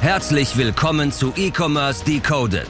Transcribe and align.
Herzlich 0.00 0.56
willkommen 0.56 1.10
zu 1.10 1.32
E-Commerce 1.36 2.04
Decoded, 2.04 2.68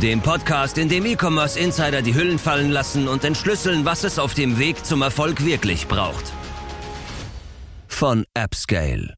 dem 0.00 0.20
Podcast, 0.20 0.78
in 0.78 0.88
dem 0.88 1.06
E-Commerce 1.06 1.58
Insider 1.58 2.02
die 2.02 2.14
Hüllen 2.14 2.38
fallen 2.38 2.70
lassen 2.70 3.08
und 3.08 3.24
entschlüsseln, 3.24 3.84
was 3.84 4.04
es 4.04 4.18
auf 4.18 4.34
dem 4.34 4.58
Weg 4.58 4.84
zum 4.84 5.02
Erfolg 5.02 5.44
wirklich 5.44 5.88
braucht. 5.88 6.32
Von 7.88 8.24
AppScale. 8.34 9.14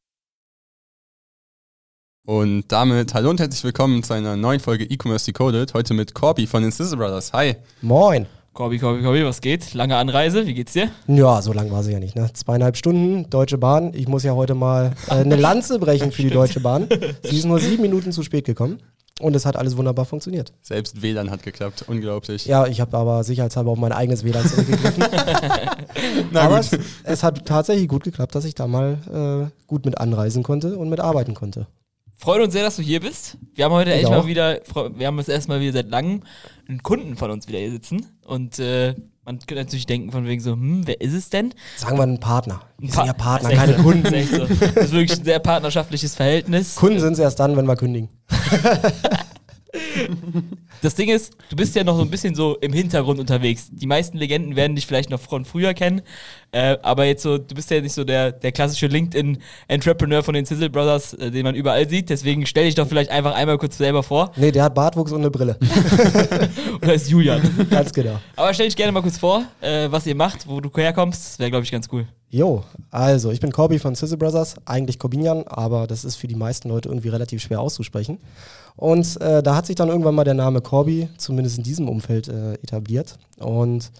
Und 2.25 2.63
damit 2.69 3.13
hallo 3.13 3.29
und 3.29 3.39
herzlich 3.39 3.63
willkommen 3.63 4.01
zu 4.01 4.13
einer 4.13 4.35
neuen 4.35 4.59
Folge 4.59 4.85
E-Commerce 4.85 5.25
Decoded. 5.25 5.73
Heute 5.75 5.93
mit 5.93 6.15
Corby 6.15 6.47
von 6.47 6.63
den 6.63 6.71
Sizzle 6.71 6.97
Brothers. 6.97 7.33
Hi. 7.33 7.57
Moin. 7.81 8.25
Corby, 8.55 8.79
Corby, 8.79 9.03
Corby, 9.03 9.25
was 9.25 9.41
geht? 9.41 9.73
Lange 9.73 9.97
Anreise, 9.97 10.47
wie 10.47 10.53
geht's 10.53 10.71
dir? 10.71 10.89
Ja, 11.07 11.41
so 11.41 11.51
lang 11.51 11.71
war 11.71 11.83
sie 11.83 11.91
ja 11.91 11.99
nicht, 11.99 12.15
ne? 12.15 12.29
Zweieinhalb 12.31 12.77
Stunden, 12.77 13.29
Deutsche 13.29 13.57
Bahn. 13.57 13.91
Ich 13.93 14.07
muss 14.07 14.23
ja 14.23 14.33
heute 14.33 14.55
mal 14.55 14.93
äh, 15.09 15.15
eine 15.15 15.35
Lanze 15.35 15.77
brechen 15.77 16.13
für 16.13 16.21
die 16.21 16.29
Deutsche 16.29 16.61
Bahn. 16.61 16.87
Sie 17.21 17.37
ist 17.37 17.43
nur 17.43 17.59
sieben 17.59 17.81
Minuten 17.81 18.13
zu 18.13 18.23
spät 18.23 18.45
gekommen. 18.45 18.79
Und 19.19 19.35
es 19.35 19.45
hat 19.45 19.57
alles 19.57 19.75
wunderbar 19.75 20.05
funktioniert. 20.05 20.53
Selbst 20.61 21.01
WLAN 21.01 21.31
hat 21.31 21.43
geklappt, 21.43 21.83
unglaublich. 21.87 22.45
Ja, 22.45 22.65
ich 22.65 22.79
habe 22.79 22.95
aber 22.97 23.25
sicherheitshalber 23.25 23.71
auf 23.71 23.77
mein 23.77 23.91
eigenes 23.91 24.23
WLAN 24.23 24.47
zurückgegriffen. 24.47 25.03
aber 26.33 26.59
es, 26.59 26.77
es, 27.03 27.23
hat 27.23 27.45
tatsächlich 27.45 27.89
gut 27.89 28.05
geklappt, 28.05 28.35
dass 28.35 28.45
ich 28.45 28.55
da 28.55 28.67
mal 28.67 29.49
äh, 29.51 29.67
gut 29.67 29.85
mit 29.85 29.97
anreisen 29.97 30.43
konnte 30.43 30.77
und 30.77 30.89
mit 30.89 31.01
arbeiten 31.01 31.33
konnte. 31.33 31.67
Freut 32.17 32.41
uns 32.41 32.53
sehr, 32.53 32.63
dass 32.63 32.77
du 32.77 32.81
hier 32.81 33.01
bist. 33.01 33.37
Wir 33.53 33.65
haben 33.65 33.73
heute 33.73 33.91
ich 33.91 33.97
echt 33.97 34.05
auch. 34.07 34.23
mal 34.23 34.27
wieder, 34.27 34.59
wir 34.95 35.07
haben 35.07 35.17
uns 35.17 35.27
erstmal 35.27 35.59
wieder 35.59 35.73
seit 35.73 35.89
langem 35.89 36.21
einen 36.67 36.81
Kunden 36.81 37.17
von 37.17 37.29
uns 37.29 37.47
wieder 37.47 37.59
hier 37.59 37.71
sitzen. 37.71 38.05
Und 38.25 38.57
äh, 38.59 38.95
man 39.25 39.39
könnte 39.39 39.55
natürlich 39.55 39.85
denken, 39.85 40.11
von 40.11 40.25
wegen 40.25 40.41
so, 40.41 40.53
hm, 40.53 40.87
wer 40.87 41.01
ist 41.01 41.13
es 41.13 41.29
denn? 41.29 41.53
Sagen 41.77 41.97
wir 41.97 42.03
einen 42.03 42.19
Partner. 42.19 42.61
Wir 42.77 42.91
sind 42.91 43.05
ja 43.05 43.13
Partner, 43.13 43.49
keine 43.53 43.77
so, 43.77 43.83
Kunden. 43.83 44.03
Das 44.03 44.13
ist, 44.13 44.31
so. 44.31 44.45
das 44.45 44.85
ist 44.85 44.91
wirklich 44.91 45.19
ein 45.19 45.25
sehr 45.25 45.39
partnerschaftliches 45.39 46.15
Verhältnis. 46.15 46.75
Kunden 46.75 46.99
sind 46.99 47.13
es 47.13 47.19
erst 47.19 47.39
dann, 47.39 47.57
wenn 47.57 47.65
wir 47.65 47.75
kündigen. 47.75 48.09
Das 50.81 50.95
Ding 50.95 51.09
ist, 51.09 51.33
du 51.49 51.55
bist 51.55 51.75
ja 51.75 51.83
noch 51.83 51.95
so 51.95 52.01
ein 52.01 52.09
bisschen 52.09 52.35
so 52.35 52.57
im 52.57 52.73
Hintergrund 52.73 53.19
unterwegs. 53.19 53.69
Die 53.71 53.87
meisten 53.87 54.17
Legenden 54.17 54.55
werden 54.55 54.75
dich 54.75 54.85
vielleicht 54.85 55.09
noch 55.09 55.19
von 55.19 55.45
früher 55.45 55.73
kennen, 55.73 56.01
äh, 56.51 56.77
aber 56.83 57.05
jetzt 57.05 57.23
so, 57.23 57.37
du 57.37 57.55
bist 57.55 57.71
ja 57.71 57.81
nicht 57.81 57.93
so 57.93 58.03
der, 58.03 58.31
der 58.31 58.51
klassische 58.51 58.87
LinkedIn-Entrepreneur 58.87 60.23
von 60.23 60.35
den 60.35 60.45
Sizzle 60.45 60.69
Brothers, 60.69 61.13
äh, 61.13 61.31
den 61.31 61.43
man 61.43 61.55
überall 61.55 61.89
sieht. 61.89 62.09
Deswegen 62.09 62.45
stell 62.45 62.65
dich 62.65 62.75
doch 62.75 62.87
vielleicht 62.87 63.09
einfach 63.09 63.35
einmal 63.35 63.57
kurz 63.57 63.77
selber 63.77 64.03
vor. 64.03 64.31
Nee, 64.35 64.51
der 64.51 64.63
hat 64.63 64.75
Bartwuchs 64.75 65.11
und 65.11 65.21
eine 65.21 65.31
Brille. 65.31 65.57
Oder 66.81 66.93
ist 66.93 67.09
Julian. 67.09 67.41
Ganz 67.69 67.91
genau. 67.91 68.19
Aber 68.35 68.53
stell 68.53 68.67
dich 68.67 68.75
gerne 68.75 68.91
mal 68.91 69.01
kurz 69.01 69.17
vor, 69.17 69.43
äh, 69.61 69.87
was 69.89 70.05
ihr 70.05 70.15
macht, 70.15 70.47
wo 70.47 70.61
du 70.61 70.69
herkommst. 70.73 71.25
Das 71.25 71.39
wäre, 71.39 71.49
glaube 71.49 71.65
ich, 71.65 71.71
ganz 71.71 71.87
cool. 71.91 72.05
Jo, 72.29 72.63
also 72.91 73.31
ich 73.31 73.39
bin 73.39 73.51
Corby 73.51 73.79
von 73.79 73.95
Sizzle 73.95 74.17
Brothers, 74.17 74.55
eigentlich 74.65 74.99
Corbinian, 74.99 75.43
aber 75.47 75.87
das 75.87 76.03
ist 76.03 76.15
für 76.17 76.27
die 76.27 76.35
meisten 76.35 76.67
Leute 76.67 76.89
irgendwie 76.89 77.09
relativ 77.09 77.41
schwer 77.41 77.61
auszusprechen. 77.61 78.17
Und 78.75 79.19
äh, 79.21 79.41
da 79.41 79.55
hat 79.55 79.65
sich 79.65 79.75
dann 79.75 79.89
irgendwann 79.89 80.15
mal 80.15 80.23
der 80.23 80.33
Name 80.33 80.61
Corby, 80.61 81.09
zumindest 81.17 81.57
in 81.57 81.63
diesem 81.63 81.87
Umfeld, 81.87 82.27
äh, 82.27 82.53
etabliert. 82.55 83.17
Und 83.37 83.91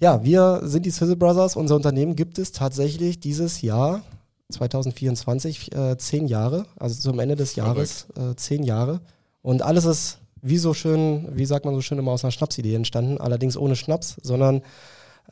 ja, 0.00 0.22
wir 0.24 0.60
sind 0.64 0.84
die 0.84 0.90
Sizzle 0.90 1.16
Brothers. 1.16 1.56
Unser 1.56 1.76
Unternehmen 1.76 2.16
gibt 2.16 2.38
es 2.38 2.52
tatsächlich 2.52 3.20
dieses 3.20 3.62
Jahr, 3.62 4.02
2024, 4.50 5.74
äh, 5.74 5.96
zehn 5.96 6.26
Jahre, 6.26 6.66
also 6.76 7.00
zum 7.00 7.18
Ende 7.18 7.36
des 7.36 7.56
Jahres 7.56 8.06
äh, 8.16 8.34
zehn 8.36 8.62
Jahre. 8.62 9.00
Und 9.42 9.62
alles 9.62 9.84
ist 9.84 10.18
wie 10.42 10.58
so 10.58 10.74
schön, 10.74 11.28
wie 11.32 11.46
sagt 11.46 11.64
man 11.64 11.74
so 11.74 11.80
schön 11.80 11.98
immer 11.98 12.12
aus 12.12 12.24
einer 12.24 12.32
Schnapsidee 12.32 12.74
entstanden, 12.74 13.18
allerdings 13.18 13.56
ohne 13.56 13.76
Schnaps, 13.76 14.16
sondern 14.22 14.62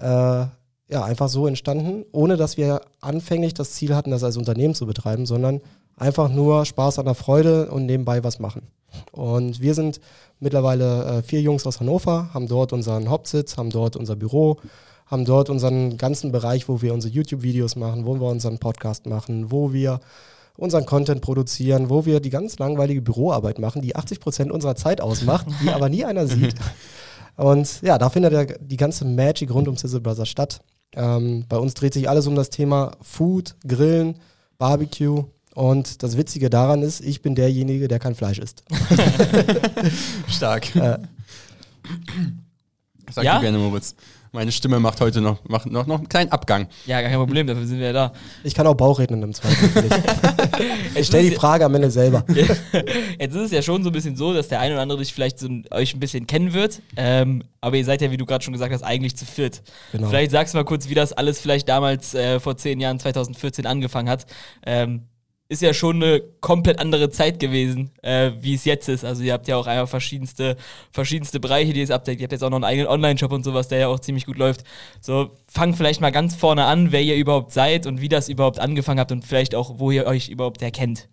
äh, 0.00 0.46
ja, 0.88 1.04
einfach 1.04 1.28
so 1.28 1.46
entstanden, 1.46 2.04
ohne 2.12 2.36
dass 2.36 2.56
wir 2.56 2.82
anfänglich 3.00 3.54
das 3.54 3.72
Ziel 3.72 3.94
hatten, 3.94 4.10
das 4.10 4.24
als 4.24 4.36
Unternehmen 4.36 4.74
zu 4.74 4.86
betreiben, 4.86 5.26
sondern 5.26 5.60
einfach 6.02 6.28
nur 6.28 6.64
Spaß 6.64 6.98
an 6.98 7.06
der 7.06 7.14
Freude 7.14 7.70
und 7.70 7.86
nebenbei 7.86 8.22
was 8.24 8.38
machen. 8.38 8.66
Und 9.12 9.60
wir 9.60 9.74
sind 9.74 10.00
mittlerweile 10.40 11.04
äh, 11.04 11.22
vier 11.22 11.40
Jungs 11.40 11.66
aus 11.66 11.80
Hannover, 11.80 12.30
haben 12.34 12.48
dort 12.48 12.72
unseren 12.72 13.08
Hauptsitz, 13.08 13.56
haben 13.56 13.70
dort 13.70 13.96
unser 13.96 14.16
Büro, 14.16 14.58
haben 15.06 15.24
dort 15.24 15.48
unseren 15.48 15.96
ganzen 15.96 16.32
Bereich, 16.32 16.68
wo 16.68 16.82
wir 16.82 16.92
unsere 16.92 17.14
YouTube-Videos 17.14 17.76
machen, 17.76 18.04
wo 18.04 18.14
wir 18.16 18.28
unseren 18.28 18.58
Podcast 18.58 19.06
machen, 19.06 19.50
wo 19.50 19.72
wir 19.72 20.00
unseren 20.56 20.84
Content 20.84 21.22
produzieren, 21.22 21.88
wo 21.88 22.04
wir 22.04 22.20
die 22.20 22.30
ganz 22.30 22.58
langweilige 22.58 23.00
Büroarbeit 23.00 23.58
machen, 23.58 23.80
die 23.80 23.96
80 23.96 24.20
Prozent 24.20 24.50
unserer 24.50 24.74
Zeit 24.74 25.00
ausmacht, 25.00 25.46
die 25.62 25.70
aber 25.70 25.88
nie 25.88 26.04
einer 26.04 26.26
sieht. 26.26 26.54
Und 27.36 27.80
ja, 27.80 27.96
da 27.96 28.10
findet 28.10 28.32
ja 28.32 28.44
die 28.44 28.76
ganze 28.76 29.06
Magic 29.06 29.52
rund 29.54 29.68
um 29.68 29.76
Sizzle 29.76 30.00
Brothers 30.00 30.28
statt. 30.28 30.60
Ähm, 30.94 31.46
bei 31.48 31.56
uns 31.56 31.72
dreht 31.72 31.94
sich 31.94 32.08
alles 32.08 32.26
um 32.26 32.34
das 32.34 32.50
Thema 32.50 32.92
Food, 33.00 33.56
Grillen, 33.66 34.16
Barbecue. 34.58 35.24
Und 35.54 36.02
das 36.02 36.16
Witzige 36.16 36.50
daran 36.50 36.82
ist, 36.82 37.00
ich 37.00 37.22
bin 37.22 37.34
derjenige, 37.34 37.88
der 37.88 37.98
kein 37.98 38.14
Fleisch 38.14 38.38
isst. 38.38 38.64
Stark. 40.28 40.74
Äh. 40.76 40.98
Sag 43.10 43.24
ja? 43.24 43.38
gerne, 43.40 43.58
Moritz. 43.58 43.94
Meine 44.34 44.50
Stimme 44.50 44.80
macht 44.80 44.98
heute 45.02 45.20
noch, 45.20 45.46
macht 45.46 45.66
noch, 45.66 45.86
noch 45.86 45.98
einen 45.98 46.08
kleinen 46.08 46.32
Abgang. 46.32 46.66
Ja, 46.86 47.02
gar 47.02 47.10
kein 47.10 47.18
Problem, 47.18 47.46
dafür 47.46 47.66
sind 47.66 47.80
wir 47.80 47.88
ja 47.88 47.92
da. 47.92 48.12
Ich 48.44 48.54
kann 48.54 48.66
auch 48.66 48.72
Bauchrednen 48.72 49.22
im 49.22 49.34
Zweifel. 49.34 49.84
ich 50.94 51.06
stelle 51.08 51.28
die 51.28 51.36
Frage 51.36 51.66
am 51.66 51.74
Ende 51.74 51.90
selber. 51.90 52.24
Jetzt 52.32 53.34
ist 53.34 53.42
es 53.42 53.50
ja 53.50 53.60
schon 53.60 53.84
so 53.84 53.90
ein 53.90 53.92
bisschen 53.92 54.16
so, 54.16 54.32
dass 54.32 54.48
der 54.48 54.60
eine 54.60 54.72
oder 54.72 54.82
andere 54.82 55.00
dich 55.00 55.12
vielleicht 55.12 55.38
so, 55.38 55.50
euch 55.70 55.92
ein 55.92 56.00
bisschen 56.00 56.26
kennen 56.26 56.54
wird. 56.54 56.80
Ähm, 56.96 57.44
aber 57.60 57.76
ihr 57.76 57.84
seid 57.84 58.00
ja, 58.00 58.10
wie 58.10 58.16
du 58.16 58.24
gerade 58.24 58.42
schon 58.42 58.54
gesagt 58.54 58.72
hast, 58.72 58.82
eigentlich 58.82 59.16
zu 59.16 59.26
viert. 59.26 59.60
Genau. 59.92 60.08
Vielleicht 60.08 60.30
sagst 60.30 60.54
du 60.54 60.58
mal 60.58 60.64
kurz, 60.64 60.88
wie 60.88 60.94
das 60.94 61.12
alles 61.12 61.38
vielleicht 61.38 61.68
damals 61.68 62.14
äh, 62.14 62.40
vor 62.40 62.56
zehn 62.56 62.80
Jahren, 62.80 62.98
2014 62.98 63.66
angefangen 63.66 64.08
hat. 64.08 64.24
Ähm, 64.64 65.02
ist 65.52 65.60
ja 65.60 65.74
schon 65.74 66.02
eine 66.02 66.20
komplett 66.40 66.78
andere 66.78 67.10
Zeit 67.10 67.38
gewesen, 67.38 67.90
äh, 68.00 68.32
wie 68.40 68.54
es 68.54 68.64
jetzt 68.64 68.88
ist. 68.88 69.04
Also 69.04 69.22
ihr 69.22 69.34
habt 69.34 69.46
ja 69.48 69.56
auch 69.56 69.66
einfach 69.66 69.88
verschiedenste, 69.88 70.56
verschiedenste 70.90 71.40
Bereiche, 71.40 71.74
die 71.74 71.82
ihr 71.82 71.94
abdeckt. 71.94 72.20
Ihr 72.20 72.24
habt 72.24 72.32
jetzt 72.32 72.42
auch 72.42 72.50
noch 72.50 72.56
einen 72.56 72.64
eigenen 72.64 72.88
Online-Shop 72.88 73.30
und 73.30 73.44
sowas, 73.44 73.68
der 73.68 73.78
ja 73.78 73.88
auch 73.88 74.00
ziemlich 74.00 74.24
gut 74.24 74.38
läuft. 74.38 74.64
So, 75.02 75.30
fangt 75.46 75.76
vielleicht 75.76 76.00
mal 76.00 76.10
ganz 76.10 76.34
vorne 76.34 76.64
an, 76.64 76.90
wer 76.90 77.02
ihr 77.02 77.16
überhaupt 77.16 77.52
seid 77.52 77.86
und 77.86 78.00
wie 78.00 78.08
das 78.08 78.30
überhaupt 78.30 78.58
angefangen 78.58 78.98
habt 78.98 79.12
und 79.12 79.26
vielleicht 79.26 79.54
auch, 79.54 79.78
wo 79.78 79.90
ihr 79.90 80.06
euch 80.06 80.30
überhaupt 80.30 80.62
erkennt. 80.62 81.08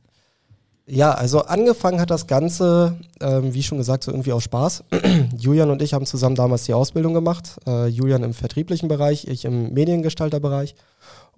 Ja, 0.87 1.11
also 1.11 1.41
angefangen 1.41 1.99
hat 1.99 2.09
das 2.09 2.25
Ganze, 2.25 2.97
ähm, 3.21 3.53
wie 3.53 3.61
schon 3.61 3.77
gesagt, 3.77 4.05
so 4.05 4.11
irgendwie 4.11 4.31
aus 4.31 4.43
Spaß. 4.43 4.85
Julian 5.37 5.69
und 5.69 5.81
ich 5.83 5.93
haben 5.93 6.05
zusammen 6.05 6.35
damals 6.35 6.63
die 6.63 6.73
Ausbildung 6.73 7.13
gemacht. 7.13 7.57
Äh, 7.67 7.87
Julian 7.87 8.23
im 8.23 8.33
vertrieblichen 8.33 8.87
Bereich, 8.87 9.27
ich 9.27 9.45
im 9.45 9.73
Mediengestalterbereich. 9.73 10.73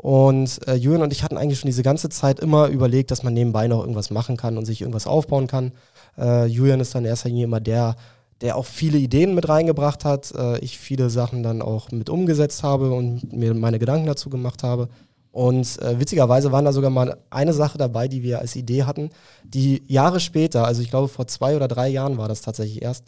Und 0.02 0.68
äh, 0.68 0.74
Julian 0.74 1.04
und 1.04 1.14
ich 1.14 1.22
hatten 1.22 1.38
eigentlich 1.38 1.60
schon 1.60 1.68
diese 1.68 1.84
ganze 1.84 2.10
Zeit 2.10 2.40
immer 2.40 2.70
überlegt, 2.70 3.12
dass 3.12 3.22
man 3.22 3.36
nebenbei 3.36 3.68
noch 3.68 3.82
irgendwas 3.82 4.10
machen 4.10 4.36
kann 4.36 4.58
und 4.58 4.66
sich 4.66 4.82
irgendwas 4.82 5.06
aufbauen 5.06 5.46
kann. 5.46 5.74
Äh, 6.18 6.48
Julian 6.48 6.80
ist 6.80 6.96
dann 6.96 7.06
erster 7.06 7.30
Linie 7.30 7.44
immer 7.44 7.60
der, 7.60 7.96
der 8.42 8.58
auch 8.58 8.66
viele 8.66 8.98
Ideen 8.98 9.36
mit 9.36 9.48
reingebracht 9.48 10.04
hat, 10.04 10.34
äh, 10.36 10.58
ich 10.58 10.80
viele 10.80 11.12
Sachen 11.12 11.44
dann 11.44 11.62
auch 11.62 11.92
mit 11.92 12.10
umgesetzt 12.10 12.64
habe 12.64 12.92
und 12.92 13.32
mir 13.32 13.54
meine 13.54 13.78
Gedanken 13.78 14.08
dazu 14.08 14.32
gemacht 14.32 14.64
habe. 14.64 14.90
Und 15.32 15.80
äh, 15.84 16.00
witzigerweise 16.00 16.52
waren 16.52 16.66
da 16.66 16.74
sogar 16.74 16.90
mal 16.90 17.18
eine 17.30 17.54
Sache 17.54 17.78
dabei, 17.78 18.08
die 18.08 18.24
wir 18.24 18.40
als 18.40 18.56
Idee 18.56 18.86
hatten, 18.86 19.12
die 19.44 19.84
Jahre 19.86 20.20
später, 20.20 20.66
also 20.66 20.82
ich 20.82 20.90
glaube 20.90 21.10
vor 21.10 21.28
zwei 21.28 21.56
oder 21.56 21.68
drei 21.68 21.90
Jahren 21.90 22.18
war 22.18 22.28
das 22.28 22.42
tatsächlich 22.42 22.82
erst, 22.82 23.04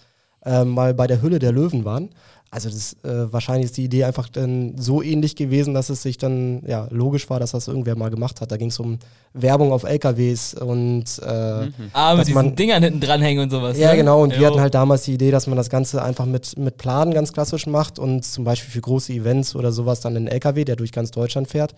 äh, 0.45 0.63
mal 0.63 0.93
bei 0.93 1.07
der 1.07 1.23
Hülle 1.23 1.39
der 1.39 1.51
Löwen 1.51 1.85
waren. 1.85 2.11
Also 2.53 2.69
das, 2.69 2.93
äh, 3.03 3.33
wahrscheinlich 3.33 3.65
ist 3.65 3.77
die 3.77 3.85
Idee 3.85 4.03
einfach 4.03 4.29
dann 4.29 4.77
so 4.77 5.01
ähnlich 5.01 5.35
gewesen, 5.35 5.73
dass 5.73 5.89
es 5.89 6.03
sich 6.03 6.19
dann 6.19 6.61
ja 6.67 6.87
logisch 6.91 7.27
war, 7.27 7.39
dass 7.39 7.49
das 7.49 7.67
irgendwer 7.67 7.95
mal 7.95 8.11
gemacht 8.11 8.41
hat. 8.41 8.51
Da 8.51 8.57
ging 8.57 8.67
es 8.67 8.77
um 8.79 8.99
Werbung 9.33 9.71
auf 9.71 9.81
LKWs 9.81 10.53
und 10.53 11.05
äh, 11.25 11.65
mhm. 11.65 11.73
ah, 11.93 12.13
mit 12.13 12.27
diesen 12.27 12.35
man, 12.35 12.55
Dingern 12.55 12.83
hinten 12.83 12.99
dranhängen 12.99 13.41
und 13.41 13.49
sowas. 13.49 13.79
Ja, 13.79 13.89
ne? 13.89 13.97
genau. 13.97 14.21
Und 14.21 14.33
jo. 14.33 14.39
wir 14.39 14.47
hatten 14.47 14.59
halt 14.59 14.75
damals 14.75 15.01
die 15.01 15.15
Idee, 15.15 15.31
dass 15.31 15.47
man 15.47 15.57
das 15.57 15.71
Ganze 15.71 16.03
einfach 16.03 16.27
mit, 16.27 16.55
mit 16.55 16.77
Planen 16.77 17.11
ganz 17.11 17.33
klassisch 17.33 17.65
macht 17.65 17.97
und 17.97 18.23
zum 18.23 18.43
Beispiel 18.43 18.69
für 18.69 18.81
große 18.81 19.13
Events 19.13 19.55
oder 19.55 19.71
sowas 19.71 20.01
dann 20.01 20.15
einen 20.15 20.27
LKW, 20.27 20.63
der 20.63 20.75
durch 20.75 20.91
ganz 20.91 21.09
Deutschland 21.09 21.47
fährt, 21.47 21.73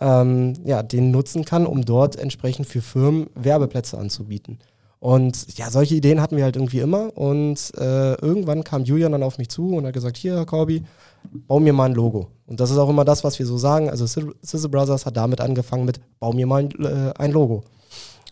ähm, 0.00 0.54
ja, 0.64 0.82
den 0.82 1.12
nutzen 1.12 1.44
kann, 1.44 1.64
um 1.64 1.84
dort 1.84 2.16
entsprechend 2.16 2.66
für 2.66 2.82
Firmen 2.82 3.28
Werbeplätze 3.36 3.96
anzubieten. 3.96 4.58
Und 5.00 5.56
ja, 5.56 5.70
solche 5.70 5.94
Ideen 5.94 6.20
hatten 6.20 6.36
wir 6.36 6.44
halt 6.44 6.56
irgendwie 6.56 6.80
immer. 6.80 7.16
Und 7.16 7.72
äh, 7.76 8.14
irgendwann 8.14 8.64
kam 8.64 8.84
Julian 8.84 9.12
dann 9.12 9.22
auf 9.22 9.38
mich 9.38 9.48
zu 9.48 9.76
und 9.76 9.86
hat 9.86 9.92
gesagt, 9.92 10.16
hier, 10.16 10.44
Corby, 10.44 10.84
bau 11.32 11.60
mir 11.60 11.72
mal 11.72 11.86
ein 11.86 11.94
Logo. 11.94 12.28
Und 12.46 12.58
das 12.60 12.70
ist 12.70 12.78
auch 12.78 12.88
immer 12.88 13.04
das, 13.04 13.22
was 13.22 13.38
wir 13.38 13.46
so 13.46 13.58
sagen. 13.58 13.90
Also 13.90 14.06
Sizzle 14.06 14.68
Brothers 14.68 15.06
hat 15.06 15.16
damit 15.16 15.40
angefangen 15.40 15.84
mit, 15.84 16.00
bau 16.18 16.32
mir 16.32 16.46
mal 16.46 16.64
ein, 16.64 16.84
äh, 16.84 17.12
ein 17.16 17.32
Logo. 17.32 17.62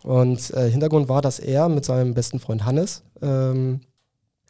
Und 0.03 0.51
äh, 0.55 0.71
Hintergrund 0.71 1.09
war, 1.09 1.23
dass 1.23 1.39
er 1.39 1.69
mit 1.69 1.85
seinem 1.85 2.15
besten 2.15 2.41
Freund 2.41 2.65
Hannes 2.65 3.03
ähm, 3.23 3.81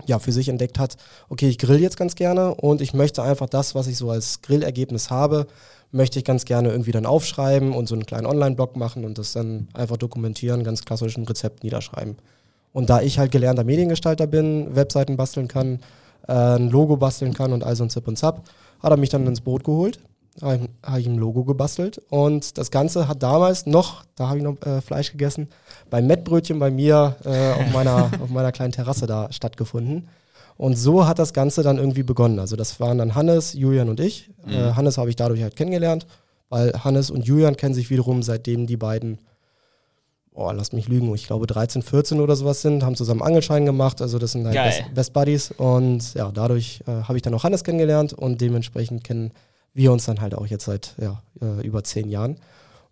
ja, 0.05 0.19
für 0.19 0.33
sich 0.33 0.49
entdeckt 0.49 0.79
hat, 0.79 0.97
okay, 1.29 1.49
ich 1.49 1.59
grill 1.59 1.81
jetzt 1.81 1.97
ganz 1.97 2.15
gerne 2.15 2.55
und 2.55 2.81
ich 2.83 2.93
möchte 2.93 3.23
einfach 3.23 3.49
das, 3.49 3.75
was 3.75 3.87
ich 3.87 3.97
so 3.97 4.11
als 4.11 4.43
Grillergebnis 4.43 5.11
habe, 5.11 5.47
möchte 5.93 6.19
ich 6.19 6.25
ganz 6.25 6.45
gerne 6.45 6.71
irgendwie 6.71 6.93
dann 6.93 7.07
aufschreiben 7.07 7.73
und 7.73 7.89
so 7.89 7.95
einen 7.95 8.07
kleinen 8.07 8.27
Online-Blog 8.27 8.77
machen 8.77 9.05
und 9.05 9.19
das 9.19 9.33
dann 9.33 9.69
einfach 9.75 9.97
dokumentieren, 9.97 10.65
ganz 10.65 10.85
klassisch 10.85 11.17
ein 11.17 11.25
Rezept 11.25 11.65
niederschreiben. 11.65 12.17
Und 12.73 12.91
da 12.91 13.01
ich 13.01 13.19
halt 13.19 13.31
gelernter 13.31 13.65
Mediengestalter 13.65 14.27
bin, 14.27 14.77
Webseiten 14.77 15.17
basteln 15.17 15.49
kann, 15.49 15.81
äh, 16.29 16.33
ein 16.33 16.69
Logo 16.71 16.97
basteln 16.97 17.33
kann 17.33 17.53
und 17.53 17.65
all 17.65 17.77
so 17.77 17.85
ein 17.85 17.91
Zip 17.91 18.07
und 18.07 18.17
Zap, 18.17 18.43
hat 18.81 18.91
er 18.91 18.97
mich 18.97 19.09
dann 19.09 19.27
ins 19.27 19.41
Boot 19.41 19.65
geholt. 19.65 19.99
habe 20.43 20.69
hab 20.83 20.99
ich 20.99 21.07
ein 21.07 21.17
Logo 21.17 21.45
gebastelt. 21.45 22.03
Und 22.11 22.59
das 22.59 22.71
Ganze 22.71 23.09
hat 23.09 23.23
damals 23.23 23.65
noch, 23.65 24.05
da 24.17 24.29
habe 24.29 24.39
ich 24.39 24.45
noch 24.45 24.61
äh, 24.67 24.83
Fleisch 24.83 25.13
gegessen, 25.13 25.49
beim 25.89 26.07
Mettbrötchen 26.07 26.59
bei 26.59 26.71
mir 26.71 27.17
äh, 27.25 27.53
auf, 27.53 27.73
meiner, 27.73 28.11
auf 28.21 28.29
meiner 28.29 28.53
kleinen 28.53 28.73
Terrasse 28.73 29.07
da 29.07 29.33
stattgefunden. 29.33 30.09
Und 30.57 30.77
so 30.77 31.07
hat 31.07 31.19
das 31.19 31.33
Ganze 31.33 31.63
dann 31.63 31.79
irgendwie 31.79 32.03
begonnen. 32.03 32.39
Also 32.39 32.57
das 32.57 32.81
waren 32.81 32.99
dann 32.99 33.15
Hannes, 33.15 33.53
Julian 33.53 33.89
und 33.89 34.01
ich. 34.01 34.31
Mhm. 34.45 34.53
Äh, 34.53 34.73
Hannes 34.73 34.99
habe 34.99 35.11
ich 35.11 35.17
dadurch 35.17 35.43
halt 35.43 35.57
kennengelernt, 35.57 36.07
weil 36.49 36.73
Hannes 36.83 37.11
und 37.11 37.27
Julian 37.27 37.57
kennen 37.57 37.75
sich 37.75 37.91
wiederum, 37.91 38.23
seitdem 38.23 38.67
die 38.67 38.77
beiden, 38.77 39.19
oh, 40.33 40.51
lass 40.53 40.73
mich 40.73 40.89
lügen, 40.89 41.15
ich 41.15 41.27
glaube 41.27 41.47
13, 41.47 41.83
14 41.83 42.21
oder 42.21 42.37
sowas 42.37 42.63
sind, 42.63 42.83
haben 42.85 42.97
zusammen 42.97 43.23
Angelschein 43.23 43.67
gemacht. 43.67 44.01
Also 44.01 44.19
das 44.19 44.33
sind 44.33 44.47
halt 44.47 44.55
Best, 44.55 44.95
Best, 44.95 45.13
Buddies. 45.13 45.51
Und 45.51 46.15
ja, 46.15 46.31
dadurch 46.33 46.83
äh, 46.87 47.03
habe 47.03 47.19
ich 47.19 47.23
dann 47.23 47.35
auch 47.35 47.45
Hannes 47.45 47.65
kennengelernt 47.65 48.15
und 48.15 48.41
dementsprechend 48.41 49.05
kennen 49.05 49.33
wir 49.75 49.93
uns 49.93 50.07
dann 50.07 50.23
halt 50.23 50.35
auch 50.35 50.47
jetzt 50.47 50.65
seit 50.65 50.95
ja, 50.99 51.23
äh, 51.43 51.67
über 51.67 51.85
zehn 51.85 52.09
Jahren. 52.09 52.37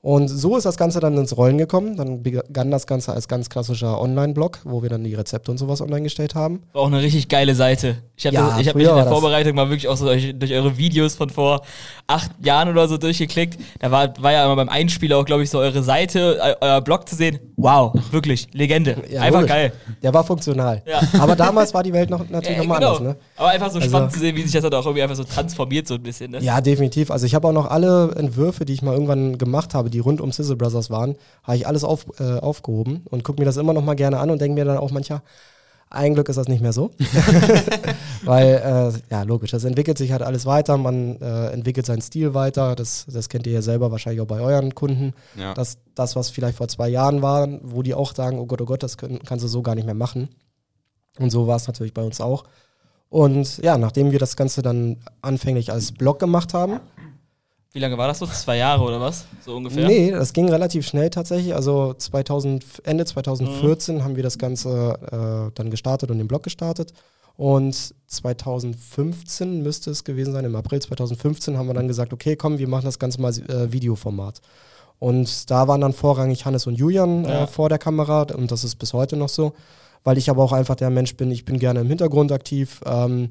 Und 0.05 0.29
so 0.29 0.55
ist 0.59 0.67
das 0.67 0.77
Ganze 0.77 1.01
dann 1.01 1.17
ins 1.17 1.35
Rollen 1.35 1.57
gekommen. 1.57 1.97
Dann 1.97 2.23
begann 2.23 2.71
das 2.71 2.87
Ganze 2.87 3.15
als 3.15 3.27
ganz 3.27 3.49
klassischer 3.49 3.99
Online-Blog, 3.99 4.59
wo 4.65 4.83
wir 4.83 4.91
dann 4.91 5.03
die 5.03 5.15
Rezepte 5.15 5.51
und 5.51 5.57
sowas 5.57 5.81
online 5.81 6.03
gestellt 6.03 6.35
haben. 6.35 6.61
War 6.75 6.83
auch 6.83 6.89
eine 6.89 7.01
richtig 7.01 7.31
geile 7.31 7.55
Seite. 7.55 7.97
Ich 8.15 8.27
habe 8.27 8.37
ja, 8.37 8.55
hab 8.55 8.75
mich 8.75 8.87
in 8.87 8.95
der 8.95 9.07
Vorbereitung 9.07 9.55
mal 9.55 9.71
wirklich 9.71 9.89
auch 9.89 9.97
so 9.97 10.05
durch, 10.05 10.39
durch, 10.39 10.53
eure 10.53 10.77
Videos 10.77 11.15
von 11.15 11.31
vor 11.31 11.63
acht 12.07 12.31
Jahren 12.45 12.69
oder 12.69 12.87
so 12.87 12.99
durchgeklickt. 12.99 13.59
Da 13.81 13.91
war, 13.91 14.13
war 14.23 14.31
ja 14.31 14.45
immer 14.45 14.57
beim 14.57 14.69
Einspieler 14.69 15.17
auch, 15.17 15.25
glaube 15.25 15.43
ich, 15.43 15.49
so 15.49 15.59
eure 15.59 15.83
Seite, 15.83 16.59
euer 16.61 16.83
Blog 16.83 17.09
zu 17.09 17.17
sehen. 17.17 17.39
Wow, 17.57 17.95
wirklich, 18.11 18.49
Legende. 18.53 19.03
Ja, 19.11 19.23
einfach 19.23 19.41
logisch. 19.41 19.55
geil. 19.55 19.73
Der 20.03 20.13
war 20.13 20.23
funktional. 20.23 20.83
Ja. 20.87 21.01
Aber 21.19 21.35
damals 21.35 21.73
war 21.73 21.83
die 21.83 21.95
Welt 21.95 22.11
noch, 22.11 22.21
natürlich 22.29 22.59
ja, 22.59 22.63
nochmal 22.63 22.81
genau. 22.81 22.97
anders. 22.97 23.15
Ne? 23.15 23.17
Aber 23.37 23.49
einfach 23.49 23.71
so 23.71 23.79
also, 23.79 23.89
spannend 23.89 24.13
zu 24.13 24.19
sehen, 24.19 24.37
wie 24.37 24.43
sich 24.43 24.53
das 24.53 24.63
dann 24.63 24.75
auch 24.75 24.85
irgendwie 24.85 25.03
einfach 25.03 25.17
so 25.17 25.25
transformiert, 25.25 25.89
so 25.89 25.95
ein 25.95 26.03
bisschen. 26.03 26.33
Ne? 26.33 26.41
Ja, 26.43 26.61
definitiv. 26.61 27.11
Also 27.11 27.25
ich 27.25 27.35
habe 27.35 27.49
auch 27.49 27.53
noch 27.53 27.71
alle 27.71 28.13
Entwürfe, 28.17 28.67
die 28.67 28.75
ich 28.75 28.83
mal 28.83 28.93
irgendwann 28.93 29.39
gemacht 29.39 29.73
habe, 29.73 29.94
die 29.95 30.01
rund 30.01 30.21
um 30.21 30.33
Sizzle 30.33 30.57
Brothers 30.57 30.91
waren, 30.91 31.15
habe 31.43 31.57
ich 31.57 31.67
alles 31.67 31.85
auf, 31.85 32.07
äh, 32.19 32.39
aufgehoben 32.39 33.03
und 33.11 33.25
gucke 33.25 33.41
mir 33.41 33.47
das 33.47 33.57
immer 33.57 33.73
noch 33.73 33.85
mal 33.85 33.95
gerne 33.95 34.19
an 34.19 34.31
und 34.31 34.41
denke 34.41 34.55
mir 34.55 34.65
dann 34.65 34.79
auch 34.79 34.91
manchmal, 34.91 35.23
ein 35.91 36.15
Glück 36.15 36.29
ist 36.29 36.37
das 36.37 36.49
nicht 36.49 36.61
mehr 36.61 36.73
so. 36.73 36.91
Weil, 38.25 38.93
äh, 39.01 39.15
ja, 39.15 39.23
logisch, 39.23 39.53
das 39.53 39.65
entwickelt 39.65 39.97
sich 39.97 40.13
halt 40.13 40.23
alles 40.23 40.47
weiter, 40.47 40.77
man 40.77 41.21
äh, 41.21 41.51
entwickelt 41.51 41.87
seinen 41.87 42.03
Stil 42.03 42.35
weiter, 42.35 42.75
das, 42.75 43.07
das 43.09 43.29
kennt 43.29 43.47
ihr 43.47 43.53
ja 43.53 43.63
selber 43.63 43.93
wahrscheinlich 43.93 44.21
auch 44.21 44.27
bei 44.27 44.41
euren 44.41 44.75
Kunden. 44.75 45.15
Ja. 45.39 45.55
Das, 45.55 45.79
das, 45.95 46.17
was 46.17 46.31
vielleicht 46.31 46.57
vor 46.59 46.69
zwei 46.69 46.89
Jahren 46.89 47.23
war, 47.23 47.49
wo 47.63 47.83
die 47.83 47.95
auch 47.95 48.15
sagen, 48.15 48.39
oh 48.39 48.47
Gott, 48.47 48.61
oh 48.61 48.67
Gott, 48.67 48.83
das 48.83 48.99
können, 48.99 49.21
kannst 49.25 49.45
du 49.45 49.49
so 49.49 49.63
gar 49.63 49.75
nicht 49.77 49.85
mehr 49.85 49.95
machen. 49.95 50.29
Und 51.19 51.31
so 51.31 51.47
war 51.47 51.57
es 51.57 51.69
natürlich 51.69 51.95
bei 51.95 52.03
uns 52.03 52.21
auch. 52.21 52.45
Und 53.09 53.59
ja, 53.59 53.79
nachdem 53.79 54.11
wir 54.11 54.19
das 54.19 54.37
Ganze 54.37 54.63
dann 54.63 54.97
anfänglich 55.23 55.71
als 55.71 55.93
Blog 55.93 56.19
gemacht 56.19 56.53
haben, 56.53 56.81
wie 57.75 57.81
lange 57.81 57.99
war 57.99 58.07
das 58.07 58.21
so? 58.21 58.27
Zwei 58.27 58.59
Jahre 58.59 58.85
oder 58.85 59.01
was? 59.01 59.27
So 59.45 59.57
ungefähr? 59.57 59.89
Nee, 59.89 60.13
das 60.13 60.33
ging 60.33 60.49
relativ 60.49 60.87
schnell 60.87 61.11
tatsächlich. 61.11 61.57
Also 61.57 61.93
2000, 61.93 62.65
Ende 62.85 63.05
2014 63.05 63.97
mhm. 63.97 64.05
haben 64.05 64.15
wir 64.15 64.23
das 64.23 64.39
Ganze 64.39 65.51
äh, 65.51 65.53
dann 65.57 65.71
gestartet 65.71 66.11
und 66.13 66.19
den 66.19 66.29
Blog 66.29 66.45
gestartet. 66.45 66.95
Und 67.37 67.95
2015 68.07 69.65
müsste 69.65 69.91
es 69.91 70.05
gewesen 70.05 70.33
sein, 70.33 70.45
im 70.45 70.55
April 70.55 70.81
2015 70.81 71.59
haben 71.59 71.67
wir 71.67 71.75
dann 71.75 71.89
gesagt, 71.89 72.13
okay, 72.13 72.37
komm, 72.37 72.59
wir 72.59 72.69
machen 72.69 72.85
das 72.85 73.01
Ganze 73.01 73.21
mal 73.21 73.33
äh, 73.33 73.73
Videoformat. 73.73 74.41
Und 75.01 75.51
da 75.51 75.67
waren 75.67 75.81
dann 75.81 75.93
vorrangig 75.93 76.47
Hannes 76.47 76.69
und 76.69 76.77
Julian 76.77 77.25
äh, 77.25 77.29
ja. 77.29 77.47
vor 77.49 77.69
der 77.69 77.79
Kamera 77.79 78.23
und 78.23 78.53
das 78.53 78.63
ist 78.63 78.77
bis 78.77 78.93
heute 78.93 79.17
noch 79.17 79.29
so, 79.29 79.53
weil 80.05 80.17
ich 80.17 80.31
aber 80.31 80.45
auch 80.45 80.53
einfach 80.53 80.77
der 80.77 80.91
Mensch 80.91 81.17
bin, 81.17 81.33
ich 81.33 81.45
bin 81.45 81.59
gerne 81.59 81.81
im 81.81 81.89
Hintergrund 81.89 82.31
aktiv 82.31 82.81
ähm, 82.87 83.31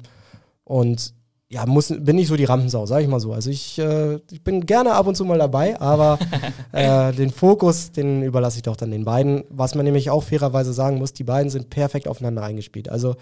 und 0.64 1.14
ja, 1.48 1.66
muss, 1.66 1.88
bin 1.88 2.16
nicht 2.16 2.28
so 2.28 2.36
die 2.36 2.44
Rampensau, 2.44 2.86
sag 2.86 3.02
ich 3.02 3.08
mal 3.08 3.20
so. 3.20 3.32
Also 3.32 3.50
ich, 3.50 3.78
äh, 3.78 4.16
ich 4.30 4.42
bin 4.42 4.64
gerne 4.66 4.94
ab 4.94 5.06
und 5.06 5.14
zu 5.14 5.24
mal 5.24 5.38
dabei, 5.38 5.78
aber 5.80 6.18
äh, 6.72 7.12
den 7.12 7.30
Fokus, 7.30 7.92
den 7.92 8.22
überlasse 8.22 8.56
ich 8.56 8.62
doch 8.62 8.76
dann 8.76 8.90
den 8.90 9.04
beiden. 9.04 9.44
Was 9.50 9.74
man 9.74 9.84
nämlich 9.84 10.10
auch 10.10 10.22
fairerweise 10.22 10.72
sagen 10.72 10.98
muss, 10.98 11.12
die 11.12 11.24
beiden 11.24 11.50
sind 11.50 11.70
perfekt 11.70 12.08
aufeinander 12.08 12.42
eingespielt. 12.42 12.88
Also 12.88 13.16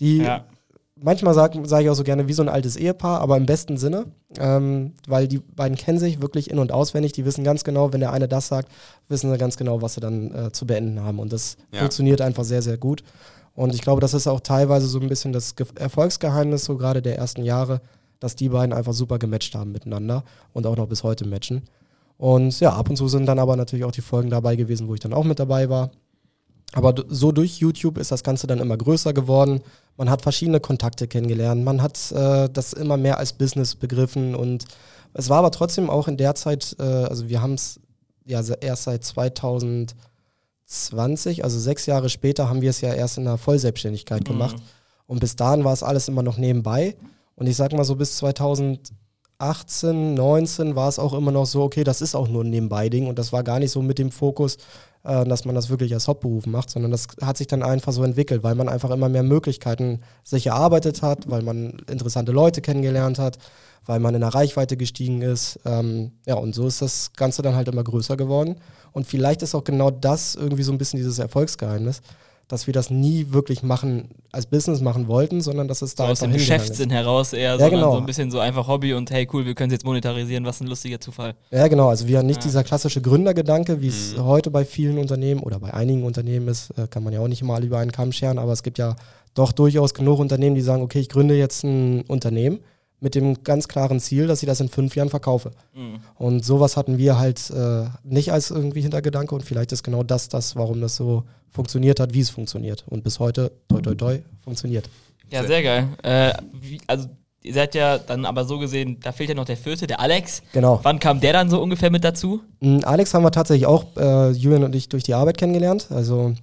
die, 0.00 0.18
ja. 0.18 0.44
manchmal 0.96 1.34
sage 1.34 1.60
sag 1.64 1.82
ich 1.82 1.88
auch 1.88 1.94
so 1.94 2.04
gerne 2.04 2.26
wie 2.26 2.32
so 2.32 2.42
ein 2.42 2.48
altes 2.48 2.76
Ehepaar, 2.76 3.20
aber 3.20 3.36
im 3.36 3.46
besten 3.46 3.76
Sinne, 3.76 4.06
ähm, 4.38 4.94
weil 5.06 5.28
die 5.28 5.38
beiden 5.38 5.78
kennen 5.78 5.98
sich 5.98 6.20
wirklich 6.20 6.50
in- 6.50 6.58
und 6.58 6.72
auswendig. 6.72 7.12
Die 7.12 7.24
wissen 7.24 7.44
ganz 7.44 7.62
genau, 7.62 7.92
wenn 7.92 8.00
der 8.00 8.12
eine 8.12 8.28
das 8.28 8.48
sagt, 8.48 8.70
wissen 9.08 9.30
sie 9.30 9.38
ganz 9.38 9.56
genau, 9.56 9.82
was 9.82 9.94
sie 9.94 10.00
dann 10.00 10.34
äh, 10.34 10.52
zu 10.52 10.66
beenden 10.66 11.00
haben. 11.02 11.20
Und 11.20 11.32
das 11.32 11.56
ja. 11.72 11.78
funktioniert 11.78 12.20
einfach 12.20 12.44
sehr, 12.44 12.60
sehr 12.60 12.76
gut. 12.76 13.04
Und 13.58 13.74
ich 13.74 13.80
glaube, 13.80 14.00
das 14.00 14.14
ist 14.14 14.28
auch 14.28 14.38
teilweise 14.38 14.86
so 14.86 15.00
ein 15.00 15.08
bisschen 15.08 15.32
das 15.32 15.56
Ge 15.56 15.66
Erfolgsgeheimnis, 15.74 16.64
so 16.64 16.76
gerade 16.76 17.02
der 17.02 17.18
ersten 17.18 17.42
Jahre, 17.42 17.80
dass 18.20 18.36
die 18.36 18.50
beiden 18.50 18.72
einfach 18.72 18.92
super 18.92 19.18
gematcht 19.18 19.56
haben 19.56 19.72
miteinander 19.72 20.22
und 20.52 20.64
auch 20.64 20.76
noch 20.76 20.86
bis 20.86 21.02
heute 21.02 21.26
matchen. 21.26 21.62
Und 22.18 22.60
ja, 22.60 22.72
ab 22.72 22.88
und 22.88 22.94
zu 22.94 23.08
sind 23.08 23.26
dann 23.26 23.40
aber 23.40 23.56
natürlich 23.56 23.84
auch 23.84 23.90
die 23.90 24.00
Folgen 24.00 24.30
dabei 24.30 24.54
gewesen, 24.54 24.86
wo 24.86 24.94
ich 24.94 25.00
dann 25.00 25.12
auch 25.12 25.24
mit 25.24 25.40
dabei 25.40 25.68
war. 25.68 25.90
Aber 26.72 26.94
so 27.08 27.32
durch 27.32 27.58
YouTube 27.58 27.98
ist 27.98 28.12
das 28.12 28.22
Ganze 28.22 28.46
dann 28.46 28.60
immer 28.60 28.76
größer 28.76 29.12
geworden. 29.12 29.60
Man 29.96 30.08
hat 30.08 30.22
verschiedene 30.22 30.60
Kontakte 30.60 31.08
kennengelernt. 31.08 31.64
Man 31.64 31.82
hat 31.82 32.12
äh, 32.12 32.48
das 32.48 32.72
immer 32.74 32.96
mehr 32.96 33.18
als 33.18 33.32
Business 33.32 33.74
begriffen. 33.74 34.36
Und 34.36 34.66
es 35.14 35.30
war 35.30 35.38
aber 35.38 35.50
trotzdem 35.50 35.90
auch 35.90 36.06
in 36.06 36.16
der 36.16 36.36
Zeit, 36.36 36.76
äh, 36.78 36.84
also 36.84 37.28
wir 37.28 37.42
haben 37.42 37.54
es 37.54 37.80
ja 38.24 38.40
erst 38.40 38.84
seit 38.84 39.02
2000 39.02 39.96
20, 40.68 41.42
also 41.44 41.58
sechs 41.58 41.86
Jahre 41.86 42.10
später, 42.10 42.48
haben 42.48 42.60
wir 42.60 42.70
es 42.70 42.80
ja 42.80 42.92
erst 42.92 43.18
in 43.18 43.24
der 43.24 43.38
Vollselbstständigkeit 43.38 44.20
mhm. 44.20 44.32
gemacht. 44.32 44.56
Und 45.06 45.20
bis 45.20 45.34
dahin 45.34 45.64
war 45.64 45.72
es 45.72 45.82
alles 45.82 46.06
immer 46.08 46.22
noch 46.22 46.36
nebenbei. 46.36 46.94
Und 47.34 47.46
ich 47.46 47.56
sag 47.56 47.72
mal 47.72 47.84
so, 47.84 47.96
bis 47.96 48.18
2018, 48.18 50.14
19 50.14 50.76
war 50.76 50.88
es 50.88 50.98
auch 50.98 51.14
immer 51.14 51.32
noch 51.32 51.46
so, 51.46 51.62
okay, 51.62 51.84
das 51.84 52.02
ist 52.02 52.14
auch 52.14 52.28
nur 52.28 52.44
ein 52.44 52.50
Nebenbei-Ding. 52.50 53.06
Und 53.06 53.18
das 53.18 53.32
war 53.32 53.42
gar 53.42 53.58
nicht 53.58 53.70
so 53.70 53.80
mit 53.80 53.98
dem 53.98 54.10
Fokus, 54.10 54.58
äh, 55.04 55.24
dass 55.24 55.44
man 55.44 55.54
das 55.54 55.70
wirklich 55.70 55.94
als 55.94 56.08
Hauptberuf 56.08 56.46
macht, 56.46 56.70
sondern 56.70 56.90
das 56.90 57.06
hat 57.22 57.36
sich 57.36 57.46
dann 57.46 57.62
einfach 57.62 57.92
so 57.92 58.02
entwickelt, 58.02 58.42
weil 58.42 58.54
man 58.54 58.68
einfach 58.68 58.90
immer 58.90 59.08
mehr 59.08 59.22
Möglichkeiten 59.22 60.00
sich 60.24 60.46
erarbeitet 60.46 61.02
hat, 61.02 61.30
weil 61.30 61.42
man 61.42 61.78
interessante 61.90 62.32
Leute 62.32 62.60
kennengelernt 62.60 63.18
hat, 63.18 63.38
weil 63.86 64.00
man 64.00 64.14
in 64.14 64.20
der 64.20 64.34
Reichweite 64.34 64.76
gestiegen 64.76 65.22
ist. 65.22 65.60
Ähm, 65.64 66.12
ja, 66.26 66.34
und 66.34 66.54
so 66.54 66.66
ist 66.66 66.82
das 66.82 67.12
Ganze 67.14 67.42
dann 67.42 67.54
halt 67.54 67.68
immer 67.68 67.84
größer 67.84 68.16
geworden. 68.16 68.56
Und 68.92 69.06
vielleicht 69.06 69.42
ist 69.42 69.54
auch 69.54 69.64
genau 69.64 69.90
das 69.90 70.34
irgendwie 70.34 70.62
so 70.62 70.72
ein 70.72 70.78
bisschen 70.78 70.98
dieses 70.98 71.18
Erfolgsgeheimnis, 71.18 72.02
dass 72.48 72.66
wir 72.66 72.72
das 72.72 72.88
nie 72.88 73.26
wirklich 73.30 73.62
machen, 73.62 74.08
als 74.32 74.46
Business 74.46 74.80
machen 74.80 75.06
wollten, 75.06 75.42
sondern 75.42 75.68
dass 75.68 75.82
es 75.82 75.94
da 75.94 76.06
so 76.06 76.12
aus 76.12 76.20
dem 76.20 76.32
Geschäftssinn 76.32 76.90
heraus 76.90 77.34
eher, 77.34 77.56
ja, 77.56 77.68
genau. 77.68 77.92
so 77.92 77.98
ein 77.98 78.06
bisschen 78.06 78.30
so 78.30 78.38
einfach 78.38 78.66
Hobby 78.66 78.94
und 78.94 79.10
hey 79.10 79.28
cool, 79.32 79.44
wir 79.44 79.54
können 79.54 79.70
es 79.70 79.74
jetzt 79.74 79.84
monetarisieren, 79.84 80.46
was 80.46 80.60
ein 80.60 80.66
lustiger 80.66 80.98
Zufall. 80.98 81.34
Ja, 81.50 81.68
genau, 81.68 81.88
also 81.88 82.08
wir 82.08 82.18
haben 82.18 82.26
nicht 82.26 82.42
ja. 82.42 82.48
dieser 82.48 82.64
klassische 82.64 83.02
Gründergedanke, 83.02 83.82
wie 83.82 83.88
es 83.88 84.16
mhm. 84.16 84.24
heute 84.24 84.50
bei 84.50 84.64
vielen 84.64 84.96
Unternehmen 84.98 85.40
oder 85.40 85.60
bei 85.60 85.74
einigen 85.74 86.04
Unternehmen 86.04 86.48
ist, 86.48 86.70
äh, 86.78 86.86
kann 86.88 87.04
man 87.04 87.12
ja 87.12 87.20
auch 87.20 87.28
nicht 87.28 87.42
mal 87.42 87.62
über 87.62 87.78
einen 87.78 87.92
Kamm 87.92 88.12
scheren, 88.12 88.38
aber 88.38 88.52
es 88.52 88.62
gibt 88.62 88.78
ja 88.78 88.96
doch 89.34 89.52
durchaus 89.52 89.92
genug 89.92 90.18
Unternehmen, 90.18 90.56
die 90.56 90.62
sagen, 90.62 90.82
okay, 90.82 91.00
ich 91.00 91.10
gründe 91.10 91.36
jetzt 91.36 91.64
ein 91.64 92.00
Unternehmen 92.02 92.60
mit 93.00 93.14
dem 93.14 93.44
ganz 93.44 93.68
klaren 93.68 94.00
Ziel, 94.00 94.26
dass 94.26 94.42
ich 94.42 94.48
das 94.48 94.60
in 94.60 94.68
fünf 94.68 94.96
Jahren 94.96 95.08
verkaufe. 95.08 95.52
Mhm. 95.74 96.00
Und 96.16 96.44
sowas 96.44 96.76
hatten 96.76 96.98
wir 96.98 97.18
halt 97.18 97.50
äh, 97.50 97.84
nicht 98.02 98.32
als 98.32 98.50
irgendwie 98.50 98.80
Hintergedanke 98.80 99.34
und 99.34 99.44
vielleicht 99.44 99.72
ist 99.72 99.82
genau 99.82 100.02
das 100.02 100.28
das, 100.28 100.56
warum 100.56 100.80
das 100.80 100.96
so 100.96 101.24
funktioniert 101.50 102.00
hat, 102.00 102.14
wie 102.14 102.20
es 102.20 102.30
funktioniert. 102.30 102.84
Und 102.88 103.04
bis 103.04 103.20
heute, 103.20 103.52
toi 103.68 103.80
toi 103.80 103.94
toi, 103.94 104.18
funktioniert. 104.42 104.88
Ja, 105.30 105.44
sehr 105.44 105.62
geil. 105.62 105.88
Äh, 106.02 106.32
wie, 106.60 106.80
also 106.86 107.08
ihr 107.42 107.54
seid 107.54 107.74
ja 107.74 107.98
dann 107.98 108.24
aber 108.24 108.44
so 108.44 108.58
gesehen, 108.58 108.98
da 109.02 109.12
fehlt 109.12 109.28
ja 109.28 109.34
noch 109.34 109.44
der 109.44 109.56
vierte, 109.56 109.86
der 109.86 110.00
Alex. 110.00 110.42
Genau. 110.52 110.80
Wann 110.82 110.98
kam 110.98 111.20
der 111.20 111.32
dann 111.32 111.50
so 111.50 111.60
ungefähr 111.62 111.90
mit 111.90 112.04
dazu? 112.04 112.42
Mm, 112.60 112.80
Alex 112.82 113.14
haben 113.14 113.22
wir 113.22 113.30
tatsächlich 113.30 113.66
auch, 113.66 113.84
äh, 113.96 114.30
Julian 114.30 114.64
und 114.64 114.74
ich, 114.74 114.88
durch 114.88 115.04
die 115.04 115.14
Arbeit 115.14 115.38
kennengelernt. 115.38 115.88
Also 115.90 116.34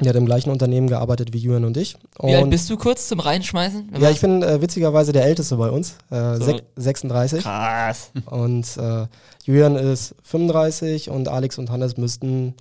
der 0.00 0.10
hat 0.10 0.16
im 0.16 0.26
gleichen 0.26 0.50
Unternehmen 0.50 0.88
gearbeitet 0.88 1.32
wie 1.32 1.38
Julian 1.38 1.64
und 1.64 1.76
ich. 1.76 1.96
Und 2.18 2.30
wie 2.30 2.34
alt 2.34 2.50
bist 2.50 2.68
du 2.70 2.76
kurz 2.76 3.08
zum 3.08 3.20
Reinschmeißen? 3.20 3.92
Ja, 4.00 4.10
ich 4.10 4.20
bin 4.20 4.42
äh, 4.42 4.60
witzigerweise 4.60 5.12
der 5.12 5.24
Älteste 5.24 5.56
bei 5.56 5.70
uns, 5.70 5.96
äh, 6.10 6.36
so. 6.36 6.58
36. 6.76 7.42
Krass. 7.42 8.10
Und 8.26 8.76
äh, 8.76 9.06
Julian 9.44 9.76
ist 9.76 10.14
35 10.22 11.10
und 11.10 11.28
Alex 11.28 11.58
und 11.58 11.70
Hannes 11.70 11.96
müssten 11.96 12.54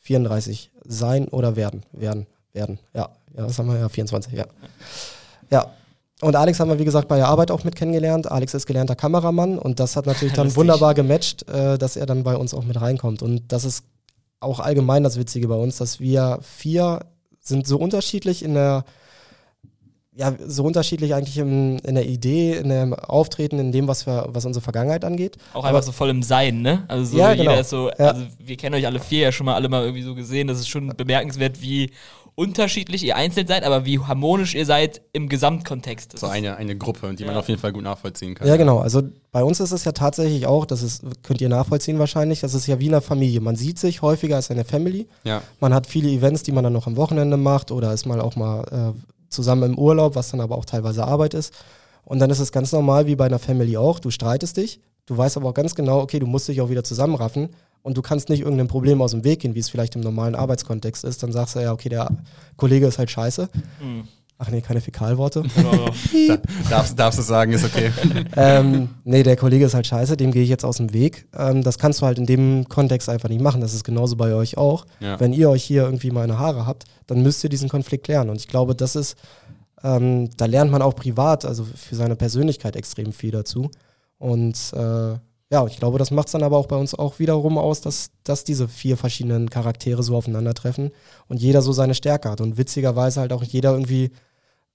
34 0.00 0.70
sein 0.84 1.28
oder 1.28 1.56
werden. 1.56 1.82
Werden, 1.92 2.26
werden. 2.52 2.78
Ja, 2.94 3.10
ja 3.36 3.46
was 3.46 3.58
haben 3.58 3.68
wir? 3.68 3.78
Ja, 3.78 3.88
24, 3.88 4.32
ja. 4.32 4.46
Ja. 5.50 5.66
Und 6.20 6.34
Alex 6.34 6.58
haben 6.58 6.68
wir, 6.68 6.80
wie 6.80 6.84
gesagt, 6.84 7.06
bei 7.06 7.16
der 7.16 7.28
Arbeit 7.28 7.52
auch 7.52 7.62
mit 7.62 7.76
kennengelernt. 7.76 8.28
Alex 8.28 8.52
ist 8.54 8.66
gelernter 8.66 8.96
Kameramann 8.96 9.56
und 9.56 9.78
das 9.78 9.94
hat 9.94 10.06
natürlich 10.06 10.34
dann 10.34 10.56
wunderbar 10.56 10.94
gematcht, 10.94 11.48
äh, 11.48 11.78
dass 11.78 11.96
er 11.96 12.06
dann 12.06 12.24
bei 12.24 12.36
uns 12.36 12.54
auch 12.54 12.64
mit 12.64 12.80
reinkommt. 12.80 13.22
Und 13.22 13.52
das 13.52 13.64
ist 13.64 13.84
auch 14.40 14.60
allgemein 14.60 15.02
das 15.02 15.18
Witzige 15.18 15.48
bei 15.48 15.56
uns, 15.56 15.76
dass 15.78 16.00
wir 16.00 16.38
vier 16.42 17.00
sind 17.40 17.66
so 17.66 17.78
unterschiedlich 17.78 18.44
in 18.44 18.54
der 18.54 18.84
ja, 20.14 20.34
so 20.44 20.64
unterschiedlich 20.64 21.14
eigentlich 21.14 21.38
im, 21.38 21.78
in 21.78 21.94
der 21.94 22.04
Idee, 22.04 22.54
in 22.56 22.70
dem 22.70 22.92
Auftreten, 22.92 23.60
in 23.60 23.70
dem, 23.70 23.86
was, 23.86 24.04
wir, 24.04 24.26
was 24.30 24.44
unsere 24.44 24.64
Vergangenheit 24.64 25.04
angeht. 25.04 25.36
Auch 25.54 25.62
einfach 25.62 25.84
so 25.84 25.92
voll 25.92 26.10
im 26.10 26.24
Sein, 26.24 26.60
ne? 26.60 26.84
Also 26.88 27.04
so 27.12 27.18
Ja, 27.18 27.30
jeder 27.30 27.44
genau. 27.44 27.60
ist 27.60 27.70
so, 27.70 27.88
Ja. 27.90 28.08
also 28.10 28.22
wir 28.36 28.56
kennen 28.56 28.74
euch 28.74 28.84
alle 28.84 28.98
vier 28.98 29.20
ja 29.20 29.32
schon 29.32 29.46
mal 29.46 29.54
alle 29.54 29.68
mal 29.68 29.82
irgendwie 29.84 30.02
so 30.02 30.16
gesehen. 30.16 30.48
Das 30.48 30.58
ist 30.58 30.68
schon 30.68 30.88
bemerkenswert, 30.88 31.62
wie 31.62 31.92
unterschiedlich 32.38 33.02
ihr 33.02 33.16
einzeln 33.16 33.48
seid, 33.48 33.64
aber 33.64 33.84
wie 33.84 33.98
harmonisch 33.98 34.54
ihr 34.54 34.64
seid 34.64 35.00
im 35.12 35.28
Gesamtkontext. 35.28 36.14
Das 36.14 36.20
So 36.20 36.28
eine, 36.28 36.56
eine 36.56 36.76
Gruppe, 36.76 37.12
die 37.14 37.24
man 37.24 37.34
Ja. 37.34 37.40
auf 37.40 37.48
jeden 37.48 37.60
Fall 37.60 37.72
gut 37.72 37.82
nachvollziehen 37.82 38.36
kann. 38.36 38.46
Ja, 38.46 38.56
genau. 38.56 38.78
Also 38.78 39.02
bei 39.32 39.42
uns 39.42 39.58
ist 39.58 39.72
es 39.72 39.84
ja 39.84 39.90
tatsächlich 39.90 40.46
auch, 40.46 40.64
das 40.64 40.84
ist, 40.84 41.02
könnt 41.24 41.40
ihr 41.40 41.48
nachvollziehen 41.48 41.98
wahrscheinlich, 41.98 42.38
das 42.38 42.54
ist 42.54 42.68
ja 42.68 42.78
wie 42.78 42.86
eine 42.86 43.00
Familie. 43.00 43.40
Man 43.40 43.56
sieht 43.56 43.80
sich 43.80 44.02
häufiger 44.02 44.36
als 44.36 44.52
eine 44.52 44.64
Family. 44.64 45.08
Ja. 45.24 45.42
Man 45.58 45.74
hat 45.74 45.88
viele 45.88 46.08
Events, 46.10 46.44
die 46.44 46.52
man 46.52 46.62
dann 46.62 46.72
noch 46.72 46.86
am 46.86 46.94
Wochenende 46.94 47.36
macht 47.36 47.72
oder 47.72 47.92
ist 47.92 48.06
mal 48.06 48.20
auch 48.20 48.36
mal 48.36 48.94
äh, 48.94 49.30
zusammen 49.30 49.72
im 49.72 49.76
Urlaub, 49.78 50.14
was 50.14 50.30
dann 50.30 50.40
aber 50.40 50.56
auch 50.56 50.64
teilweise 50.64 51.04
Arbeit 51.04 51.34
ist. 51.34 51.52
Und 52.04 52.20
dann 52.20 52.30
ist 52.30 52.38
es 52.38 52.52
ganz 52.52 52.70
normal, 52.70 53.08
wie 53.08 53.16
bei 53.16 53.26
einer 53.26 53.40
Family 53.40 53.76
auch. 53.76 53.98
Du 53.98 54.10
streitest 54.10 54.58
dich, 54.58 54.80
du 55.06 55.16
weißt 55.16 55.36
aber 55.38 55.48
auch 55.48 55.54
ganz 55.54 55.74
genau, 55.74 56.00
okay, 56.02 56.20
du 56.20 56.26
musst 56.28 56.46
dich 56.46 56.60
auch 56.60 56.70
wieder 56.70 56.84
zusammenraffen 56.84 57.48
und 57.82 57.96
du 57.96 58.02
kannst 58.02 58.28
nicht 58.28 58.40
irgendeinem 58.40 58.68
Problem 58.68 59.00
aus 59.00 59.12
dem 59.12 59.24
Weg 59.24 59.40
gehen, 59.40 59.54
wie 59.54 59.60
es 59.60 59.68
vielleicht 59.68 59.94
im 59.94 60.02
normalen 60.02 60.34
Arbeitskontext 60.34 61.04
ist. 61.04 61.22
Dann 61.22 61.32
sagst 61.32 61.56
du 61.56 61.60
ja, 61.60 61.72
okay, 61.72 61.88
der 61.88 62.08
Kollege 62.56 62.86
ist 62.86 62.98
halt 62.98 63.10
scheiße. 63.10 63.48
Mhm. 63.80 64.04
Ach 64.40 64.50
nee, 64.50 64.60
keine 64.60 64.80
Fäkalworte. 64.80 65.42
Da, 66.28 66.38
darfst, 66.68 66.98
darfst 66.98 67.18
du 67.18 67.22
sagen, 67.22 67.52
ist 67.52 67.64
okay. 67.64 67.90
ähm, 68.36 68.90
nee, 69.04 69.22
der 69.22 69.36
Kollege 69.36 69.64
ist 69.64 69.74
halt 69.74 69.86
scheiße, 69.86 70.16
dem 70.16 70.30
gehe 70.30 70.42
ich 70.42 70.48
jetzt 70.48 70.64
aus 70.64 70.76
dem 70.76 70.92
Weg. 70.92 71.26
Ähm, 71.36 71.62
das 71.62 71.78
kannst 71.78 72.00
du 72.00 72.06
halt 72.06 72.18
in 72.18 72.26
dem 72.26 72.68
Kontext 72.68 73.08
einfach 73.08 73.28
nicht 73.28 73.40
machen. 73.40 73.60
Das 73.60 73.74
ist 73.74 73.84
genauso 73.84 74.16
bei 74.16 74.34
euch 74.34 74.56
auch. 74.56 74.86
Ja. 75.00 75.18
Wenn 75.18 75.32
ihr 75.32 75.50
euch 75.50 75.64
hier 75.64 75.82
irgendwie 75.84 76.10
meine 76.10 76.38
Haare 76.38 76.66
habt, 76.66 76.84
dann 77.06 77.22
müsst 77.22 77.42
ihr 77.42 77.50
diesen 77.50 77.68
Konflikt 77.68 78.04
klären. 78.04 78.30
Und 78.30 78.36
ich 78.36 78.46
glaube, 78.46 78.74
das 78.74 78.94
ist, 78.94 79.16
ähm, 79.82 80.30
da 80.36 80.44
lernt 80.44 80.70
man 80.70 80.82
auch 80.82 80.94
privat, 80.94 81.44
also 81.44 81.64
für 81.64 81.96
seine 81.96 82.14
Persönlichkeit 82.14 82.76
extrem 82.76 83.12
viel 83.12 83.30
dazu. 83.30 83.70
Und 84.18 84.56
äh, 84.74 85.16
ja, 85.50 85.66
ich 85.66 85.78
glaube, 85.78 85.98
das 85.98 86.10
macht 86.10 86.28
es 86.28 86.32
dann 86.32 86.42
aber 86.42 86.58
auch 86.58 86.66
bei 86.66 86.76
uns 86.76 86.94
auch 86.94 87.18
wiederum 87.18 87.56
aus, 87.56 87.80
dass, 87.80 88.10
dass 88.22 88.44
diese 88.44 88.68
vier 88.68 88.98
verschiedenen 88.98 89.48
Charaktere 89.48 90.02
so 90.02 90.14
aufeinandertreffen 90.14 90.90
und 91.26 91.40
jeder 91.40 91.62
so 91.62 91.72
seine 91.72 91.94
Stärke 91.94 92.30
hat. 92.30 92.40
Und 92.42 92.58
witzigerweise 92.58 93.20
halt 93.20 93.32
auch 93.32 93.42
jeder 93.42 93.72
irgendwie 93.72 94.10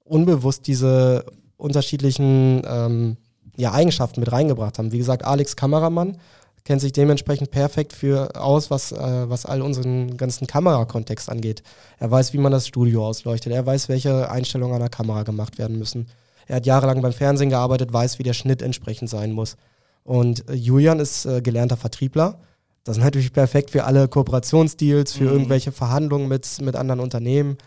unbewusst 0.04 0.66
diese 0.66 1.26
unterschiedlichen 1.58 2.64
ähm, 2.68 3.18
ja, 3.56 3.72
Eigenschaften 3.72 4.20
mit 4.20 4.32
reingebracht 4.32 4.80
haben. 4.80 4.92
Wie 4.92 4.98
gesagt, 4.98 5.24
Alex 5.24 5.56
Kameramann 5.56 6.18
kennt 6.64 6.82
sich 6.82 6.92
dementsprechend 6.92 7.52
perfekt 7.52 7.94
für 7.94 8.36
aus, 8.36 8.72
was, 8.72 8.92
äh, 8.92 9.30
was 9.30 9.46
all 9.46 9.62
unseren 9.62 10.18
ganzen 10.18 10.48
Kamerakontext 10.48 11.30
angeht. 11.30 11.62
Er 12.00 12.10
weiß, 12.10 12.34
wie 12.34 12.38
man 12.40 12.52
das 12.52 12.68
Studio 12.68 13.06
ausleuchtet. 13.06 13.54
Er 13.54 13.66
weiß, 13.66 13.90
welche 13.90 14.32
Einstellungen 14.32 14.74
an 14.74 14.82
der 14.82 14.90
Kamera 14.90 15.22
gemacht 15.22 15.60
werden 15.60 15.78
müssen. 15.78 16.08
Er 16.48 16.58
hat 16.58 16.66
jahrelang 16.66 17.02
beim 17.02 17.14
Fernsehen 17.14 17.50
gearbeitet, 17.50 17.94
weiß, 17.94 18.18
wie 18.18 18.24
der 18.24 18.34
Schnitt 18.34 18.64
entsprechend 18.64 19.10
sein 19.10 19.32
muss. 19.32 19.56
Und 20.04 20.50
äh, 20.50 20.54
Julian 20.54 21.00
ist 21.00 21.26
äh, 21.26 21.42
gelernter 21.42 21.78
Vertriebler. 21.78 22.40
Das 22.84 22.98
ist 22.98 23.04
natürlich 23.04 23.32
perfekt 23.32 23.72
für 23.72 23.86
alle 23.86 24.08
Kooperationsdeals, 24.10 25.14
für 25.14 25.24
Mhm. 25.26 25.30
irgendwelche 25.32 25.72
Verhandlungen 25.72 26.28
mit, 26.28 26.48
mit 26.62 26.76
anderen 26.76 27.00
Unternehmen. 27.00 27.58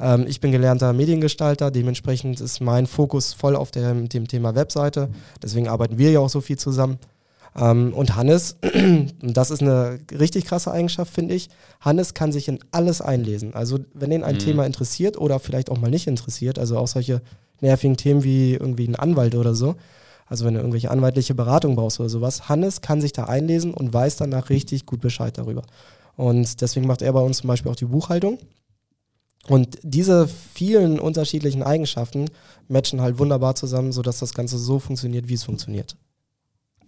Ähm, 0.00 0.24
ich 0.26 0.40
bin 0.40 0.50
gelernter 0.50 0.92
Mediengestalter, 0.92 1.70
dementsprechend 1.70 2.40
ist 2.40 2.60
mein 2.60 2.86
Fokus 2.88 3.32
voll 3.32 3.54
auf 3.54 3.70
dem, 3.70 4.08
dem 4.08 4.26
Thema 4.26 4.54
Webseite. 4.56 5.08
Deswegen 5.42 5.68
arbeiten 5.68 5.98
wir 5.98 6.10
ja 6.10 6.18
auch 6.18 6.28
so 6.28 6.40
viel 6.40 6.58
zusammen. 6.58 6.98
Ähm, 7.56 7.94
und 7.94 8.16
Hannes, 8.16 8.56
und 8.74 9.14
das 9.36 9.52
ist 9.52 9.62
eine 9.62 10.00
richtig 10.10 10.46
krasse 10.46 10.72
Eigenschaft, 10.72 11.14
finde 11.14 11.36
ich, 11.36 11.50
Hannes 11.80 12.12
kann 12.14 12.32
sich 12.32 12.48
in 12.48 12.58
alles 12.72 13.00
einlesen. 13.00 13.54
Also 13.54 13.78
wenn 13.94 14.10
ihn 14.10 14.24
ein 14.24 14.34
Mhm. 14.34 14.40
Thema 14.40 14.66
interessiert 14.66 15.16
oder 15.16 15.38
vielleicht 15.38 15.70
auch 15.70 15.78
mal 15.78 15.90
nicht 15.90 16.08
interessiert, 16.08 16.58
also 16.58 16.76
auch 16.76 16.88
solche 16.88 17.22
nervigen 17.60 17.96
Themen 17.96 18.24
wie 18.24 18.54
irgendwie 18.54 18.88
ein 18.88 18.96
Anwalt 18.96 19.36
oder 19.36 19.54
so, 19.54 19.76
also 20.26 20.44
wenn 20.44 20.54
du 20.54 20.60
irgendwelche 20.60 20.90
anwaltliche 20.90 21.34
Beratung 21.34 21.76
brauchst 21.76 22.00
oder 22.00 22.08
sowas, 22.08 22.48
Hannes 22.48 22.80
kann 22.80 23.00
sich 23.00 23.12
da 23.12 23.24
einlesen 23.24 23.74
und 23.74 23.92
weiß 23.92 24.16
danach 24.16 24.50
richtig 24.50 24.86
gut 24.86 25.00
Bescheid 25.00 25.36
darüber. 25.36 25.62
Und 26.16 26.60
deswegen 26.60 26.86
macht 26.86 27.02
er 27.02 27.12
bei 27.12 27.20
uns 27.20 27.38
zum 27.38 27.48
Beispiel 27.48 27.70
auch 27.70 27.76
die 27.76 27.86
Buchhaltung. 27.86 28.38
Und 29.48 29.78
diese 29.82 30.26
vielen 30.26 30.98
unterschiedlichen 30.98 31.62
Eigenschaften 31.62 32.26
matchen 32.68 33.02
halt 33.02 33.18
wunderbar 33.18 33.54
zusammen, 33.54 33.92
sodass 33.92 34.20
das 34.20 34.32
Ganze 34.32 34.58
so 34.58 34.78
funktioniert, 34.78 35.28
wie 35.28 35.34
es 35.34 35.44
funktioniert. 35.44 35.96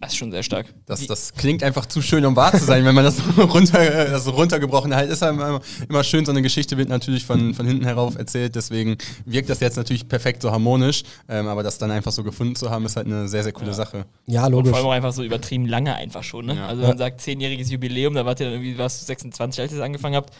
Das 0.01 0.13
ist 0.13 0.19
schon 0.19 0.31
sehr 0.31 0.43
stark. 0.43 0.67
Das, 0.85 1.07
das 1.07 1.33
klingt 1.33 1.63
einfach 1.63 1.87
zu 1.87 2.03
schön, 2.03 2.25
um 2.27 2.37
wahr 2.37 2.53
zu 2.53 2.65
sein, 2.65 2.85
wenn 2.85 2.95
man 2.95 3.03
das 3.05 3.17
so, 3.17 3.43
runter, 3.45 3.79
das 4.07 4.25
so 4.25 4.31
runtergebrochen 4.33 4.95
hat. 4.95 5.09
Ist 5.09 5.23
halt 5.23 5.33
immer, 5.33 5.61
immer 5.89 6.05
schön, 6.05 6.25
so 6.27 6.33
eine 6.33 6.43
Geschichte 6.43 6.77
wird 6.77 6.91
natürlich 6.91 7.25
von, 7.25 7.55
von 7.55 7.67
hinten 7.67 7.85
herauf 7.85 8.17
erzählt, 8.17 8.55
deswegen 8.55 8.99
wirkt 9.25 9.49
das 9.49 9.61
jetzt 9.61 9.77
natürlich 9.77 10.07
perfekt 10.07 10.43
so 10.43 10.51
harmonisch, 10.53 11.03
ähm, 11.29 11.49
aber 11.49 11.63
das 11.63 11.79
dann 11.79 11.91
einfach 11.91 12.13
so 12.13 12.23
gefunden 12.25 12.57
zu 12.57 12.71
haben, 12.71 12.85
ist 12.85 12.97
halt 12.97 13.07
eine 13.07 13.27
sehr, 13.27 13.43
sehr 13.43 13.53
coole 13.53 13.69
Ja. 13.69 13.75
Sache. 13.75 14.05
Ja, 14.27 14.45
Und 14.47 14.53
logisch. 14.53 14.71
vor 14.71 14.79
allem 14.79 14.87
auch 14.89 14.93
einfach 14.93 15.13
so 15.13 15.23
übertrieben 15.25 15.67
lange 15.67 15.95
einfach 15.95 16.23
schon, 16.23 16.47
ne? 16.47 16.57
Ja. 16.57 16.67
Also 16.67 16.83
man 16.83 16.99
sagt 16.99 17.23
zehnjähriges 17.23 17.71
Jubiläum, 17.71 18.15
da 18.15 18.27
wart 18.27 18.39
ihr 18.41 18.47
dann 18.47 18.55
irgendwie, 18.55 18.77
warst 18.79 19.01
du 19.01 19.07
26, 19.07 19.61
als 19.63 19.73
ihr 19.73 19.79
das 19.79 19.85
angefangen 19.87 20.15
habt. 20.17 20.33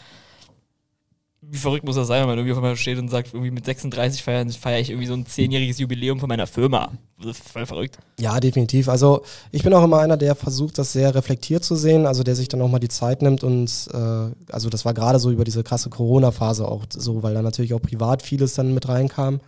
Wie 1.41 1.57
verrückt 1.57 1.85
muss 1.85 1.95
das 1.95 2.07
sein, 2.07 2.21
wenn 2.21 2.29
man 2.29 2.37
irgendwie 2.39 2.53
auf 2.53 2.57
einmal 2.57 2.75
steht 2.75 2.97
und 2.97 3.09
sagt, 3.09 3.33
irgendwie 3.33 3.51
mit 3.51 3.63
36 3.63 4.23
feiern, 4.23 4.49
feiere 4.49 4.79
ich 4.79 4.89
irgendwie 4.89 5.07
so 5.07 5.13
ein 5.13 5.25
zehnjähriges 5.25 5.77
Jubiläum 5.77 6.19
von 6.19 6.27
meiner 6.27 6.47
Firma. 6.47 6.91
Das 7.19 7.37
ist 7.37 7.47
voll 7.47 7.65
verrückt. 7.65 7.99
Ja, 8.19 8.39
definitiv. 8.39 8.89
Also 8.89 9.21
ich 9.51 9.63
bin 9.63 9.73
auch 9.73 9.83
immer 9.83 9.99
einer, 9.99 10.17
der 10.17 10.33
versucht, 10.35 10.77
das 10.79 10.93
sehr 10.93 11.13
reflektiert 11.13 11.63
zu 11.63 11.75
sehen, 11.75 12.07
also 12.07 12.23
der 12.23 12.35
sich 12.35 12.47
dann 12.47 12.61
auch 12.61 12.69
mal 12.69 12.79
die 12.79 12.89
Zeit 12.89 13.21
nimmt 13.21 13.43
und 13.43 13.87
äh, 13.93 14.51
also 14.51 14.69
das 14.69 14.83
war 14.83 14.95
gerade 14.95 15.19
so 15.19 15.29
über 15.29 15.43
diese 15.43 15.63
krasse 15.63 15.89
Corona-Phase 15.89 16.67
auch 16.67 16.85
so, 16.89 17.21
weil 17.21 17.35
da 17.35 17.43
natürlich 17.43 17.73
auch 17.75 17.81
privat 17.81 18.23
vieles 18.23 18.55
dann 18.55 18.73
mit 18.73 18.87
reinkam. 18.87 19.39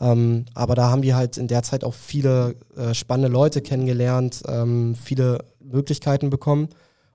Ähm, 0.00 0.46
aber 0.54 0.74
da 0.74 0.90
haben 0.90 1.02
wir 1.02 1.16
halt 1.16 1.36
in 1.36 1.48
der 1.48 1.62
Zeit 1.62 1.84
auch 1.84 1.94
viele 1.94 2.56
äh, 2.76 2.94
spannende 2.94 3.28
Leute 3.28 3.60
kennengelernt, 3.60 4.42
ähm, 4.48 4.94
viele 4.94 5.44
Möglichkeiten 5.60 6.30
bekommen. 6.30 6.68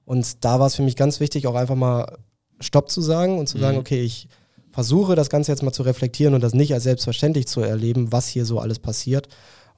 Und 0.05 0.43
da 0.43 0.59
war 0.59 0.67
es 0.67 0.75
für 0.75 0.81
mich 0.81 0.95
ganz 0.95 1.19
wichtig, 1.19 1.47
auch 1.47 1.55
einfach 1.55 1.75
mal 1.75 2.17
Stopp 2.59 2.89
zu 2.89 3.01
sagen 3.01 3.39
und 3.39 3.47
zu 3.47 3.57
sagen, 3.57 3.75
Mhm. 3.77 3.81
okay, 3.81 4.01
ich 4.01 4.27
versuche 4.71 5.15
das 5.15 5.29
Ganze 5.29 5.51
jetzt 5.51 5.63
mal 5.63 5.71
zu 5.71 5.83
reflektieren 5.83 6.33
und 6.33 6.41
das 6.41 6.53
nicht 6.53 6.73
als 6.73 6.83
selbstverständlich 6.83 7.47
zu 7.47 7.61
erleben, 7.61 8.11
was 8.11 8.27
hier 8.27 8.45
so 8.45 8.59
alles 8.59 8.79
passiert. 8.79 9.27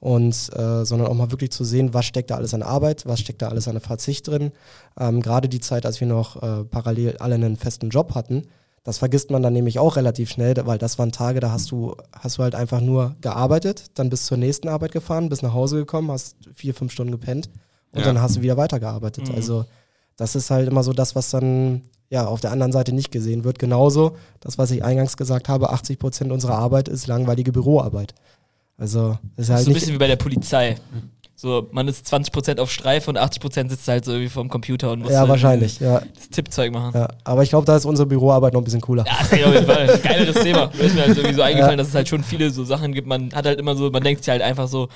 Und 0.00 0.34
äh, 0.56 0.84
sondern 0.84 1.06
auch 1.06 1.14
mal 1.14 1.30
wirklich 1.30 1.52
zu 1.52 1.62
sehen, 1.62 1.94
was 1.94 2.06
steckt 2.06 2.32
da 2.32 2.34
alles 2.34 2.54
an 2.54 2.62
Arbeit, 2.64 3.06
was 3.06 3.20
steckt 3.20 3.40
da 3.40 3.48
alles 3.48 3.68
an 3.68 3.78
Verzicht 3.78 4.26
drin. 4.26 4.50
Ähm, 4.98 5.22
Gerade 5.22 5.48
die 5.48 5.60
Zeit, 5.60 5.86
als 5.86 6.00
wir 6.00 6.08
noch 6.08 6.42
äh, 6.42 6.64
parallel 6.64 7.18
alle 7.18 7.36
einen 7.36 7.56
festen 7.56 7.88
Job 7.90 8.16
hatten, 8.16 8.48
das 8.82 8.98
vergisst 8.98 9.30
man 9.30 9.44
dann 9.44 9.52
nämlich 9.52 9.78
auch 9.78 9.94
relativ 9.94 10.28
schnell, 10.28 10.54
weil 10.66 10.78
das 10.78 10.98
waren 10.98 11.12
Tage, 11.12 11.38
da 11.38 11.52
hast 11.52 11.70
du, 11.70 11.94
hast 12.18 12.38
du 12.38 12.42
halt 12.42 12.56
einfach 12.56 12.80
nur 12.80 13.14
gearbeitet, 13.20 13.92
dann 13.94 14.10
bist 14.10 14.26
zur 14.26 14.38
nächsten 14.38 14.66
Arbeit 14.66 14.90
gefahren, 14.90 15.28
bist 15.28 15.44
nach 15.44 15.52
Hause 15.54 15.76
gekommen, 15.76 16.10
hast 16.10 16.34
vier, 16.52 16.74
fünf 16.74 16.90
Stunden 16.90 17.12
gepennt 17.12 17.48
und 17.92 18.00
Ja. 18.00 18.06
dann 18.06 18.20
hast 18.20 18.34
du 18.34 18.42
wieder 18.42 18.56
weitergearbeitet. 18.56 19.28
Mhm. 19.28 19.36
Also 19.36 19.66
das 20.16 20.34
ist 20.34 20.50
halt 20.50 20.66
immer 20.68 20.82
so 20.82 20.92
das, 20.92 21.14
was 21.14 21.30
dann 21.30 21.82
ja 22.12 22.26
auf 22.26 22.40
der 22.40 22.52
anderen 22.52 22.72
Seite 22.72 22.92
nicht 22.92 23.10
gesehen 23.10 23.42
wird. 23.42 23.58
Genauso 23.58 24.16
das, 24.40 24.58
was 24.58 24.70
ich 24.70 24.84
eingangs 24.84 25.16
gesagt 25.16 25.48
habe, 25.48 25.70
80 25.70 25.98
Prozent 25.98 26.30
unserer 26.30 26.58
Arbeit 26.58 26.88
ist 26.88 27.06
langweilige 27.06 27.52
Büroarbeit. 27.52 28.14
Also 28.76 29.18
ist 29.36 29.48
Das 29.48 29.56
halt 29.56 29.64
so 29.64 29.70
ein 29.70 29.74
bisschen 29.74 29.94
wie 29.94 29.98
bei 29.98 30.06
der 30.08 30.16
Polizei. 30.16 30.76
So, 31.34 31.68
man 31.72 31.88
ist 31.88 32.06
20% 32.06 32.60
auf 32.60 32.70
Streife 32.70 33.10
und 33.10 33.18
80% 33.18 33.70
sitzt 33.70 33.88
halt 33.88 34.04
so 34.04 34.12
irgendwie 34.12 34.28
vorm 34.28 34.48
Computer 34.48 34.92
und 34.92 35.00
muss 35.00 35.10
ja 35.10 35.26
wahrscheinlich, 35.26 35.80
ja, 35.80 36.00
das 36.14 36.28
Tippzeug 36.28 36.70
machen. 36.72 36.92
ja. 36.94 37.08
Aber 37.24 37.42
ich 37.42 37.48
glaube, 37.48 37.64
da 37.66 37.74
ist 37.74 37.84
unsere 37.86 38.06
Büroarbeit 38.06 38.52
noch 38.52 38.60
ein 38.60 38.64
bisschen 38.64 38.82
cooler. 38.82 39.04
Ja, 39.06 39.16
das 39.18 39.32
ist 39.32 39.44
auf 39.44 39.54
jeden 39.54 39.66
Fall 39.66 39.90
ein 39.90 40.02
geileres 40.02 40.42
Thema. 40.42 40.66
Da 40.66 40.84
ist 40.84 40.94
mir 40.94 41.00
halt 41.00 41.16
irgendwie 41.16 41.34
so 41.34 41.42
eingefallen, 41.50 41.78
dass 41.78 41.88
es 41.88 41.94
halt 41.94 42.08
schon 42.08 42.22
viele 42.22 42.50
so 42.50 42.62
Sachen 42.64 42.92
gibt. 42.92 43.08
Man 43.08 43.32
hat 43.32 43.46
halt 43.46 43.58
immer 43.58 43.74
so, 43.74 43.90
man 43.90 44.02
denkt 44.04 44.22
sich 44.22 44.30
halt 44.30 44.42
einfach 44.42 44.68
so, 44.68 44.88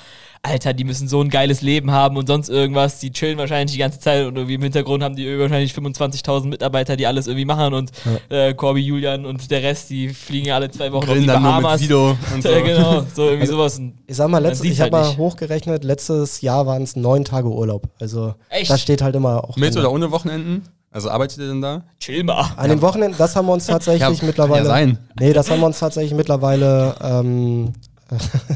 Alter, 0.43 0.73
die 0.73 0.83
müssen 0.83 1.07
so 1.07 1.21
ein 1.21 1.29
geiles 1.29 1.61
Leben 1.61 1.91
haben 1.91 2.15
und 2.17 2.27
sonst 2.27 2.49
irgendwas. 2.49 2.99
Die 2.99 3.11
chillen 3.11 3.37
wahrscheinlich 3.37 3.71
die 3.73 3.79
ganze 3.79 3.99
Zeit 3.99 4.25
und 4.25 4.35
irgendwie 4.35 4.53
im 4.55 4.61
Hintergrund 4.61 5.03
haben 5.03 5.15
die 5.15 5.37
wahrscheinlich 5.39 5.73
25.000 5.73 6.45
Mitarbeiter, 6.47 6.95
die 6.95 7.05
alles 7.07 7.27
irgendwie 7.27 7.45
machen 7.45 7.73
und 7.73 7.91
äh, 8.29 8.53
Corby, 8.53 8.81
Julian 8.81 9.25
und 9.25 9.49
der 9.51 9.61
Rest, 9.63 9.89
die 9.89 10.09
fliegen 10.09 10.51
alle 10.51 10.69
zwei 10.71 10.91
Wochen 10.91 11.03
auf 11.03 11.05
die 11.09 11.13
Grillen 11.13 11.27
dann 11.27 11.41
mit 11.43 11.51
Bahamas. 11.51 11.79
Sido 11.81 12.15
und 12.33 12.41
so. 12.43 12.49
Ja, 12.49 12.61
genau, 12.61 13.05
so 13.13 13.23
irgendwie 13.27 13.47
sowas. 13.47 13.81
Ich 14.07 14.15
sag 14.15 14.27
mal, 14.29 14.39
Man 14.41 14.43
letzt, 14.49 14.61
sieht's 14.61 14.75
ich 14.75 14.81
habe 14.81 14.95
halt 14.95 15.03
mal 15.05 15.09
nicht. 15.09 15.17
hochgerechnet, 15.17 15.83
letztes 15.83 16.41
Jahr 16.41 16.65
waren 16.65 16.83
es 16.83 16.95
neun 16.95 17.25
Tage 17.25 17.49
Urlaub. 17.49 17.87
Also 17.99 18.35
Echt? 18.49 18.69
das 18.69 18.81
steht 18.81 19.01
halt 19.01 19.15
immer 19.15 19.43
auch 19.43 19.57
Mit 19.57 19.73
drin. 19.73 19.81
oder 19.81 19.91
ohne 19.91 20.11
Wochenenden? 20.11 20.63
Also 20.91 21.09
arbeitet 21.09 21.39
ihr 21.39 21.47
denn 21.47 21.61
da? 21.61 21.83
Chill 21.99 22.23
mal. 22.23 22.53
An 22.55 22.69
den 22.69 22.81
Wochenenden, 22.81 23.17
das 23.17 23.35
haben 23.35 23.45
wir 23.47 23.53
uns 23.53 23.65
tatsächlich 23.67 24.01
Ja, 24.01 24.11
kann 24.15 24.25
mittlerweile. 24.25 24.63
ja 24.63 24.69
sein. 24.69 24.97
Nee, 25.19 25.33
das 25.33 25.51
haben 25.51 25.59
wir 25.59 25.65
uns 25.67 25.79
tatsächlich 25.79 26.13
mittlerweile. 26.13 26.95
Ähm, 27.03 27.73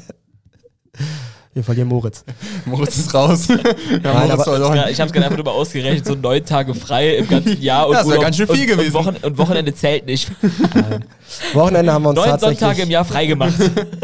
wir 1.53 1.63
verlieren 1.63 1.87
Moritz. 1.89 2.23
Moritz 2.65 2.97
ist 2.97 3.13
raus. 3.13 3.47
ja, 3.49 3.57
Nein, 4.03 4.31
aber- 4.31 4.45
doch- 4.45 4.75
Ja, 4.75 4.87
ich 4.89 4.99
habe 4.99 5.07
es 5.07 5.13
gerade 5.13 5.25
einfach 5.25 5.37
nur 5.37 5.45
mal 5.45 5.51
ausgerechnet, 5.51 6.05
so 6.05 6.15
neun 6.15 6.45
Tage 6.45 6.73
frei 6.73 7.17
im 7.17 7.27
ganzen 7.27 7.61
Jahr 7.61 7.87
und, 7.87 7.93
Ja, 7.93 7.99
das 7.99 8.07
wär 8.07 8.13
Urlaub- 8.17 8.23
ganz 8.23 8.37
schön 8.37 8.47
viel 8.47 8.61
und, 8.71 8.77
gewesen. 8.77 8.95
Und, 8.95 9.05
Wochen, 9.05 9.15
und 9.25 9.37
Wochenende 9.37 9.73
zählt 9.73 10.05
nicht. 10.05 10.31
Nein. 10.73 11.05
Wochenende 11.53 11.91
haben 11.93 12.03
wir 12.03 12.09
uns 12.09 12.17
Neun 12.17 12.29
tatsächlich. 12.29 12.59
Sonntage 12.59 12.81
im 12.83 12.89
Jahr 12.91 13.05
frei 13.05 13.25
gemacht. 13.25 13.53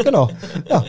Genau. 0.04 0.30
Ja. 0.68 0.84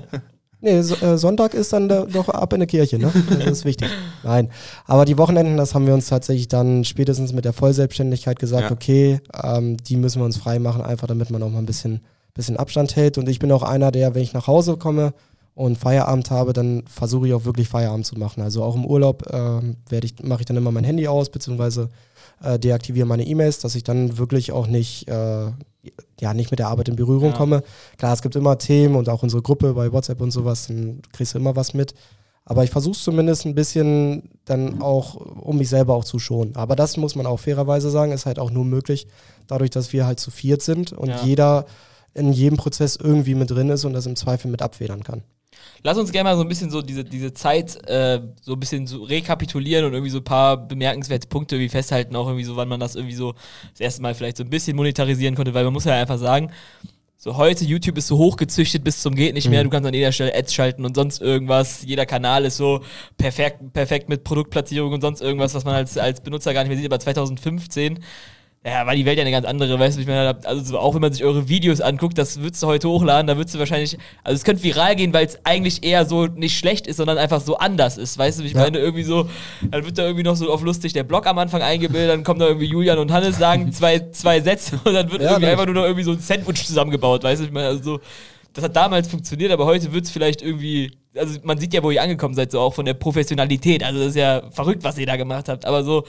Nee, 0.61 0.81
so, 0.81 0.95
äh, 0.95 1.17
Sonntag 1.17 1.53
ist 1.53 1.71
dann 1.71 1.87
da, 1.87 2.01
doch 2.05 2.27
ab 2.27 2.51
in 2.51 2.59
der 2.59 2.67
Kirche, 2.67 2.99
ne? 2.99 3.09
Das 3.29 3.47
ist 3.49 3.65
wichtig. 3.65 3.87
Nein. 4.23 4.49
Aber 4.85 5.05
die 5.05 5.17
Wochenenden, 5.17 5.55
das 5.55 5.73
haben 5.73 5.87
wir 5.87 5.93
uns 5.93 6.07
tatsächlich 6.09 6.49
dann 6.49 6.83
spätestens 6.83 7.31
mit 7.31 7.45
der 7.45 7.53
Vollselbstständigkeit 7.53 8.37
gesagt, 8.39 8.63
Ja. 8.65 8.71
okay, 8.71 9.21
ähm, 9.41 9.77
die 9.77 9.95
müssen 9.95 10.19
wir 10.19 10.25
uns 10.25 10.35
frei 10.35 10.59
machen, 10.59 10.81
einfach 10.81 11.07
damit 11.07 11.29
man 11.31 11.41
auch 11.43 11.49
mal 11.49 11.59
ein 11.59 11.65
bisschen, 11.65 12.01
bisschen 12.33 12.57
Abstand 12.57 12.93
hält. 12.97 13.17
Und 13.17 13.29
ich 13.29 13.39
bin 13.39 13.49
auch 13.53 13.63
einer, 13.63 13.91
der, 13.91 14.15
wenn 14.15 14.21
ich 14.21 14.33
nach 14.33 14.47
Hause 14.47 14.75
komme 14.75 15.13
und 15.59 15.77
Feierabend 15.77 16.31
habe, 16.31 16.53
dann 16.53 16.83
versuche 16.87 17.27
ich 17.27 17.33
auch 17.33 17.43
wirklich 17.43 17.67
Feierabend 17.67 18.05
zu 18.05 18.17
machen. 18.17 18.41
Also 18.41 18.63
auch 18.63 18.75
im 18.75 18.85
Urlaub 18.85 19.25
äh, 19.29 19.59
ich, 20.05 20.23
mache 20.23 20.39
ich 20.39 20.45
dann 20.45 20.55
immer 20.55 20.71
mein 20.71 20.85
Handy 20.85 21.05
aus, 21.05 21.29
beziehungsweise 21.29 21.89
äh, 22.41 22.57
deaktiviere 22.57 23.05
meine 23.05 23.27
E-Mails, 23.27 23.59
dass 23.59 23.75
ich 23.75 23.83
dann 23.83 24.17
wirklich 24.17 24.53
auch 24.53 24.67
nicht, 24.67 25.09
äh, 25.09 25.51
ja, 26.21 26.33
nicht 26.33 26.49
mit 26.49 26.59
der 26.59 26.69
Arbeit 26.69 26.87
in 26.87 26.95
Berührung 26.95 27.31
ja. 27.31 27.35
komme. 27.35 27.63
Klar, 27.97 28.13
es 28.13 28.21
gibt 28.21 28.37
immer 28.37 28.57
Themen 28.57 28.95
und 28.95 29.09
auch 29.09 29.21
unsere 29.21 29.41
Gruppe 29.41 29.73
bei 29.73 29.91
WhatsApp 29.91 30.21
und 30.21 30.31
sowas, 30.31 30.67
dann 30.67 31.01
kriegst 31.11 31.33
du 31.33 31.39
immer 31.39 31.57
was 31.57 31.73
mit. 31.73 31.93
Aber 32.45 32.63
ich 32.63 32.69
versuche 32.69 32.93
es 32.93 33.03
zumindest 33.03 33.45
ein 33.45 33.53
bisschen 33.53 34.29
dann 34.45 34.81
auch, 34.81 35.15
um 35.15 35.57
mich 35.57 35.67
selber 35.67 35.93
auch 35.93 36.05
zu 36.05 36.19
schonen. 36.19 36.55
Aber 36.55 36.77
das 36.77 36.95
muss 36.95 37.17
man 37.17 37.25
auch 37.25 37.41
fairerweise 37.41 37.89
sagen, 37.89 38.13
ist 38.13 38.25
halt 38.25 38.39
auch 38.39 38.49
nur 38.49 38.63
möglich, 38.63 39.07
dadurch, 39.47 39.71
dass 39.71 39.91
wir 39.91 40.05
halt 40.05 40.21
zu 40.21 40.31
viert 40.31 40.61
sind 40.61 40.93
und 40.93 41.09
ja. 41.09 41.21
jeder 41.25 41.65
in 42.13 42.31
jedem 42.31 42.57
Prozess 42.57 42.95
irgendwie 42.95 43.35
mit 43.35 43.51
drin 43.51 43.69
ist 43.69 43.83
und 43.83 43.91
das 43.91 44.05
im 44.05 44.15
Zweifel 44.15 44.49
mit 44.49 44.61
abfedern 44.61 45.03
kann. 45.03 45.21
Lass 45.83 45.97
uns 45.97 46.11
gerne 46.11 46.29
mal 46.29 46.35
so 46.35 46.41
ein 46.41 46.47
bisschen 46.49 46.69
so 46.69 46.81
diese, 46.81 47.03
diese 47.03 47.33
Zeit 47.33 47.77
äh, 47.87 48.21
so 48.41 48.53
ein 48.53 48.59
bisschen 48.59 48.87
so 48.87 49.03
rekapitulieren 49.03 49.85
und 49.85 49.93
irgendwie 49.93 50.11
so 50.11 50.19
ein 50.19 50.23
paar 50.23 50.57
bemerkenswerte 50.57 51.27
Punkte 51.27 51.55
irgendwie 51.55 51.69
festhalten, 51.69 52.15
auch 52.15 52.27
irgendwie 52.27 52.45
so, 52.45 52.55
wann 52.55 52.67
man 52.67 52.79
das 52.79 52.95
irgendwie 52.95 53.15
so 53.15 53.33
das 53.71 53.79
erste 53.79 54.01
Mal 54.01 54.13
vielleicht 54.13 54.37
so 54.37 54.43
ein 54.43 54.49
bisschen 54.49 54.75
monetarisieren 54.75 55.35
konnte, 55.35 55.53
weil 55.53 55.63
man 55.63 55.73
muss 55.73 55.85
ja 55.85 55.93
einfach 55.93 56.17
sagen, 56.17 56.51
so 57.21 57.35
heute, 57.35 57.65
YouTube 57.65 57.97
ist 57.97 58.07
so 58.07 58.17
hochgezüchtet 58.17 58.81
bis 58.81 59.01
zum 59.01 59.13
geht 59.13 59.33
nicht 59.33 59.49
mehr. 59.49 59.59
Mhm. 59.59 59.65
Du 59.65 59.69
kannst 59.71 59.87
an 59.87 59.93
jeder 59.93 60.13
Stelle 60.13 60.33
Ads 60.33 60.53
schalten 60.53 60.85
und 60.85 60.95
sonst 60.95 61.21
irgendwas. 61.21 61.83
Jeder 61.83 62.05
Kanal 62.05 62.45
ist 62.45 62.55
so 62.55 62.79
perfekt, 63.17 63.73
perfekt 63.73 64.07
mit 64.07 64.23
Produktplatzierung 64.23 64.93
und 64.93 65.01
sonst 65.01 65.19
irgendwas, 65.21 65.53
was 65.53 65.65
man 65.65 65.75
als, 65.75 65.97
als 65.97 66.21
Benutzer 66.21 66.53
gar 66.53 66.63
nicht 66.63 66.69
mehr 66.69 66.77
sieht. 66.77 66.85
Aber 66.85 66.97
2015 66.97 67.99
ja, 68.65 68.85
war 68.85 68.93
die 68.93 69.05
Welt 69.05 69.17
ja 69.17 69.21
eine 69.21 69.31
ganz 69.31 69.45
andere, 69.45 69.79
weißt 69.79 69.95
du, 69.95 70.01
ich 70.01 70.07
meine, 70.07 70.37
also 70.43 70.77
auch 70.77 70.93
wenn 70.93 70.99
man 71.01 71.13
sich 71.13 71.23
eure 71.23 71.47
Videos 71.47 71.79
anguckt, 71.79 72.17
das 72.17 72.41
würdest 72.41 72.61
du 72.61 72.67
heute 72.67 72.89
hochladen, 72.89 73.25
da 73.25 73.37
würdest 73.37 73.55
du 73.55 73.59
wahrscheinlich, 73.59 73.97
also 74.21 74.35
es 74.35 74.43
könnte 74.43 74.61
viral 74.63 74.97
gehen, 74.97 75.13
weil 75.13 75.25
es 75.25 75.39
eigentlich 75.45 75.81
eher 75.81 76.05
so 76.05 76.25
nicht 76.25 76.57
schlecht 76.57 76.85
ist, 76.85 76.97
sondern 76.97 77.17
einfach 77.17 77.39
so 77.39 77.57
anders 77.57 77.97
ist, 77.97 78.17
weißt 78.17 78.39
du, 78.39 78.43
ich 78.43 78.51
ja. 78.51 78.59
meine, 78.59 78.79
irgendwie 78.79 79.03
so, 79.03 79.29
dann 79.71 79.85
wird 79.85 79.97
da 79.97 80.03
irgendwie 80.03 80.23
noch 80.23 80.35
so 80.35 80.51
auf 80.51 80.61
lustig 80.61 80.91
der 80.91 81.03
Blog 81.03 81.25
am 81.25 81.37
Anfang 81.37 81.61
eingebildet, 81.61 82.09
dann 82.09 82.25
kommen 82.25 82.41
da 82.41 82.47
irgendwie 82.47 82.65
Julian 82.65 82.99
und 82.99 83.13
Hannes 83.13 83.37
sagen 83.37 83.71
zwei, 83.71 83.99
zwei 84.11 84.41
Sätze 84.41 84.77
und 84.83 84.93
dann 84.93 85.09
wird 85.09 85.21
ja, 85.21 85.31
irgendwie 85.31 85.51
einfach 85.51 85.65
nur 85.65 85.75
noch 85.75 85.83
irgendwie 85.83 86.03
so 86.03 86.11
ein 86.11 86.19
Sandwich 86.19 86.65
zusammengebaut, 86.65 87.23
weißt 87.23 87.41
du, 87.41 87.45
ich 87.45 87.51
meine, 87.51 87.67
also 87.67 87.81
so, 87.81 87.99
das 88.51 88.65
hat 88.65 88.75
damals 88.75 89.07
funktioniert, 89.07 89.53
aber 89.53 89.65
heute 89.67 89.93
wird 89.93 90.03
es 90.03 90.11
vielleicht 90.11 90.41
irgendwie, 90.41 90.91
also 91.15 91.39
man 91.43 91.57
sieht 91.59 91.73
ja, 91.73 91.81
wo 91.81 91.91
ihr 91.91 92.01
angekommen 92.01 92.33
seid, 92.33 92.51
so 92.51 92.59
auch 92.59 92.73
von 92.73 92.83
der 92.83 92.93
Professionalität, 92.93 93.85
also 93.85 93.99
das 93.99 94.09
ist 94.09 94.17
ja 94.17 94.41
verrückt, 94.51 94.83
was 94.83 94.97
ihr 94.97 95.05
da 95.05 95.15
gemacht 95.15 95.47
habt, 95.47 95.63
aber 95.63 95.85
so, 95.85 96.03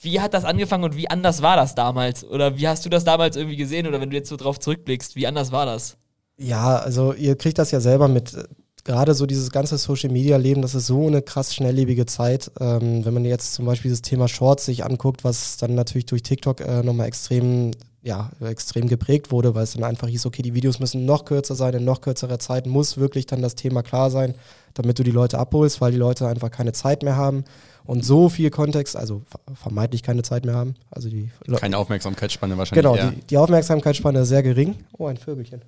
wie 0.00 0.20
hat 0.20 0.34
das 0.34 0.44
angefangen 0.44 0.84
und 0.84 0.96
wie 0.96 1.10
anders 1.10 1.42
war 1.42 1.56
das 1.56 1.74
damals? 1.74 2.24
Oder 2.24 2.56
wie 2.56 2.68
hast 2.68 2.84
du 2.84 2.88
das 2.88 3.04
damals 3.04 3.36
irgendwie 3.36 3.56
gesehen? 3.56 3.86
Oder 3.86 4.00
wenn 4.00 4.10
du 4.10 4.16
jetzt 4.16 4.28
so 4.28 4.36
drauf 4.36 4.60
zurückblickst, 4.60 5.16
wie 5.16 5.26
anders 5.26 5.50
war 5.50 5.66
das? 5.66 5.96
Ja, 6.36 6.76
also 6.76 7.12
ihr 7.12 7.34
kriegt 7.36 7.58
das 7.58 7.72
ja 7.72 7.80
selber 7.80 8.06
mit. 8.06 8.36
Gerade 8.84 9.12
so 9.12 9.26
dieses 9.26 9.50
ganze 9.50 9.76
Social 9.76 10.10
Media 10.10 10.36
Leben, 10.36 10.62
das 10.62 10.74
ist 10.74 10.86
so 10.86 11.08
eine 11.08 11.20
krass 11.20 11.54
schnelllebige 11.54 12.06
Zeit. 12.06 12.50
Ähm, 12.60 13.04
wenn 13.04 13.12
man 13.12 13.24
jetzt 13.24 13.54
zum 13.54 13.66
Beispiel 13.66 13.90
das 13.90 14.02
Thema 14.02 14.28
Shorts 14.28 14.64
sich 14.64 14.84
anguckt, 14.84 15.24
was 15.24 15.56
dann 15.56 15.74
natürlich 15.74 16.06
durch 16.06 16.22
TikTok 16.22 16.60
äh, 16.60 16.82
nochmal 16.82 17.08
extrem, 17.08 17.72
ja, 18.02 18.30
extrem 18.40 18.86
geprägt 18.86 19.32
wurde, 19.32 19.54
weil 19.54 19.64
es 19.64 19.72
dann 19.72 19.84
einfach 19.84 20.08
hieß, 20.08 20.24
okay, 20.26 20.42
die 20.42 20.54
Videos 20.54 20.78
müssen 20.78 21.04
noch 21.04 21.24
kürzer 21.24 21.56
sein, 21.56 21.74
in 21.74 21.84
noch 21.84 22.00
kürzerer 22.00 22.38
Zeit 22.38 22.66
muss 22.66 22.96
wirklich 22.96 23.26
dann 23.26 23.42
das 23.42 23.56
Thema 23.56 23.82
klar 23.82 24.10
sein, 24.10 24.36
damit 24.74 24.98
du 24.98 25.02
die 25.02 25.10
Leute 25.10 25.38
abholst, 25.38 25.80
weil 25.80 25.90
die 25.90 25.98
Leute 25.98 26.28
einfach 26.28 26.52
keine 26.52 26.72
Zeit 26.72 27.02
mehr 27.02 27.16
haben 27.16 27.44
und 27.88 28.04
so 28.04 28.28
viel 28.28 28.50
Kontext, 28.50 28.96
also 28.96 29.22
vermeintlich 29.54 30.02
keine 30.02 30.20
Zeit 30.20 30.44
mehr 30.44 30.54
haben. 30.54 30.74
Also 30.90 31.08
die 31.08 31.30
keine 31.56 31.78
Aufmerksamkeitsspanne 31.78 32.58
wahrscheinlich. 32.58 32.84
Genau, 32.84 32.96
die, 33.10 33.22
die, 33.22 33.38
Aufmerksamkeitsspanne 33.38 34.20
ist 34.20 34.28
sehr 34.28 34.42
gering. 34.42 34.74
Oh, 34.98 35.06
ein 35.06 35.16
Vögelchen. 35.16 35.62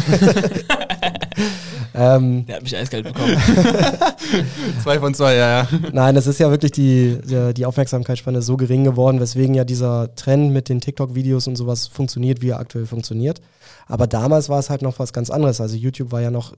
ähm, 1.94 2.44
Der 2.44 2.56
hat 2.56 2.62
mich 2.62 2.76
eiskalt 2.76 3.04
bekommen. 3.04 3.38
zwei 4.82 4.98
von 4.98 5.14
zwei, 5.14 5.36
ja, 5.36 5.62
ja. 5.62 5.68
Nein, 5.92 6.14
es 6.16 6.26
ist 6.26 6.40
ja 6.40 6.50
wirklich 6.50 6.72
die, 6.72 7.18
die, 7.24 7.54
die 7.54 7.64
Aufmerksamkeitsspanne 7.64 8.42
so 8.42 8.58
gering 8.58 8.84
geworden, 8.84 9.18
weswegen 9.18 9.54
ja 9.54 9.64
dieser 9.64 10.14
Trend 10.16 10.52
mit 10.52 10.68
den 10.68 10.82
TikTok-Videos 10.82 11.46
und 11.46 11.56
sowas 11.56 11.86
funktioniert, 11.86 12.42
wie 12.42 12.50
er 12.50 12.60
aktuell 12.60 12.84
funktioniert. 12.84 13.40
Aber 13.86 14.06
damals 14.06 14.50
war 14.50 14.58
es 14.58 14.68
halt 14.68 14.82
noch 14.82 14.98
was 14.98 15.14
ganz 15.14 15.30
anderes. 15.30 15.62
Also 15.62 15.74
YouTube 15.74 16.12
war 16.12 16.20
ja 16.20 16.30
noch 16.30 16.52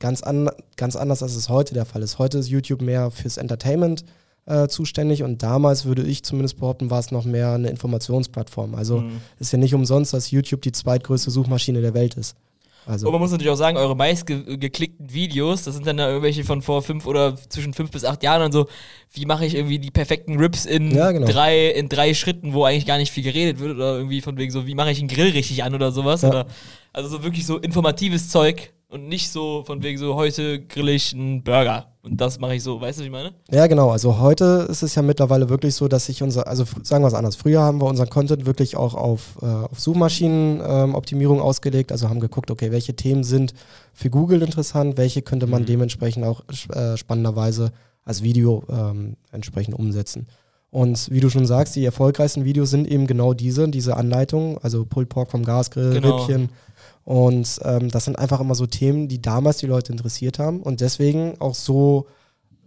ganz, 0.00 0.24
an, 0.24 0.50
ganz 0.76 0.96
anders, 0.96 1.22
als 1.22 1.36
es 1.36 1.48
heute 1.48 1.72
der 1.72 1.84
Fall 1.84 2.02
ist. 2.02 2.18
Heute 2.18 2.38
ist 2.38 2.48
YouTube 2.48 2.82
mehr 2.82 3.12
fürs 3.12 3.36
Entertainment 3.36 4.04
äh, 4.46 4.68
zuständig 4.68 5.22
und 5.22 5.42
damals 5.42 5.84
würde 5.86 6.02
ich 6.02 6.22
zumindest 6.22 6.58
behaupten, 6.58 6.90
war 6.90 6.98
es 6.98 7.10
noch 7.10 7.24
mehr 7.24 7.52
eine 7.52 7.70
Informationsplattform. 7.70 8.74
Also 8.74 9.00
mhm. 9.00 9.20
ist 9.38 9.52
ja 9.52 9.58
nicht 9.58 9.74
umsonst, 9.74 10.12
dass 10.12 10.30
YouTube 10.30 10.62
die 10.62 10.72
zweitgrößte 10.72 11.30
Suchmaschine 11.30 11.80
der 11.80 11.94
Welt 11.94 12.14
ist. 12.14 12.36
Also. 12.86 13.06
Und 13.06 13.12
man 13.12 13.20
muss 13.22 13.30
natürlich 13.30 13.50
auch 13.50 13.56
sagen, 13.56 13.78
eure 13.78 13.96
meistgeklickten 13.96 15.12
Videos, 15.12 15.62
das 15.62 15.74
sind 15.74 15.86
dann 15.86 15.96
da 15.96 16.08
irgendwelche 16.08 16.44
von 16.44 16.60
vor 16.60 16.82
fünf 16.82 17.06
oder 17.06 17.34
zwischen 17.48 17.72
fünf 17.72 17.90
bis 17.90 18.04
acht 18.04 18.22
Jahren 18.22 18.42
und 18.42 18.52
so, 18.52 18.68
wie 19.12 19.24
mache 19.24 19.46
ich 19.46 19.54
irgendwie 19.54 19.78
die 19.78 19.90
perfekten 19.90 20.38
Rips 20.38 20.66
in, 20.66 20.94
ja, 20.94 21.10
genau. 21.10 21.26
drei, 21.26 21.68
in 21.70 21.88
drei 21.88 22.12
Schritten, 22.12 22.52
wo 22.52 22.64
eigentlich 22.64 22.84
gar 22.84 22.98
nicht 22.98 23.10
viel 23.10 23.24
geredet 23.24 23.58
wird 23.58 23.74
oder 23.74 23.96
irgendwie 23.96 24.20
von 24.20 24.36
wegen 24.36 24.52
so, 24.52 24.66
wie 24.66 24.74
mache 24.74 24.90
ich 24.90 24.98
einen 24.98 25.08
Grill 25.08 25.30
richtig 25.30 25.64
an 25.64 25.74
oder 25.74 25.92
sowas. 25.92 26.22
Ja. 26.22 26.28
Oder, 26.28 26.46
also 26.92 27.08
so 27.08 27.22
wirklich 27.22 27.46
so 27.46 27.56
informatives 27.56 28.28
Zeug, 28.28 28.73
und 28.88 29.08
nicht 29.08 29.30
so 29.30 29.62
von 29.64 29.82
wegen 29.82 29.98
so, 29.98 30.14
heute 30.14 30.60
grill 30.64 30.88
ich 30.88 31.14
einen 31.14 31.42
Burger 31.42 31.94
und 32.04 32.20
das 32.20 32.38
mache 32.38 32.54
ich 32.54 32.62
so, 32.62 32.80
weißt 32.80 32.98
du, 32.98 33.02
wie 33.02 33.06
ich 33.06 33.12
meine? 33.12 33.32
Ja, 33.50 33.66
genau. 33.66 33.88
Also 33.88 34.18
heute 34.18 34.66
ist 34.68 34.82
es 34.82 34.94
ja 34.94 35.00
mittlerweile 35.00 35.48
wirklich 35.48 35.74
so, 35.74 35.88
dass 35.88 36.04
sich 36.04 36.22
unser, 36.22 36.46
also 36.46 36.64
sagen 36.82 37.02
wir 37.02 37.08
es 37.08 37.14
anders, 37.14 37.34
früher 37.34 37.62
haben 37.62 37.80
wir 37.80 37.86
unseren 37.86 38.10
Content 38.10 38.44
wirklich 38.44 38.76
auch 38.76 38.94
auf, 38.94 39.38
äh, 39.40 39.46
auf 39.46 39.80
Suchmaschinenoptimierung 39.80 41.38
ähm, 41.38 41.42
ausgelegt, 41.42 41.92
also 41.92 42.10
haben 42.10 42.20
geguckt, 42.20 42.50
okay, 42.50 42.72
welche 42.72 42.94
Themen 42.94 43.24
sind 43.24 43.54
für 43.94 44.10
Google 44.10 44.42
interessant, 44.42 44.98
welche 44.98 45.22
könnte 45.22 45.46
man 45.46 45.62
mhm. 45.62 45.66
dementsprechend 45.66 46.26
auch 46.26 46.42
äh, 46.74 46.98
spannenderweise 46.98 47.72
als 48.04 48.22
Video 48.22 48.64
ähm, 48.68 49.16
entsprechend 49.32 49.74
umsetzen. 49.74 50.26
Und 50.74 51.08
wie 51.10 51.20
du 51.20 51.30
schon 51.30 51.46
sagst, 51.46 51.76
die 51.76 51.84
erfolgreichsten 51.84 52.44
Videos 52.44 52.68
sind 52.68 52.86
eben 52.86 53.06
genau 53.06 53.32
diese, 53.32 53.68
diese 53.68 53.96
Anleitungen, 53.96 54.58
also 54.58 54.84
Pulled 54.84 55.08
Pork 55.08 55.30
vom 55.30 55.44
Gasgrill, 55.44 55.92
genau. 55.92 56.16
Rippchen, 56.16 56.50
und 57.04 57.60
ähm, 57.64 57.90
das 57.90 58.06
sind 58.06 58.18
einfach 58.18 58.40
immer 58.40 58.54
so 58.54 58.66
Themen, 58.66 59.08
die 59.08 59.20
damals 59.20 59.58
die 59.58 59.66
Leute 59.66 59.92
interessiert 59.92 60.38
haben 60.38 60.62
und 60.62 60.80
deswegen 60.80 61.40
auch 61.40 61.54
so 61.54 62.06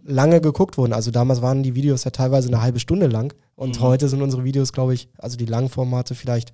lange 0.04 0.40
geguckt 0.40 0.78
wurden. 0.78 0.92
Also 0.92 1.10
damals 1.10 1.42
waren 1.42 1.62
die 1.62 1.74
Videos 1.74 2.04
ja 2.04 2.10
teilweise 2.10 2.48
eine 2.48 2.62
halbe 2.62 2.80
Stunde 2.80 3.08
lang 3.08 3.34
und 3.56 3.78
mhm. 3.78 3.82
heute 3.82 4.08
sind 4.08 4.22
unsere 4.22 4.44
Videos, 4.44 4.72
glaube 4.72 4.94
ich, 4.94 5.08
also 5.18 5.36
die 5.36 5.46
Langformate 5.46 6.14
vielleicht 6.14 6.52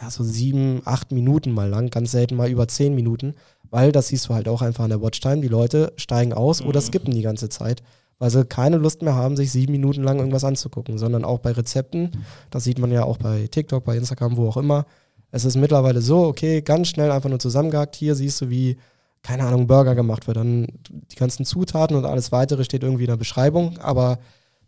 ja 0.00 0.10
so 0.10 0.24
sieben, 0.24 0.82
acht 0.84 1.12
Minuten 1.12 1.50
mal 1.50 1.68
lang, 1.68 1.90
ganz 1.90 2.12
selten 2.12 2.36
mal 2.36 2.48
über 2.48 2.68
zehn 2.68 2.94
Minuten, 2.94 3.34
weil 3.70 3.92
das 3.92 4.08
siehst 4.08 4.28
du 4.28 4.34
halt 4.34 4.48
auch 4.48 4.62
einfach 4.62 4.84
an 4.84 4.90
der 4.90 5.02
Watchtime. 5.02 5.40
Die 5.40 5.48
Leute 5.48 5.92
steigen 5.96 6.32
aus 6.32 6.62
mhm. 6.62 6.68
oder 6.68 6.80
skippen 6.80 7.12
die 7.12 7.22
ganze 7.22 7.48
Zeit, 7.48 7.82
weil 8.18 8.30
sie 8.30 8.44
keine 8.44 8.76
Lust 8.76 9.02
mehr 9.02 9.16
haben, 9.16 9.36
sich 9.36 9.50
sieben 9.50 9.72
Minuten 9.72 10.04
lang 10.04 10.18
irgendwas 10.18 10.44
anzugucken, 10.44 10.96
sondern 10.96 11.24
auch 11.24 11.40
bei 11.40 11.52
Rezepten, 11.52 12.12
das 12.50 12.64
sieht 12.64 12.78
man 12.78 12.92
ja 12.92 13.02
auch 13.04 13.18
bei 13.18 13.48
TikTok, 13.48 13.84
bei 13.84 13.96
Instagram, 13.96 14.36
wo 14.36 14.48
auch 14.48 14.56
immer, 14.56 14.86
es 15.30 15.44
ist 15.44 15.56
mittlerweile 15.56 16.02
so, 16.02 16.26
okay, 16.26 16.62
ganz 16.62 16.88
schnell 16.88 17.10
einfach 17.10 17.28
nur 17.28 17.38
zusammengehackt. 17.38 17.96
Hier 17.96 18.14
siehst 18.14 18.40
du, 18.40 18.50
wie, 18.50 18.76
keine 19.22 19.44
Ahnung, 19.44 19.66
Burger 19.66 19.94
gemacht 19.94 20.26
wird. 20.26 20.36
Dann 20.36 20.66
die 20.90 21.16
ganzen 21.16 21.44
Zutaten 21.44 21.96
und 21.96 22.04
alles 22.04 22.32
weitere 22.32 22.64
steht 22.64 22.82
irgendwie 22.82 23.04
in 23.04 23.10
der 23.10 23.16
Beschreibung, 23.16 23.78
aber 23.78 24.18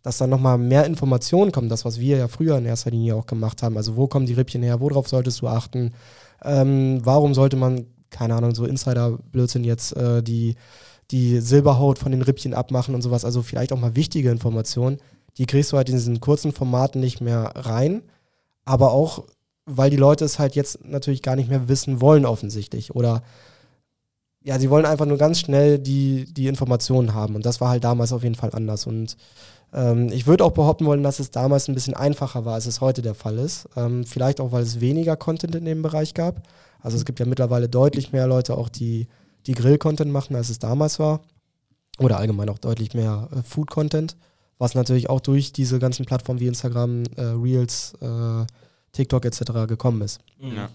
dass 0.02 0.18
dann 0.18 0.30
nochmal 0.30 0.58
mehr 0.58 0.84
Informationen 0.84 1.52
kommen, 1.52 1.68
das, 1.68 1.84
was 1.84 2.00
wir 2.00 2.16
ja 2.16 2.28
früher 2.28 2.58
in 2.58 2.64
erster 2.64 2.90
Linie 2.90 3.14
auch 3.14 3.26
gemacht 3.26 3.62
haben. 3.62 3.76
Also 3.76 3.96
wo 3.96 4.08
kommen 4.08 4.26
die 4.26 4.34
Rippchen 4.34 4.62
her, 4.62 4.80
worauf 4.80 5.08
solltest 5.08 5.40
du 5.40 5.48
achten? 5.48 5.92
Ähm, 6.44 7.00
warum 7.04 7.34
sollte 7.34 7.56
man, 7.56 7.86
keine 8.10 8.34
Ahnung, 8.34 8.54
so 8.54 8.64
Insider-Blödsinn 8.64 9.62
jetzt 9.62 9.96
äh, 9.96 10.22
die, 10.22 10.56
die 11.12 11.40
Silberhaut 11.40 11.98
von 11.98 12.10
den 12.10 12.22
Rippchen 12.22 12.52
abmachen 12.52 12.94
und 12.94 13.02
sowas. 13.02 13.24
Also 13.24 13.42
vielleicht 13.42 13.72
auch 13.72 13.78
mal 13.78 13.94
wichtige 13.94 14.30
Informationen. 14.30 14.98
Die 15.38 15.46
kriegst 15.46 15.72
du 15.72 15.76
halt 15.76 15.88
in 15.88 15.94
diesen 15.94 16.20
kurzen 16.20 16.52
Formaten 16.52 17.00
nicht 17.00 17.20
mehr 17.20 17.52
rein. 17.54 18.02
Aber 18.64 18.92
auch 18.92 19.24
weil 19.66 19.90
die 19.90 19.96
Leute 19.96 20.24
es 20.24 20.38
halt 20.38 20.54
jetzt 20.54 20.84
natürlich 20.84 21.22
gar 21.22 21.36
nicht 21.36 21.48
mehr 21.48 21.68
wissen 21.68 22.00
wollen, 22.00 22.26
offensichtlich. 22.26 22.94
Oder 22.94 23.22
ja, 24.44 24.58
sie 24.58 24.70
wollen 24.70 24.86
einfach 24.86 25.06
nur 25.06 25.18
ganz 25.18 25.40
schnell 25.40 25.78
die, 25.78 26.32
die 26.32 26.48
Informationen 26.48 27.14
haben. 27.14 27.36
Und 27.36 27.46
das 27.46 27.60
war 27.60 27.68
halt 27.68 27.84
damals 27.84 28.12
auf 28.12 28.22
jeden 28.22 28.34
Fall 28.34 28.50
anders. 28.52 28.86
Und 28.86 29.16
ähm, 29.72 30.08
ich 30.12 30.26
würde 30.26 30.44
auch 30.44 30.52
behaupten 30.52 30.84
wollen, 30.84 31.02
dass 31.02 31.20
es 31.20 31.30
damals 31.30 31.68
ein 31.68 31.74
bisschen 31.74 31.94
einfacher 31.94 32.44
war, 32.44 32.54
als 32.54 32.66
es 32.66 32.80
heute 32.80 33.02
der 33.02 33.14
Fall 33.14 33.38
ist. 33.38 33.68
Ähm, 33.76 34.04
vielleicht 34.04 34.40
auch, 34.40 34.52
weil 34.52 34.62
es 34.62 34.80
weniger 34.80 35.16
Content 35.16 35.54
in 35.54 35.64
dem 35.64 35.82
Bereich 35.82 36.14
gab. 36.14 36.42
Also 36.80 36.96
es 36.96 37.04
gibt 37.04 37.20
ja 37.20 37.26
mittlerweile 37.26 37.68
deutlich 37.68 38.12
mehr 38.12 38.26
Leute 38.26 38.56
auch, 38.58 38.68
die, 38.68 39.06
die 39.46 39.54
Grill-Content 39.54 40.10
machen, 40.10 40.34
als 40.34 40.50
es 40.50 40.58
damals 40.58 40.98
war. 40.98 41.20
Oder 41.98 42.18
allgemein 42.18 42.48
auch 42.48 42.58
deutlich 42.58 42.94
mehr 42.94 43.28
äh, 43.32 43.42
Food-Content. 43.42 44.16
Was 44.58 44.74
natürlich 44.74 45.08
auch 45.08 45.20
durch 45.20 45.52
diese 45.52 45.78
ganzen 45.78 46.04
Plattformen 46.04 46.40
wie 46.40 46.46
Instagram, 46.46 47.04
äh, 47.16 47.22
Reels, 47.22 47.94
äh, 48.00 48.44
TikTok 48.92 49.24
etc. 49.24 49.66
gekommen 49.66 50.02
ist. 50.02 50.20
Mhm. 50.40 50.56
Ja. 50.56 50.68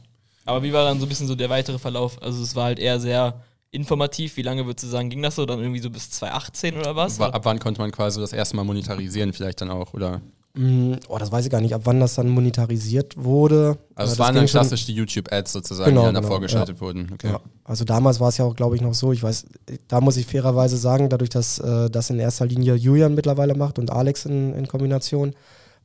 Aber 0.45 0.63
wie 0.63 0.73
war 0.73 0.85
dann 0.85 0.99
so 0.99 1.05
ein 1.05 1.09
bisschen 1.09 1.27
so 1.27 1.35
der 1.35 1.49
weitere 1.49 1.77
Verlauf? 1.77 2.21
Also 2.21 2.41
es 2.41 2.55
war 2.55 2.65
halt 2.65 2.79
eher 2.79 2.99
sehr 2.99 3.41
informativ. 3.71 4.37
Wie 4.37 4.41
lange 4.41 4.65
würdest 4.65 4.85
du 4.85 4.87
sagen, 4.87 5.09
ging 5.09 5.21
das 5.21 5.35
so? 5.35 5.45
Dann 5.45 5.59
irgendwie 5.59 5.79
so 5.79 5.89
bis 5.89 6.09
2018 6.11 6.77
oder 6.77 6.95
was? 6.95 7.19
Ab 7.19 7.41
wann 7.43 7.59
konnte 7.59 7.81
man 7.81 7.91
quasi 7.91 8.19
das 8.19 8.33
erste 8.33 8.55
Mal 8.55 8.63
monetarisieren 8.63 9.33
vielleicht 9.33 9.61
dann 9.61 9.69
auch, 9.69 9.93
oder? 9.93 10.21
Mm, 10.57 10.93
oh, 11.07 11.17
das 11.19 11.31
weiß 11.31 11.45
ich 11.45 11.51
gar 11.51 11.61
nicht, 11.61 11.75
ab 11.75 11.81
wann 11.83 11.99
das 11.99 12.15
dann 12.15 12.29
monetarisiert 12.29 13.15
wurde. 13.15 13.77
Also 13.93 14.13
es 14.13 14.19
waren 14.19 14.33
dann 14.33 14.47
klassisch 14.47 14.87
die 14.87 14.93
YouTube-Ads 14.93 15.53
sozusagen, 15.53 15.91
genau, 15.91 16.01
die 16.01 16.05
dann 16.05 16.15
genau, 16.15 16.27
davor 16.27 16.41
geschaltet 16.41 16.77
ja. 16.77 16.81
wurden. 16.81 17.11
Okay. 17.13 17.27
Ja. 17.27 17.41
Also 17.63 17.85
damals 17.85 18.19
war 18.19 18.29
es 18.29 18.37
ja 18.37 18.45
auch, 18.45 18.55
glaube 18.55 18.75
ich, 18.75 18.81
noch 18.81 18.95
so, 18.95 19.11
ich 19.11 19.21
weiß, 19.21 19.45
da 19.87 20.01
muss 20.01 20.17
ich 20.17 20.25
fairerweise 20.25 20.77
sagen, 20.77 21.09
dadurch, 21.09 21.29
dass 21.29 21.59
äh, 21.59 21.91
das 21.91 22.09
in 22.09 22.17
erster 22.17 22.47
Linie 22.47 22.73
Julian 22.73 23.13
mittlerweile 23.13 23.53
macht 23.53 23.77
und 23.77 23.91
Alex 23.91 24.25
in, 24.25 24.53
in 24.55 24.67
Kombination, 24.67 25.35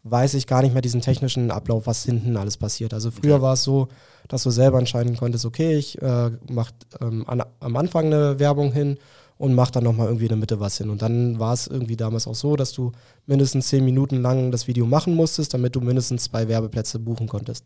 weiß 0.04 0.34
ich 0.34 0.46
gar 0.46 0.62
nicht 0.62 0.72
mehr 0.72 0.82
diesen 0.82 1.00
technischen 1.00 1.50
Ablauf, 1.50 1.86
was 1.86 2.04
hinten 2.04 2.36
alles 2.36 2.56
passiert. 2.56 2.92
Also 2.92 3.10
früher 3.10 3.40
war 3.40 3.54
es 3.54 3.62
so, 3.62 3.88
dass 4.28 4.42
du 4.42 4.50
selber 4.50 4.78
entscheiden 4.78 5.16
konntest, 5.16 5.44
okay, 5.44 5.76
ich 5.76 6.00
äh, 6.02 6.30
mache 6.50 6.72
ähm, 7.00 7.24
an, 7.28 7.42
am 7.60 7.76
Anfang 7.76 8.06
eine 8.06 8.38
Werbung 8.38 8.72
hin 8.72 8.98
und 9.38 9.54
mach 9.54 9.70
dann 9.70 9.84
nochmal 9.84 10.06
irgendwie 10.06 10.26
in 10.26 10.30
der 10.30 10.38
Mitte 10.38 10.60
was 10.60 10.78
hin. 10.78 10.90
Und 10.90 11.02
dann 11.02 11.38
war 11.38 11.52
es 11.52 11.66
irgendwie 11.66 11.96
damals 11.96 12.26
auch 12.26 12.34
so, 12.34 12.56
dass 12.56 12.72
du 12.72 12.92
mindestens 13.26 13.68
zehn 13.68 13.84
Minuten 13.84 14.22
lang 14.22 14.50
das 14.50 14.66
Video 14.66 14.86
machen 14.86 15.14
musstest, 15.14 15.54
damit 15.54 15.76
du 15.76 15.80
mindestens 15.80 16.24
zwei 16.24 16.48
Werbeplätze 16.48 16.98
buchen 16.98 17.28
konntest. 17.28 17.64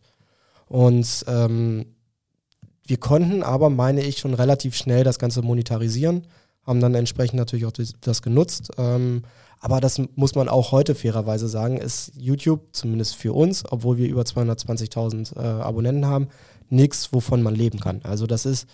Und 0.68 1.24
ähm, 1.28 1.86
wir 2.86 2.98
konnten 2.98 3.42
aber, 3.42 3.70
meine 3.70 4.02
ich, 4.02 4.18
schon 4.18 4.34
relativ 4.34 4.76
schnell 4.76 5.04
das 5.04 5.18
Ganze 5.18 5.42
monetarisieren, 5.42 6.26
haben 6.66 6.80
dann 6.80 6.94
entsprechend 6.94 7.38
natürlich 7.38 7.66
auch 7.66 7.72
das 8.00 8.22
genutzt. 8.22 8.72
Ähm, 8.78 9.22
aber 9.60 9.80
das 9.80 10.00
muss 10.16 10.34
man 10.34 10.48
auch 10.48 10.72
heute 10.72 10.94
fairerweise 10.94 11.48
sagen, 11.48 11.78
ist 11.78 12.12
YouTube, 12.16 12.60
zumindest 12.72 13.16
für 13.16 13.32
uns, 13.32 13.64
obwohl 13.70 13.96
wir 13.96 14.08
über 14.08 14.22
220.000 14.22 15.36
äh, 15.36 15.40
Abonnenten 15.40 16.06
haben, 16.06 16.28
nichts, 16.68 17.12
wovon 17.12 17.42
man 17.42 17.54
leben 17.54 17.80
kann. 17.80 18.00
Also 18.02 18.26
das 18.26 18.46
ist, 18.46 18.68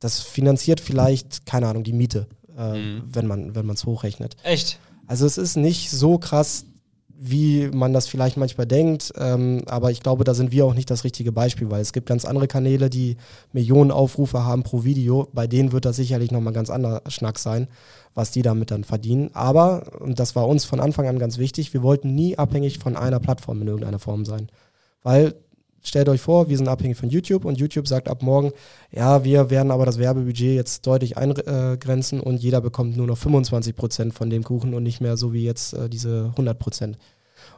das 0.00 0.20
finanziert 0.20 0.80
vielleicht, 0.80 1.46
keine 1.46 1.68
Ahnung, 1.68 1.84
die 1.84 1.92
Miete, 1.92 2.26
äh, 2.56 2.78
mhm. 2.78 3.02
wenn 3.12 3.26
man 3.26 3.70
es 3.70 3.84
hochrechnet. 3.84 4.36
Echt? 4.42 4.78
Also 5.06 5.26
es 5.26 5.38
ist 5.38 5.56
nicht 5.56 5.90
so 5.90 6.18
krass, 6.18 6.66
wie 7.18 7.68
man 7.72 7.92
das 7.92 8.08
vielleicht 8.08 8.36
manchmal 8.36 8.66
denkt, 8.66 9.12
ähm, 9.16 9.62
aber 9.66 9.90
ich 9.90 10.02
glaube, 10.02 10.24
da 10.24 10.34
sind 10.34 10.52
wir 10.52 10.66
auch 10.66 10.74
nicht 10.74 10.90
das 10.90 11.04
richtige 11.04 11.32
Beispiel, 11.32 11.70
weil 11.70 11.80
es 11.80 11.92
gibt 11.92 12.08
ganz 12.08 12.24
andere 12.24 12.46
Kanäle, 12.46 12.90
die 12.90 13.16
Millionen 13.52 13.90
Aufrufe 13.90 14.44
haben 14.44 14.62
pro 14.62 14.84
Video, 14.84 15.28
bei 15.32 15.46
denen 15.46 15.72
wird 15.72 15.86
das 15.86 15.96
sicherlich 15.96 16.30
nochmal 16.30 16.52
ganz 16.52 16.68
anderer 16.68 17.02
Schnack 17.08 17.38
sein, 17.38 17.68
was 18.14 18.32
die 18.32 18.42
damit 18.42 18.70
dann 18.70 18.84
verdienen. 18.84 19.30
Aber, 19.32 20.00
und 20.00 20.18
das 20.18 20.36
war 20.36 20.46
uns 20.46 20.64
von 20.64 20.80
Anfang 20.80 21.06
an 21.06 21.18
ganz 21.18 21.38
wichtig, 21.38 21.72
wir 21.72 21.82
wollten 21.82 22.14
nie 22.14 22.36
abhängig 22.36 22.78
von 22.78 22.96
einer 22.96 23.20
Plattform 23.20 23.62
in 23.62 23.68
irgendeiner 23.68 23.98
Form 23.98 24.24
sein. 24.24 24.50
Weil 25.02 25.34
stellt 25.88 26.08
euch 26.08 26.20
vor, 26.20 26.48
wir 26.48 26.56
sind 26.56 26.68
abhängig 26.68 26.96
von 26.96 27.08
YouTube 27.08 27.44
und 27.44 27.58
YouTube 27.58 27.88
sagt 27.88 28.08
ab 28.08 28.22
morgen, 28.22 28.52
ja, 28.90 29.24
wir 29.24 29.50
werden 29.50 29.70
aber 29.70 29.86
das 29.86 29.98
Werbebudget 29.98 30.54
jetzt 30.54 30.86
deutlich 30.86 31.16
eingrenzen 31.16 32.20
und 32.20 32.38
jeder 32.38 32.60
bekommt 32.60 32.96
nur 32.96 33.06
noch 33.06 33.18
25 33.18 33.76
Prozent 33.76 34.14
von 34.14 34.30
dem 34.30 34.42
Kuchen 34.42 34.74
und 34.74 34.82
nicht 34.82 35.00
mehr 35.00 35.16
so 35.16 35.32
wie 35.32 35.44
jetzt 35.44 35.74
äh, 35.74 35.88
diese 35.88 36.26
100 36.30 36.58
Prozent. 36.58 36.98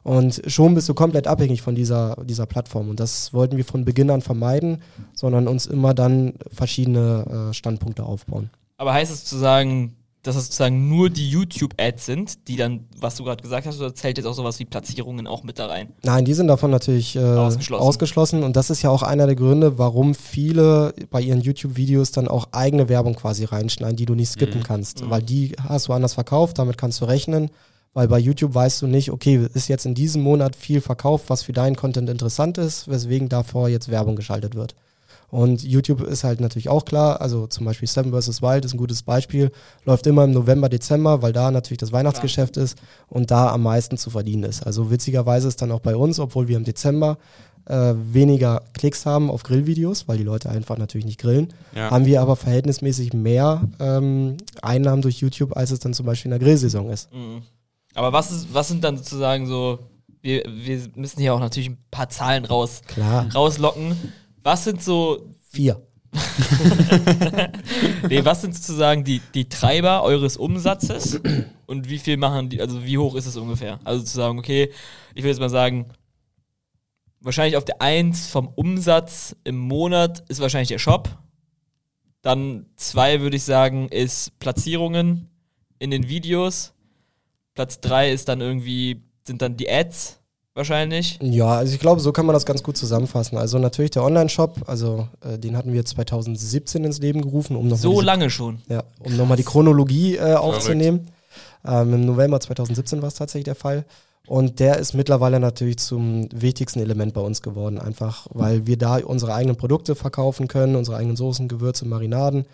Und 0.02 0.42
schon 0.46 0.74
bist 0.74 0.88
du 0.88 0.94
komplett 0.94 1.26
abhängig 1.26 1.62
von 1.62 1.74
dieser, 1.74 2.16
dieser 2.24 2.46
Plattform. 2.46 2.88
Und 2.88 3.00
das 3.00 3.32
wollten 3.32 3.56
wir 3.56 3.64
von 3.64 3.84
Beginn 3.84 4.10
an 4.10 4.22
vermeiden, 4.22 4.82
sondern 5.14 5.48
uns 5.48 5.66
immer 5.66 5.94
dann 5.94 6.34
verschiedene 6.52 7.50
äh, 7.50 7.54
Standpunkte 7.54 8.04
aufbauen. 8.04 8.50
Aber 8.76 8.94
heißt 8.94 9.12
es 9.12 9.24
zu 9.24 9.36
sagen, 9.36 9.96
dass 10.22 10.36
es 10.36 10.46
sozusagen 10.46 10.88
nur 10.88 11.10
die 11.10 11.28
YouTube-Ads 11.28 12.04
sind, 12.04 12.48
die 12.48 12.56
dann, 12.56 12.86
was 12.98 13.16
du 13.16 13.24
gerade 13.24 13.42
gesagt 13.42 13.66
hast, 13.66 13.78
oder 13.78 13.94
zählt 13.94 14.18
jetzt 14.18 14.26
auch 14.26 14.34
sowas 14.34 14.58
wie 14.58 14.64
Platzierungen 14.64 15.26
auch 15.26 15.44
mit 15.44 15.58
da 15.58 15.66
rein? 15.66 15.92
Nein, 16.02 16.24
die 16.24 16.34
sind 16.34 16.48
davon 16.48 16.70
natürlich 16.70 17.14
äh, 17.14 17.20
ausgeschlossen. 17.20 17.82
ausgeschlossen. 17.82 18.42
Und 18.42 18.56
das 18.56 18.70
ist 18.70 18.82
ja 18.82 18.90
auch 18.90 19.02
einer 19.02 19.26
der 19.26 19.36
Gründe, 19.36 19.78
warum 19.78 20.14
viele 20.14 20.92
bei 21.10 21.20
ihren 21.20 21.40
YouTube-Videos 21.40 22.10
dann 22.10 22.26
auch 22.26 22.48
eigene 22.52 22.88
Werbung 22.88 23.14
quasi 23.14 23.44
reinschneiden, 23.44 23.96
die 23.96 24.06
du 24.06 24.14
nicht 24.14 24.30
skippen 24.30 24.60
mhm. 24.60 24.64
kannst. 24.64 25.04
Mhm. 25.04 25.10
Weil 25.10 25.22
die 25.22 25.52
hast 25.62 25.88
du 25.88 25.92
anders 25.92 26.14
verkauft, 26.14 26.58
damit 26.58 26.76
kannst 26.76 27.00
du 27.00 27.04
rechnen. 27.04 27.50
Weil 27.94 28.08
bei 28.08 28.18
YouTube 28.18 28.54
weißt 28.54 28.82
du 28.82 28.86
nicht, 28.86 29.10
okay, 29.10 29.48
ist 29.54 29.68
jetzt 29.68 29.86
in 29.86 29.94
diesem 29.94 30.22
Monat 30.22 30.56
viel 30.56 30.80
verkauft, 30.80 31.26
was 31.28 31.42
für 31.42 31.52
deinen 31.52 31.74
Content 31.76 32.10
interessant 32.10 32.58
ist, 32.58 32.88
weswegen 32.88 33.28
davor 33.28 33.68
jetzt 33.68 33.88
Werbung 33.88 34.14
geschaltet 34.14 34.54
wird. 34.54 34.74
Und 35.30 35.62
YouTube 35.62 36.00
ist 36.02 36.24
halt 36.24 36.40
natürlich 36.40 36.68
auch 36.68 36.84
klar, 36.84 37.20
also 37.20 37.46
zum 37.46 37.66
Beispiel 37.66 37.86
Seven 37.86 38.12
vs. 38.12 38.40
Wild 38.40 38.64
ist 38.64 38.74
ein 38.74 38.78
gutes 38.78 39.02
Beispiel, 39.02 39.50
läuft 39.84 40.06
immer 40.06 40.24
im 40.24 40.32
November, 40.32 40.68
Dezember, 40.68 41.20
weil 41.20 41.32
da 41.32 41.50
natürlich 41.50 41.78
das 41.78 41.92
Weihnachtsgeschäft 41.92 42.56
ja. 42.56 42.62
ist 42.62 42.78
und 43.08 43.30
da 43.30 43.52
am 43.52 43.62
meisten 43.62 43.98
zu 43.98 44.08
verdienen 44.08 44.44
ist. 44.44 44.66
Also 44.66 44.90
witzigerweise 44.90 45.48
ist 45.48 45.60
dann 45.60 45.70
auch 45.70 45.80
bei 45.80 45.96
uns, 45.96 46.18
obwohl 46.18 46.48
wir 46.48 46.56
im 46.56 46.64
Dezember 46.64 47.18
äh, 47.66 47.94
weniger 47.94 48.62
Klicks 48.72 49.04
haben 49.04 49.30
auf 49.30 49.42
Grillvideos, 49.42 50.08
weil 50.08 50.16
die 50.16 50.24
Leute 50.24 50.48
einfach 50.48 50.78
natürlich 50.78 51.04
nicht 51.04 51.20
grillen, 51.20 51.52
ja. 51.74 51.90
haben 51.90 52.06
wir 52.06 52.22
aber 52.22 52.34
verhältnismäßig 52.36 53.12
mehr 53.12 53.68
ähm, 53.78 54.38
Einnahmen 54.62 55.02
durch 55.02 55.18
YouTube, 55.18 55.56
als 55.56 55.70
es 55.70 55.78
dann 55.78 55.92
zum 55.92 56.06
Beispiel 56.06 56.32
in 56.32 56.38
der 56.38 56.46
Grillsaison 56.46 56.88
ist. 56.88 57.12
Mhm. 57.12 57.42
Aber 57.94 58.12
was, 58.12 58.30
ist, 58.30 58.54
was 58.54 58.68
sind 58.68 58.84
dann 58.84 58.96
sozusagen 58.96 59.46
so, 59.46 59.80
wir, 60.22 60.44
wir 60.46 60.80
müssen 60.94 61.20
hier 61.20 61.34
auch 61.34 61.40
natürlich 61.40 61.70
ein 61.70 61.78
paar 61.90 62.08
Zahlen 62.08 62.44
raus, 62.44 62.80
Klar. 62.86 63.26
rauslocken. 63.34 63.96
Was 64.48 64.64
sind 64.64 64.82
so. 64.82 65.34
Vier. 65.50 65.86
nee, 68.08 68.24
was 68.24 68.40
sind 68.40 68.54
sozusagen 68.54 69.04
die, 69.04 69.20
die 69.34 69.46
Treiber 69.46 70.02
eures 70.02 70.38
Umsatzes 70.38 71.20
und 71.66 71.90
wie 71.90 71.98
viel 71.98 72.16
machen 72.16 72.48
die, 72.48 72.62
also 72.62 72.82
wie 72.82 72.96
hoch 72.96 73.14
ist 73.14 73.26
es 73.26 73.36
ungefähr? 73.36 73.78
Also 73.84 74.02
zu 74.02 74.16
sagen, 74.16 74.38
okay, 74.38 74.72
ich 75.14 75.22
will 75.22 75.30
jetzt 75.30 75.40
mal 75.40 75.50
sagen, 75.50 75.90
wahrscheinlich 77.20 77.58
auf 77.58 77.66
der 77.66 77.82
1 77.82 78.28
vom 78.28 78.48
Umsatz 78.48 79.36
im 79.44 79.58
Monat 79.58 80.24
ist 80.30 80.40
wahrscheinlich 80.40 80.68
der 80.68 80.78
Shop. 80.78 81.10
Dann 82.22 82.64
2 82.76 83.20
würde 83.20 83.36
ich 83.36 83.44
sagen, 83.44 83.90
ist 83.90 84.38
Platzierungen 84.38 85.28
in 85.78 85.90
den 85.90 86.08
Videos. 86.08 86.72
Platz 87.52 87.82
3 87.82 88.12
ist 88.12 88.30
dann 88.30 88.40
irgendwie, 88.40 89.02
sind 89.26 89.42
dann 89.42 89.58
die 89.58 89.70
Ads 89.70 90.17
wahrscheinlich. 90.58 91.18
Ja, 91.22 91.46
also 91.46 91.72
ich 91.72 91.80
glaube, 91.80 92.02
so 92.02 92.12
kann 92.12 92.26
man 92.26 92.34
das 92.34 92.44
ganz 92.44 92.62
gut 92.62 92.76
zusammenfassen. 92.76 93.38
Also 93.38 93.58
natürlich 93.58 93.92
der 93.92 94.04
Online-Shop, 94.04 94.64
also 94.66 95.08
äh, 95.24 95.38
den 95.38 95.56
hatten 95.56 95.72
wir 95.72 95.84
2017 95.84 96.84
ins 96.84 96.98
Leben 96.98 97.22
gerufen, 97.22 97.56
um 97.56 97.68
noch 97.68 97.78
so 97.78 97.92
diese, 97.92 98.04
lange 98.04 98.28
schon. 98.28 98.58
Ja, 98.68 98.82
um 98.98 99.16
nochmal 99.16 99.38
die 99.38 99.44
Chronologie 99.44 100.16
äh, 100.16 100.34
aufzunehmen. 100.34 101.08
Ähm, 101.66 101.94
Im 101.94 102.04
November 102.04 102.38
2017 102.38 103.00
war 103.00 103.08
es 103.08 103.14
tatsächlich 103.14 103.44
der 103.44 103.54
Fall. 103.54 103.86
Und 104.26 104.60
der 104.60 104.78
ist 104.78 104.92
mittlerweile 104.92 105.40
natürlich 105.40 105.78
zum 105.78 106.28
wichtigsten 106.34 106.80
Element 106.80 107.14
bei 107.14 107.22
uns 107.22 107.40
geworden, 107.40 107.78
einfach 107.78 108.26
weil 108.34 108.66
wir 108.66 108.76
da 108.76 108.98
unsere 108.98 109.32
eigenen 109.32 109.56
Produkte 109.56 109.94
verkaufen 109.94 110.48
können, 110.48 110.76
unsere 110.76 110.98
eigenen 110.98 111.16
Soßen, 111.16 111.48
Gewürze, 111.48 111.86
Marinaden. 111.86 112.44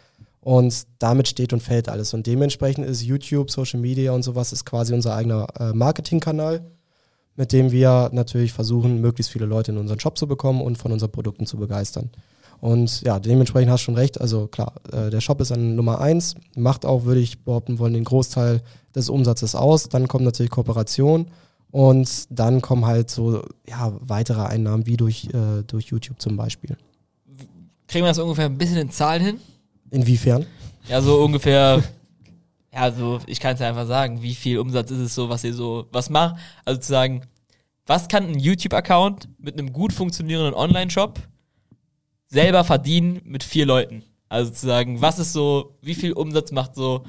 Und 0.41 0.87
damit 1.01 1.27
steht 1.27 1.53
und 1.53 1.63
fällt 1.63 1.89
alles. 1.89 2.15
Und 2.15 2.27
dementsprechend 2.27 2.87
ist 2.87 3.03
YouTube, 3.03 3.51
Social 3.51 3.81
Media 3.81 4.13
und 4.13 4.23
sowas 4.23 4.53
ist 4.53 4.65
quasi 4.67 4.95
unser 4.95 5.17
eigener 5.17 5.49
äh, 5.59 5.73
Marketingkanal 5.73 6.61
mit 7.37 7.53
dem 7.53 7.73
wir 7.73 8.11
natürlich 8.13 8.53
versuchen, 8.53 9.01
möglichst 9.01 9.33
viele 9.33 9.47
Leute 9.47 9.73
in 9.73 9.79
unseren 9.79 10.01
Shop 10.01 10.17
zu 10.17 10.27
bekommen 10.27 10.61
und 10.61 10.79
von 10.79 10.93
unseren 10.93 11.11
Produkten 11.11 11.47
zu 11.47 11.57
begeistern. 11.57 12.11
Und 12.61 13.03
ja, 13.03 13.19
dementsprechend 13.19 13.71
hast 13.71 13.83
du 13.83 13.85
schon 13.87 13.97
recht. 13.97 14.21
Also 14.21 14.47
klar, 14.47 14.75
äh, 14.91 15.11
der 15.11 15.21
Shop 15.21 15.41
ist 15.41 15.53
an 15.53 15.75
Nummer 15.75 16.01
eins, 16.01 16.35
macht 16.57 16.87
auch, 16.87 17.05
würde 17.05 17.21
ich 17.21 17.45
behaupten 17.45 17.79
wollen, 17.79 17.93
den 17.93 18.05
Großteil 18.05 18.63
des 18.95 19.09
Umsatzes 19.11 19.55
aus. 19.55 19.89
Dann 19.89 20.09
kommt 20.09 20.25
natürlich 20.25 20.51
Kooperation 20.51 21.27
und 21.71 22.09
dann 22.31 22.63
kommen 22.63 22.87
halt 22.87 23.11
so 23.11 23.43
ja, 23.69 23.93
weitere 24.01 24.43
Einnahmen 24.43 24.87
wie 24.87 24.97
durch, 24.97 25.29
äh, 25.35 25.63
durch 25.67 25.87
YouTube 25.87 26.21
zum 26.21 26.37
Beispiel. 26.37 26.77
Kriegen 27.89 28.05
wir 28.05 28.11
das 28.11 28.19
ungefähr 28.19 28.47
ein 28.47 28.57
bisschen 28.57 28.79
in 28.79 28.91
Zahlen 28.91 29.23
hin? 29.23 29.41
Inwiefern? 29.91 30.47
Ja, 30.89 31.03
so 31.03 31.23
ungefähr 31.23 31.83
ja, 32.75 32.81
also 32.81 33.21
ich 33.27 33.41
kann 33.41 33.55
es 33.55 33.61
ja 33.61 33.69
einfach 33.69 33.87
sagen, 33.87 34.23
wie 34.23 34.35
viel 34.35 34.59
Umsatz 34.59 34.91
ist 34.91 34.99
es 34.99 35.15
so, 35.15 35.29
was 35.29 35.45
ihr 35.45 35.55
so, 35.55 35.87
was 35.93 36.11
macht? 36.11 36.37
Also 36.65 36.81
zu 36.81 36.89
sagen, 36.89 37.23
was 37.87 38.09
kann 38.09 38.27
ein 38.27 38.39
YouTube-Account 38.39 39.29
mit 39.39 39.59
einem 39.59 39.73
gut 39.73 39.93
funktionierenden 39.93 40.55
Online-Shop 40.55 41.21
selber 42.29 42.65
verdienen 42.65 43.21
mit 43.25 43.45
vier 43.45 43.67
Leuten? 43.67 44.03
Also 44.29 44.51
zu 44.51 44.67
sagen, 44.67 45.01
was 45.01 45.19
ist 45.19 45.33
so, 45.33 45.77
wie 45.83 45.95
viel 45.95 46.13
Umsatz 46.13 46.51
macht 46.51 46.75
so 46.75 47.05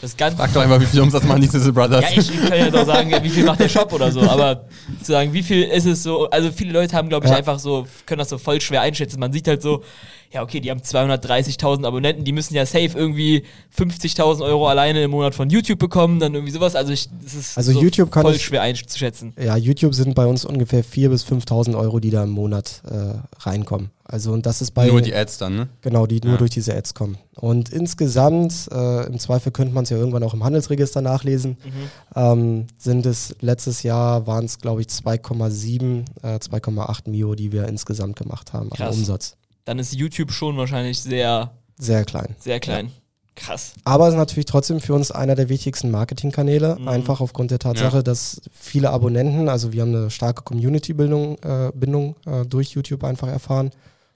das 0.00 0.16
Ganze. 0.16 0.36
Frag 0.36 0.52
doch 0.52 0.60
einmal, 0.60 0.80
wie 0.80 0.86
viel 0.86 1.00
Umsatz 1.00 1.24
machen 1.24 1.40
die 1.40 1.46
Sizzle 1.46 1.72
Brothers? 1.72 2.04
Ja, 2.14 2.20
ich 2.20 2.48
kann 2.48 2.58
ja 2.58 2.70
doch 2.70 2.84
sagen, 2.84 3.10
wie 3.22 3.30
viel 3.30 3.44
macht 3.44 3.60
der 3.60 3.68
Shop 3.68 3.90
oder 3.92 4.12
so, 4.12 4.20
aber 4.20 4.66
zu 5.02 5.12
sagen, 5.12 5.32
wie 5.32 5.42
viel 5.42 5.62
ist 5.62 5.86
es 5.86 6.02
so, 6.02 6.28
also 6.28 6.52
viele 6.52 6.72
Leute 6.72 6.94
haben, 6.94 7.08
glaube 7.08 7.24
ich, 7.24 7.32
ja. 7.32 7.38
einfach 7.38 7.58
so, 7.58 7.86
können 8.04 8.18
das 8.18 8.28
so 8.28 8.36
voll 8.36 8.60
schwer 8.60 8.82
einschätzen. 8.82 9.18
Man 9.18 9.32
sieht 9.32 9.48
halt 9.48 9.62
so, 9.62 9.82
ja, 10.32 10.42
okay, 10.42 10.60
die 10.60 10.70
haben 10.70 10.80
230.000 10.80 11.86
Abonnenten, 11.86 12.24
die 12.24 12.32
müssen 12.32 12.54
ja 12.54 12.66
safe 12.66 12.90
irgendwie 12.94 13.44
50.000 13.76 14.42
Euro 14.42 14.68
alleine 14.68 15.04
im 15.04 15.10
Monat 15.10 15.34
von 15.34 15.50
YouTube 15.50 15.78
bekommen, 15.78 16.20
dann 16.20 16.34
irgendwie 16.34 16.52
sowas. 16.52 16.74
Also, 16.74 16.92
ich, 16.92 17.08
das 17.22 17.34
ist 17.34 17.56
also 17.56 17.72
so 17.72 17.80
YouTube 17.80 18.12
voll 18.12 18.34
ich, 18.34 18.42
schwer 18.42 18.62
einzuschätzen. 18.62 19.32
Ja, 19.42 19.56
YouTube 19.56 19.94
sind 19.94 20.14
bei 20.14 20.26
uns 20.26 20.44
ungefähr 20.44 20.84
4.000 20.84 21.08
bis 21.08 21.24
5.000 21.24 21.78
Euro, 21.78 22.00
die 22.00 22.10
da 22.10 22.24
im 22.24 22.30
Monat 22.30 22.82
äh, 22.90 23.18
reinkommen. 23.40 23.90
Also, 24.04 24.32
und 24.32 24.46
das 24.46 24.62
ist 24.62 24.70
bei. 24.72 24.86
Nur 24.86 25.00
die 25.00 25.14
Ads 25.14 25.38
dann, 25.38 25.56
ne? 25.56 25.68
Genau, 25.80 26.06
die 26.06 26.20
ja. 26.22 26.28
nur 26.28 26.38
durch 26.38 26.50
diese 26.50 26.74
Ads 26.76 26.94
kommen. 26.94 27.18
Und 27.34 27.70
insgesamt, 27.70 28.68
äh, 28.72 29.06
im 29.06 29.18
Zweifel 29.18 29.50
könnte 29.52 29.74
man 29.74 29.84
es 29.84 29.90
ja 29.90 29.96
irgendwann 29.96 30.22
auch 30.22 30.32
im 30.32 30.44
Handelsregister 30.44 31.00
nachlesen, 31.02 31.56
mhm. 31.64 31.90
ähm, 32.14 32.66
sind 32.78 33.04
es 33.04 33.34
letztes 33.40 33.82
Jahr 33.82 34.26
waren 34.26 34.44
es, 34.44 34.58
glaube 34.58 34.80
ich, 34.80 34.86
2,7, 34.86 36.04
äh, 36.22 36.38
2,8 36.38 37.10
Mio, 37.10 37.34
die 37.34 37.52
wir 37.52 37.66
insgesamt 37.66 38.16
gemacht 38.16 38.52
haben 38.52 38.70
Krass. 38.70 38.92
am 38.92 38.98
Umsatz 38.98 39.36
dann 39.66 39.78
ist 39.78 39.92
YouTube 39.92 40.32
schon 40.32 40.56
wahrscheinlich 40.56 41.00
sehr. 41.00 41.50
Sehr 41.78 42.04
klein. 42.04 42.34
Sehr 42.38 42.60
klein. 42.60 42.86
Ja. 42.86 42.92
Krass. 43.34 43.74
Aber 43.84 44.06
es 44.06 44.14
ist 44.14 44.18
natürlich 44.18 44.46
trotzdem 44.46 44.80
für 44.80 44.94
uns 44.94 45.10
einer 45.10 45.34
der 45.34 45.50
wichtigsten 45.50 45.90
Marketingkanäle, 45.90 46.78
mhm. 46.80 46.88
einfach 46.88 47.20
aufgrund 47.20 47.50
der 47.50 47.58
Tatsache, 47.58 47.98
ja. 47.98 48.02
dass 48.02 48.40
viele 48.50 48.90
Abonnenten, 48.90 49.50
also 49.50 49.74
wir 49.74 49.82
haben 49.82 49.94
eine 49.94 50.10
starke 50.10 50.42
Community-Bindung 50.42 51.36
äh, 51.42 51.70
Bindung, 51.74 52.16
äh, 52.24 52.46
durch 52.46 52.70
YouTube 52.70 53.04
einfach 53.04 53.28
erfahren. 53.28 53.72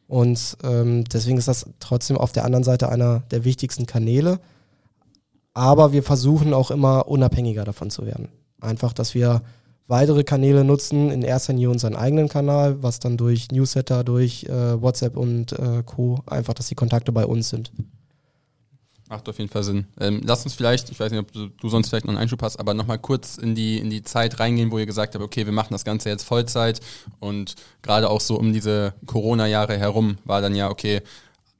Und 0.08 0.56
ähm, 0.64 1.04
deswegen 1.04 1.36
ist 1.36 1.48
das 1.48 1.66
trotzdem 1.80 2.16
auf 2.16 2.32
der 2.32 2.46
anderen 2.46 2.64
Seite 2.64 2.88
einer 2.88 3.20
der 3.30 3.44
wichtigsten 3.44 3.84
Kanäle. 3.84 4.40
Aber 5.52 5.92
wir 5.92 6.02
versuchen 6.02 6.54
auch 6.54 6.70
immer 6.70 7.06
unabhängiger 7.06 7.64
davon 7.64 7.90
zu 7.90 8.06
werden. 8.06 8.28
Einfach, 8.62 8.94
dass 8.94 9.14
wir 9.14 9.42
weitere 9.90 10.24
Kanäle 10.24 10.64
nutzen, 10.64 11.10
in 11.10 11.22
erster 11.22 11.52
Linie 11.52 11.70
unseren 11.70 11.96
eigenen 11.96 12.28
Kanal, 12.28 12.82
was 12.82 13.00
dann 13.00 13.16
durch 13.16 13.50
Newsletter, 13.50 14.04
durch 14.04 14.44
äh, 14.44 14.80
WhatsApp 14.80 15.16
und 15.16 15.52
äh, 15.52 15.82
Co. 15.84 16.20
einfach, 16.26 16.54
dass 16.54 16.68
die 16.68 16.74
Kontakte 16.74 17.12
bei 17.12 17.26
uns 17.26 17.48
sind. 17.50 17.72
Macht 19.08 19.28
auf 19.28 19.38
jeden 19.38 19.50
Fall 19.50 19.64
Sinn. 19.64 19.86
Ähm, 19.98 20.20
lass 20.24 20.44
uns 20.44 20.54
vielleicht, 20.54 20.88
ich 20.90 21.00
weiß 21.00 21.10
nicht, 21.10 21.20
ob 21.20 21.32
du, 21.32 21.48
du 21.48 21.68
sonst 21.68 21.88
vielleicht 21.88 22.04
noch 22.04 22.12
einen 22.12 22.22
Einschub 22.22 22.40
hast, 22.42 22.60
aber 22.60 22.74
nochmal 22.74 23.00
kurz 23.00 23.38
in 23.38 23.56
die, 23.56 23.78
in 23.78 23.90
die 23.90 24.04
Zeit 24.04 24.38
reingehen, 24.38 24.70
wo 24.70 24.78
ihr 24.78 24.86
gesagt 24.86 25.16
habt, 25.16 25.24
okay, 25.24 25.46
wir 25.46 25.52
machen 25.52 25.72
das 25.72 25.84
Ganze 25.84 26.08
jetzt 26.08 26.22
Vollzeit 26.22 26.80
und 27.18 27.56
gerade 27.82 28.08
auch 28.08 28.20
so 28.20 28.38
um 28.38 28.52
diese 28.52 28.94
Corona-Jahre 29.06 29.76
herum 29.76 30.18
war 30.24 30.40
dann 30.40 30.54
ja, 30.54 30.70
okay, 30.70 31.02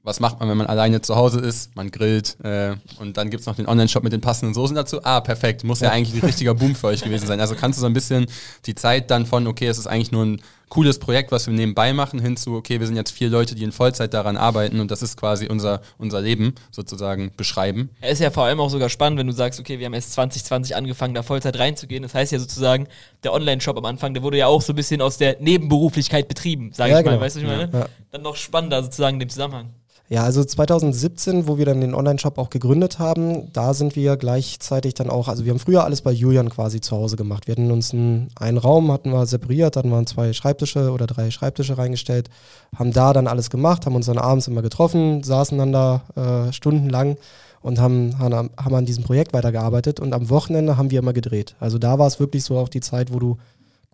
was 0.03 0.19
macht 0.19 0.39
man, 0.39 0.49
wenn 0.49 0.57
man 0.57 0.67
alleine 0.67 1.01
zu 1.01 1.15
Hause 1.15 1.39
ist? 1.39 1.75
Man 1.75 1.91
grillt 1.91 2.37
äh, 2.43 2.75
und 2.99 3.17
dann 3.17 3.29
gibt 3.29 3.41
es 3.41 3.47
noch 3.47 3.55
den 3.55 3.67
Online-Shop 3.67 4.03
mit 4.03 4.13
den 4.13 4.21
passenden 4.21 4.53
Soßen 4.53 4.75
dazu. 4.75 5.03
Ah, 5.03 5.21
perfekt. 5.21 5.63
Muss 5.63 5.79
ja, 5.79 5.87
ja 5.87 5.93
eigentlich 5.93 6.21
ein 6.21 6.25
richtiger 6.25 6.55
Boom 6.55 6.75
für 6.75 6.87
euch 6.87 7.03
gewesen 7.03 7.27
sein. 7.27 7.39
Also 7.39 7.55
kannst 7.55 7.77
du 7.77 7.81
so 7.81 7.87
ein 7.87 7.93
bisschen 7.93 8.25
die 8.65 8.73
Zeit 8.73 9.11
dann 9.11 9.25
von, 9.25 9.45
okay, 9.45 9.67
es 9.67 9.77
ist 9.77 9.87
eigentlich 9.87 10.11
nur 10.11 10.25
ein 10.25 10.41
cooles 10.71 10.99
Projekt, 10.99 11.33
was 11.33 11.47
wir 11.47 11.53
nebenbei 11.53 11.91
machen, 11.91 12.19
hinzu, 12.19 12.55
okay, 12.55 12.79
wir 12.79 12.87
sind 12.87 12.95
jetzt 12.95 13.11
vier 13.11 13.29
Leute, 13.29 13.55
die 13.55 13.63
in 13.63 13.73
Vollzeit 13.73 14.13
daran 14.13 14.37
arbeiten 14.37 14.79
und 14.79 14.89
das 14.89 15.01
ist 15.01 15.17
quasi 15.17 15.47
unser, 15.47 15.81
unser 15.97 16.21
Leben 16.21 16.55
sozusagen 16.71 17.31
beschreiben. 17.35 17.89
Es 17.99 18.13
ist 18.13 18.19
ja 18.21 18.31
vor 18.31 18.45
allem 18.45 18.61
auch 18.61 18.69
sogar 18.69 18.87
spannend, 18.87 19.19
wenn 19.19 19.27
du 19.27 19.33
sagst, 19.33 19.59
okay, 19.59 19.79
wir 19.79 19.85
haben 19.85 19.93
erst 19.93 20.13
2020 20.13 20.75
angefangen, 20.77 21.13
da 21.13 21.23
Vollzeit 21.23 21.59
reinzugehen. 21.59 22.03
Das 22.03 22.15
heißt 22.15 22.31
ja 22.31 22.39
sozusagen, 22.39 22.87
der 23.23 23.33
Online-Shop 23.33 23.77
am 23.77 23.83
Anfang, 23.83 24.13
der 24.13 24.23
wurde 24.23 24.37
ja 24.37 24.47
auch 24.47 24.61
so 24.61 24.71
ein 24.71 24.77
bisschen 24.77 25.01
aus 25.01 25.17
der 25.17 25.41
Nebenberuflichkeit 25.41 26.29
betrieben, 26.29 26.71
sage 26.73 26.91
ja, 26.91 26.99
ich 26.99 27.05
mal. 27.05 27.11
Genau. 27.11 27.21
Weißt 27.21 27.35
du, 27.35 27.41
was 27.41 27.51
ich 27.51 27.57
meine? 27.57 27.71
Ja. 27.77 27.85
Dann 28.11 28.21
noch 28.21 28.37
spannender 28.37 28.81
sozusagen 28.81 29.15
in 29.15 29.19
dem 29.19 29.29
Zusammenhang. 29.29 29.73
Ja, 30.11 30.25
also 30.25 30.43
2017, 30.43 31.47
wo 31.47 31.57
wir 31.57 31.63
dann 31.63 31.79
den 31.79 31.95
Online-Shop 31.95 32.37
auch 32.37 32.49
gegründet 32.49 32.99
haben, 32.99 33.49
da 33.53 33.73
sind 33.73 33.95
wir 33.95 34.17
gleichzeitig 34.17 34.93
dann 34.93 35.09
auch, 35.09 35.29
also 35.29 35.45
wir 35.45 35.51
haben 35.51 35.59
früher 35.59 35.85
alles 35.85 36.01
bei 36.01 36.11
Julian 36.11 36.49
quasi 36.49 36.81
zu 36.81 36.97
Hause 36.97 37.15
gemacht. 37.15 37.47
Wir 37.47 37.53
hatten 37.53 37.71
uns 37.71 37.93
einen, 37.93 38.27
einen 38.35 38.57
Raum, 38.57 38.91
hatten 38.91 39.13
wir 39.13 39.25
separiert, 39.25 39.77
hatten 39.77 39.87
wir 39.87 40.05
zwei 40.05 40.33
Schreibtische 40.33 40.91
oder 40.91 41.07
drei 41.07 41.31
Schreibtische 41.31 41.77
reingestellt, 41.77 42.29
haben 42.75 42.91
da 42.91 43.13
dann 43.13 43.25
alles 43.25 43.49
gemacht, 43.49 43.85
haben 43.85 43.95
uns 43.95 44.07
dann 44.07 44.17
abends 44.17 44.49
immer 44.49 44.61
getroffen, 44.61 45.23
saßen 45.23 45.57
dann 45.57 45.71
da 45.71 46.01
äh, 46.17 46.51
stundenlang 46.51 47.15
und 47.61 47.79
haben, 47.79 48.19
haben, 48.19 48.49
haben 48.57 48.75
an 48.75 48.85
diesem 48.85 49.05
Projekt 49.05 49.31
weitergearbeitet 49.31 50.01
und 50.01 50.11
am 50.11 50.29
Wochenende 50.29 50.75
haben 50.75 50.91
wir 50.91 50.99
immer 50.99 51.13
gedreht. 51.13 51.55
Also 51.61 51.77
da 51.77 51.99
war 51.99 52.07
es 52.07 52.19
wirklich 52.19 52.43
so 52.43 52.57
auch 52.57 52.67
die 52.67 52.81
Zeit, 52.81 53.13
wo 53.13 53.19
du 53.19 53.37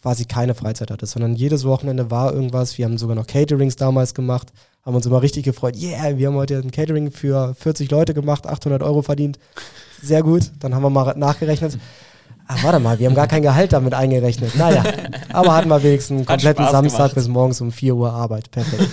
quasi 0.01 0.25
keine 0.25 0.55
Freizeit 0.55 0.91
hattest, 0.91 1.13
sondern 1.13 1.35
jedes 1.35 1.65
Wochenende 1.65 2.11
war 2.11 2.33
irgendwas. 2.33 2.77
Wir 2.77 2.85
haben 2.85 2.97
sogar 2.97 3.15
noch 3.15 3.27
Caterings 3.27 3.75
damals 3.75 4.13
gemacht, 4.13 4.53
haben 4.85 4.95
uns 4.95 5.05
immer 5.05 5.21
richtig 5.21 5.43
gefreut. 5.43 5.75
Yeah, 5.75 6.17
wir 6.17 6.27
haben 6.27 6.35
heute 6.35 6.57
ein 6.57 6.71
Catering 6.71 7.11
für 7.11 7.55
40 7.55 7.91
Leute 7.91 8.13
gemacht, 8.13 8.47
800 8.47 8.81
Euro 8.83 9.01
verdient. 9.01 9.39
Sehr 10.01 10.23
gut. 10.23 10.51
Dann 10.59 10.75
haben 10.75 10.83
wir 10.83 10.89
mal 10.89 11.13
nachgerechnet. 11.17 11.77
Ach, 12.49 12.63
warte 12.63 12.79
mal, 12.79 12.97
wir 12.97 13.07
haben 13.07 13.15
gar 13.15 13.27
kein 13.27 13.41
Gehalt 13.41 13.73
damit 13.73 13.93
eingerechnet. 13.93 14.55
Naja, 14.55 14.81
aber 15.33 15.53
hatten 15.53 15.67
wir 15.67 15.83
wenigstens 15.83 16.17
einen 16.17 16.25
kompletten 16.25 16.65
Samstag 16.65 16.97
gemacht. 16.97 17.15
bis 17.15 17.27
morgens 17.27 17.59
um 17.59 17.73
4 17.73 17.95
Uhr 17.95 18.13
Arbeit. 18.13 18.49
Perfekt. 18.51 18.89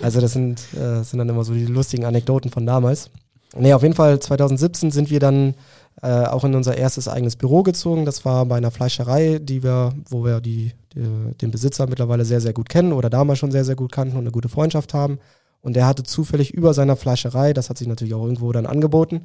Also 0.00 0.20
das 0.20 0.32
sind, 0.32 0.60
äh, 0.74 1.02
sind 1.02 1.18
dann 1.18 1.28
immer 1.28 1.42
so 1.42 1.52
die 1.52 1.66
lustigen 1.66 2.04
Anekdoten 2.04 2.52
von 2.52 2.64
damals. 2.64 3.10
Nee, 3.56 3.72
auf 3.72 3.82
jeden 3.82 3.94
Fall 3.94 4.20
2017 4.20 4.92
sind 4.92 5.10
wir 5.10 5.18
dann 5.18 5.54
äh, 6.02 6.24
auch 6.24 6.44
in 6.44 6.54
unser 6.54 6.76
erstes 6.76 7.08
eigenes 7.08 7.36
Büro 7.36 7.62
gezogen. 7.62 8.04
Das 8.04 8.24
war 8.24 8.46
bei 8.46 8.56
einer 8.56 8.70
Fleischerei, 8.70 9.38
die 9.40 9.62
wir, 9.62 9.94
wo 10.08 10.24
wir 10.24 10.40
die, 10.40 10.72
die, 10.94 11.34
den 11.40 11.50
Besitzer 11.50 11.86
mittlerweile 11.88 12.24
sehr, 12.24 12.40
sehr 12.40 12.52
gut 12.52 12.68
kennen 12.68 12.92
oder 12.92 13.10
damals 13.10 13.38
schon 13.38 13.50
sehr, 13.50 13.64
sehr 13.64 13.76
gut 13.76 13.92
kannten 13.92 14.16
und 14.16 14.22
eine 14.22 14.30
gute 14.30 14.48
Freundschaft 14.48 14.94
haben. 14.94 15.18
Und 15.60 15.74
der 15.74 15.86
hatte 15.86 16.04
zufällig 16.04 16.54
über 16.54 16.72
seiner 16.72 16.96
Fleischerei, 16.96 17.52
das 17.52 17.68
hat 17.68 17.78
sich 17.78 17.88
natürlich 17.88 18.14
auch 18.14 18.22
irgendwo 18.22 18.52
dann 18.52 18.66
angeboten, 18.66 19.22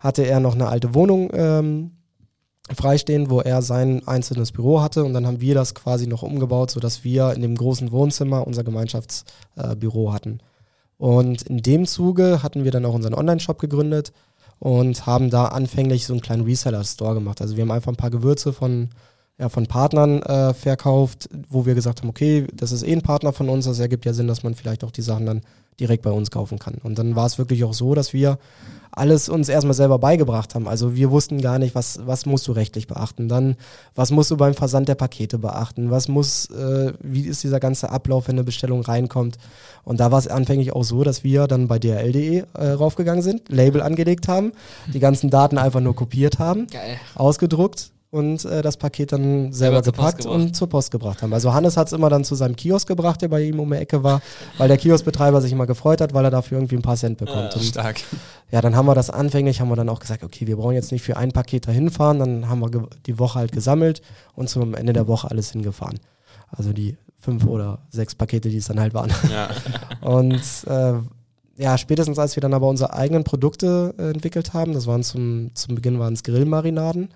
hatte 0.00 0.24
er 0.24 0.40
noch 0.40 0.54
eine 0.54 0.66
alte 0.66 0.94
Wohnung 0.94 1.30
ähm, 1.32 1.92
freistehen, 2.74 3.30
wo 3.30 3.40
er 3.40 3.62
sein 3.62 4.06
einzelnes 4.08 4.50
Büro 4.50 4.80
hatte. 4.80 5.04
Und 5.04 5.14
dann 5.14 5.26
haben 5.26 5.40
wir 5.40 5.54
das 5.54 5.76
quasi 5.76 6.08
noch 6.08 6.22
umgebaut, 6.22 6.72
sodass 6.72 7.04
wir 7.04 7.32
in 7.34 7.42
dem 7.42 7.54
großen 7.54 7.92
Wohnzimmer 7.92 8.46
unser 8.46 8.64
Gemeinschaftsbüro 8.64 10.08
äh, 10.08 10.12
hatten. 10.12 10.40
Und 10.98 11.42
in 11.42 11.58
dem 11.58 11.86
Zuge 11.86 12.42
hatten 12.42 12.64
wir 12.64 12.72
dann 12.72 12.84
auch 12.84 12.94
unseren 12.94 13.14
Online-Shop 13.14 13.60
gegründet 13.60 14.12
und 14.58 15.06
haben 15.06 15.30
da 15.30 15.46
anfänglich 15.46 16.06
so 16.06 16.12
einen 16.12 16.22
kleinen 16.22 16.44
Reseller-Store 16.44 17.14
gemacht. 17.14 17.40
Also 17.40 17.56
wir 17.56 17.62
haben 17.62 17.70
einfach 17.70 17.92
ein 17.92 17.96
paar 17.96 18.10
Gewürze 18.10 18.52
von, 18.52 18.90
ja, 19.38 19.48
von 19.48 19.66
Partnern 19.66 20.22
äh, 20.22 20.54
verkauft, 20.54 21.28
wo 21.48 21.66
wir 21.66 21.74
gesagt 21.74 22.00
haben, 22.00 22.08
okay, 22.08 22.46
das 22.54 22.72
ist 22.72 22.82
eh 22.82 22.92
ein 22.92 23.02
Partner 23.02 23.32
von 23.32 23.48
uns, 23.48 23.66
das 23.66 23.78
ergibt 23.78 24.04
ja 24.04 24.14
Sinn, 24.14 24.28
dass 24.28 24.42
man 24.42 24.54
vielleicht 24.54 24.84
auch 24.84 24.90
die 24.90 25.02
Sachen 25.02 25.26
dann 25.26 25.42
direkt 25.80 26.02
bei 26.02 26.10
uns 26.10 26.30
kaufen 26.30 26.58
kann. 26.58 26.76
Und 26.82 26.98
dann 26.98 27.16
war 27.16 27.26
es 27.26 27.38
wirklich 27.38 27.64
auch 27.64 27.74
so, 27.74 27.94
dass 27.94 28.12
wir 28.12 28.38
alles 28.96 29.28
uns 29.28 29.50
erstmal 29.50 29.74
selber 29.74 29.98
beigebracht 29.98 30.54
haben. 30.54 30.66
Also 30.66 30.96
wir 30.96 31.10
wussten 31.10 31.42
gar 31.42 31.58
nicht, 31.58 31.74
was, 31.74 32.00
was 32.06 32.24
musst 32.24 32.48
du 32.48 32.52
rechtlich 32.52 32.86
beachten. 32.86 33.28
Dann, 33.28 33.56
was 33.94 34.10
musst 34.10 34.30
du 34.30 34.38
beim 34.38 34.54
Versand 34.54 34.88
der 34.88 34.94
Pakete 34.94 35.38
beachten? 35.38 35.90
Was 35.90 36.08
muss, 36.08 36.48
äh, 36.50 36.94
wie 37.00 37.26
ist 37.26 37.44
dieser 37.44 37.60
ganze 37.60 37.90
Ablauf, 37.90 38.28
wenn 38.28 38.36
eine 38.36 38.44
Bestellung 38.44 38.80
reinkommt? 38.80 39.36
Und 39.84 40.00
da 40.00 40.10
war 40.10 40.18
es 40.18 40.28
anfänglich 40.28 40.72
auch 40.72 40.82
so, 40.82 41.04
dass 41.04 41.24
wir 41.24 41.46
dann 41.46 41.68
bei 41.68 41.78
drl.de 41.78 42.44
äh, 42.54 42.68
raufgegangen 42.68 43.22
sind, 43.22 43.50
Label 43.50 43.82
angelegt 43.82 44.28
haben, 44.28 44.52
die 44.92 44.98
ganzen 44.98 45.28
Daten 45.28 45.58
einfach 45.58 45.80
nur 45.80 45.94
kopiert 45.94 46.38
haben, 46.38 46.66
Geil. 46.68 46.96
ausgedruckt, 47.14 47.90
und 48.10 48.44
äh, 48.44 48.62
das 48.62 48.76
Paket 48.76 49.12
dann 49.12 49.52
selber 49.52 49.82
gepackt 49.82 50.26
und 50.26 50.54
zur 50.54 50.68
Post 50.68 50.90
gebracht 50.90 51.22
haben. 51.22 51.32
Also 51.32 51.52
Hannes 51.52 51.76
hat 51.76 51.88
es 51.88 51.92
immer 51.92 52.08
dann 52.08 52.24
zu 52.24 52.34
seinem 52.34 52.56
Kiosk 52.56 52.86
gebracht, 52.86 53.22
der 53.22 53.28
bei 53.28 53.42
ihm 53.42 53.60
um 53.60 53.70
die 53.70 53.76
Ecke 53.76 54.02
war, 54.02 54.22
weil 54.58 54.68
der 54.68 54.76
Kioskbetreiber 54.76 55.40
sich 55.40 55.52
immer 55.52 55.66
gefreut 55.66 56.00
hat, 56.00 56.14
weil 56.14 56.24
er 56.24 56.30
dafür 56.30 56.58
irgendwie 56.58 56.76
ein 56.76 56.82
paar 56.82 56.96
Cent 56.96 57.18
bekommt. 57.18 57.54
Ja, 57.54 57.60
stark. 57.60 58.00
Ja, 58.50 58.60
dann 58.60 58.76
haben 58.76 58.86
wir 58.86 58.94
das 58.94 59.10
anfänglich, 59.10 59.60
haben 59.60 59.68
wir 59.68 59.76
dann 59.76 59.88
auch 59.88 60.00
gesagt, 60.00 60.22
okay, 60.22 60.46
wir 60.46 60.56
brauchen 60.56 60.74
jetzt 60.74 60.92
nicht 60.92 61.02
für 61.02 61.16
ein 61.16 61.32
Paket 61.32 61.66
dahin 61.66 61.90
fahren, 61.90 62.18
dann 62.20 62.48
haben 62.48 62.60
wir 62.60 62.88
die 63.06 63.18
Woche 63.18 63.38
halt 63.38 63.52
gesammelt 63.52 64.02
und 64.34 64.48
zum 64.48 64.74
Ende 64.74 64.92
der 64.92 65.08
Woche 65.08 65.30
alles 65.30 65.50
hingefahren. 65.50 65.98
Also 66.48 66.72
die 66.72 66.96
fünf 67.18 67.44
oder 67.44 67.80
sechs 67.90 68.14
Pakete, 68.14 68.48
die 68.50 68.58
es 68.58 68.66
dann 68.66 68.78
halt 68.78 68.94
waren. 68.94 69.12
Ja. 69.30 69.48
und 70.00 70.40
äh, 70.66 70.94
ja, 71.58 71.78
spätestens 71.78 72.18
als 72.18 72.36
wir 72.36 72.40
dann 72.40 72.54
aber 72.54 72.68
unsere 72.68 72.92
eigenen 72.92 73.24
Produkte 73.24 73.94
äh, 73.98 74.10
entwickelt 74.10 74.52
haben, 74.52 74.74
das 74.74 74.86
waren 74.86 75.02
zum, 75.02 75.50
zum 75.54 75.74
Beginn 75.74 75.98
waren 75.98 76.14
es 76.14 76.22
Grillmarinaden, 76.22 77.08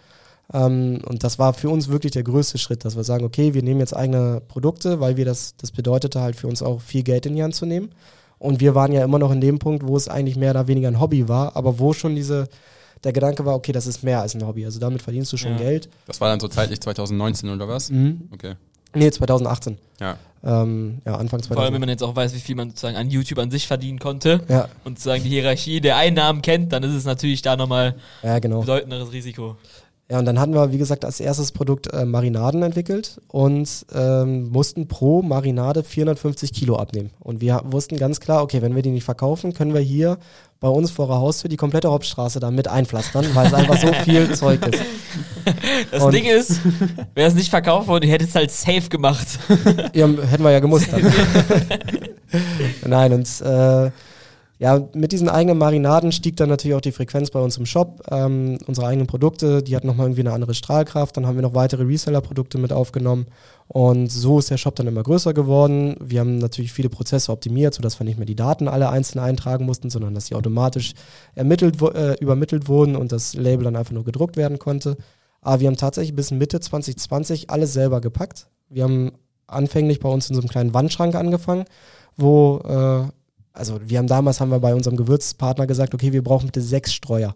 ähm, 0.53 1.01
und 1.07 1.23
das 1.23 1.39
war 1.39 1.55
für 1.55 1.71
uns 1.71 1.89
wirklich 1.89 2.13
der 2.13 2.23
größte 2.23 2.59
Schritt, 2.59 2.85
dass 2.85 2.97
wir 2.97 3.05
sagen, 3.05 3.25
okay, 3.25 3.55
wir 3.55 3.63
nehmen 3.63 3.81
jetzt 3.81 3.95
eigene 3.95 4.43
Produkte, 4.49 5.01
weil 5.01 5.17
wir 5.17 5.25
das, 5.25 5.55
das 5.57 5.71
bedeutete 5.71 6.21
halt 6.21 6.37
für 6.37 6.49
uns 6.49 6.63
auch 6.63 6.81
viel 6.81 7.03
Geld 7.03 7.27
in 7.27 7.37
die 7.37 7.43
Hand 7.43 7.55
zu 7.55 7.67
nehmen. 7.67 7.91
Und 8.39 8.61
wir 8.61 8.75
waren 8.75 8.93
ja 8.93 9.05
immer 9.05 9.19
noch 9.19 9.31
in 9.31 9.41
dem 9.41 9.59
Punkt, 9.59 9.87
wo 9.87 9.97
es 9.97 10.09
eigentlich 10.09 10.37
mehr 10.37 10.51
oder 10.51 10.67
weniger 10.67 10.89
ein 10.89 10.99
Hobby 10.99 11.29
war, 11.29 11.57
aber 11.57 11.79
wo 11.79 11.93
schon 11.93 12.17
diese, 12.17 12.49
der 13.05 13.13
Gedanke 13.13 13.45
war, 13.45 13.55
okay, 13.55 13.73
das 13.73 13.87
ist 13.87 14.03
mehr 14.03 14.23
als 14.23 14.35
ein 14.35 14.47
Hobby. 14.47 14.65
Also 14.65 14.81
damit 14.81 15.03
verdienst 15.03 15.33
du 15.33 15.37
schon 15.37 15.53
ja. 15.53 15.59
Geld. 15.59 15.89
Das 16.07 16.21
war 16.21 16.29
dann 16.29 16.41
so 16.41 16.49
zeitlich 16.49 16.81
2019 16.81 17.51
oder 17.51 17.69
was? 17.69 17.91
Mhm. 17.91 18.29
Okay. 18.33 18.55
Nee, 18.95 19.11
2018. 19.11 19.79
Ja. 20.01 20.17
Ähm, 20.43 21.03
ja, 21.05 21.13
Anfang 21.13 21.43
2018. 21.43 21.55
Vor 21.55 21.63
allem, 21.63 21.75
wenn 21.75 21.81
man 21.81 21.91
jetzt 21.91 22.03
auch 22.03 22.17
weiß, 22.17 22.35
wie 22.35 22.41
viel 22.41 22.57
man 22.57 22.71
sozusagen 22.71 22.97
an 22.97 23.11
YouTube 23.11 23.39
an 23.39 23.51
sich 23.51 23.67
verdienen 23.67 23.99
konnte 23.99 24.41
ja. 24.49 24.69
und 24.85 24.99
sozusagen 24.99 25.23
die 25.23 25.29
Hierarchie 25.29 25.81
der 25.81 25.97
Einnahmen 25.97 26.41
kennt, 26.41 26.73
dann 26.73 26.83
ist 26.83 26.95
es 26.95 27.05
natürlich 27.05 27.43
da 27.43 27.57
nochmal 27.57 27.95
ja, 28.23 28.39
genau. 28.39 28.61
bedeutenderes 28.61 29.13
Risiko. 29.13 29.57
Ja, 30.11 30.19
und 30.19 30.25
dann 30.25 30.41
hatten 30.41 30.55
wir, 30.55 30.73
wie 30.73 30.79
gesagt, 30.79 31.05
als 31.05 31.21
erstes 31.21 31.53
Produkt 31.53 31.87
äh, 31.93 32.05
Marinaden 32.05 32.65
entwickelt 32.65 33.21
und 33.29 33.87
ähm, 33.95 34.51
mussten 34.51 34.89
pro 34.89 35.23
Marinade 35.23 35.85
450 35.85 36.53
Kilo 36.53 36.75
abnehmen. 36.75 37.11
Und 37.21 37.41
wir 37.41 37.63
wussten 37.65 37.97
ganz 37.97 38.19
klar, 38.19 38.43
okay, 38.43 38.61
wenn 38.61 38.75
wir 38.75 38.83
die 38.83 38.91
nicht 38.91 39.05
verkaufen, 39.05 39.55
können 39.55 39.73
wir 39.73 39.81
hier 39.81 40.19
bei 40.59 40.67
uns 40.67 40.91
vor 40.91 41.07
der 41.07 41.19
Haustür 41.19 41.49
die 41.49 41.57
komplette 41.57 41.93
Hauptstraße 41.93 42.41
damit 42.41 42.67
einpflastern, 42.67 43.25
weil 43.35 43.47
es 43.47 43.55
einfach 43.55 43.81
so 43.81 43.93
viel 44.05 44.35
Zeug 44.35 44.67
ist. 44.67 44.83
Das 45.93 46.03
und 46.03 46.13
Ding 46.13 46.25
ist, 46.25 46.61
wäre 47.15 47.29
es 47.29 47.35
nicht 47.35 47.49
verkauft 47.49 47.87
worden, 47.87 48.11
hätte 48.11 48.25
es 48.25 48.35
halt 48.35 48.51
safe 48.51 48.89
gemacht. 48.89 49.39
ja, 49.95 50.09
hätten 50.09 50.43
wir 50.43 50.51
ja 50.51 50.59
gemusst. 50.59 50.89
Nein, 52.85 53.13
und 53.13 53.41
äh, 53.43 53.91
ja, 54.61 54.87
mit 54.93 55.13
diesen 55.13 55.31
eigenen 55.31 55.57
Marinaden 55.57 56.13
stieg 56.13 56.37
dann 56.37 56.51
natürlich 56.51 56.77
auch 56.77 56.83
die 56.83 56.93
Frequenz 56.93 57.31
bei 57.31 57.41
uns 57.41 57.57
im 57.57 57.65
Shop. 57.65 58.03
Ähm, 58.11 58.59
unsere 58.67 58.89
eigenen 58.89 59.07
Produkte, 59.07 59.63
die 59.63 59.75
hatten 59.75 59.87
nochmal 59.87 60.09
irgendwie 60.09 60.21
eine 60.21 60.35
andere 60.35 60.53
Strahlkraft. 60.53 61.17
Dann 61.17 61.27
haben 61.27 61.37
wir 61.37 61.43
noch 61.43 61.55
weitere 61.55 61.85
Reseller-Produkte 61.85 62.59
mit 62.59 62.71
aufgenommen. 62.71 63.25
Und 63.69 64.13
so 64.13 64.39
ist 64.39 64.51
der 64.51 64.59
Shop 64.59 64.77
dann 64.77 64.87
immer 64.87 65.03
größer 65.03 65.33
geworden. 65.33 65.97
Wir 65.99 66.21
haben 66.21 66.37
natürlich 66.37 66.75
viele 66.75 66.91
Prozesse 66.91 67.33
optimiert, 67.33 67.73
sodass 67.73 67.99
wir 67.99 68.05
nicht 68.05 68.19
mehr 68.19 68.27
die 68.27 68.35
Daten 68.35 68.69
alle 68.69 68.91
einzeln 68.91 69.21
eintragen 69.21 69.65
mussten, 69.65 69.89
sondern 69.89 70.13
dass 70.13 70.27
sie 70.27 70.35
automatisch 70.35 70.93
ermittelt, 71.35 71.81
äh, 71.81 72.17
übermittelt 72.21 72.69
wurden 72.69 72.97
und 72.97 73.13
das 73.13 73.33
Label 73.33 73.65
dann 73.65 73.77
einfach 73.77 73.95
nur 73.95 74.05
gedruckt 74.05 74.37
werden 74.37 74.59
konnte. 74.59 74.99
Aber 75.41 75.61
wir 75.61 75.69
haben 75.69 75.79
tatsächlich 75.79 76.15
bis 76.15 76.33
Mitte 76.33 76.61
2020 76.61 77.49
alles 77.49 77.73
selber 77.73 78.03
gepackt. 78.03 78.49
Wir 78.69 78.85
haben 78.85 79.13
anfänglich 79.47 80.01
bei 80.01 80.11
uns 80.11 80.29
in 80.29 80.35
so 80.35 80.43
einem 80.43 80.51
kleinen 80.51 80.75
Wandschrank 80.75 81.15
angefangen, 81.15 81.65
wo 82.19 82.59
äh, 82.59 83.11
also 83.53 83.81
wir 83.83 83.99
haben 83.99 84.07
damals 84.07 84.41
haben 84.41 84.51
wir 84.51 84.61
bei 84.61 84.75
unserem 84.75 84.97
Gewürzpartner 84.97 85.67
gesagt, 85.67 85.95
okay, 85.95 86.13
wir 86.13 86.23
brauchen 86.23 86.47
bitte 86.47 86.63
sechs 86.63 86.93
Streuer. 86.93 87.35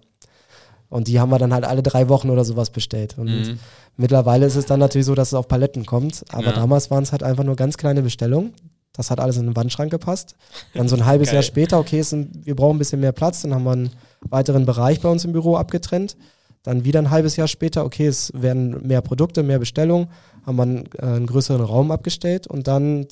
Und 0.88 1.09
die 1.09 1.18
haben 1.18 1.31
wir 1.31 1.38
dann 1.38 1.53
halt 1.53 1.64
alle 1.64 1.83
drei 1.83 2.09
Wochen 2.09 2.31
oder 2.31 2.44
sowas 2.44 2.70
bestellt. 2.70 3.18
Und 3.18 3.27
mhm. 3.27 3.59
mittlerweile 3.96 4.46
ist 4.46 4.55
es 4.55 4.66
dann 4.66 4.79
natürlich 4.79 5.07
so, 5.07 5.14
dass 5.14 5.29
es 5.29 5.35
auf 5.35 5.48
Paletten 5.48 5.87
kommt. 5.87 6.24
Aber 6.31 6.46
ja. 6.46 6.53
damals 6.53 6.90
waren 6.90 7.03
es 7.03 7.11
halt 7.11 7.22
einfach 7.22 7.42
nur 7.42 7.57
ganz 7.57 7.77
kleine 7.77 8.03
Bestellungen. 8.03 8.53
Das 8.92 9.11
hat 9.11 9.18
alles 9.18 9.37
in 9.37 9.46
den 9.46 9.57
Wandschrank 9.57 9.90
gepasst. 9.90 10.37
Dann 10.72 10.88
so 10.88 10.94
ein 10.94 11.05
halbes 11.05 11.33
Jahr 11.33 11.42
später, 11.42 11.81
okay, 11.81 12.00
ein, 12.12 12.31
wir 12.44 12.55
brauchen 12.55 12.77
ein 12.77 12.79
bisschen 12.79 13.00
mehr 13.00 13.11
Platz. 13.11 13.42
Dann 13.42 13.53
haben 13.53 13.64
wir 13.64 13.72
einen 13.72 13.90
weiteren 14.20 14.66
Bereich 14.66 15.00
bei 15.00 15.09
uns 15.09 15.24
im 15.24 15.33
Büro 15.33 15.57
abgetrennt. 15.57 16.16
Dann 16.62 16.85
wieder 16.85 17.00
ein 17.00 17.11
halbes 17.11 17.35
Jahr 17.37 17.48
später, 17.48 17.85
okay, 17.85 18.07
es 18.07 18.33
werden 18.35 18.87
mehr 18.87 19.03
Produkte, 19.03 19.42
mehr 19.42 19.59
Bestellungen, 19.59 20.09
haben 20.46 20.57
wir 20.57 20.62
einen, 20.62 20.85
äh, 20.96 21.03
einen 21.03 21.27
größeren 21.27 21.61
Raum 21.61 21.90
abgestellt. 21.90 22.46
Und 22.46 22.68
dann 22.68 23.09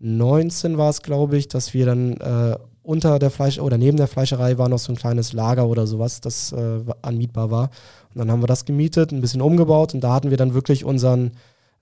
2019 0.00 0.78
war 0.78 0.90
es, 0.90 1.02
glaube 1.02 1.36
ich, 1.36 1.48
dass 1.48 1.74
wir 1.74 1.86
dann 1.86 2.16
äh, 2.16 2.56
unter 2.82 3.18
der 3.18 3.30
Fleisch 3.30 3.58
oder 3.58 3.76
neben 3.76 3.96
der 3.96 4.08
Fleischerei 4.08 4.56
war 4.58 4.68
noch 4.68 4.78
so 4.78 4.92
ein 4.92 4.96
kleines 4.96 5.32
Lager 5.32 5.66
oder 5.68 5.86
sowas, 5.86 6.20
das 6.20 6.52
äh, 6.52 6.80
anmietbar 7.02 7.50
war. 7.50 7.70
Und 8.14 8.18
dann 8.18 8.30
haben 8.30 8.42
wir 8.42 8.46
das 8.46 8.64
gemietet, 8.64 9.12
ein 9.12 9.20
bisschen 9.20 9.42
umgebaut 9.42 9.94
und 9.94 10.00
da 10.00 10.14
hatten 10.14 10.30
wir 10.30 10.38
dann 10.38 10.54
wirklich 10.54 10.84
unseren, 10.84 11.32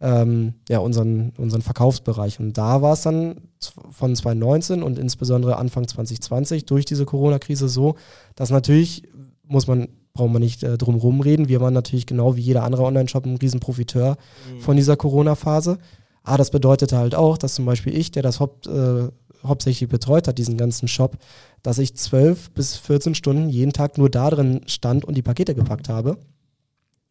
ähm, 0.00 0.54
ja, 0.68 0.80
unseren, 0.80 1.32
unseren 1.38 1.62
Verkaufsbereich. 1.62 2.40
Und 2.40 2.58
da 2.58 2.82
war 2.82 2.94
es 2.94 3.02
dann 3.02 3.36
von 3.90 4.14
2019 4.14 4.82
und 4.82 4.98
insbesondere 4.98 5.56
Anfang 5.56 5.86
2020 5.86 6.66
durch 6.66 6.84
diese 6.84 7.06
Corona-Krise 7.06 7.68
so, 7.68 7.94
dass 8.34 8.50
natürlich, 8.50 9.04
muss 9.46 9.68
man, 9.68 9.88
brauchen 10.12 10.32
wir 10.32 10.40
nicht 10.40 10.64
äh, 10.64 10.76
drum 10.76 10.96
rumreden, 10.96 11.48
wir 11.48 11.60
waren 11.60 11.74
natürlich 11.74 12.06
genau 12.06 12.34
wie 12.34 12.40
jeder 12.40 12.64
andere 12.64 12.82
Online-Shop 12.82 13.24
ein 13.24 13.36
Riesenprofiteur 13.36 14.16
mhm. 14.52 14.60
von 14.60 14.76
dieser 14.76 14.96
Corona-Phase. 14.96 15.78
Aber 16.28 16.36
das 16.36 16.50
bedeutete 16.50 16.98
halt 16.98 17.14
auch, 17.14 17.38
dass 17.38 17.54
zum 17.54 17.64
Beispiel 17.64 17.96
ich, 17.96 18.10
der 18.10 18.22
das 18.22 18.38
Haupt, 18.38 18.66
äh, 18.66 19.08
hauptsächlich 19.46 19.88
betreut 19.88 20.28
hat, 20.28 20.36
diesen 20.36 20.58
ganzen 20.58 20.86
Shop, 20.86 21.16
dass 21.62 21.78
ich 21.78 21.96
zwölf 21.96 22.50
bis 22.50 22.76
14 22.76 23.14
Stunden 23.14 23.48
jeden 23.48 23.72
Tag 23.72 23.96
nur 23.96 24.10
da 24.10 24.28
drin 24.28 24.60
stand 24.66 25.06
und 25.06 25.16
die 25.16 25.22
Pakete 25.22 25.54
gepackt 25.54 25.88
habe. 25.88 26.18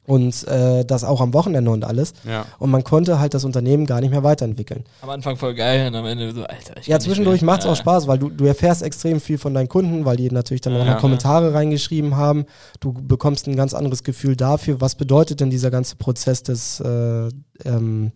Und 0.06 0.48
äh, 0.48 0.86
das 0.86 1.04
auch 1.04 1.20
am 1.20 1.34
Wochenende 1.34 1.72
und 1.72 1.84
alles. 1.84 2.14
Ja. 2.26 2.46
Und 2.60 2.70
man 2.70 2.84
konnte 2.84 3.20
halt 3.20 3.34
das 3.34 3.44
Unternehmen 3.44 3.88
gar 3.88 4.02
nicht 4.02 4.12
mehr 4.12 4.24
weiterentwickeln. 4.24 4.86
Am 5.02 5.10
Anfang 5.10 5.36
voll 5.36 5.54
geil 5.56 5.88
und 5.88 5.96
am 5.96 6.06
Ende 6.06 6.32
so, 6.32 6.44
Alter. 6.44 6.76
ja, 6.84 7.00
zwischendurch 7.00 7.42
macht 7.42 7.62
es 7.62 7.66
auch 7.66 7.76
Spaß, 7.76 8.08
weil 8.08 8.20
du, 8.20 8.30
du 8.30 8.46
erfährst 8.46 8.84
extrem 8.84 9.20
viel 9.20 9.38
von 9.38 9.54
deinen 9.54 9.68
Kunden, 9.68 10.06
weil 10.06 10.16
die 10.16 10.30
natürlich 10.32 10.62
dann 10.62 10.78
auch 10.78 10.86
noch 10.86 11.00
Kommentare 11.00 11.54
reingeschrieben 11.54 12.16
haben. 12.16 12.46
Du 12.80 12.94
bekommst 12.94 13.48
ein 13.48 13.58
ganz 13.58 13.74
anderes 13.74 14.04
Gefühl 14.04 14.38
dafür, 14.38 14.80
was 14.80 14.96
bedeutet 14.96 15.42
denn 15.42 15.50
dieser 15.50 15.72
ganze 15.72 15.98
Prozess 15.98 16.44
des, 16.44 16.80
äh, 16.80 17.30
ähm, 17.66 18.12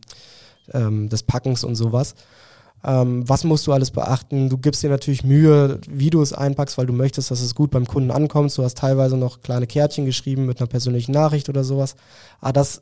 ähm, 0.73 1.09
des 1.09 1.23
Packens 1.23 1.63
und 1.63 1.75
sowas. 1.75 2.15
Ähm, 2.83 3.27
was 3.29 3.43
musst 3.43 3.67
du 3.67 3.73
alles 3.73 3.91
beachten? 3.91 4.49
Du 4.49 4.57
gibst 4.57 4.81
dir 4.81 4.89
natürlich 4.89 5.23
Mühe, 5.23 5.79
wie 5.87 6.09
du 6.09 6.21
es 6.21 6.33
einpackst, 6.33 6.77
weil 6.77 6.87
du 6.87 6.93
möchtest, 6.93 7.29
dass 7.29 7.41
es 7.41 7.53
gut 7.53 7.71
beim 7.71 7.85
Kunden 7.85 8.11
ankommt. 8.11 8.57
Du 8.57 8.63
hast 8.63 8.77
teilweise 8.77 9.17
noch 9.17 9.41
kleine 9.41 9.67
Kärtchen 9.67 10.05
geschrieben 10.05 10.45
mit 10.45 10.59
einer 10.59 10.67
persönlichen 10.67 11.11
Nachricht 11.11 11.47
oder 11.49 11.63
sowas. 11.63 11.95
Aber 12.39 12.53
das 12.53 12.81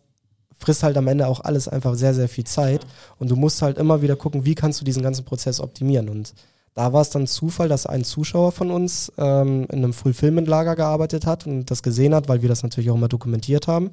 frisst 0.58 0.84
halt 0.84 0.98
am 0.98 1.08
Ende 1.08 1.28
auch 1.28 1.42
alles 1.42 1.68
einfach 1.68 1.96
sehr, 1.96 2.14
sehr 2.14 2.30
viel 2.30 2.46
Zeit. 2.46 2.86
Und 3.18 3.30
du 3.32 3.36
musst 3.36 3.62
halt 3.62 3.78
immer 3.78 4.02
wieder 4.02 4.16
gucken, 4.16 4.46
wie 4.46 4.56
kannst 4.56 4.80
du 4.80 4.86
diesen 4.86 5.04
ganzen 5.04 5.26
Prozess 5.26 5.60
optimieren. 5.60 6.10
Und 6.10 6.34
da 6.76 6.94
war 6.94 7.02
es 7.02 7.10
dann 7.10 7.28
Zufall, 7.28 7.68
dass 7.68 7.86
ein 7.86 8.04
Zuschauer 8.04 8.52
von 8.52 8.72
uns 8.72 9.12
ähm, 9.18 9.66
in 9.70 9.80
einem 9.80 9.94
Fulfillment-Lager 9.94 10.76
gearbeitet 10.76 11.26
hat 11.26 11.46
und 11.46 11.66
das 11.72 11.84
gesehen 11.84 12.16
hat, 12.16 12.30
weil 12.30 12.42
wir 12.42 12.50
das 12.50 12.64
natürlich 12.64 12.90
auch 12.90 12.96
immer 12.96 13.10
dokumentiert 13.10 13.68
haben. 13.68 13.92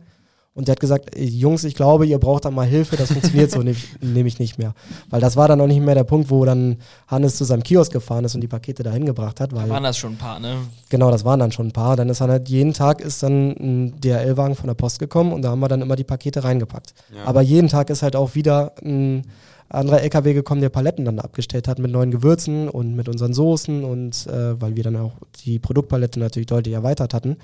Und 0.56 0.68
der 0.68 0.72
hat 0.72 0.80
gesagt, 0.80 1.10
Jungs, 1.18 1.64
ich 1.64 1.74
glaube, 1.74 2.06
ihr 2.06 2.18
braucht 2.18 2.46
da 2.46 2.50
mal 2.50 2.66
Hilfe, 2.66 2.96
das 2.96 3.12
funktioniert 3.12 3.50
so 3.50 3.62
nämlich 4.00 4.38
nicht 4.38 4.58
mehr. 4.58 4.72
Weil 5.10 5.20
das 5.20 5.36
war 5.36 5.48
dann 5.48 5.58
noch 5.58 5.66
nicht 5.66 5.82
mehr 5.82 5.94
der 5.94 6.04
Punkt, 6.04 6.30
wo 6.30 6.46
dann 6.46 6.78
Hannes 7.06 7.36
zu 7.36 7.44
seinem 7.44 7.62
Kiosk 7.62 7.92
gefahren 7.92 8.24
ist 8.24 8.34
und 8.34 8.40
die 8.40 8.48
Pakete 8.48 8.82
dahin 8.82 9.04
gebracht 9.04 9.38
hat. 9.38 9.54
Weil, 9.54 9.68
da 9.68 9.74
waren 9.74 9.82
das 9.82 9.98
schon 9.98 10.14
ein 10.14 10.18
paar, 10.18 10.40
ne? 10.40 10.56
Genau, 10.88 11.10
das 11.10 11.26
waren 11.26 11.40
dann 11.40 11.52
schon 11.52 11.66
ein 11.66 11.72
paar. 11.72 11.94
Dann 11.96 12.08
ist 12.08 12.22
dann 12.22 12.30
halt 12.30 12.48
jeden 12.48 12.72
Tag 12.72 13.02
ist 13.02 13.22
dann 13.22 13.50
ein 13.50 14.00
DHL-Wagen 14.00 14.54
von 14.54 14.68
der 14.68 14.74
Post 14.74 14.98
gekommen 14.98 15.34
und 15.34 15.42
da 15.42 15.50
haben 15.50 15.60
wir 15.60 15.68
dann 15.68 15.82
immer 15.82 15.94
die 15.94 16.04
Pakete 16.04 16.42
reingepackt. 16.42 16.94
Ja. 17.14 17.26
Aber 17.26 17.42
jeden 17.42 17.68
Tag 17.68 17.90
ist 17.90 18.02
halt 18.02 18.16
auch 18.16 18.34
wieder 18.34 18.72
ein 18.82 19.24
anderer 19.68 20.00
LKW 20.00 20.32
gekommen, 20.32 20.62
der 20.62 20.68
Paletten 20.70 21.04
dann 21.04 21.18
abgestellt 21.18 21.68
hat 21.68 21.78
mit 21.78 21.90
neuen 21.90 22.10
Gewürzen 22.10 22.68
und 22.68 22.94
mit 22.94 23.08
unseren 23.08 23.34
Soßen 23.34 23.84
und 23.84 24.26
äh, 24.26 24.60
weil 24.60 24.76
wir 24.76 24.84
dann 24.84 24.96
auch 24.96 25.12
die 25.44 25.58
Produktpalette 25.58 26.18
natürlich 26.18 26.46
deutlich 26.46 26.74
erweitert 26.74 27.12
hatten. 27.12 27.36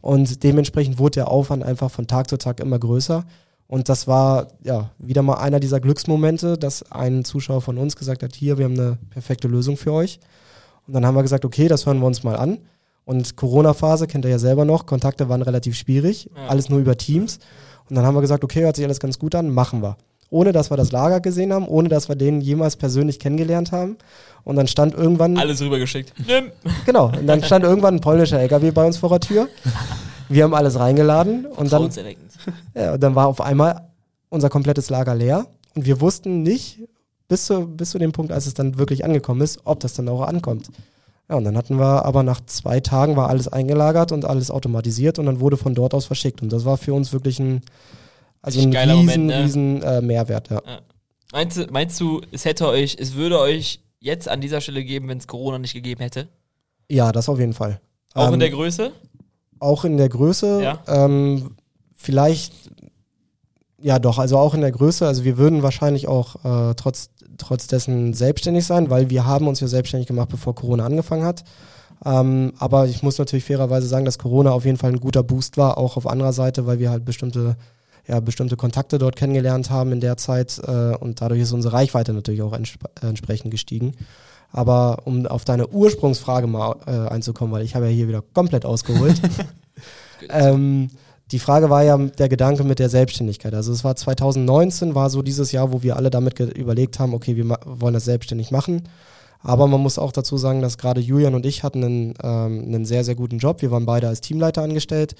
Und 0.00 0.42
dementsprechend 0.42 0.98
wurde 0.98 1.16
der 1.16 1.28
Aufwand 1.28 1.62
einfach 1.62 1.90
von 1.90 2.06
Tag 2.06 2.28
zu 2.28 2.36
Tag 2.36 2.60
immer 2.60 2.78
größer. 2.78 3.24
Und 3.68 3.88
das 3.88 4.06
war 4.06 4.48
ja 4.62 4.90
wieder 4.98 5.22
mal 5.22 5.34
einer 5.34 5.58
dieser 5.58 5.80
Glücksmomente, 5.80 6.56
dass 6.56 6.90
ein 6.92 7.24
Zuschauer 7.24 7.62
von 7.62 7.78
uns 7.78 7.96
gesagt 7.96 8.22
hat, 8.22 8.34
hier, 8.34 8.58
wir 8.58 8.66
haben 8.66 8.78
eine 8.78 8.98
perfekte 9.10 9.48
Lösung 9.48 9.76
für 9.76 9.92
euch. 9.92 10.20
Und 10.86 10.94
dann 10.94 11.04
haben 11.04 11.16
wir 11.16 11.22
gesagt, 11.22 11.44
okay, 11.44 11.66
das 11.66 11.86
hören 11.86 11.98
wir 11.98 12.06
uns 12.06 12.22
mal 12.22 12.36
an. 12.36 12.58
Und 13.04 13.36
Corona-Phase 13.36 14.06
kennt 14.06 14.24
ihr 14.24 14.32
ja 14.32 14.38
selber 14.38 14.64
noch, 14.64 14.86
Kontakte 14.86 15.28
waren 15.28 15.42
relativ 15.42 15.76
schwierig, 15.76 16.28
ja. 16.34 16.48
alles 16.48 16.68
nur 16.68 16.80
über 16.80 16.96
Teams. 16.96 17.38
Und 17.88 17.94
dann 17.94 18.04
haben 18.04 18.16
wir 18.16 18.20
gesagt, 18.20 18.42
okay, 18.42 18.62
hört 18.62 18.76
sich 18.76 18.84
alles 18.84 18.98
ganz 18.98 19.18
gut 19.18 19.34
an, 19.34 19.50
machen 19.50 19.80
wir. 19.80 19.96
Ohne 20.28 20.50
dass 20.50 20.70
wir 20.70 20.76
das 20.76 20.90
Lager 20.90 21.20
gesehen 21.20 21.52
haben, 21.52 21.68
ohne 21.68 21.88
dass 21.88 22.08
wir 22.08 22.16
den 22.16 22.40
jemals 22.40 22.76
persönlich 22.76 23.20
kennengelernt 23.20 23.70
haben. 23.70 23.96
Und 24.46 24.54
dann 24.54 24.68
stand 24.68 24.94
irgendwann. 24.94 25.36
Alles 25.36 25.60
rübergeschickt. 25.60 26.12
genau. 26.86 27.06
Und 27.06 27.26
dann 27.26 27.42
stand 27.42 27.64
irgendwann 27.64 27.96
ein 27.96 28.00
polnischer 28.00 28.38
LKW 28.38 28.70
bei 28.70 28.86
uns 28.86 28.96
vor 28.96 29.08
der 29.10 29.18
Tür. 29.18 29.48
Wir 30.28 30.44
haben 30.44 30.54
alles 30.54 30.78
reingeladen 30.78 31.46
und 31.46 31.72
dann, 31.72 31.90
ja, 32.74 32.94
und 32.94 33.02
dann 33.02 33.16
war 33.16 33.26
auf 33.26 33.40
einmal 33.40 33.88
unser 34.28 34.48
komplettes 34.48 34.88
Lager 34.88 35.16
leer 35.16 35.46
und 35.74 35.84
wir 35.84 36.00
wussten 36.00 36.42
nicht 36.42 36.78
bis 37.26 37.46
zu, 37.46 37.66
bis 37.66 37.90
zu 37.90 37.98
dem 37.98 38.12
Punkt, 38.12 38.30
als 38.30 38.46
es 38.46 38.54
dann 38.54 38.78
wirklich 38.78 39.04
angekommen 39.04 39.40
ist, 39.40 39.60
ob 39.64 39.80
das 39.80 39.94
dann 39.94 40.08
auch 40.08 40.22
ankommt. 40.22 40.68
Ja, 41.28 41.36
und 41.36 41.44
dann 41.44 41.56
hatten 41.56 41.76
wir 41.76 42.04
aber 42.04 42.22
nach 42.22 42.40
zwei 42.46 42.78
Tagen 42.78 43.16
war 43.16 43.28
alles 43.28 43.48
eingelagert 43.48 44.12
und 44.12 44.24
alles 44.24 44.52
automatisiert 44.52 45.18
und 45.18 45.26
dann 45.26 45.40
wurde 45.40 45.56
von 45.56 45.74
dort 45.74 45.92
aus 45.92 46.06
verschickt. 46.06 46.40
Und 46.40 46.52
das 46.52 46.64
war 46.64 46.76
für 46.76 46.94
uns 46.94 47.12
wirklich 47.12 47.40
ein, 47.40 47.62
also 48.42 48.60
ein 48.60 48.74
riesen, 48.76 48.96
Moment, 48.96 49.26
ne? 49.26 49.42
riesen 49.42 49.82
äh, 49.82 50.00
Mehrwert. 50.00 50.50
Ja. 50.50 50.62
ja. 50.64 50.78
Meinst, 51.32 51.56
du, 51.56 51.66
meinst 51.70 52.00
du, 52.00 52.20
es 52.30 52.44
hätte 52.44 52.68
euch, 52.68 52.96
es 53.00 53.14
würde 53.14 53.40
euch 53.40 53.80
jetzt 54.06 54.28
an 54.28 54.40
dieser 54.40 54.62
Stelle 54.62 54.82
geben, 54.82 55.08
wenn 55.08 55.18
es 55.18 55.26
Corona 55.26 55.58
nicht 55.58 55.74
gegeben 55.74 56.00
hätte? 56.00 56.28
Ja, 56.88 57.12
das 57.12 57.28
auf 57.28 57.38
jeden 57.38 57.52
Fall. 57.52 57.80
Auch 58.14 58.28
ähm, 58.28 58.34
in 58.34 58.40
der 58.40 58.50
Größe? 58.50 58.92
Auch 59.58 59.84
in 59.84 59.96
der 59.98 60.08
Größe. 60.08 60.62
Ja. 60.62 60.82
Ähm, 60.86 61.56
vielleicht, 61.94 62.54
ja 63.82 63.98
doch, 63.98 64.18
also 64.18 64.38
auch 64.38 64.54
in 64.54 64.62
der 64.62 64.72
Größe. 64.72 65.06
Also 65.06 65.24
wir 65.24 65.36
würden 65.36 65.62
wahrscheinlich 65.62 66.08
auch 66.08 66.36
äh, 66.44 66.74
trotz, 66.74 67.10
trotz 67.36 67.66
dessen 67.66 68.14
selbstständig 68.14 68.64
sein, 68.64 68.88
weil 68.88 69.10
wir 69.10 69.26
haben 69.26 69.48
uns 69.48 69.60
ja 69.60 69.66
selbstständig 69.66 70.06
gemacht, 70.06 70.28
bevor 70.30 70.54
Corona 70.54 70.86
angefangen 70.86 71.24
hat. 71.24 71.44
Ähm, 72.04 72.52
aber 72.58 72.86
ich 72.86 73.02
muss 73.02 73.18
natürlich 73.18 73.44
fairerweise 73.44 73.86
sagen, 73.86 74.04
dass 74.04 74.18
Corona 74.18 74.52
auf 74.52 74.64
jeden 74.64 74.76
Fall 74.76 74.92
ein 74.92 75.00
guter 75.00 75.22
Boost 75.22 75.56
war, 75.56 75.78
auch 75.78 75.96
auf 75.96 76.06
anderer 76.06 76.32
Seite, 76.32 76.66
weil 76.66 76.78
wir 76.78 76.90
halt 76.90 77.04
bestimmte, 77.04 77.56
ja, 78.06 78.20
bestimmte 78.20 78.56
Kontakte 78.56 78.98
dort 78.98 79.16
kennengelernt 79.16 79.70
haben 79.70 79.92
in 79.92 80.00
der 80.00 80.16
Zeit 80.16 80.60
äh, 80.64 80.94
und 80.96 81.20
dadurch 81.20 81.40
ist 81.40 81.52
unsere 81.52 81.74
Reichweite 81.74 82.12
natürlich 82.12 82.42
auch 82.42 82.52
entsp 82.52 82.84
entsprechend 83.00 83.50
gestiegen. 83.50 83.94
Aber 84.52 85.02
um 85.04 85.26
auf 85.26 85.44
deine 85.44 85.68
Ursprungsfrage 85.68 86.46
mal 86.46 86.76
äh, 86.86 87.12
einzukommen, 87.12 87.52
weil 87.52 87.64
ich 87.64 87.74
habe 87.74 87.86
ja 87.86 87.92
hier 87.92 88.08
wieder 88.08 88.22
komplett 88.32 88.64
ausgeholt. 88.64 89.20
ähm, 90.30 90.88
die 91.32 91.40
Frage 91.40 91.68
war 91.68 91.82
ja 91.82 91.98
der 91.98 92.28
Gedanke 92.28 92.62
mit 92.62 92.78
der 92.78 92.88
Selbstständigkeit. 92.88 93.52
Also 93.52 93.72
es 93.72 93.82
war 93.82 93.96
2019, 93.96 94.94
war 94.94 95.10
so 95.10 95.22
dieses 95.22 95.50
Jahr, 95.50 95.72
wo 95.72 95.82
wir 95.82 95.96
alle 95.96 96.10
damit 96.10 96.38
überlegt 96.38 97.00
haben, 97.00 97.14
okay, 97.14 97.34
wir 97.34 97.58
wollen 97.64 97.94
das 97.94 98.04
selbstständig 98.04 98.52
machen. 98.52 98.88
Aber 99.40 99.66
man 99.66 99.80
muss 99.80 99.98
auch 99.98 100.12
dazu 100.12 100.38
sagen, 100.38 100.62
dass 100.62 100.78
gerade 100.78 101.00
Julian 101.00 101.34
und 101.34 101.44
ich 101.44 101.64
hatten 101.64 101.84
einen, 101.84 102.14
ähm, 102.22 102.64
einen 102.66 102.84
sehr, 102.84 103.04
sehr 103.04 103.16
guten 103.16 103.38
Job. 103.38 103.60
Wir 103.62 103.72
waren 103.72 103.86
beide 103.86 104.08
als 104.08 104.20
Teamleiter 104.20 104.62
angestellt 104.62 105.16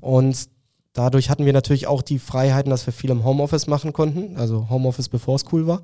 und 0.00 0.48
dadurch 0.92 1.30
hatten 1.30 1.46
wir 1.46 1.52
natürlich 1.52 1.86
auch 1.86 2.02
die 2.02 2.18
Freiheiten, 2.18 2.70
dass 2.70 2.86
wir 2.86 2.92
viel 2.92 3.10
im 3.10 3.24
Homeoffice 3.24 3.66
machen 3.66 3.92
konnten. 3.92 4.36
Also 4.36 4.68
Homeoffice, 4.70 5.08
bevor 5.08 5.36
es 5.36 5.44
cool 5.52 5.66
war. 5.66 5.82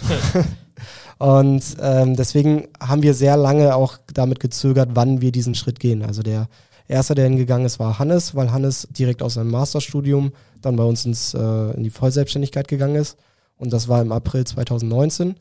Und 1.18 1.62
ähm, 1.80 2.16
deswegen 2.16 2.68
haben 2.80 3.02
wir 3.02 3.12
sehr 3.14 3.36
lange 3.36 3.74
auch 3.74 3.98
damit 4.12 4.40
gezögert, 4.40 4.90
wann 4.94 5.20
wir 5.20 5.32
diesen 5.32 5.54
Schritt 5.54 5.78
gehen. 5.78 6.02
Also 6.02 6.22
der 6.22 6.48
erste, 6.88 7.14
der 7.14 7.26
hingegangen 7.26 7.66
ist, 7.66 7.78
war 7.78 7.98
Hannes, 7.98 8.34
weil 8.34 8.52
Hannes 8.52 8.88
direkt 8.90 9.22
aus 9.22 9.34
seinem 9.34 9.50
Masterstudium 9.50 10.32
dann 10.62 10.76
bei 10.76 10.84
uns 10.84 11.04
ins, 11.04 11.34
äh, 11.34 11.70
in 11.72 11.82
die 11.82 11.90
Vollselbstständigkeit 11.90 12.68
gegangen 12.68 12.96
ist. 12.96 13.18
Und 13.56 13.72
das 13.72 13.88
war 13.88 14.00
im 14.00 14.12
April 14.12 14.46
2019. 14.46 15.36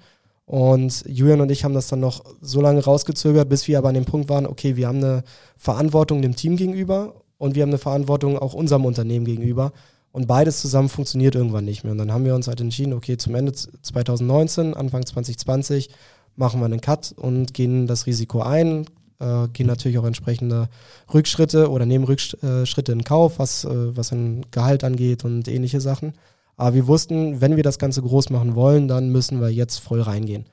Und 0.46 1.06
Julian 1.08 1.42
und 1.42 1.52
ich 1.52 1.64
haben 1.64 1.74
das 1.74 1.88
dann 1.88 2.00
noch 2.00 2.26
so 2.42 2.60
lange 2.60 2.84
rausgezögert, 2.84 3.48
bis 3.48 3.68
wir 3.68 3.78
aber 3.78 3.90
an 3.90 3.96
dem 3.96 4.06
Punkt 4.06 4.30
waren, 4.30 4.48
okay, 4.48 4.76
wir 4.76 4.88
haben 4.88 4.98
eine 4.98 5.24
Verantwortung 5.58 6.22
dem 6.22 6.36
Team 6.36 6.58
gegenüber 6.58 7.14
und 7.40 7.56
wir 7.56 7.64
haben 7.64 7.70
eine 7.70 7.80
Verantwortung 7.80 8.38
auch 8.38 8.54
unserem 8.54 8.86
Unternehmen 8.86 9.26
gegenüber. 9.26 9.72
Und 10.12 10.28
beides 10.28 10.60
zusammen 10.60 10.90
funktioniert 10.90 11.36
irgendwann 11.36 11.66
nicht 11.66 11.84
mehr. 11.84 11.92
Und 11.92 11.98
dann 11.98 12.12
haben 12.12 12.26
wir 12.26 12.36
uns 12.36 12.48
halt 12.48 12.62
entschieden, 12.62 12.94
okay, 12.94 13.18
zum 13.18 13.34
Ende 13.36 13.54
2019, 13.54 14.74
Anfang 14.74 15.06
2020 15.06 15.90
machen 16.36 16.60
wir 16.60 16.66
einen 16.66 16.82
Cut 16.82 17.14
und 17.16 17.54
gehen 17.54 17.88
das 17.88 18.06
Risiko 18.06 18.42
ein, 18.42 18.86
äh, 19.20 19.48
gehen 19.54 19.68
natürlich 19.68 19.98
auch 20.00 20.06
entsprechende 20.06 20.68
Rückschritte 21.14 21.70
oder 21.70 21.86
nehmen 21.86 22.06
Rückschritte 22.06 22.92
in 22.92 23.04
Kauf, 23.04 23.40
was, 23.40 23.66
äh, 23.66 23.96
was 23.96 24.12
ein 24.12 24.46
Gehalt 24.52 24.84
angeht 24.84 25.24
und 25.24 25.48
ähnliche 25.48 25.80
Sachen. 25.80 26.14
Aber 26.58 26.74
wir 26.74 26.88
wussten, 26.88 27.40
wenn 27.40 27.56
wir 27.56 27.64
das 27.64 27.80
Ganze 27.80 28.02
groß 28.02 28.32
machen 28.32 28.56
wollen, 28.56 28.88
dann 28.90 29.10
müssen 29.10 29.40
wir 29.40 29.50
jetzt 29.50 29.78
voll 29.78 30.02
reingehen. 30.02 30.46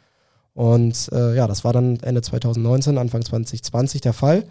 Und 0.55 1.11
äh, 1.12 1.34
ja, 1.34 1.49
das 1.49 1.64
war 1.64 1.72
dann 1.72 1.99
Ende 2.01 2.22
2019, 2.22 2.97
Anfang 2.97 3.24
2020 3.24 4.03
der 4.03 4.12
Fall. 4.12 4.45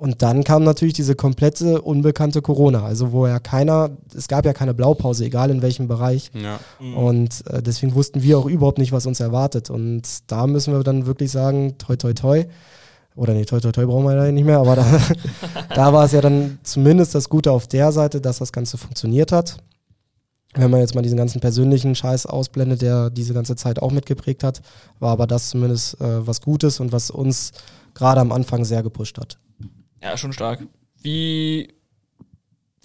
Und 0.00 0.22
dann 0.22 0.44
kam 0.44 0.62
natürlich 0.62 0.94
diese 0.94 1.16
komplette 1.16 1.82
unbekannte 1.82 2.40
Corona, 2.40 2.84
also 2.84 3.10
wo 3.10 3.26
ja 3.26 3.40
keiner, 3.40 3.90
es 4.16 4.28
gab 4.28 4.46
ja 4.46 4.52
keine 4.52 4.72
Blaupause, 4.72 5.24
egal 5.24 5.50
in 5.50 5.60
welchem 5.60 5.88
Bereich. 5.88 6.30
Ja. 6.34 6.60
Mhm. 6.78 6.96
Und 6.96 7.46
äh, 7.48 7.60
deswegen 7.60 7.96
wussten 7.96 8.22
wir 8.22 8.38
auch 8.38 8.46
überhaupt 8.46 8.78
nicht, 8.78 8.92
was 8.92 9.06
uns 9.06 9.18
erwartet. 9.18 9.70
Und 9.70 10.02
da 10.28 10.46
müssen 10.46 10.72
wir 10.72 10.84
dann 10.84 11.06
wirklich 11.06 11.32
sagen, 11.32 11.78
toi 11.78 11.96
toi 11.96 12.12
toi. 12.12 12.44
Oder 13.16 13.34
nee, 13.34 13.44
toi 13.44 13.58
toi 13.58 13.72
toi 13.72 13.86
brauchen 13.86 14.04
wir 14.04 14.14
ja 14.14 14.30
nicht 14.30 14.44
mehr, 14.44 14.60
aber 14.60 14.76
da, 14.76 14.86
da 15.74 15.92
war 15.92 16.04
es 16.04 16.12
ja 16.12 16.20
dann 16.20 16.60
zumindest 16.62 17.16
das 17.16 17.28
Gute 17.28 17.50
auf 17.50 17.66
der 17.66 17.90
Seite, 17.90 18.20
dass 18.20 18.38
das 18.38 18.52
Ganze 18.52 18.78
funktioniert 18.78 19.32
hat. 19.32 19.56
Wenn 20.54 20.70
man 20.70 20.78
jetzt 20.78 20.94
mal 20.94 21.02
diesen 21.02 21.18
ganzen 21.18 21.40
persönlichen 21.40 21.96
Scheiß 21.96 22.26
ausblendet, 22.26 22.82
der 22.82 23.10
diese 23.10 23.34
ganze 23.34 23.56
Zeit 23.56 23.82
auch 23.82 23.90
mitgeprägt 23.90 24.44
hat, 24.44 24.62
war 25.00 25.10
aber 25.10 25.26
das 25.26 25.50
zumindest 25.50 26.00
äh, 26.00 26.24
was 26.24 26.40
Gutes 26.40 26.78
und 26.78 26.92
was 26.92 27.10
uns 27.10 27.50
gerade 27.94 28.20
am 28.20 28.30
Anfang 28.30 28.64
sehr 28.64 28.84
gepusht 28.84 29.18
hat. 29.18 29.38
Ja, 30.02 30.16
schon 30.16 30.32
stark. 30.32 30.66
Wie, 31.02 31.68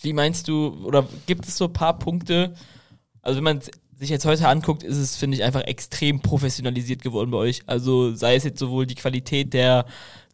wie 0.01 0.13
meinst 0.13 0.47
du, 0.47 0.85
oder 0.85 1.07
gibt 1.25 1.47
es 1.47 1.57
so 1.57 1.65
ein 1.65 1.73
paar 1.73 1.97
Punkte, 1.97 2.53
also 3.21 3.37
wenn 3.37 3.43
man 3.43 3.61
sich 3.95 4.09
jetzt 4.09 4.25
heute 4.25 4.47
anguckt, 4.47 4.83
ist 4.83 4.97
es, 4.97 5.15
finde 5.15 5.37
ich, 5.37 5.43
einfach 5.43 5.61
extrem 5.61 6.19
professionalisiert 6.21 7.01
geworden 7.01 7.31
bei 7.31 7.37
euch. 7.37 7.61
Also 7.67 8.13
sei 8.15 8.35
es 8.35 8.43
jetzt 8.43 8.59
sowohl 8.59 8.85
die 8.85 8.95
Qualität 8.95 9.53
der, 9.53 9.85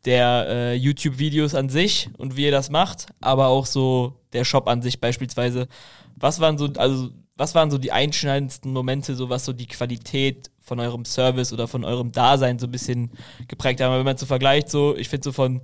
der 0.05 0.45
äh, 0.47 0.75
YouTube-Videos 0.75 1.55
an 1.55 1.69
sich 1.69 2.09
und 2.17 2.35
wie 2.35 2.45
ihr 2.45 2.51
das 2.51 2.69
macht, 2.69 3.07
aber 3.21 3.47
auch 3.47 3.65
so 3.65 4.21
der 4.33 4.45
Shop 4.45 4.67
an 4.67 4.81
sich 4.81 4.99
beispielsweise. 4.99 5.67
Was 6.15 6.39
waren 6.39 6.57
so, 6.57 6.69
also 6.77 7.09
was 7.35 7.55
waren 7.55 7.71
so 7.71 7.77
die 7.77 7.91
einschneidendsten 7.91 8.73
Momente, 8.73 9.15
so 9.15 9.29
was 9.29 9.45
so 9.45 9.53
die 9.53 9.67
Qualität 9.67 10.51
von 10.59 10.79
eurem 10.79 11.05
Service 11.05 11.53
oder 11.53 11.67
von 11.67 11.85
eurem 11.85 12.11
Dasein 12.11 12.59
so 12.59 12.67
ein 12.67 12.71
bisschen 12.71 13.11
geprägt 13.47 13.81
haben? 13.81 13.95
Wenn 13.97 14.03
man 14.03 14.17
so 14.17 14.25
vergleicht, 14.25 14.69
so, 14.69 14.95
ich 14.95 15.09
finde 15.09 15.25
so 15.25 15.31
von 15.31 15.61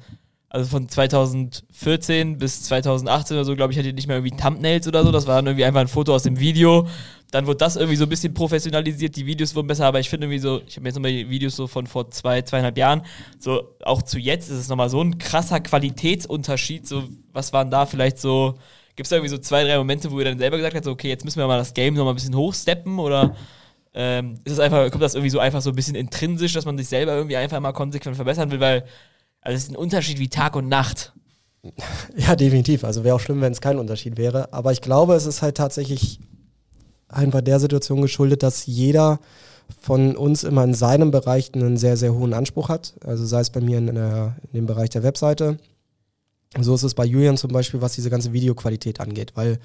also 0.49 0.69
von 0.69 0.87
2014 0.87 2.37
bis 2.37 2.63
2018 2.63 3.35
oder 3.35 3.45
so, 3.45 3.55
glaube 3.55 3.73
ich, 3.73 3.79
hatte 3.79 3.89
ich 3.89 3.95
nicht 3.95 4.07
mehr 4.07 4.17
irgendwie 4.17 4.37
Thumbnails 4.37 4.87
oder 4.87 5.03
so. 5.03 5.11
Das 5.11 5.27
war 5.27 5.35
dann 5.35 5.47
irgendwie 5.47 5.65
einfach 5.65 5.81
ein 5.81 5.87
Foto 5.87 6.13
aus 6.13 6.23
dem 6.23 6.39
Video. 6.39 6.87
Dann 7.31 7.47
wurde 7.47 7.57
das 7.57 7.75
irgendwie 7.75 7.97
so 7.97 8.05
ein 8.05 8.09
bisschen 8.09 8.33
professionalisiert, 8.33 9.15
die 9.15 9.25
Videos 9.25 9.55
wurden 9.55 9.67
besser, 9.67 9.87
aber 9.87 9.99
ich 9.99 10.09
finde 10.09 10.27
irgendwie 10.27 10.39
so, 10.39 10.61
ich 10.65 10.77
habe 10.77 10.85
jetzt 10.85 10.95
nochmal 10.95 11.11
die 11.11 11.29
Videos 11.29 11.55
so 11.55 11.67
von 11.67 11.87
vor 11.87 12.09
zwei, 12.11 12.41
zweieinhalb 12.43 12.77
Jahren, 12.77 13.01
so 13.39 13.75
auch 13.83 14.01
zu 14.03 14.19
jetzt 14.19 14.49
ist 14.49 14.57
es 14.57 14.69
nochmal 14.69 14.89
so 14.89 15.01
ein 15.01 15.17
krasser 15.17 15.59
Qualitätsunterschied. 15.59 16.87
So, 16.87 17.03
was 17.33 17.51
waren 17.51 17.69
da 17.69 17.85
vielleicht 17.85 18.19
so, 18.19 18.55
gibt 18.95 19.07
es 19.07 19.09
da 19.09 19.17
irgendwie 19.17 19.31
so 19.31 19.37
zwei, 19.39 19.63
drei 19.65 19.77
Momente, 19.77 20.11
wo 20.11 20.19
ihr 20.19 20.25
dann 20.25 20.37
selber 20.37 20.57
gesagt 20.57 20.75
habt, 20.75 20.85
so, 20.85 20.91
okay, 20.91 21.09
jetzt 21.09 21.25
müssen 21.25 21.39
wir 21.39 21.47
mal 21.47 21.57
das 21.57 21.73
Game 21.73 21.95
nochmal 21.95 22.13
ein 22.13 22.17
bisschen 22.17 22.35
hochsteppen 22.35 22.99
oder 22.99 23.35
ähm, 23.93 24.35
ist 24.45 24.53
es 24.53 24.59
einfach, 24.59 24.89
kommt 24.91 25.03
das 25.03 25.15
irgendwie 25.15 25.31
so 25.31 25.39
einfach 25.39 25.61
so 25.61 25.71
ein 25.71 25.75
bisschen 25.75 25.95
intrinsisch, 25.95 26.53
dass 26.53 26.65
man 26.65 26.77
sich 26.77 26.87
selber 26.87 27.15
irgendwie 27.15 27.37
einfach 27.37 27.59
mal 27.59 27.73
konsequent 27.73 28.15
verbessern 28.15 28.51
will, 28.51 28.59
weil 28.59 28.85
also 29.45 29.55
es 29.55 29.63
ist 29.63 29.69
ein 29.69 29.75
Unterschied 29.77 30.19
wie 30.19 30.27
Tag 30.27 30.55
und 30.55 30.67
Nacht. 30.67 31.13
Ja, 32.15 32.35
definitiv. 32.35 32.83
Also 32.83 33.03
wäre 33.03 33.15
auch 33.15 33.19
schlimm, 33.19 33.41
wenn 33.41 33.51
es 33.51 33.59
kein 33.59 33.79
Unterschied 33.79 34.17
wäre. 34.17 34.53
Aber 34.53 34.71
ich 34.71 34.81
glaube, 34.81 35.15
es 35.15 35.25
ist 35.25 35.41
halt 35.41 35.57
tatsächlich 35.57 36.19
einfach 37.07 37.41
der 37.41 37.59
Situation 37.59 38.01
geschuldet, 38.01 38.43
dass 38.43 38.67
jeder 38.67 39.19
von 39.81 40.15
uns 40.15 40.43
immer 40.43 40.63
in 40.63 40.75
seinem 40.75 41.09
Bereich 41.09 41.53
einen 41.53 41.77
sehr, 41.77 41.97
sehr 41.97 42.13
hohen 42.13 42.33
Anspruch 42.33 42.69
hat. 42.69 42.93
Also 43.03 43.25
sei 43.25 43.39
es 43.41 43.49
bei 43.49 43.61
mir 43.61 43.79
in, 43.79 43.87
der, 43.87 44.35
in 44.43 44.59
dem 44.59 44.65
Bereich 44.67 44.91
der 44.91 45.01
Webseite. 45.01 45.57
So 46.59 46.75
ist 46.75 46.83
es 46.83 46.93
bei 46.93 47.05
Julian 47.05 47.37
zum 47.37 47.51
Beispiel, 47.51 47.81
was 47.81 47.93
diese 47.93 48.11
ganze 48.11 48.31
Videoqualität 48.31 48.99
angeht, 48.99 49.31
weil 49.35 49.59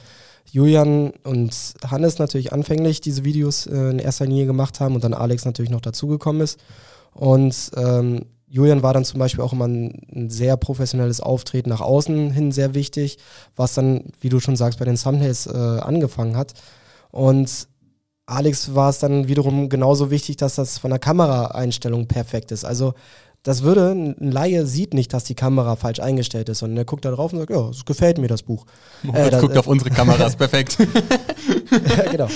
Julian 0.50 1.10
und 1.22 1.54
Hannes 1.86 2.18
natürlich 2.18 2.52
anfänglich 2.52 3.00
diese 3.00 3.24
Videos 3.24 3.66
äh, 3.66 3.90
in 3.90 3.98
erster 3.98 4.26
Linie 4.26 4.46
gemacht 4.46 4.80
haben 4.80 4.94
und 4.94 5.04
dann 5.04 5.14
Alex 5.14 5.44
natürlich 5.44 5.70
noch 5.70 5.82
dazugekommen 5.82 6.42
ist. 6.42 6.58
Und 7.12 7.70
ähm, 7.76 8.24
Julian 8.52 8.82
war 8.82 8.92
dann 8.92 9.04
zum 9.04 9.20
Beispiel 9.20 9.44
auch 9.44 9.52
immer 9.52 9.68
ein, 9.68 10.02
ein, 10.12 10.28
sehr 10.28 10.56
professionelles 10.56 11.20
Auftreten 11.20 11.70
nach 11.70 11.80
außen 11.80 12.32
hin 12.32 12.50
sehr 12.50 12.74
wichtig, 12.74 13.18
was 13.54 13.74
dann, 13.74 14.04
wie 14.20 14.28
du 14.28 14.40
schon 14.40 14.56
sagst, 14.56 14.80
bei 14.80 14.84
den 14.84 14.96
Thumbnails 14.96 15.46
äh, 15.46 15.56
angefangen 15.56 16.36
hat. 16.36 16.54
Und 17.12 17.68
Alex 18.26 18.74
war 18.74 18.90
es 18.90 18.98
dann 18.98 19.28
wiederum 19.28 19.68
genauso 19.68 20.10
wichtig, 20.10 20.36
dass 20.36 20.56
das 20.56 20.78
von 20.78 20.90
der 20.90 20.98
Kameraeinstellung 20.98 22.08
perfekt 22.08 22.50
ist. 22.50 22.64
Also 22.64 22.94
das 23.42 23.62
würde, 23.62 23.92
ein 23.92 24.30
Laie 24.30 24.66
sieht 24.66 24.92
nicht, 24.92 25.14
dass 25.14 25.24
die 25.24 25.34
Kamera 25.34 25.74
falsch 25.76 25.98
eingestellt 25.98 26.50
ist, 26.50 26.58
sondern 26.58 26.76
er 26.76 26.84
guckt 26.84 27.06
da 27.06 27.10
drauf 27.10 27.32
und 27.32 27.38
sagt, 27.38 27.50
ja, 27.50 27.70
es 27.70 27.86
gefällt 27.86 28.18
mir 28.18 28.28
das 28.28 28.42
Buch. 28.42 28.66
Moritz 29.02 29.34
äh, 29.34 29.40
guckt 29.40 29.56
äh, 29.56 29.58
auf 29.58 29.66
unsere 29.66 29.88
Kameras, 29.88 30.36
perfekt. 30.36 30.76
ja, 31.96 32.10
genau. 32.10 32.28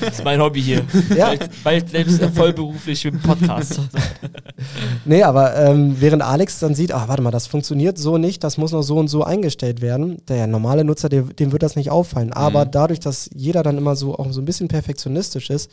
Das 0.00 0.14
ist 0.14 0.24
mein 0.24 0.38
Hobby 0.38 0.60
hier. 0.60 0.82
Ja. 1.16 1.28
Bald, 1.28 1.50
bald 1.64 1.88
selbst 1.88 2.22
vollberuflich 2.34 3.02
mit 3.06 3.14
dem 3.14 3.22
Podcast. 3.22 3.80
nee, 5.06 5.22
aber 5.22 5.56
ähm, 5.56 5.96
während 5.98 6.22
Alex 6.22 6.58
dann 6.58 6.74
sieht, 6.74 6.92
ah, 6.92 7.08
warte 7.08 7.22
mal, 7.22 7.30
das 7.30 7.46
funktioniert 7.46 7.96
so 7.96 8.18
nicht, 8.18 8.44
das 8.44 8.58
muss 8.58 8.72
noch 8.72 8.82
so 8.82 8.98
und 8.98 9.08
so 9.08 9.24
eingestellt 9.24 9.80
werden, 9.80 10.20
der 10.28 10.46
normale 10.46 10.84
Nutzer, 10.84 11.08
dem, 11.08 11.34
dem 11.36 11.52
wird 11.52 11.62
das 11.62 11.74
nicht 11.74 11.90
auffallen. 11.90 12.34
Aber 12.34 12.66
mhm. 12.66 12.70
dadurch, 12.72 13.00
dass 13.00 13.30
jeder 13.34 13.62
dann 13.62 13.78
immer 13.78 13.96
so 13.96 14.18
auch 14.18 14.30
so 14.30 14.42
ein 14.42 14.44
bisschen 14.44 14.68
perfektionistisch 14.68 15.48
ist, 15.48 15.70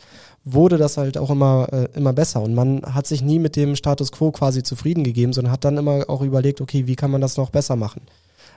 wurde 0.52 0.78
das 0.78 0.96
halt 0.96 1.18
auch 1.18 1.30
immer, 1.30 1.68
äh, 1.72 1.88
immer 1.94 2.12
besser. 2.12 2.42
Und 2.42 2.54
man 2.54 2.82
hat 2.82 3.06
sich 3.06 3.22
nie 3.22 3.38
mit 3.38 3.56
dem 3.56 3.76
Status 3.76 4.12
quo 4.12 4.30
quasi 4.30 4.62
zufrieden 4.62 5.04
gegeben, 5.04 5.32
sondern 5.32 5.52
hat 5.52 5.64
dann 5.64 5.76
immer 5.76 6.04
auch 6.08 6.22
überlegt, 6.22 6.60
okay, 6.60 6.86
wie 6.86 6.96
kann 6.96 7.10
man 7.10 7.20
das 7.20 7.36
noch 7.36 7.50
besser 7.50 7.76
machen? 7.76 8.02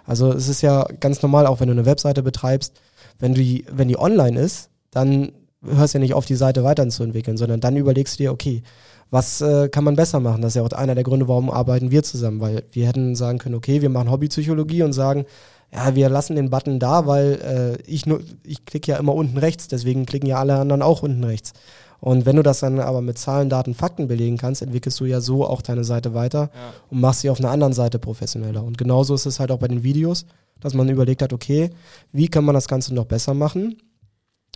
Also 0.06 0.32
es 0.32 0.48
ist 0.48 0.62
ja 0.62 0.86
ganz 1.00 1.22
normal, 1.22 1.46
auch 1.46 1.60
wenn 1.60 1.68
du 1.68 1.74
eine 1.74 1.86
Webseite 1.86 2.24
betreibst, 2.24 2.74
wenn, 3.20 3.34
die, 3.34 3.66
wenn 3.72 3.88
die 3.88 4.00
online 4.00 4.40
ist, 4.40 4.70
dann 4.90 5.32
hörst 5.64 5.94
du 5.94 6.00
ja 6.00 6.02
nicht 6.02 6.14
auf, 6.14 6.26
die 6.26 6.36
Seite 6.36 6.64
weiterzuentwickeln, 6.64 7.38
sondern 7.38 7.60
dann 7.62 7.78
überlegst 7.78 8.20
du 8.20 8.24
dir, 8.24 8.32
okay, 8.32 8.64
was 9.12 9.42
äh, 9.42 9.70
kann 9.70 9.84
man 9.84 9.96
besser 9.96 10.20
machen? 10.20 10.42
Das 10.42 10.52
ist 10.52 10.56
ja 10.56 10.64
auch 10.64 10.72
einer 10.72 10.96
der 10.96 11.04
Gründe, 11.04 11.28
warum 11.28 11.52
arbeiten 11.52 11.92
wir 11.92 12.02
zusammen, 12.02 12.40
weil 12.40 12.64
wir 12.72 12.88
hätten 12.88 13.16
sagen 13.16 13.38
können, 13.38 13.56
okay, 13.56 13.82
wir 13.82 13.90
machen 13.90 14.10
Hobbypsychologie 14.10 14.84
und 14.84 14.94
sagen, 14.94 15.26
ja, 15.74 15.96
wir 15.96 16.10
lassen 16.10 16.36
den 16.36 16.50
Button 16.50 16.80
da, 16.80 17.08
weil 17.08 17.78
äh, 17.80 17.82
ich, 17.90 18.06
nur, 18.06 18.22
ich 18.44 18.66
klicke 18.66 18.92
ja 18.92 18.98
immer 18.98 19.16
unten 19.16 19.38
rechts, 19.38 19.68
deswegen 19.68 20.06
klicken 20.06 20.28
ja 20.28 20.38
alle 20.38 20.58
anderen 20.58 20.82
auch 20.82 21.02
unten 21.02 21.24
rechts. 21.24 21.54
Und 22.02 22.26
wenn 22.26 22.36
du 22.36 22.44
das 22.44 22.60
dann 22.60 22.80
aber 22.80 23.02
mit 23.02 23.20
Zahlen, 23.20 23.50
Daten, 23.50 23.76
Fakten 23.76 24.08
belegen 24.08 24.38
kannst, 24.38 24.64
entwickelst 24.64 25.00
du 25.00 25.06
ja 25.06 25.22
so 25.22 25.46
auch 25.46 25.62
deine 25.62 25.84
Seite 25.84 26.16
weiter 26.16 26.50
ja. 26.54 26.74
und 26.90 27.00
machst 27.00 27.22
sie 27.22 27.30
auf 27.30 27.40
einer 27.40 27.52
anderen 27.52 27.74
Seite 27.74 28.00
professioneller. 28.00 28.64
Und 28.64 28.78
genauso 28.78 29.14
ist 29.14 29.28
es 29.28 29.40
halt 29.40 29.52
auch 29.52 29.60
bei 29.60 29.68
den 29.68 29.84
Videos, 29.84 30.26
dass 30.60 30.74
man 30.74 30.90
überlegt 30.90 31.22
hat, 31.22 31.32
okay, 31.32 31.70
wie 32.12 32.28
kann 32.28 32.44
man 32.44 32.56
das 32.56 32.68
Ganze 32.68 32.94
noch 32.96 33.06
besser 33.06 33.36
machen? 33.36 33.78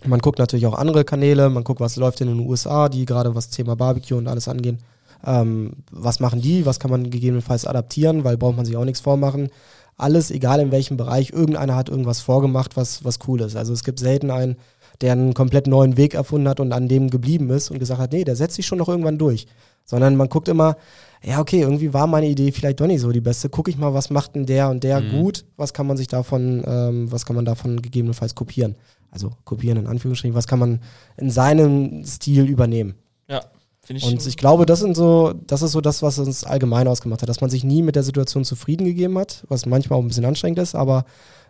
Man 0.03 0.19
guckt 0.19 0.39
natürlich 0.39 0.65
auch 0.65 0.77
andere 0.77 1.05
Kanäle, 1.05 1.49
man 1.49 1.63
guckt, 1.63 1.79
was 1.79 1.95
läuft 1.95 2.19
in 2.21 2.27
den 2.27 2.39
USA, 2.39 2.89
die 2.89 3.05
gerade 3.05 3.35
was 3.35 3.49
Thema 3.49 3.75
Barbecue 3.75 4.17
und 4.17 4.27
alles 4.27 4.47
angehen. 4.47 4.79
Ähm, 5.25 5.73
was 5.91 6.19
machen 6.19 6.41
die? 6.41 6.65
Was 6.65 6.79
kann 6.79 6.91
man 6.91 7.09
gegebenenfalls 7.09 7.65
adaptieren? 7.65 8.23
Weil 8.23 8.37
braucht 8.37 8.57
man 8.57 8.65
sich 8.65 8.75
auch 8.75 8.85
nichts 8.85 9.01
vormachen. 9.01 9.49
Alles, 9.97 10.31
egal 10.31 10.59
in 10.59 10.71
welchem 10.71 10.97
Bereich, 10.97 11.31
irgendeiner 11.31 11.75
hat 11.75 11.89
irgendwas 11.89 12.19
vorgemacht, 12.19 12.75
was, 12.75 13.05
was 13.05 13.19
cool 13.27 13.41
ist. 13.41 13.55
Also 13.55 13.71
es 13.73 13.83
gibt 13.83 13.99
selten 13.99 14.29
einen, 14.29 14.57
der 15.01 15.13
einen 15.13 15.33
komplett 15.33 15.67
neuen 15.67 15.97
Weg 15.97 16.13
erfunden 16.13 16.49
hat 16.49 16.59
und 16.59 16.73
an 16.73 16.87
dem 16.87 17.09
geblieben 17.09 17.49
ist 17.49 17.71
und 17.71 17.79
gesagt 17.79 17.99
hat, 17.99 18.11
nee, 18.11 18.23
der 18.23 18.35
setzt 18.35 18.55
sich 18.55 18.65
schon 18.65 18.77
noch 18.77 18.89
irgendwann 18.89 19.17
durch. 19.17 19.47
Sondern 19.85 20.15
man 20.15 20.29
guckt 20.29 20.47
immer, 20.47 20.77
ja, 21.23 21.39
okay, 21.39 21.61
irgendwie 21.61 21.93
war 21.93 22.07
meine 22.07 22.27
Idee 22.27 22.51
vielleicht 22.51 22.79
doch 22.79 22.87
nicht 22.87 23.01
so 23.01 23.11
die 23.11 23.21
beste. 23.21 23.49
Guck 23.49 23.67
ich 23.67 23.77
mal, 23.77 23.93
was 23.93 24.09
macht 24.09 24.35
denn 24.35 24.45
der 24.45 24.69
und 24.69 24.83
der 24.83 24.99
mhm. 24.99 25.11
gut? 25.11 25.45
Was 25.57 25.73
kann 25.73 25.87
man 25.87 25.97
sich 25.97 26.07
davon, 26.07 26.63
ähm, 26.67 27.11
was 27.11 27.25
kann 27.25 27.35
man 27.35 27.45
davon 27.45 27.81
gegebenenfalls 27.81 28.35
kopieren? 28.35 28.75
Also 29.11 29.31
kopieren 29.45 29.77
in 29.77 29.87
Anführungsstrichen, 29.87 30.35
was 30.35 30.47
kann 30.47 30.59
man 30.59 30.81
in 31.17 31.29
seinem 31.29 32.03
Stil 32.03 32.45
übernehmen? 32.45 32.95
Ja. 33.29 33.41
Ich 33.87 34.03
und 34.03 34.25
ich 34.25 34.37
glaube, 34.37 34.65
das 34.65 34.79
sind 34.79 34.95
so, 34.95 35.33
das 35.45 35.61
ist 35.61 35.71
so 35.71 35.81
das, 35.81 36.01
was 36.01 36.19
uns 36.19 36.43
allgemein 36.43 36.87
ausgemacht 36.87 37.21
hat, 37.21 37.29
dass 37.29 37.41
man 37.41 37.49
sich 37.49 37.63
nie 37.63 37.81
mit 37.81 37.95
der 37.95 38.03
Situation 38.03 38.43
zufrieden 38.43 38.85
gegeben 38.85 39.17
hat, 39.17 39.43
was 39.47 39.65
manchmal 39.65 39.99
auch 39.99 40.03
ein 40.03 40.07
bisschen 40.07 40.25
anstrengend 40.25 40.59
ist, 40.59 40.75
aber 40.75 41.05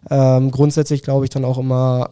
ähm, 0.09 0.51
grundsätzlich 0.51 1.01
glaube 1.01 1.25
ich 1.25 1.29
dann 1.29 1.45
auch 1.45 1.57
immer 1.57 2.11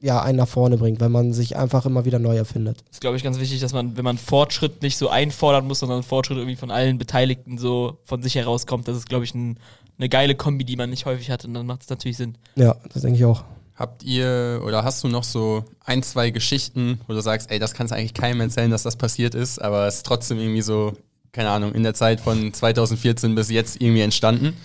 ja, 0.00 0.22
einen 0.22 0.38
nach 0.38 0.48
vorne 0.48 0.76
bringt, 0.76 1.00
wenn 1.00 1.10
man 1.10 1.32
sich 1.32 1.56
einfach 1.56 1.84
immer 1.84 2.04
wieder 2.04 2.18
neu 2.18 2.36
erfindet. 2.36 2.78
Das 2.86 2.98
ist, 2.98 3.00
glaube 3.00 3.16
ich, 3.16 3.24
ganz 3.24 3.40
wichtig, 3.40 3.60
dass 3.60 3.72
man, 3.72 3.96
wenn 3.96 4.04
man 4.04 4.16
Fortschritt 4.16 4.80
nicht 4.80 4.96
so 4.96 5.08
einfordern 5.08 5.66
muss, 5.66 5.80
sondern 5.80 6.04
Fortschritt 6.04 6.38
irgendwie 6.38 6.56
von 6.56 6.70
allen 6.70 6.98
Beteiligten 6.98 7.58
so 7.58 7.98
von 8.04 8.22
sich 8.22 8.36
herauskommt. 8.36 8.86
Das 8.86 8.96
ist, 8.96 9.08
glaube 9.08 9.24
ich, 9.24 9.34
ein, 9.34 9.58
eine 9.98 10.08
geile 10.08 10.36
Kombi, 10.36 10.64
die 10.64 10.76
man 10.76 10.90
nicht 10.90 11.04
häufig 11.04 11.30
hat 11.30 11.44
und 11.44 11.54
dann 11.54 11.66
macht 11.66 11.82
es 11.82 11.88
natürlich 11.88 12.16
Sinn. 12.16 12.38
Ja, 12.54 12.76
das 12.92 13.02
denke 13.02 13.18
ich 13.18 13.24
auch. 13.24 13.42
Habt 13.78 14.02
ihr 14.02 14.60
oder 14.66 14.82
hast 14.82 15.04
du 15.04 15.08
noch 15.08 15.22
so 15.22 15.64
ein, 15.84 16.02
zwei 16.02 16.30
Geschichten, 16.30 17.00
wo 17.06 17.12
du 17.12 17.20
sagst, 17.20 17.48
ey, 17.52 17.60
das 17.60 17.74
kannst 17.74 17.92
du 17.92 17.96
eigentlich 17.96 18.12
keinem 18.12 18.40
erzählen, 18.40 18.72
dass 18.72 18.82
das 18.82 18.96
passiert 18.96 19.36
ist, 19.36 19.60
aber 19.62 19.86
es 19.86 19.98
ist 19.98 20.06
trotzdem 20.06 20.40
irgendwie 20.40 20.62
so, 20.62 20.94
keine 21.30 21.50
Ahnung, 21.50 21.72
in 21.74 21.84
der 21.84 21.94
Zeit 21.94 22.20
von 22.20 22.52
2014 22.52 23.36
bis 23.36 23.50
jetzt 23.50 23.80
irgendwie 23.80 24.00
entstanden? 24.00 24.56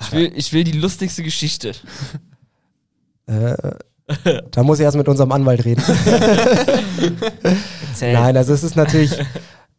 Ich 0.00 0.12
will, 0.12 0.32
ich 0.36 0.52
will 0.52 0.62
die 0.62 0.72
lustigste 0.72 1.22
Geschichte. 1.22 1.72
Äh, 3.26 3.56
da 4.50 4.62
muss 4.62 4.78
ich 4.78 4.84
erst 4.84 4.98
mit 4.98 5.08
unserem 5.08 5.32
Anwalt 5.32 5.64
reden. 5.64 5.82
Nein, 8.02 8.36
also 8.36 8.52
es 8.52 8.62
ist 8.62 8.76
natürlich, 8.76 9.12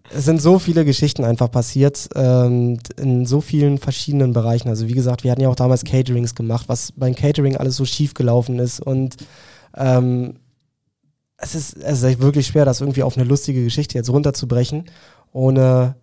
es 0.09 0.25
sind 0.25 0.41
so 0.41 0.59
viele 0.59 0.85
Geschichten 0.85 1.23
einfach 1.23 1.49
passiert 1.49 2.09
ähm, 2.15 2.79
in 2.97 3.25
so 3.25 3.41
vielen 3.41 3.77
verschiedenen 3.77 4.33
Bereichen. 4.33 4.69
Also 4.69 4.87
wie 4.87 4.93
gesagt, 4.93 5.23
wir 5.23 5.31
hatten 5.31 5.41
ja 5.41 5.49
auch 5.49 5.55
damals 5.55 5.83
Caterings 5.83 6.35
gemacht, 6.35 6.65
was 6.67 6.91
beim 6.91 7.15
Catering 7.15 7.57
alles 7.57 7.75
so 7.75 7.85
schief 7.85 8.13
gelaufen 8.13 8.59
ist 8.59 8.79
und 8.79 9.17
ähm, 9.75 10.35
es 11.37 11.53
ist, 11.53 11.77
es 11.77 12.01
ist 12.01 12.21
wirklich 12.21 12.47
schwer, 12.47 12.65
das 12.65 12.81
irgendwie 12.81 13.03
auf 13.03 13.17
eine 13.17 13.25
lustige 13.25 13.63
Geschichte 13.63 13.97
jetzt 13.97 14.09
runterzubrechen, 14.09 14.85
ohne 15.33 15.95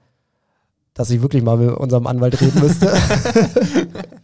dass 0.95 1.11
ich 1.11 1.23
wirklich 1.23 1.43
mal 1.43 1.57
mit 1.57 1.75
unserem 1.75 2.07
Anwalt 2.07 2.39
reden 2.41 2.61
müsste. 2.61 2.93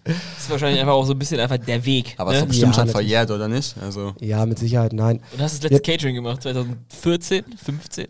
das 0.49 0.57
ist 0.57 0.63
wahrscheinlich 0.63 0.81
einfach 0.81 0.95
auch 0.95 1.05
so 1.05 1.13
ein 1.13 1.19
bisschen 1.19 1.41
einfach 1.41 1.59
der 1.59 1.85
Weg. 1.85 2.15
Aber 2.17 2.31
ne? 2.31 2.37
ist 2.37 2.43
doch 2.43 2.49
bestimmt 2.49 2.77
ja, 2.77 2.83
schon 2.83 2.89
verjährt, 2.91 3.31
oder 3.31 3.49
nicht? 3.49 3.75
Also 3.81 4.15
ja, 4.21 4.45
mit 4.47 4.59
Sicherheit, 4.59 4.93
nein. 4.93 5.21
Und 5.33 5.41
hast 5.41 5.55
das 5.55 5.71
letzte 5.71 5.91
ja. 5.91 5.97
Catering 5.97 6.15
gemacht, 6.15 6.43
2014, 6.43 7.45
15? 7.57 8.07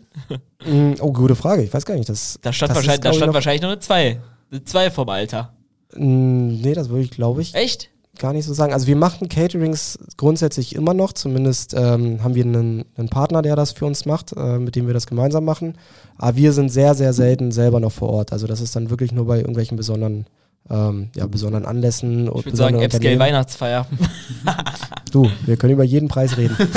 Mm, 0.65 0.93
oh, 0.99 1.11
gute 1.11 1.35
Frage, 1.35 1.63
ich 1.63 1.73
weiß 1.73 1.85
gar 1.85 1.95
nicht. 1.95 2.09
Das, 2.09 2.39
da 2.41 2.51
stand, 2.53 2.71
das 2.71 2.77
wahrscheinlich, 2.77 2.99
ist, 2.99 3.05
da 3.05 3.13
stand 3.13 3.27
noch 3.27 3.33
wahrscheinlich 3.33 3.61
noch 3.61 3.69
eine 3.69 3.79
2. 3.79 4.19
Eine 4.51 4.63
2 4.63 4.91
vom 4.91 5.09
Alter. 5.09 5.53
Mm, 5.95 6.61
nee, 6.61 6.73
das 6.73 6.89
würde 6.89 7.03
ich, 7.03 7.11
glaube 7.11 7.41
ich. 7.41 7.55
Echt? 7.55 7.89
gar 8.19 8.33
nicht 8.33 8.45
so 8.45 8.53
sagen. 8.53 8.73
Also 8.73 8.85
wir 8.85 8.95
machen 8.95 9.29
Caterings 9.29 9.97
grundsätzlich 10.17 10.75
immer 10.75 10.93
noch. 10.93 11.13
Zumindest 11.13 11.73
ähm, 11.73 12.23
haben 12.23 12.35
wir 12.35 12.43
einen, 12.43 12.85
einen, 12.95 13.09
Partner, 13.09 13.41
der 13.41 13.55
das 13.55 13.71
für 13.71 13.85
uns 13.85 14.05
macht, 14.05 14.33
äh, 14.33 14.59
mit 14.59 14.75
dem 14.75 14.85
wir 14.85 14.93
das 14.93 15.07
gemeinsam 15.07 15.45
machen. 15.45 15.73
Aber 16.17 16.35
wir 16.35 16.53
sind 16.53 16.69
sehr, 16.69 16.93
sehr 16.93 17.13
selten 17.13 17.51
selber 17.51 17.79
noch 17.79 17.91
vor 17.91 18.09
Ort. 18.09 18.31
Also 18.31 18.45
das 18.45 18.61
ist 18.61 18.75
dann 18.75 18.89
wirklich 18.91 19.11
nur 19.11 19.25
bei 19.25 19.37
irgendwelchen 19.37 19.77
besonderen, 19.77 20.27
ähm, 20.69 21.09
ja, 21.15 21.27
besonderen 21.27 21.65
Anlässen. 21.65 22.27
Ich 22.27 22.45
würde 22.45 22.57
sagen, 22.57 22.79
Epscale 22.79 23.19
Weihnachtsfeier. 23.19 23.85
du, 25.11 25.29
wir 25.45 25.57
können 25.57 25.73
über 25.73 25.83
jeden 25.83 26.07
Preis 26.07 26.37
reden. 26.37 26.55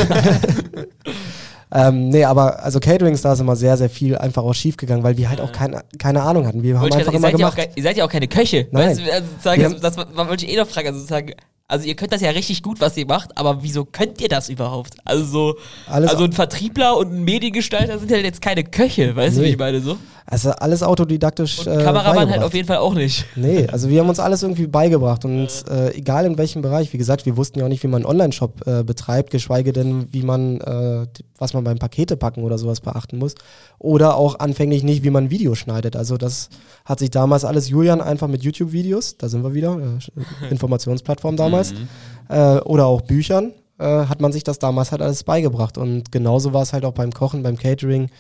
Ähm, 1.75 2.11
nee, 2.11 2.25
aber 2.25 2.63
also 2.63 2.81
Caterings, 2.81 3.23
da 3.23 3.33
ist 3.33 3.41
immer 3.41 3.57
sehr, 3.57 3.79
sehr 3.79 3.89
viel 3.89 4.19
einfach 4.19 4.43
auch 4.43 4.53
schief 4.55 4.77
gegangen, 4.77 5.03
weil 5.03 5.17
wir 5.17 5.31
halt 5.31 5.41
auch 5.41 5.53
keine, 5.53 5.83
keine 5.99 6.23
Ahnung 6.23 6.47
hatten. 6.47 6.63
Wir 6.63 6.79
haben 6.79 6.93
einfach 6.93 7.15
immer 7.15 7.33
gemacht. 7.33 7.57
Ja 7.57 7.65
ihr 7.75 7.83
seid 7.83 7.97
ja 7.97 8.05
auch 8.05 8.11
keine 8.11 8.29
Köche. 8.29 8.69
Nein. 8.73 8.91
Weißt, 8.91 9.01
also, 9.11 9.27
sagen, 9.41 9.63
das, 9.63 9.81
das, 9.81 9.97
das 9.97 10.29
wollte 10.29 10.45
ich 10.45 10.53
eh 10.53 10.57
noch 10.59 10.67
fragen. 10.67 10.89
Also 10.89 11.01
sozusagen, 11.01 11.33
also 11.73 11.87
ihr 11.87 11.97
könnt 11.97 12.13
das 12.13 12.21
ja 12.21 12.31
richtig 12.31 12.63
gut, 12.63 12.81
was 12.83 12.97
ihr 12.99 13.07
macht, 13.07 13.37
aber 13.39 13.63
wieso 13.63 13.87
könnt 13.87 14.21
ihr 14.21 14.29
das 14.29 14.51
überhaupt? 14.51 14.95
Also 15.05 15.25
so, 15.25 15.57
also 15.87 16.25
ein 16.25 16.33
Vertriebler 16.33 16.99
und 16.99 17.15
ein 17.15 17.25
Mediengestalter 17.25 17.99
sind 17.99 18.11
ja 18.11 18.19
jetzt 18.19 18.43
keine 18.43 18.63
Köche, 18.63 19.17
weißt 19.17 19.37
nee. 19.37 19.43
du, 19.43 19.49
wie 19.49 19.53
ich 19.53 19.59
meine 19.59 19.81
so? 19.81 19.97
Also 20.27 20.51
alles 20.51 20.83
autodidaktisch. 20.83 21.67
Und 21.67 21.79
äh, 21.79 21.83
Kameramann 21.83 22.31
halt 22.31 22.43
auf 22.43 22.55
jeden 22.55 22.69
Fall 22.69 22.79
auch 22.79 22.95
nicht. 22.95 23.27
Nee, 23.35 23.67
also 23.73 23.89
wir 23.89 24.01
haben 24.01 24.09
uns 24.09 24.21
alles 24.21 24.43
irgendwie 24.43 24.67
beigebracht 24.67 25.25
und 25.25 25.49
äh, 25.69 25.95
egal 25.95 26.27
in 26.27 26.39
welchem 26.39 26.63
Bereich, 26.63 26.93
wie 26.93 26.99
gesagt, 26.99 27.27
wir 27.27 27.37
wussten 27.37 27.59
ja 27.59 27.65
auch 27.65 27.69
nicht, 27.69 27.83
wie 27.83 27.89
man 27.89 28.03
einen 28.03 28.11
Online-Shop 28.11 28.67
äh, 28.67 28.83
betreibt, 28.85 29.31
geschweige 29.31 29.73
denn, 29.73 30.13
wie 30.13 30.23
man, 30.23 30.61
äh, 30.61 31.07
was 31.39 31.55
man 31.55 31.65
beim 31.65 31.79
Pakete 31.79 32.17
packen 32.17 32.43
oder 32.43 32.59
sowas 32.59 32.81
beachten 32.81 33.19
muss. 33.19 33.35
Oder 33.79 34.17
auch 34.17 34.39
anfänglich 34.39 34.85
nicht, 34.85 35.03
wie 35.03 35.11
man 35.11 35.25
ein 35.25 35.31
Video 35.31 35.55
schneidet. 35.55 35.97
Also 35.97 36.17
das 36.17 36.51
hat 36.85 37.01
sich 37.01 37.11
damals 37.11 37.45
alles 37.45 37.69
Julian 37.69 38.01
einfach 38.01 38.29
mit 38.29 38.43
YouTube-Videos, 38.43 39.17
da 39.19 39.29
sind 39.29 39.43
wir 39.43 39.55
wieder, 39.55 39.79
äh, 39.79 40.51
Informationsplattform 40.51 41.37
damals, 41.37 41.62
mhm. 41.71 41.89
Äh, 42.29 42.59
oder 42.61 42.87
auch 42.87 43.03
Büchern, 43.03 43.53
hat 43.79 44.21
man 44.21 44.31
sich 44.31 44.45
das 44.45 44.61
damals 44.61 44.93
halt 44.93 45.03
alles 45.03 45.25
beigebracht. 45.25 45.77
Und 45.77 46.13
genauso 46.13 46.53
war 46.53 46.63
es 46.63 46.73
halt 46.73 46.85
auch 46.85 46.93
beim 46.93 47.11
Kochen, 47.11 47.43
beim 47.43 47.57
Catering. 47.57 48.11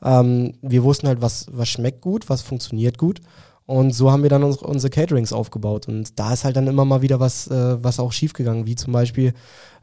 Ähm, 0.00 0.52
wir 0.62 0.84
wussten 0.84 1.08
halt, 1.08 1.20
was, 1.20 1.46
was 1.50 1.68
schmeckt 1.68 2.02
gut, 2.02 2.28
was 2.28 2.42
funktioniert 2.42 2.98
gut. 2.98 3.20
Und 3.68 3.90
so 3.94 4.10
haben 4.10 4.22
wir 4.22 4.30
dann 4.30 4.44
uns, 4.44 4.56
unsere 4.56 4.90
Caterings 4.90 5.32
aufgebaut. 5.32 5.88
Und 5.88 6.18
da 6.18 6.32
ist 6.32 6.44
halt 6.44 6.56
dann 6.56 6.68
immer 6.68 6.86
mal 6.86 7.02
wieder 7.02 7.20
was, 7.20 7.48
äh, 7.48 7.82
was 7.84 8.00
auch 8.00 8.12
schiefgegangen, 8.12 8.66
wie 8.66 8.76
zum 8.76 8.94
Beispiel, 8.94 9.34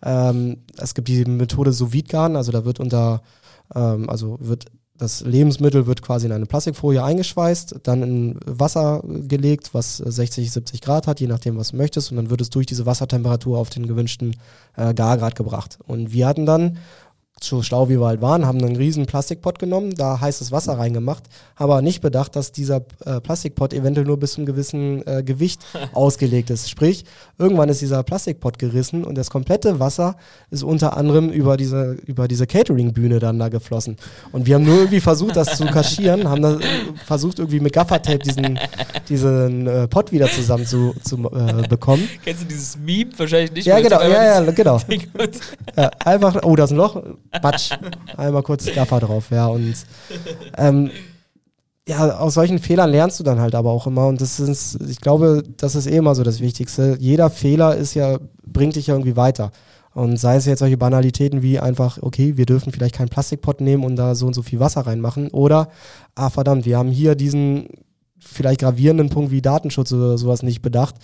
ähm, 0.03 0.63
es 0.77 0.95
gibt 0.95 1.07
die 1.07 1.23
Methode 1.25 1.71
sous 1.71 1.91
also 2.13 2.51
da 2.51 2.65
wird 2.65 2.79
unter, 2.79 3.21
ähm, 3.75 4.09
also 4.09 4.37
wird 4.39 4.65
das 4.97 5.21
Lebensmittel 5.21 5.87
wird 5.87 6.01
quasi 6.01 6.25
in 6.25 6.31
eine 6.31 6.45
Plastikfolie 6.45 7.03
eingeschweißt, 7.03 7.81
dann 7.83 8.03
in 8.03 8.39
Wasser 8.45 9.03
gelegt, 9.05 9.73
was 9.73 9.97
60, 9.97 10.51
70 10.51 10.81
Grad 10.81 11.07
hat, 11.07 11.19
je 11.19 11.27
nachdem, 11.27 11.57
was 11.57 11.71
du 11.71 11.77
möchtest, 11.77 12.11
und 12.11 12.17
dann 12.17 12.29
wird 12.29 12.41
es 12.41 12.49
durch 12.49 12.65
diese 12.65 12.85
Wassertemperatur 12.85 13.57
auf 13.57 13.69
den 13.69 13.87
gewünschten 13.87 14.35
äh, 14.77 14.93
Gargrad 14.93 15.35
gebracht. 15.35 15.79
Und 15.85 16.13
wir 16.13 16.27
hatten 16.27 16.45
dann 16.45 16.77
so 17.43 17.61
schlau 17.61 17.89
wie 17.89 17.99
wir 17.99 18.07
halt 18.07 18.21
waren, 18.21 18.45
haben 18.45 18.63
einen 18.63 18.77
riesen 18.77 19.05
Plastikpott 19.05 19.59
genommen, 19.59 19.93
da 19.95 20.21
heißes 20.21 20.51
Wasser 20.51 20.77
reingemacht, 20.77 21.23
aber 21.55 21.81
nicht 21.81 22.01
bedacht, 22.01 22.35
dass 22.35 22.53
dieser 22.53 22.85
äh, 23.05 23.19
Plastikpott 23.19 23.73
eventuell 23.73 24.07
nur 24.07 24.17
bis 24.17 24.33
zum 24.33 24.45
gewissen 24.45 25.05
äh, 25.05 25.21
Gewicht 25.21 25.65
ausgelegt 25.93 26.49
ist. 26.49 26.69
Sprich, 26.69 27.03
irgendwann 27.37 27.67
ist 27.67 27.81
dieser 27.81 28.03
Plastikpott 28.03 28.57
gerissen 28.57 29.03
und 29.03 29.17
das 29.17 29.29
komplette 29.29 29.79
Wasser 29.79 30.15
ist 30.49 30.63
unter 30.63 30.95
anderem 30.95 31.29
über 31.29 31.57
diese, 31.57 31.97
über 32.05 32.29
diese 32.29 32.47
Catering-Bühne 32.47 33.19
dann 33.19 33.37
da 33.37 33.49
geflossen. 33.49 33.97
Und 34.31 34.45
wir 34.45 34.55
haben 34.55 34.63
nur 34.63 34.77
irgendwie 34.77 35.01
versucht, 35.01 35.35
das 35.35 35.57
zu 35.57 35.65
kaschieren, 35.65 36.29
haben 36.29 36.41
das, 36.41 36.57
versucht 37.05 37.39
irgendwie 37.39 37.59
mit 37.59 37.73
Gaffertape 37.73 38.19
diesen, 38.19 38.57
diesen 39.09 39.67
äh, 39.67 39.87
Pott 39.89 40.13
wieder 40.13 40.31
zusammen 40.31 40.65
zu, 40.65 40.95
zu 41.03 41.17
äh, 41.17 41.67
bekommen. 41.67 42.07
Kennst 42.23 42.43
du 42.43 42.47
dieses 42.47 42.77
Meme? 42.77 43.11
Wahrscheinlich 43.17 43.51
nicht. 43.51 43.65
Ja, 43.65 43.79
genau, 43.81 44.01
ja, 44.01 44.41
ja, 44.41 44.51
genau. 44.51 44.79
ja, 45.77 45.91
einfach, 46.03 46.41
oh, 46.43 46.55
da 46.55 46.63
ist 46.63 46.71
ein 46.71 46.77
Loch 46.77 47.01
Batsch, 47.41 47.71
einmal 48.17 48.43
kurz 48.43 48.65
Gaffer 48.73 48.99
drauf, 48.99 49.31
ja. 49.31 49.47
Und 49.47 49.75
ähm, 50.57 50.91
ja, 51.87 52.17
aus 52.17 52.33
solchen 52.33 52.59
Fehlern 52.59 52.89
lernst 52.89 53.19
du 53.19 53.23
dann 53.23 53.39
halt 53.39 53.53
aber 53.55 53.71
auch 53.71 53.87
immer. 53.87 54.07
Und 54.07 54.21
das 54.21 54.39
ist, 54.39 54.79
ich 54.81 55.01
glaube, 55.01 55.43
das 55.57 55.75
ist 55.75 55.87
eh 55.87 55.97
immer 55.97 56.15
so 56.15 56.23
das 56.23 56.39
Wichtigste. 56.39 56.97
Jeder 56.99 57.29
Fehler 57.29 57.75
ist 57.75 57.93
ja, 57.93 58.17
bringt 58.45 58.75
dich 58.75 58.87
ja 58.87 58.95
irgendwie 58.95 59.15
weiter. 59.15 59.51
Und 59.93 60.17
sei 60.17 60.35
es 60.35 60.45
jetzt 60.45 60.59
solche 60.59 60.77
Banalitäten 60.77 61.41
wie 61.41 61.59
einfach, 61.59 61.99
okay, 62.01 62.35
wir 62.35 62.45
dürfen 62.45 62.73
vielleicht 62.73 62.95
keinen 62.95 63.09
Plastikpott 63.09 63.61
nehmen 63.61 63.85
und 63.85 63.95
da 63.95 64.13
so 64.13 64.27
und 64.27 64.33
so 64.33 64.41
viel 64.41 64.59
Wasser 64.59 64.81
reinmachen. 64.81 65.29
Oder, 65.29 65.69
ah 66.15 66.29
verdammt, 66.29 66.65
wir 66.65 66.77
haben 66.77 66.89
hier 66.89 67.15
diesen 67.15 67.69
vielleicht 68.19 68.59
gravierenden 68.61 69.09
Punkt 69.09 69.31
wie 69.31 69.41
Datenschutz 69.41 69.93
oder 69.93 70.17
sowas 70.17 70.43
nicht 70.43 70.61
bedacht. 70.61 70.95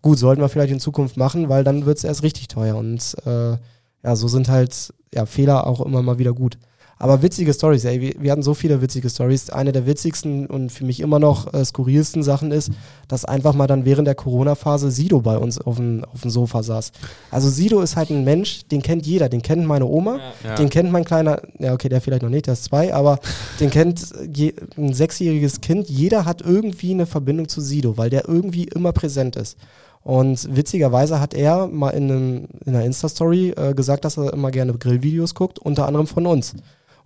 Gut, 0.00 0.18
sollten 0.18 0.40
wir 0.40 0.48
vielleicht 0.48 0.72
in 0.72 0.80
Zukunft 0.80 1.16
machen, 1.16 1.48
weil 1.48 1.62
dann 1.62 1.86
wird 1.86 1.98
es 1.98 2.04
erst 2.04 2.24
richtig 2.24 2.48
teuer. 2.48 2.76
Und 2.76 3.14
äh, 3.26 3.58
ja, 4.02 4.16
so 4.16 4.28
sind 4.28 4.48
halt 4.48 4.92
ja, 5.12 5.26
Fehler 5.26 5.66
auch 5.66 5.80
immer 5.80 6.02
mal 6.02 6.18
wieder 6.18 6.32
gut. 6.32 6.58
Aber 7.02 7.20
witzige 7.20 7.52
Stories, 7.52 7.84
ey, 7.84 8.00
wir, 8.00 8.14
wir, 8.20 8.30
hatten 8.30 8.44
so 8.44 8.54
viele 8.54 8.80
witzige 8.80 9.10
Stories. 9.10 9.50
Eine 9.50 9.72
der 9.72 9.86
witzigsten 9.86 10.46
und 10.46 10.70
für 10.70 10.84
mich 10.84 11.00
immer 11.00 11.18
noch 11.18 11.52
äh, 11.52 11.64
skurrilsten 11.64 12.22
Sachen 12.22 12.52
ist, 12.52 12.70
dass 13.08 13.24
einfach 13.24 13.54
mal 13.54 13.66
dann 13.66 13.84
während 13.84 14.06
der 14.06 14.14
Corona-Phase 14.14 14.92
Sido 14.92 15.20
bei 15.20 15.36
uns 15.36 15.60
auf 15.60 15.78
dem, 15.78 16.04
auf 16.04 16.20
dem 16.20 16.30
Sofa 16.30 16.62
saß. 16.62 16.92
Also 17.32 17.50
Sido 17.50 17.80
ist 17.80 17.96
halt 17.96 18.10
ein 18.10 18.22
Mensch, 18.22 18.68
den 18.68 18.82
kennt 18.82 19.04
jeder. 19.04 19.28
Den 19.28 19.42
kennt 19.42 19.66
meine 19.66 19.86
Oma, 19.86 20.20
ja. 20.44 20.54
den 20.54 20.70
kennt 20.70 20.92
mein 20.92 21.04
kleiner, 21.04 21.42
ja 21.58 21.72
okay, 21.72 21.88
der 21.88 22.00
vielleicht 22.00 22.22
noch 22.22 22.30
nicht, 22.30 22.46
der 22.46 22.52
ist 22.52 22.62
zwei, 22.62 22.94
aber 22.94 23.18
den 23.58 23.70
kennt 23.70 24.00
je, 24.32 24.54
ein 24.76 24.94
sechsjähriges 24.94 25.60
Kind. 25.60 25.90
Jeder 25.90 26.24
hat 26.24 26.40
irgendwie 26.40 26.92
eine 26.92 27.06
Verbindung 27.06 27.48
zu 27.48 27.60
Sido, 27.60 27.96
weil 27.96 28.10
der 28.10 28.28
irgendwie 28.28 28.66
immer 28.66 28.92
präsent 28.92 29.34
ist. 29.34 29.56
Und 30.04 30.56
witzigerweise 30.56 31.20
hat 31.20 31.34
er 31.34 31.68
mal 31.68 31.90
in, 31.90 32.10
einem, 32.10 32.48
in 32.64 32.74
einer 32.74 32.84
Insta-Story 32.84 33.50
äh, 33.50 33.74
gesagt, 33.74 34.04
dass 34.04 34.16
er 34.16 34.32
immer 34.32 34.50
gerne 34.50 34.74
Grillvideos 34.74 35.34
guckt, 35.34 35.58
unter 35.58 35.86
anderem 35.86 36.06
von 36.06 36.26
uns. 36.26 36.54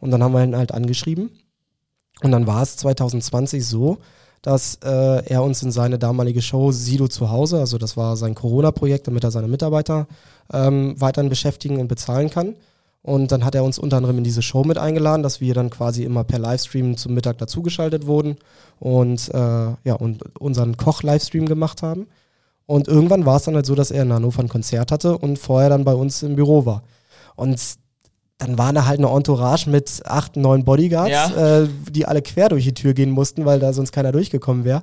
Und 0.01 0.11
dann 0.11 0.23
haben 0.23 0.33
wir 0.33 0.43
ihn 0.43 0.57
halt 0.57 0.73
angeschrieben. 0.73 1.31
Und 2.23 2.33
dann 2.33 2.47
war 2.47 2.63
es 2.63 2.77
2020 2.77 3.67
so, 3.67 3.99
dass 4.41 4.79
äh, 4.85 5.27
er 5.27 5.43
uns 5.43 5.63
in 5.63 5.71
seine 5.71 5.99
damalige 5.99 6.41
Show 6.41 6.71
Sido 6.73 7.09
zu 7.09 7.31
Hause, 7.31 7.59
also 7.59 7.79
das 7.79 7.97
war 7.97 8.17
sein 8.17 8.35
Corona-Projekt, 8.35 9.09
damit 9.09 9.25
er 9.25 9.31
seine 9.31 9.49
Mitarbeiter 9.49 10.07
ähm, 10.53 10.95
weiterhin 10.99 11.29
beschäftigen 11.29 11.81
und 11.81 11.89
bezahlen 11.89 12.31
kann. 12.31 12.55
Und 13.03 13.31
dann 13.31 13.45
hat 13.45 13.55
er 13.55 13.63
uns 13.65 13.79
unter 13.79 13.99
anderem 13.99 14.19
in 14.19 14.25
diese 14.25 14.43
Show 14.43 14.65
mit 14.65 14.79
eingeladen, 14.79 15.23
dass 15.23 15.41
wir 15.41 15.55
dann 15.55 15.71
quasi 15.71 16.03
immer 16.03 16.25
per 16.25 16.39
Livestream 16.39 16.97
zum 16.97 17.15
Mittag 17.15 17.39
dazugeschaltet 17.39 18.07
wurden 18.07 18.37
und 18.81 19.33
äh, 19.33 19.39
ja 19.39 19.95
und 19.99 20.25
unseren 20.41 20.77
Koch-Livestream 20.77 21.47
gemacht 21.47 21.83
haben. 21.83 22.07
Und 22.67 22.89
irgendwann 22.89 23.25
war 23.25 23.37
es 23.37 23.45
dann 23.45 23.55
halt 23.55 23.67
so, 23.67 23.75
dass 23.75 23.91
er 23.91 24.03
in 24.03 24.13
Hannover 24.13 24.43
ein 24.43 24.49
Konzert 24.49 24.91
hatte 24.91 25.17
und 25.17 25.39
vorher 25.39 25.71
dann 25.71 25.85
bei 25.85 25.95
uns 25.95 26.23
im 26.23 26.37
Büro 26.37 26.67
war. 26.67 26.83
Und 27.37 27.61
dann 28.39 28.59
war 28.59 28.73
da 28.73 28.87
halt 28.87 28.99
eine 28.99 29.09
Entourage 29.09 29.71
mit 29.71 30.03
acht, 30.05 30.37
neun 30.37 30.65
Bodyguards, 30.65 31.11
ja. 31.11 31.61
äh, 31.61 31.69
die 31.91 32.07
alle 32.07 32.23
quer 32.23 32.49
durch 32.49 32.65
die 32.65 32.75
Tür 32.75 32.93
gehen 32.93 33.11
mussten, 33.11 33.45
weil 33.45 33.61
da 33.61 33.73
sonst 33.73 33.93
keiner 33.93 34.13
durchgekommen 34.13 34.65
wäre. 34.65 34.83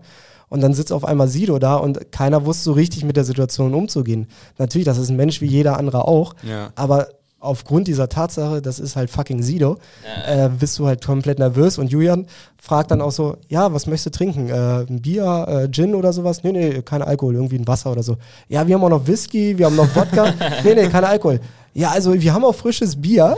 Und 0.50 0.62
dann 0.62 0.74
sitzt 0.74 0.92
auf 0.92 1.06
einmal 1.06 1.28
Sido 1.28 1.60
da 1.60 1.76
und 1.76 2.12
keiner 2.12 2.46
wusste 2.46 2.64
so 2.64 2.72
richtig 2.74 3.04
mit 3.04 3.18
der 3.18 3.24
Situation 3.24 3.74
umzugehen. 3.74 4.28
Natürlich, 4.58 4.86
das 4.86 4.98
ist 4.98 5.10
ein 5.10 5.16
Mensch 5.16 5.42
wie 5.42 5.48
jeder 5.48 5.78
andere 5.78 6.08
auch, 6.08 6.36
ja. 6.44 6.72
aber 6.76 7.08
aufgrund 7.44 7.88
dieser 7.88 8.10
Tatsache, 8.10 8.62
das 8.62 8.80
ist 8.80 8.96
halt 8.96 9.10
fucking 9.10 9.44
Sido, 9.44 9.78
ja. 10.26 10.46
äh, 10.46 10.50
bist 10.50 10.80
du 10.80 10.88
halt 10.88 11.04
komplett 11.04 11.40
nervös 11.40 11.78
und 11.78 11.92
Julian 11.92 12.26
fragt 12.58 12.92
dann 12.92 13.02
auch 13.02 13.12
so, 13.12 13.38
ja, 13.50 13.74
was 13.74 13.86
möchtest 13.86 14.16
du 14.16 14.18
trinken? 14.18 14.50
Äh, 14.50 14.86
ein 14.90 15.02
Bier, 15.02 15.46
äh, 15.48 15.70
Gin 15.70 15.94
oder 15.94 16.14
sowas? 16.14 16.44
Nee, 16.44 16.54
nee, 16.54 16.82
kein 16.82 17.02
Alkohol, 17.02 17.36
irgendwie 17.36 17.58
ein 17.58 17.68
Wasser 17.68 17.92
oder 17.92 18.02
so. 18.02 18.18
Ja, 18.48 18.66
wir 18.66 18.76
haben 18.76 18.84
auch 18.84 18.90
noch 18.90 19.08
Whisky, 19.08 19.58
wir 19.58 19.66
haben 19.66 19.76
noch 19.76 19.94
Wodka. 19.94 20.34
nee, 20.64 20.74
nee, 20.74 20.88
kein 20.88 21.04
Alkohol. 21.04 21.42
Ja, 21.74 21.92
also 21.92 22.14
wir 22.14 22.34
haben 22.34 22.46
auch 22.46 22.56
frisches 22.56 23.02
Bier. 23.02 23.36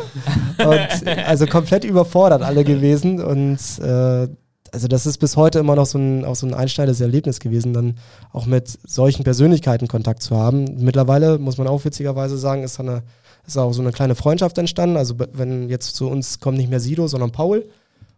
Und, 0.60 1.08
also 1.26 1.48
komplett 1.48 1.84
überfordert 1.84 2.44
alle 2.44 2.64
gewesen 2.64 3.22
und 3.22 3.58
äh, 3.80 4.28
also 4.72 4.90
das 4.90 5.06
ist 5.06 5.20
bis 5.20 5.38
heute 5.38 5.60
immer 5.60 5.76
noch 5.76 5.86
so 5.86 5.98
ein, 5.98 6.26
auch 6.26 6.36
so 6.36 6.46
ein 6.46 6.54
einschneidendes 6.54 7.00
Erlebnis 7.00 7.40
gewesen, 7.40 7.74
dann 7.74 7.96
auch 8.34 8.46
mit 8.46 8.78
solchen 8.86 9.24
Persönlichkeiten 9.24 9.88
Kontakt 9.88 10.22
zu 10.22 10.36
haben. 10.36 10.66
Mittlerweile, 10.84 11.40
muss 11.40 11.58
man 11.58 11.68
auch 11.68 11.86
witzigerweise 11.86 12.38
sagen, 12.38 12.64
ist 12.64 12.78
da 12.78 12.84
eine 12.84 13.04
ist 13.48 13.58
auch 13.58 13.74
so 13.74 13.82
eine 13.82 13.92
kleine 13.92 14.16
Freundschaft 14.16 14.58
entstanden. 14.58 14.98
Also 14.98 15.16
wenn 15.34 15.70
jetzt 15.70 15.96
zu 15.96 16.08
uns 16.08 16.40
kommt 16.40 16.58
nicht 16.58 16.70
mehr 16.70 16.80
Sido, 16.80 17.08
sondern 17.08 17.32
Paul. 17.32 17.66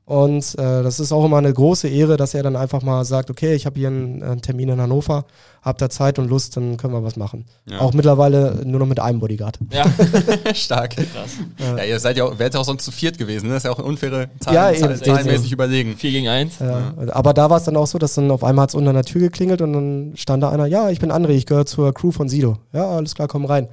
Und 0.08 0.58
äh, 0.58 0.84
das 0.84 1.02
ist 1.02 1.12
auch 1.12 1.26
immer 1.26 1.38
eine 1.38 1.54
große 1.54 1.90
Ehre, 1.90 2.16
dass 2.16 2.34
er 2.34 2.42
dann 2.42 2.56
einfach 2.56 2.82
mal 2.82 3.04
sagt, 3.04 3.30
okay, 3.30 3.56
ich 3.56 3.66
habe 3.66 3.78
hier 3.78 3.90
einen, 3.90 4.24
einen, 4.24 4.42
Termin 4.42 4.70
in 4.70 4.80
Hannover, 4.80 5.26
habt 5.62 5.82
da 5.82 5.90
Zeit 5.90 6.18
und 6.18 6.30
Lust, 6.30 6.56
dann 6.56 6.78
können 6.78 6.94
wir 6.94 7.04
was 7.04 7.18
machen. 7.18 7.44
Ja. 7.70 7.80
Auch 7.80 7.92
mittlerweile 7.92 8.62
nur 8.64 8.80
noch 8.80 8.86
mit 8.86 9.02
einem 9.02 9.20
Bodyguard. 9.20 9.60
Ja, 9.70 9.84
stark. 10.54 10.96
Krass. 10.96 11.32
Ja, 11.60 11.84
ihr 11.84 12.00
seid 12.00 12.16
ja 12.16 12.24
auch, 12.24 12.40
wärt 12.40 12.54
ja 12.54 12.62
auch 12.62 12.66
sonst 12.66 12.86
zu 12.86 12.92
viert 12.92 13.18
gewesen, 13.18 13.48
ne? 13.48 13.56
Das 13.56 13.64
ist 13.64 13.66
ja 13.66 13.72
auch 13.72 13.80
eine 13.80 13.88
unfaire 13.88 14.30
Zahl, 14.40 14.54
ja, 14.54 14.74
Zahl, 14.74 14.96
zahlenmäßig 14.96 15.52
überlegen. 15.52 15.98
Vier 15.98 16.12
gegen 16.12 16.30
eins. 16.30 16.60
Ja. 16.60 16.94
Aber 17.10 17.34
da 17.34 17.50
war 17.50 17.58
es 17.58 17.66
dann 17.66 17.76
auch 17.76 17.88
so, 17.88 17.98
dass 17.98 18.14
dann 18.14 18.32
auf 18.32 18.46
einmal 18.46 18.64
hat 18.64 18.70
es 18.70 18.76
unter 18.76 18.92
einer 18.92 19.04
Tür 19.04 19.20
geklingelt 19.20 19.62
und 19.62 19.74
dann 19.74 20.14
stand 20.16 20.42
da 20.42 20.52
einer, 20.52 20.68
ja, 20.68 20.90
ich 20.90 21.02
bin 21.02 21.12
André, 21.12 21.32
ich 21.32 21.46
gehöre 21.46 21.66
zur 21.66 21.94
Crew 21.94 22.12
von 22.12 22.30
Sido. 22.30 22.60
Ja, 22.72 22.92
alles 22.92 23.14
klar, 23.14 23.28
komm 23.28 23.44
rein. 23.44 23.68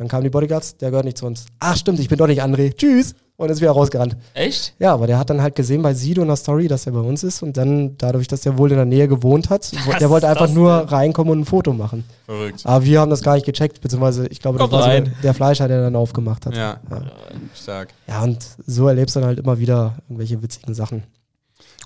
Dann 0.00 0.08
kamen 0.08 0.24
die 0.24 0.30
Bodyguards, 0.30 0.78
der 0.78 0.88
gehört 0.88 1.04
nicht 1.04 1.18
zu 1.18 1.26
uns. 1.26 1.44
Ach 1.58 1.76
stimmt, 1.76 2.00
ich 2.00 2.08
bin 2.08 2.16
doch 2.16 2.26
nicht 2.26 2.42
André. 2.42 2.74
Tschüss 2.74 3.14
und 3.36 3.50
ist 3.50 3.60
wieder 3.60 3.72
rausgerannt. 3.72 4.16
Echt? 4.32 4.72
Ja, 4.78 4.94
aber 4.94 5.06
der 5.06 5.18
hat 5.18 5.28
dann 5.28 5.42
halt 5.42 5.54
gesehen 5.54 5.82
bei 5.82 5.92
Sido 5.92 6.22
in 6.22 6.28
der 6.28 6.38
Story, 6.38 6.68
dass 6.68 6.86
er 6.86 6.92
bei 6.92 7.00
uns 7.00 7.22
ist 7.22 7.42
und 7.42 7.58
dann, 7.58 7.98
dadurch, 7.98 8.26
dass 8.26 8.46
er 8.46 8.56
wohl 8.56 8.70
in 8.70 8.78
der 8.78 8.86
Nähe 8.86 9.08
gewohnt 9.08 9.50
hat, 9.50 9.70
Was 9.86 9.98
der 9.98 10.08
wollte 10.08 10.26
einfach 10.26 10.48
nur 10.48 10.78
denn? 10.78 10.88
reinkommen 10.88 11.32
und 11.32 11.40
ein 11.40 11.44
Foto 11.44 11.74
machen. 11.74 12.04
Verrückt. 12.24 12.62
Aber 12.64 12.82
wir 12.82 12.98
haben 12.98 13.10
das 13.10 13.22
gar 13.22 13.34
nicht 13.34 13.44
gecheckt, 13.44 13.82
beziehungsweise 13.82 14.26
ich 14.28 14.40
glaube, 14.40 14.58
das 14.58 14.70
war 14.70 15.00
der 15.00 15.34
Fleischer, 15.34 15.68
der 15.68 15.82
dann 15.82 15.96
aufgemacht 15.96 16.46
hat. 16.46 16.56
Ja. 16.56 16.80
ja. 16.90 17.02
stark. 17.54 17.88
Ja, 18.08 18.22
und 18.22 18.38
so 18.66 18.88
erlebst 18.88 19.16
du 19.16 19.20
dann 19.20 19.28
halt 19.28 19.38
immer 19.38 19.58
wieder 19.58 19.98
irgendwelche 20.08 20.42
witzigen 20.42 20.72
Sachen. 20.72 21.02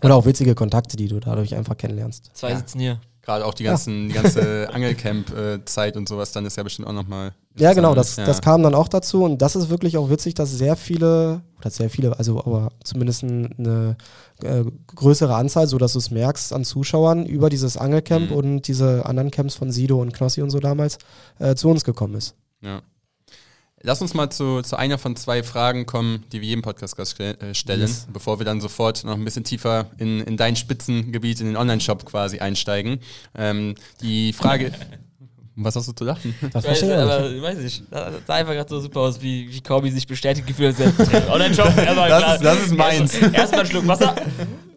Oder 0.05 0.15
auch 0.15 0.25
witzige 0.25 0.55
Kontakte, 0.55 0.97
die 0.97 1.09
du 1.09 1.19
dadurch 1.19 1.57
einfach 1.57 1.77
kennenlernst. 1.77 2.31
Zwei 2.35 2.51
ja. 2.51 2.59
sitzen 2.59 2.79
hier. 2.79 3.01
Gerade 3.25 3.47
auch 3.47 3.55
die, 3.55 3.64
ganzen, 3.64 4.09
ja. 4.09 4.09
die 4.09 4.22
ganze 4.22 4.68
Angelcamp-Zeit 4.72 5.97
und 5.97 6.09
sowas, 6.09 6.33
dann 6.33 6.45
ist 6.45 6.57
ja 6.57 6.62
bestimmt 6.62 6.89
auch 6.89 6.93
nochmal. 6.93 7.33
Ja, 7.57 7.72
genau, 7.72 7.95
das, 7.95 8.16
ja. 8.16 8.27
das 8.27 8.43
kam 8.43 8.62
dann 8.62 8.75
auch 8.75 8.89
dazu 8.89 9.22
und 9.22 9.41
das 9.41 9.57
ist 9.57 9.70
wirklich 9.70 9.97
auch 9.97 10.11
witzig, 10.11 10.35
dass 10.35 10.51
sehr 10.51 10.77
viele, 10.77 11.43
oder 11.59 11.70
sehr 11.70 11.89
viele, 11.89 12.18
also 12.18 12.41
aber 12.41 12.72
zumindest 12.83 13.22
eine 13.22 13.97
äh, 14.43 14.64
größere 14.95 15.35
Anzahl, 15.35 15.68
so 15.68 15.79
dass 15.79 15.93
du 15.93 16.01
es 16.01 16.11
merkst 16.11 16.53
an 16.53 16.64
Zuschauern 16.64 17.27
über 17.27 17.49
dieses 17.49 17.77
Angelcamp 17.77 18.31
mhm. 18.31 18.37
und 18.37 18.62
diese 18.68 19.07
anderen 19.07 19.31
Camps 19.31 19.55
von 19.55 19.70
Sido 19.70 20.01
und 20.01 20.12
Knossi 20.12 20.43
und 20.43 20.51
so 20.51 20.59
damals 20.59 20.99
äh, 21.39 21.55
zu 21.55 21.70
uns 21.70 21.85
gekommen 21.85 22.16
ist. 22.16 22.35
Ja. 22.61 22.83
Lass 23.87 24.01
uns 24.01 24.14
mal 24.14 24.30
zu, 24.30 24.62
zu 24.62 24.76
einer 24.76 24.97
von 24.97 25.14
zwei 25.14 25.43
Fragen 25.43 25.85
kommen, 25.85 26.24
die 26.32 26.41
wir 26.41 26.49
jedem 26.49 26.62
Podcast-Gast 26.62 27.20
äh, 27.20 27.55
stellen, 27.55 27.82
yes. 27.82 28.09
bevor 28.11 28.41
wir 28.41 28.47
dann 28.47 28.62
sofort 28.62 29.05
noch 29.05 29.12
ein 29.12 29.24
bisschen 29.26 29.45
tiefer 29.45 29.91
in, 29.99 30.20
in 30.20 30.39
dein 30.39 30.57
Spitzengebiet, 30.57 31.41
in 31.41 31.49
den 31.49 31.57
Online-Shop 31.59 32.07
quasi 32.07 32.39
einsteigen. 32.39 33.01
Ähm, 33.35 33.74
die 34.01 34.32
Frage. 34.32 34.72
Was 35.57 35.76
hast 35.76 35.88
du 35.88 35.92
zu 35.92 36.05
lachen? 36.05 36.34
Das 36.52 36.64
weiß, 36.64 36.82
aber, 36.84 37.42
weiß 37.42 37.59
ich. 37.61 37.82
Das 37.90 38.12
sah 38.26 38.34
einfach 38.34 38.52
gerade 38.52 38.68
so 38.68 38.80
super 38.80 39.00
aus, 39.00 39.20
wie, 39.20 39.48
wie 39.50 39.61
Corby 39.61 39.90
sich 39.90 40.07
bestätigt 40.07 40.46
gefühlt 40.46 40.76
hat. 40.78 41.28
Online-Shop, 41.30 41.72
das, 41.76 42.34
ist, 42.34 42.44
das 42.44 42.59
ist 42.66 42.76
meins. 42.76 43.14
Erstmal 43.14 43.34
erst 43.34 43.55
einen 43.55 43.66
Schluck 43.66 43.86
Wasser. 43.86 44.14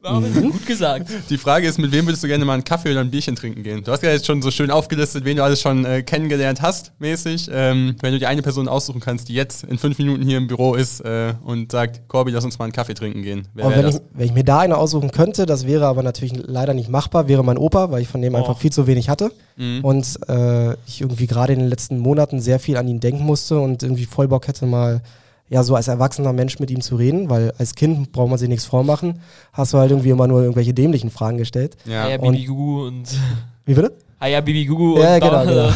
Mhm. 0.07 0.51
Gut 0.51 0.65
gesagt. 0.65 1.09
Die 1.29 1.37
Frage 1.37 1.67
ist, 1.67 1.77
mit 1.77 1.91
wem 1.91 2.05
würdest 2.05 2.23
du 2.23 2.27
gerne 2.27 2.45
mal 2.45 2.53
einen 2.53 2.63
Kaffee 2.63 2.91
oder 2.91 3.01
ein 3.01 3.11
Bierchen 3.11 3.35
trinken 3.35 3.63
gehen? 3.63 3.83
Du 3.83 3.91
hast 3.91 4.03
ja 4.03 4.11
jetzt 4.11 4.25
schon 4.25 4.41
so 4.41 4.51
schön 4.51 4.71
aufgelistet, 4.71 5.25
wen 5.25 5.37
du 5.37 5.43
alles 5.43 5.61
schon 5.61 5.85
äh, 5.85 6.01
kennengelernt 6.03 6.61
hast, 6.61 6.91
mäßig. 6.99 7.49
Ähm, 7.51 7.95
wenn 8.01 8.13
du 8.13 8.19
dir 8.19 8.29
eine 8.29 8.41
Person 8.41 8.67
aussuchen 8.67 9.01
kannst, 9.01 9.29
die 9.29 9.33
jetzt 9.33 9.63
in 9.63 9.77
fünf 9.77 9.97
Minuten 9.97 10.23
hier 10.23 10.37
im 10.37 10.47
Büro 10.47 10.75
ist 10.75 11.01
äh, 11.01 11.33
und 11.43 11.71
sagt, 11.71 12.07
Corby, 12.07 12.31
lass 12.31 12.45
uns 12.45 12.57
mal 12.57 12.65
einen 12.65 12.73
Kaffee 12.73 12.93
trinken 12.93 13.21
gehen. 13.21 13.47
Wer 13.53 13.69
wenn, 13.69 13.87
ich, 13.87 13.95
wenn 14.13 14.25
ich 14.25 14.33
mir 14.33 14.43
da 14.43 14.59
eine 14.59 14.77
aussuchen 14.77 15.11
könnte, 15.11 15.45
das 15.45 15.67
wäre 15.67 15.85
aber 15.85 16.03
natürlich 16.03 16.33
leider 16.45 16.73
nicht 16.73 16.89
machbar, 16.89 17.27
wäre 17.27 17.43
mein 17.43 17.57
Opa, 17.57 17.91
weil 17.91 18.01
ich 18.01 18.07
von 18.07 18.21
dem 18.21 18.35
oh. 18.35 18.37
einfach 18.37 18.57
viel 18.57 18.71
zu 18.71 18.87
wenig 18.87 19.09
hatte. 19.09 19.31
Mhm. 19.57 19.83
Und 19.83 20.19
äh, 20.27 20.66
ich 20.87 21.01
irgendwie 21.01 21.27
gerade 21.27 21.53
in 21.53 21.59
den 21.59 21.69
letzten 21.69 21.99
Monaten 21.99 22.39
sehr 22.39 22.59
viel 22.59 22.77
an 22.77 22.87
ihn 22.87 22.99
denken 22.99 23.23
musste 23.23 23.59
und 23.59 23.83
irgendwie 23.83 24.05
voll 24.05 24.27
Bock 24.27 24.47
hätte 24.47 24.65
mal 24.65 25.01
ja, 25.49 25.63
so 25.63 25.75
als 25.75 25.87
erwachsener 25.87 26.33
Mensch 26.33 26.59
mit 26.59 26.69
ihm 26.71 26.81
zu 26.81 26.95
reden, 26.95 27.29
weil 27.29 27.53
als 27.57 27.75
Kind 27.75 28.11
braucht 28.11 28.29
man 28.29 28.37
sich 28.37 28.49
nichts 28.49 28.65
vormachen. 28.65 29.21
Hast 29.53 29.73
du 29.73 29.77
halt 29.77 29.91
irgendwie 29.91 30.09
immer 30.09 30.27
nur 30.27 30.41
irgendwelche 30.41 30.73
dämlichen 30.73 31.09
Fragen 31.09 31.37
gestellt. 31.37 31.77
Ja, 31.85 32.09
ja 32.09 32.17
Bibi 32.17 32.45
Gugu 32.45 32.87
und. 32.87 33.05
Wie 33.65 33.73
bitte? 33.73 33.93
Ah 34.19 34.27
ja, 34.27 34.41
Bibi 34.41 34.65
Gugu 34.65 34.99
ja, 34.99 35.15
und. 35.15 35.21
Genau, 35.21 35.45
genau. 35.45 35.69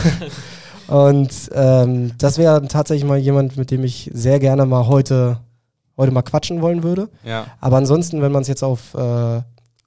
und 1.07 1.31
ähm, 1.53 2.11
das 2.17 2.37
wäre 2.37 2.67
tatsächlich 2.67 3.07
mal 3.07 3.17
jemand, 3.17 3.55
mit 3.55 3.71
dem 3.71 3.83
ich 3.83 4.09
sehr 4.13 4.39
gerne 4.39 4.65
mal 4.65 4.87
heute, 4.87 5.39
heute 5.97 6.11
mal 6.11 6.21
quatschen 6.21 6.61
wollen 6.61 6.83
würde. 6.83 7.07
Ja. 7.23 7.45
Aber 7.61 7.77
ansonsten, 7.77 8.21
wenn 8.21 8.31
man 8.31 8.41
es 8.41 8.49
jetzt 8.49 8.63
auf, 8.63 8.93
äh, 8.93 9.41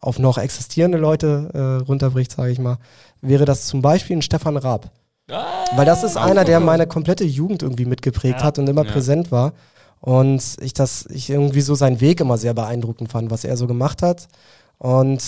auf 0.04 0.18
noch 0.18 0.36
existierende 0.36 0.98
Leute 0.98 1.50
äh, 1.54 1.84
runterbricht, 1.84 2.30
sage 2.30 2.52
ich 2.52 2.58
mal, 2.58 2.76
wäre 3.22 3.46
das 3.46 3.66
zum 3.66 3.80
Beispiel 3.80 4.16
ein 4.16 4.22
Stefan 4.22 4.58
Raab. 4.58 4.90
Ah, 5.30 5.64
Weil 5.74 5.86
das 5.86 6.04
ist 6.04 6.18
einer, 6.18 6.44
der 6.44 6.60
meine 6.60 6.86
komplette 6.86 7.24
Jugend 7.24 7.62
irgendwie 7.62 7.86
mitgeprägt 7.86 8.40
ja. 8.40 8.44
hat 8.44 8.58
und 8.58 8.68
immer 8.68 8.84
ja. 8.84 8.92
präsent 8.92 9.32
war. 9.32 9.54
Und 10.00 10.58
ich 10.60 10.74
das, 10.74 11.06
ich 11.06 11.30
irgendwie 11.30 11.62
so 11.62 11.74
seinen 11.74 12.02
Weg 12.02 12.20
immer 12.20 12.36
sehr 12.36 12.52
beeindruckend 12.52 13.10
fand, 13.10 13.30
was 13.30 13.44
er 13.44 13.56
so 13.56 13.66
gemacht 13.66 14.02
hat. 14.02 14.28
Und 14.76 15.22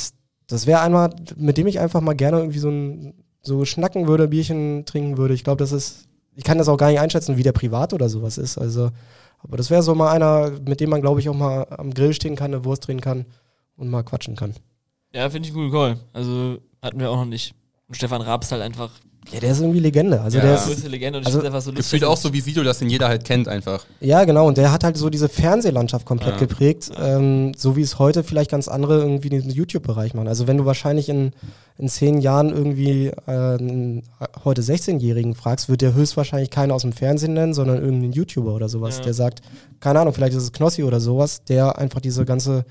das 0.48 0.66
wäre 0.66 0.80
einmal, 0.80 1.08
mit 1.36 1.56
dem 1.56 1.66
ich 1.66 1.80
einfach 1.80 2.02
mal 2.02 2.14
gerne 2.14 2.40
irgendwie 2.40 2.58
so 2.58 2.68
ein, 2.68 3.14
so 3.40 3.64
schnacken 3.64 4.06
würde, 4.06 4.28
Bierchen 4.28 4.84
trinken 4.84 5.16
würde. 5.16 5.32
Ich 5.32 5.44
glaube, 5.44 5.64
das 5.64 5.72
ist, 5.72 6.04
ich 6.34 6.44
kann 6.44 6.58
das 6.58 6.68
auch 6.68 6.76
gar 6.76 6.90
nicht 6.90 7.00
einschätzen, 7.00 7.38
wie 7.38 7.42
der 7.42 7.52
privat 7.52 7.94
oder 7.94 8.10
sowas 8.10 8.36
ist. 8.36 8.58
Also, 8.58 8.90
aber 9.38 9.56
das 9.56 9.70
wäre 9.70 9.82
so 9.82 9.94
mal 9.94 10.12
einer, 10.12 10.50
mit 10.66 10.80
dem 10.80 10.90
man, 10.90 11.00
glaube 11.00 11.20
ich, 11.20 11.30
auch 11.30 11.34
mal 11.34 11.66
am 11.70 11.94
Grill 11.94 12.12
stehen 12.12 12.36
kann, 12.36 12.52
eine 12.52 12.66
Wurst 12.66 12.86
drehen 12.86 13.00
kann 13.00 13.24
und 13.76 13.88
mal 13.88 14.02
quatschen 14.02 14.36
kann. 14.36 14.54
Ja, 15.12 15.28
finde 15.30 15.48
ich 15.48 15.54
einen 15.54 15.70
guten 15.70 15.76
Call. 15.76 15.98
Also 16.12 16.58
hatten 16.82 17.00
wir 17.00 17.10
auch 17.10 17.16
noch 17.16 17.24
nicht. 17.24 17.54
Und 17.88 17.94
Stefan 17.94 18.20
Raab 18.20 18.42
ist 18.42 18.52
halt 18.52 18.62
einfach 18.62 18.90
ja, 19.32 19.40
der 19.40 19.50
ist 19.50 19.60
irgendwie 19.60 19.80
Legende. 19.80 20.20
Also 20.20 20.38
ja. 20.38 20.44
der 20.44 20.54
ist 20.54 20.66
größte 20.66 20.88
Legende 20.88 21.18
und 21.18 21.26
also, 21.26 21.42
einfach 21.42 21.60
so 21.60 21.72
gefühlt 21.72 22.04
auch 22.04 22.16
so 22.16 22.32
wie 22.32 22.40
Sido, 22.40 22.62
das 22.62 22.78
den 22.78 22.88
jeder 22.88 23.08
halt 23.08 23.24
kennt 23.24 23.48
einfach. 23.48 23.84
Ja, 24.00 24.24
genau. 24.24 24.46
Und 24.46 24.56
der 24.56 24.70
hat 24.70 24.84
halt 24.84 24.96
so 24.96 25.10
diese 25.10 25.28
Fernsehlandschaft 25.28 26.06
komplett 26.06 26.34
ja. 26.34 26.38
geprägt, 26.38 26.92
ähm, 26.96 27.52
so 27.56 27.76
wie 27.76 27.80
es 27.80 27.98
heute 27.98 28.22
vielleicht 28.22 28.52
ganz 28.52 28.68
andere 28.68 29.00
irgendwie 29.00 29.28
den 29.28 29.50
YouTube-Bereich 29.50 30.14
machen. 30.14 30.28
Also 30.28 30.46
wenn 30.46 30.58
du 30.58 30.64
wahrscheinlich 30.64 31.08
in, 31.08 31.32
in 31.76 31.88
zehn 31.88 32.20
Jahren 32.20 32.50
irgendwie 32.50 33.08
äh, 33.08 33.12
einen 33.26 34.04
heute 34.44 34.62
16-Jährigen 34.62 35.34
fragst, 35.34 35.68
wird 35.68 35.82
der 35.82 35.94
höchstwahrscheinlich 35.94 36.50
keinen 36.50 36.70
aus 36.70 36.82
dem 36.82 36.92
Fernsehen 36.92 37.34
nennen, 37.34 37.52
sondern 37.52 37.78
irgendeinen 37.78 38.12
YouTuber 38.12 38.54
oder 38.54 38.68
sowas, 38.68 38.98
ja. 38.98 39.04
der 39.04 39.14
sagt, 39.14 39.40
keine 39.80 39.98
Ahnung, 39.98 40.14
vielleicht 40.14 40.36
ist 40.36 40.42
es 40.44 40.52
Knossi 40.52 40.84
oder 40.84 41.00
sowas, 41.00 41.42
der 41.42 41.78
einfach 41.78 42.00
diese 42.00 42.24
ganze 42.24 42.64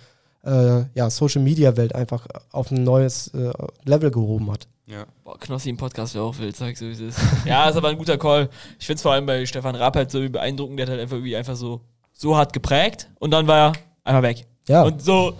äh, 0.46 0.86
ja, 0.93 1.10
Social-Media-Welt 1.10 1.96
einfach 1.96 2.28
auf 2.52 2.72
ein 2.72 2.84
neues 2.84 3.30
äh, 3.30 3.52
Level 3.84 4.12
gehoben 4.12 4.52
hat. 4.52 4.68
Ja. 4.88 5.06
Boah, 5.24 5.39
Knossi 5.39 5.70
im 5.70 5.78
Podcast 5.78 6.14
wäre 6.14 6.26
auch 6.26 6.38
wild, 6.38 6.56
sag 6.56 6.78
so 6.78 6.86
wie 6.86 6.91
es 6.91 7.00
ist. 7.00 7.20
ja, 7.46 7.68
ist 7.68 7.76
aber 7.76 7.89
ein 7.89 7.98
guter 7.98 8.18
Call. 8.18 8.50
Ich 8.80 8.86
finde 8.86 8.98
es 8.98 9.02
vor 9.02 9.14
allem 9.14 9.26
bei 9.26 9.46
Stefan 9.46 9.76
Rapp 9.76 9.96
halt 9.96 10.12
so 10.12 10.28
beeindruckend, 10.30 10.78
der 10.78 10.86
hat 10.86 10.91
halt 10.91 11.02
einfach 11.02 11.18
irgendwie 11.18 11.36
einfach 11.36 11.56
so, 11.56 11.82
so 12.14 12.36
hart 12.36 12.54
geprägt 12.54 13.10
und 13.20 13.32
dann 13.32 13.48
war 13.48 13.70
er 13.70 13.74
einfach 14.04 14.22
weg. 14.22 14.46
Ja. 14.68 14.84
Und 14.84 15.02
so 15.02 15.34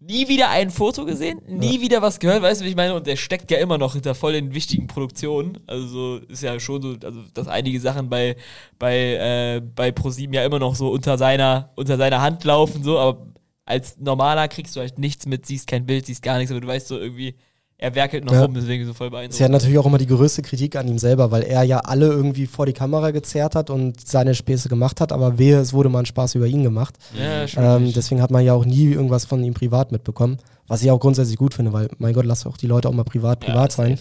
nie 0.00 0.28
wieder 0.28 0.50
ein 0.50 0.70
Foto 0.70 1.04
gesehen, 1.04 1.40
nie 1.46 1.76
ja. 1.76 1.80
wieder 1.82 2.02
was 2.02 2.18
gehört, 2.18 2.42
weißt 2.42 2.60
du, 2.60 2.64
wie 2.64 2.70
ich 2.70 2.76
meine? 2.76 2.94
Und 2.94 3.06
der 3.06 3.16
steckt 3.16 3.50
ja 3.50 3.58
immer 3.58 3.78
noch 3.78 3.92
hinter 3.92 4.14
voll 4.14 4.32
den 4.32 4.54
wichtigen 4.54 4.86
Produktionen. 4.86 5.58
Also 5.66 6.16
ist 6.28 6.42
ja 6.42 6.58
schon 6.58 6.82
so, 6.82 6.96
also 7.04 7.20
dass 7.34 7.46
einige 7.46 7.78
Sachen 7.80 8.08
bei, 8.08 8.36
bei, 8.78 8.96
äh, 8.96 9.60
bei 9.60 9.92
ProSieben 9.92 10.34
ja 10.34 10.44
immer 10.44 10.58
noch 10.58 10.74
so 10.74 10.90
unter 10.90 11.18
seiner, 11.18 11.70
unter 11.76 11.96
seiner 11.96 12.20
Hand 12.20 12.44
laufen, 12.44 12.82
so, 12.82 12.98
aber 12.98 13.26
als 13.70 13.96
normaler 13.98 14.48
kriegst 14.48 14.74
du 14.74 14.80
halt 14.80 14.98
nichts 14.98 15.26
mit, 15.26 15.46
siehst 15.46 15.68
kein 15.68 15.86
Bild, 15.86 16.06
siehst 16.06 16.22
gar 16.22 16.38
nichts, 16.38 16.50
aber 16.50 16.60
du 16.60 16.66
weißt 16.66 16.88
so 16.88 16.98
irgendwie, 16.98 17.36
er 17.78 17.94
werkelt 17.94 18.24
noch 18.24 18.32
ja. 18.32 18.42
rum, 18.42 18.52
deswegen 18.52 18.84
so 18.84 18.92
voll 18.92 19.10
beeindruckend. 19.10 19.34
Sie 19.34 19.44
hat 19.44 19.52
natürlich 19.52 19.78
auch 19.78 19.86
immer 19.86 19.96
die 19.96 20.08
größte 20.08 20.42
Kritik 20.42 20.74
an 20.74 20.88
ihm 20.88 20.98
selber, 20.98 21.30
weil 21.30 21.44
er 21.44 21.62
ja 21.62 21.78
alle 21.78 22.06
irgendwie 22.06 22.46
vor 22.46 22.66
die 22.66 22.72
Kamera 22.72 23.12
gezerrt 23.12 23.54
hat 23.54 23.70
und 23.70 24.06
seine 24.06 24.34
Späße 24.34 24.68
gemacht 24.68 25.00
hat, 25.00 25.12
aber 25.12 25.38
wehe, 25.38 25.58
es 25.58 25.72
wurde 25.72 25.88
mal 25.88 26.00
ein 26.00 26.06
Spaß 26.06 26.34
über 26.34 26.46
ihn 26.46 26.64
gemacht. 26.64 26.96
Ja, 27.16 27.76
ähm, 27.76 27.92
deswegen 27.92 28.20
hat 28.20 28.32
man 28.32 28.44
ja 28.44 28.54
auch 28.54 28.64
nie 28.64 28.86
irgendwas 28.90 29.24
von 29.24 29.42
ihm 29.44 29.54
privat 29.54 29.92
mitbekommen, 29.92 30.38
was 30.66 30.82
ich 30.82 30.90
auch 30.90 30.98
grundsätzlich 30.98 31.36
gut 31.36 31.54
finde, 31.54 31.72
weil, 31.72 31.88
mein 31.98 32.12
Gott, 32.12 32.26
lass 32.26 32.46
auch 32.46 32.56
die 32.56 32.66
Leute 32.66 32.88
auch 32.88 32.92
mal 32.92 33.04
privat 33.04 33.38
privat 33.38 33.70
ja, 33.70 33.76
sein. 33.76 33.98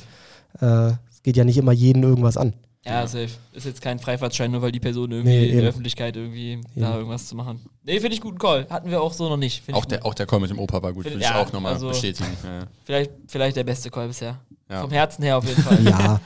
Äh, 0.62 0.96
es 1.12 1.22
geht 1.22 1.38
ja 1.38 1.44
nicht 1.44 1.58
immer 1.58 1.74
jeden 1.74 2.02
irgendwas 2.02 2.38
an. 2.38 2.54
Ja, 2.86 3.06
safe. 3.06 3.30
Ist 3.54 3.66
jetzt 3.66 3.82
kein 3.82 4.00
Freifahrtschein, 4.00 4.52
nur 4.52 4.62
weil 4.62 4.72
die 4.72 4.80
Person 4.80 5.12
irgendwie 5.12 5.38
nee, 5.38 5.50
in 5.50 5.58
der 5.58 5.70
Öffentlichkeit 5.70 6.16
irgendwie 6.16 6.54
eben. 6.54 6.64
da 6.76 6.96
irgendwas 6.96 7.28
zu 7.28 7.36
machen. 7.36 7.60
Nee, 7.84 8.00
finde 8.00 8.16
ich 8.16 8.22
guten 8.22 8.40
Call. 8.40 8.68
Hatten 8.70 8.90
wir 8.90 9.02
auch 9.02 9.12
so 9.12 9.28
noch 9.28 9.38
nicht. 9.38 9.64
Auch 9.74 9.86
der, 9.86 10.06
auch 10.06 10.14
der 10.14 10.26
Call 10.26 10.40
mit 10.40 10.50
dem 10.50 10.60
Opa 10.60 10.82
war 10.82 10.94
gut, 10.94 11.06
würde 11.06 11.20
ja, 11.20 11.30
ich 11.30 11.36
auch 11.36 11.52
nochmal 11.52 11.74
also 11.74 11.90
bestätigen. 11.90 12.30
Ja. 12.44 12.68
Vielleicht, 12.86 13.12
vielleicht 13.28 13.58
der 13.58 13.66
beste 13.66 13.90
Call 13.90 14.08
bisher. 14.08 14.40
Ja. 14.70 14.82
Vom 14.82 14.92
Herzen 14.92 15.24
her 15.24 15.38
auf 15.38 15.46
jeden 15.46 15.62
Fall. 15.62 15.84
ja. 15.84 16.22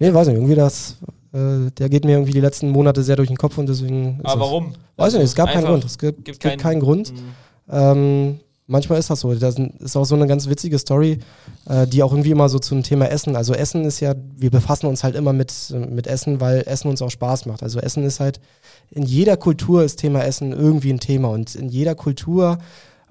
Nee, 0.00 0.12
weiß 0.12 0.26
nicht, 0.26 0.36
irgendwie 0.36 0.56
das, 0.56 0.96
äh, 1.32 1.70
der 1.70 1.88
geht 1.88 2.04
mir 2.04 2.12
irgendwie 2.12 2.32
die 2.32 2.40
letzten 2.40 2.70
Monate 2.70 3.02
sehr 3.02 3.16
durch 3.16 3.28
den 3.28 3.38
Kopf 3.38 3.56
und 3.56 3.68
deswegen. 3.68 4.20
Aber 4.24 4.40
warum? 4.40 4.74
Weiß 4.96 5.12
ich 5.12 5.20
nicht, 5.20 5.28
es 5.28 5.34
gab 5.34 5.52
keinen 5.52 5.66
Grund. 5.66 5.84
Es 5.84 5.96
gibt, 5.96 6.24
gibt, 6.24 6.40
keinen, 6.40 6.58
keinen 6.58 6.80
Grund. 6.80 7.12
Mhm. 7.12 7.34
Ähm, 7.70 8.40
manchmal 8.66 8.98
ist 8.98 9.10
das 9.10 9.20
so. 9.20 9.34
Das 9.34 9.56
ist 9.58 9.96
auch 9.96 10.04
so 10.04 10.14
eine 10.14 10.26
ganz 10.26 10.48
witzige 10.48 10.78
Story, 10.78 11.18
äh, 11.68 11.86
die 11.86 12.02
auch 12.02 12.12
irgendwie 12.12 12.30
immer 12.30 12.48
so 12.48 12.58
zum 12.58 12.82
Thema 12.82 13.06
Essen. 13.06 13.36
Also 13.36 13.54
Essen 13.54 13.84
ist 13.84 14.00
ja, 14.00 14.14
wir 14.36 14.50
befassen 14.50 14.86
uns 14.86 15.04
halt 15.04 15.14
immer 15.14 15.32
mit, 15.32 15.52
mit 15.90 16.06
Essen, 16.06 16.40
weil 16.40 16.62
Essen 16.66 16.88
uns 16.88 17.02
auch 17.02 17.10
Spaß 17.10 17.46
macht. 17.46 17.62
Also 17.62 17.78
Essen 17.78 18.04
ist 18.04 18.20
halt, 18.20 18.40
in 18.90 19.04
jeder 19.04 19.36
Kultur 19.36 19.82
ist 19.82 19.96
Thema 19.96 20.24
Essen 20.24 20.52
irgendwie 20.52 20.92
ein 20.92 21.00
Thema. 21.00 21.28
Und 21.28 21.54
in 21.54 21.68
jeder 21.68 21.94
Kultur 21.94 22.58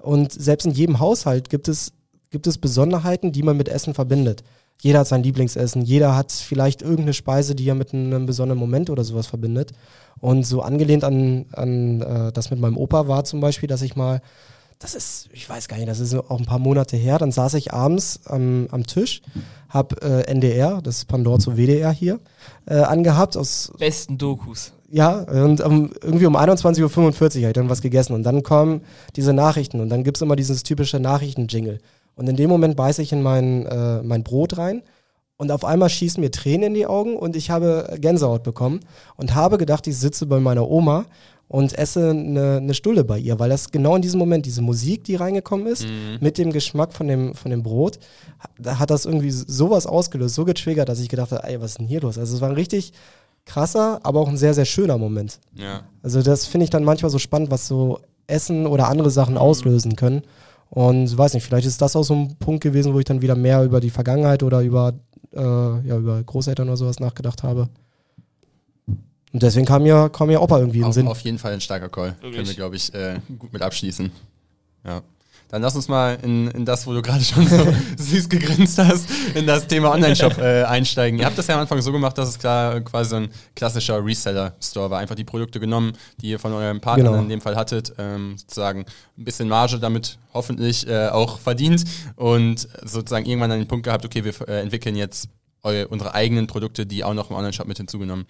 und 0.00 0.32
selbst 0.32 0.66
in 0.66 0.72
jedem 0.72 1.00
Haushalt 1.00 1.50
gibt 1.50 1.68
es, 1.68 1.92
gibt 2.30 2.46
es 2.46 2.58
Besonderheiten, 2.58 3.32
die 3.32 3.42
man 3.42 3.56
mit 3.56 3.68
Essen 3.68 3.94
verbindet. 3.94 4.44
Jeder 4.82 5.00
hat 5.00 5.08
sein 5.08 5.22
Lieblingsessen, 5.22 5.82
jeder 5.82 6.14
hat 6.14 6.32
vielleicht 6.32 6.82
irgendeine 6.82 7.14
Speise, 7.14 7.54
die 7.54 7.66
er 7.66 7.74
mit 7.74 7.94
einem 7.94 8.26
besonderen 8.26 8.58
Moment 8.58 8.90
oder 8.90 9.04
sowas 9.04 9.26
verbindet. 9.26 9.72
Und 10.20 10.44
so 10.44 10.60
angelehnt 10.60 11.02
an, 11.02 11.46
an 11.52 12.02
äh, 12.02 12.32
das 12.32 12.50
mit 12.50 12.60
meinem 12.60 12.76
Opa 12.76 13.08
war 13.08 13.24
zum 13.24 13.40
Beispiel, 13.40 13.68
dass 13.68 13.82
ich 13.82 13.96
mal 13.96 14.20
das 14.78 14.94
ist, 14.94 15.28
ich 15.32 15.48
weiß 15.48 15.68
gar 15.68 15.76
nicht, 15.76 15.88
das 15.88 16.00
ist 16.00 16.14
auch 16.14 16.38
ein 16.38 16.44
paar 16.44 16.58
Monate 16.58 16.96
her. 16.96 17.18
Dann 17.18 17.32
saß 17.32 17.54
ich 17.54 17.72
abends 17.72 18.20
ähm, 18.30 18.68
am 18.70 18.86
Tisch, 18.86 19.22
hab 19.68 20.04
äh, 20.04 20.22
NDR, 20.22 20.80
das 20.82 20.98
ist 20.98 21.04
Pandora 21.06 21.38
zu 21.38 21.56
WDR 21.56 21.90
hier, 21.92 22.20
äh, 22.66 22.76
angehabt 22.76 23.36
aus 23.36 23.72
besten 23.78 24.18
Dokus. 24.18 24.72
Ja, 24.88 25.20
und 25.20 25.60
um, 25.62 25.90
irgendwie 26.02 26.26
um 26.26 26.36
21.45 26.36 26.82
Uhr 26.82 26.90
habe 26.90 27.36
ich 27.38 27.52
dann 27.54 27.68
was 27.68 27.82
gegessen 27.82 28.12
und 28.12 28.22
dann 28.22 28.42
kommen 28.42 28.82
diese 29.16 29.32
Nachrichten 29.32 29.80
und 29.80 29.88
dann 29.88 30.04
gibt 30.04 30.18
es 30.18 30.22
immer 30.22 30.36
dieses 30.36 30.62
typische 30.62 31.00
Nachrichten-Jingle. 31.00 31.80
Und 32.14 32.28
in 32.28 32.36
dem 32.36 32.48
Moment 32.48 32.76
beiße 32.76 33.02
ich 33.02 33.12
in 33.12 33.22
mein, 33.22 33.66
äh, 33.66 34.02
mein 34.02 34.22
Brot 34.22 34.58
rein 34.58 34.82
und 35.36 35.50
auf 35.50 35.64
einmal 35.64 35.88
schießen 35.88 36.20
mir 36.20 36.30
Tränen 36.30 36.68
in 36.68 36.74
die 36.74 36.86
Augen 36.86 37.16
und 37.16 37.36
ich 37.36 37.50
habe 37.50 37.96
Gänsehaut 38.00 38.42
bekommen 38.42 38.80
und 39.16 39.34
habe 39.34 39.58
gedacht, 39.58 39.86
ich 39.86 39.98
sitze 39.98 40.26
bei 40.26 40.38
meiner 40.38 40.68
Oma 40.68 41.06
und 41.48 41.78
esse 41.78 42.10
eine, 42.10 42.56
eine 42.56 42.74
Stulle 42.74 43.04
bei 43.04 43.18
ihr, 43.18 43.38
weil 43.38 43.50
das 43.50 43.70
genau 43.70 43.96
in 43.96 44.02
diesem 44.02 44.18
Moment, 44.18 44.46
diese 44.46 44.62
Musik, 44.62 45.04
die 45.04 45.14
reingekommen 45.14 45.66
ist, 45.66 45.84
mhm. 45.84 46.18
mit 46.20 46.38
dem 46.38 46.52
Geschmack 46.52 46.92
von 46.92 47.06
dem, 47.06 47.34
von 47.34 47.50
dem 47.50 47.62
Brot, 47.62 47.98
da 48.58 48.78
hat 48.78 48.90
das 48.90 49.04
irgendwie 49.04 49.30
sowas 49.30 49.86
ausgelöst, 49.86 50.34
so 50.34 50.44
getriggert, 50.44 50.88
dass 50.88 51.00
ich 51.00 51.08
gedacht 51.08 51.30
habe, 51.30 51.44
ey, 51.44 51.60
was 51.60 51.72
ist 51.72 51.78
denn 51.78 51.86
hier 51.86 52.00
los? 52.00 52.18
Also 52.18 52.34
es 52.34 52.40
war 52.40 52.48
ein 52.48 52.54
richtig 52.56 52.92
krasser, 53.44 54.00
aber 54.02 54.20
auch 54.20 54.28
ein 54.28 54.36
sehr, 54.36 54.54
sehr 54.54 54.64
schöner 54.64 54.98
Moment. 54.98 55.38
Ja. 55.54 55.82
Also 56.02 56.20
das 56.20 56.46
finde 56.46 56.64
ich 56.64 56.70
dann 56.70 56.84
manchmal 56.84 57.10
so 57.10 57.18
spannend, 57.18 57.50
was 57.50 57.68
so 57.68 58.00
Essen 58.26 58.66
oder 58.66 58.88
andere 58.88 59.10
Sachen 59.10 59.34
mhm. 59.34 59.40
auslösen 59.40 59.94
können. 59.94 60.22
Und 60.68 61.16
weiß 61.16 61.34
nicht, 61.34 61.44
vielleicht 61.44 61.66
ist 61.66 61.80
das 61.80 61.94
auch 61.94 62.02
so 62.02 62.14
ein 62.14 62.36
Punkt 62.38 62.62
gewesen, 62.62 62.92
wo 62.92 62.98
ich 62.98 63.04
dann 63.04 63.22
wieder 63.22 63.36
mehr 63.36 63.62
über 63.62 63.78
die 63.80 63.90
Vergangenheit 63.90 64.42
oder 64.42 64.62
über, 64.62 64.94
äh, 65.32 65.40
ja, 65.40 65.96
über 65.96 66.20
Großeltern 66.24 66.66
oder 66.66 66.76
sowas 66.76 66.98
nachgedacht 66.98 67.44
habe. 67.44 67.68
Und 69.32 69.42
deswegen 69.42 69.66
kam 69.66 69.82
mir, 69.82 70.08
kam 70.08 70.28
mir 70.28 70.40
Opa 70.40 70.58
irgendwie 70.58 70.78
in 70.78 70.84
den 70.84 70.92
Sinn. 70.92 71.08
Auf 71.08 71.20
jeden 71.20 71.38
Fall 71.38 71.52
ein 71.52 71.60
starker 71.60 71.88
Call. 71.88 72.16
Wirklich? 72.20 72.34
Können 72.36 72.48
wir, 72.48 72.54
glaube 72.54 72.76
ich, 72.76 72.94
äh, 72.94 73.20
gut 73.38 73.52
mit 73.52 73.62
abschließen. 73.62 74.10
Ja. 74.84 75.02
Dann 75.48 75.62
lass 75.62 75.76
uns 75.76 75.86
mal 75.86 76.18
in, 76.22 76.48
in 76.48 76.64
das, 76.64 76.86
wo 76.88 76.92
du 76.92 77.02
gerade 77.02 77.22
schon 77.22 77.46
so 77.46 77.64
süß 77.96 78.28
gegrinst 78.28 78.78
hast, 78.78 79.08
in 79.34 79.46
das 79.46 79.68
Thema 79.68 79.92
Online-Shop 79.92 80.38
äh, 80.38 80.64
einsteigen. 80.64 81.20
Ihr 81.20 81.26
habt 81.26 81.38
das 81.38 81.46
ja 81.46 81.54
am 81.54 81.60
Anfang 81.60 81.80
so 81.82 81.92
gemacht, 81.92 82.18
dass 82.18 82.30
es 82.30 82.38
klar 82.38 82.80
quasi 82.80 83.10
so 83.10 83.16
ein 83.16 83.28
klassischer 83.54 84.04
Reseller-Store 84.04 84.90
war. 84.90 84.98
Einfach 84.98 85.14
die 85.14 85.24
Produkte 85.24 85.60
genommen, 85.60 85.92
die 86.20 86.30
ihr 86.30 86.40
von 86.40 86.52
eurem 86.52 86.80
Partner 86.80 87.10
genau. 87.10 87.22
in 87.22 87.28
dem 87.28 87.40
Fall 87.40 87.54
hattet, 87.54 87.92
ähm, 87.96 88.36
sozusagen 88.36 88.86
ein 89.16 89.24
bisschen 89.24 89.48
Marge 89.48 89.78
damit 89.78 90.18
hoffentlich 90.34 90.88
äh, 90.88 91.08
auch 91.08 91.38
verdient 91.38 91.84
und 92.16 92.68
sozusagen 92.84 93.26
irgendwann 93.26 93.52
an 93.52 93.60
den 93.60 93.68
Punkt 93.68 93.84
gehabt, 93.84 94.04
okay, 94.04 94.24
wir 94.24 94.48
äh, 94.48 94.62
entwickeln 94.62 94.96
jetzt 94.96 95.28
eure, 95.62 95.88
unsere 95.88 96.14
eigenen 96.14 96.46
Produkte, 96.46 96.86
die 96.86 97.04
auch 97.04 97.14
noch 97.14 97.30
im 97.30 97.36
Online-Shop 97.36 97.66
mit 97.66 97.76
hinzugenommen. 97.76 98.26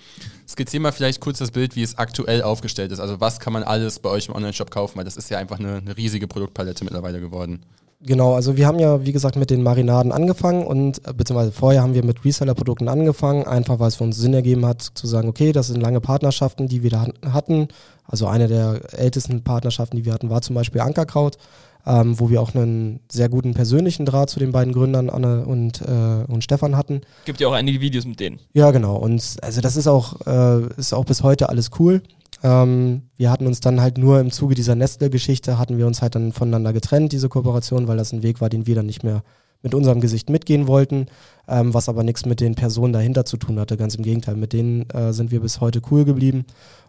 Skizziere 0.48 0.82
mal 0.82 0.92
vielleicht 0.92 1.20
kurz 1.20 1.38
das 1.38 1.50
Bild, 1.50 1.76
wie 1.76 1.82
es 1.82 1.98
aktuell 1.98 2.42
aufgestellt 2.42 2.92
ist. 2.92 3.00
Also 3.00 3.20
was 3.20 3.40
kann 3.40 3.52
man 3.52 3.62
alles 3.62 3.98
bei 3.98 4.10
euch 4.10 4.28
im 4.28 4.34
Online-Shop 4.34 4.70
kaufen, 4.70 4.96
weil 4.96 5.04
das 5.04 5.16
ist 5.16 5.30
ja 5.30 5.38
einfach 5.38 5.58
eine, 5.58 5.76
eine 5.76 5.96
riesige 5.96 6.26
Produktpalette 6.26 6.84
mittlerweile 6.84 7.20
geworden. 7.20 7.64
Genau, 8.02 8.34
also 8.34 8.58
wir 8.58 8.66
haben 8.66 8.78
ja, 8.78 9.06
wie 9.06 9.12
gesagt, 9.12 9.36
mit 9.36 9.48
den 9.48 9.62
Marinaden 9.62 10.12
angefangen 10.12 10.66
und 10.66 10.98
äh, 11.06 11.14
beziehungsweise 11.14 11.50
vorher 11.50 11.82
haben 11.82 11.94
wir 11.94 12.04
mit 12.04 12.24
Reseller-Produkten 12.24 12.88
angefangen, 12.88 13.46
einfach 13.46 13.78
weil 13.78 13.88
es 13.88 13.96
für 13.96 14.04
uns 14.04 14.18
Sinn 14.18 14.34
ergeben 14.34 14.66
hat, 14.66 14.82
zu 14.82 15.06
sagen, 15.06 15.28
okay, 15.28 15.52
das 15.52 15.68
sind 15.68 15.80
lange 15.80 16.00
Partnerschaften, 16.00 16.68
die 16.68 16.82
wir 16.82 16.90
da 16.90 17.06
hatten. 17.32 17.68
Also 18.04 18.26
eine 18.26 18.48
der 18.48 18.80
ältesten 18.92 19.42
Partnerschaften, 19.42 19.96
die 19.96 20.04
wir 20.04 20.12
hatten, 20.12 20.28
war 20.28 20.42
zum 20.42 20.54
Beispiel 20.54 20.82
Ankerkraut 20.82 21.38
ähm, 21.86 22.18
wo 22.18 22.30
wir 22.30 22.42
auch 22.42 22.54
einen 22.54 23.00
sehr 23.10 23.28
guten 23.28 23.54
persönlichen 23.54 24.06
Draht 24.06 24.28
zu 24.28 24.40
den 24.40 24.52
beiden 24.52 24.72
Gründern 24.72 25.08
Anne 25.08 25.46
und, 25.46 25.80
äh, 25.82 26.24
und 26.26 26.42
Stefan 26.42 26.76
hatten. 26.76 27.02
Gibt 27.24 27.40
ja 27.40 27.48
auch 27.48 27.52
einige 27.52 27.80
Videos 27.80 28.04
mit 28.04 28.18
denen. 28.18 28.40
Ja, 28.52 28.70
genau. 28.72 28.96
Und 28.96 29.36
also 29.42 29.60
das 29.60 29.76
ist 29.76 29.86
auch, 29.86 30.26
äh, 30.26 30.66
ist 30.76 30.92
auch 30.92 31.04
bis 31.04 31.22
heute 31.22 31.48
alles 31.48 31.70
cool. 31.78 32.02
Ähm, 32.42 33.02
wir 33.16 33.30
hatten 33.30 33.46
uns 33.46 33.60
dann 33.60 33.80
halt 33.80 33.98
nur 33.98 34.20
im 34.20 34.30
Zuge 34.30 34.54
dieser 34.54 34.74
Nestle-Geschichte, 34.74 35.58
hatten 35.58 35.78
wir 35.78 35.86
uns 35.86 36.02
halt 36.02 36.16
dann 36.16 36.32
voneinander 36.32 36.72
getrennt, 36.72 37.12
diese 37.12 37.28
Kooperation, 37.28 37.88
weil 37.88 37.96
das 37.96 38.12
ein 38.12 38.22
Weg 38.22 38.40
war, 38.40 38.48
den 38.48 38.66
wir 38.66 38.74
dann 38.74 38.86
nicht 38.86 39.04
mehr 39.04 39.22
mit 39.62 39.74
unserem 39.74 40.00
Gesicht 40.00 40.28
mitgehen 40.28 40.66
wollten, 40.66 41.06
ähm, 41.48 41.72
was 41.72 41.88
aber 41.88 42.02
nichts 42.02 42.26
mit 42.26 42.40
den 42.40 42.54
Personen 42.54 42.92
dahinter 42.92 43.24
zu 43.24 43.36
tun 43.36 43.58
hatte. 43.58 43.76
Ganz 43.76 43.94
im 43.94 44.04
Gegenteil, 44.04 44.36
mit 44.36 44.52
denen 44.52 44.88
äh, 44.90 45.12
sind 45.12 45.30
wir 45.30 45.40
bis 45.40 45.60
heute 45.60 45.80
cool 45.90 46.04
geblieben. 46.04 46.44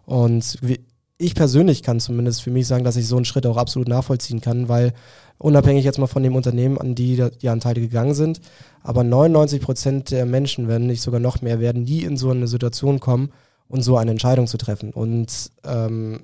Und 0.06 0.58
wir, 0.60 0.78
ich 1.18 1.34
persönlich 1.34 1.82
kann 1.82 2.00
zumindest 2.00 2.42
für 2.42 2.50
mich 2.50 2.66
sagen, 2.66 2.84
dass 2.84 2.96
ich 2.96 3.08
so 3.08 3.16
einen 3.16 3.24
Schritt 3.24 3.46
auch 3.46 3.56
absolut 3.56 3.88
nachvollziehen 3.88 4.40
kann, 4.40 4.68
weil 4.68 4.92
unabhängig 5.36 5.84
jetzt 5.84 5.98
mal 5.98 6.06
von 6.06 6.22
dem 6.22 6.36
Unternehmen, 6.36 6.78
an 6.78 6.94
die 6.94 7.22
die 7.42 7.48
Anteile 7.48 7.80
gegangen 7.80 8.14
sind, 8.14 8.40
aber 8.82 9.02
99 9.02 9.60
Prozent 9.60 10.10
der 10.12 10.26
Menschen, 10.26 10.68
wenn 10.68 10.86
nicht 10.86 11.02
sogar 11.02 11.20
noch 11.20 11.42
mehr, 11.42 11.60
werden 11.60 11.82
nie 11.82 12.02
in 12.02 12.16
so 12.16 12.30
eine 12.30 12.46
Situation 12.46 13.00
kommen 13.00 13.30
und 13.68 13.82
so 13.82 13.96
eine 13.96 14.12
Entscheidung 14.12 14.46
zu 14.46 14.58
treffen. 14.58 14.92
Und 14.92 15.50
ähm, 15.64 16.20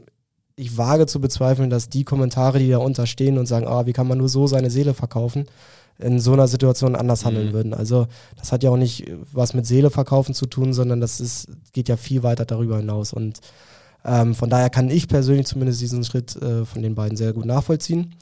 ich 0.56 0.76
wage 0.76 1.06
zu 1.06 1.20
bezweifeln, 1.20 1.70
dass 1.70 1.88
die 1.88 2.04
Kommentare, 2.04 2.60
die 2.60 2.70
da 2.70 2.78
unterstehen 2.78 3.38
und 3.38 3.46
sagen, 3.46 3.66
ah, 3.66 3.86
wie 3.86 3.92
kann 3.92 4.06
man 4.06 4.18
nur 4.18 4.28
so 4.28 4.46
seine 4.46 4.70
Seele 4.70 4.94
verkaufen, 4.94 5.46
in 5.98 6.20
so 6.20 6.32
einer 6.32 6.48
Situation 6.48 6.96
anders 6.96 7.24
handeln 7.24 7.48
mhm. 7.48 7.52
würden. 7.52 7.74
Also 7.74 8.06
das 8.36 8.52
hat 8.52 8.62
ja 8.62 8.70
auch 8.70 8.76
nicht 8.76 9.10
was 9.32 9.54
mit 9.54 9.66
Seele 9.66 9.90
verkaufen 9.90 10.34
zu 10.34 10.46
tun, 10.46 10.72
sondern 10.72 11.00
das 11.00 11.20
ist, 11.20 11.48
geht 11.72 11.88
ja 11.88 11.96
viel 11.96 12.22
weiter 12.22 12.44
darüber 12.44 12.78
hinaus. 12.78 13.12
Und 13.12 13.40
ähm, 14.04 14.34
von 14.34 14.50
daher 14.50 14.70
kann 14.70 14.90
ich 14.90 15.08
persönlich 15.08 15.46
zumindest 15.46 15.80
diesen 15.80 16.04
Schritt 16.04 16.36
äh, 16.36 16.64
von 16.64 16.82
den 16.82 16.94
beiden 16.94 17.16
sehr 17.16 17.32
gut 17.32 17.46
nachvollziehen. 17.46 18.14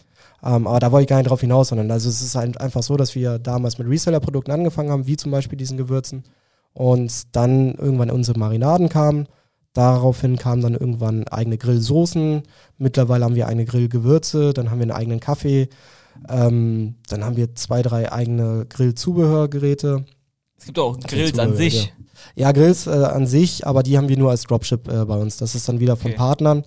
Ähm, 0.44 0.66
aber 0.66 0.80
da 0.80 0.92
wollte 0.92 1.02
ich 1.02 1.08
gar 1.08 1.18
nicht 1.18 1.30
drauf 1.30 1.40
hinaus, 1.40 1.68
sondern 1.68 1.90
also 1.90 2.08
es 2.08 2.22
ist 2.22 2.34
halt 2.34 2.60
einfach 2.60 2.82
so, 2.82 2.96
dass 2.96 3.14
wir 3.14 3.38
damals 3.38 3.78
mit 3.78 3.88
Reseller-Produkten 3.88 4.50
angefangen 4.50 4.90
haben, 4.90 5.06
wie 5.06 5.16
zum 5.16 5.30
Beispiel 5.32 5.58
diesen 5.58 5.76
Gewürzen. 5.76 6.24
Und 6.72 7.36
dann 7.36 7.74
irgendwann 7.74 8.10
unsere 8.10 8.38
Marinaden 8.38 8.88
kamen. 8.88 9.26
Daraufhin 9.74 10.36
kamen 10.36 10.62
dann 10.62 10.74
irgendwann 10.74 11.26
eigene 11.28 11.58
Grillsoßen. 11.58 12.42
Mittlerweile 12.78 13.24
haben 13.24 13.34
wir 13.34 13.46
eigene 13.46 13.64
Grillgewürze. 13.64 14.52
Dann 14.52 14.70
haben 14.70 14.78
wir 14.78 14.84
einen 14.84 14.90
eigenen 14.90 15.20
Kaffee. 15.20 15.68
Ähm, 16.28 16.96
dann 17.08 17.24
haben 17.24 17.36
wir 17.36 17.54
zwei, 17.54 17.82
drei 17.82 18.10
eigene 18.10 18.66
Grillzubehörgeräte. 18.68 20.04
Es 20.58 20.66
gibt 20.66 20.78
auch 20.78 20.98
Grills 21.00 21.38
an 21.38 21.56
sich. 21.56 21.92
Ja. 22.34 22.52
Grills 22.52 22.86
äh, 22.86 22.90
an 22.90 23.26
sich, 23.26 23.66
aber 23.66 23.82
die 23.82 23.96
haben 23.96 24.08
wir 24.08 24.18
nur 24.18 24.30
als 24.30 24.42
Dropship 24.44 24.88
äh, 24.88 25.04
bei 25.04 25.16
uns. 25.16 25.36
Das 25.36 25.54
ist 25.54 25.68
dann 25.68 25.80
wieder 25.80 25.96
von 25.96 26.10
okay. 26.10 26.18
Partnern. 26.18 26.64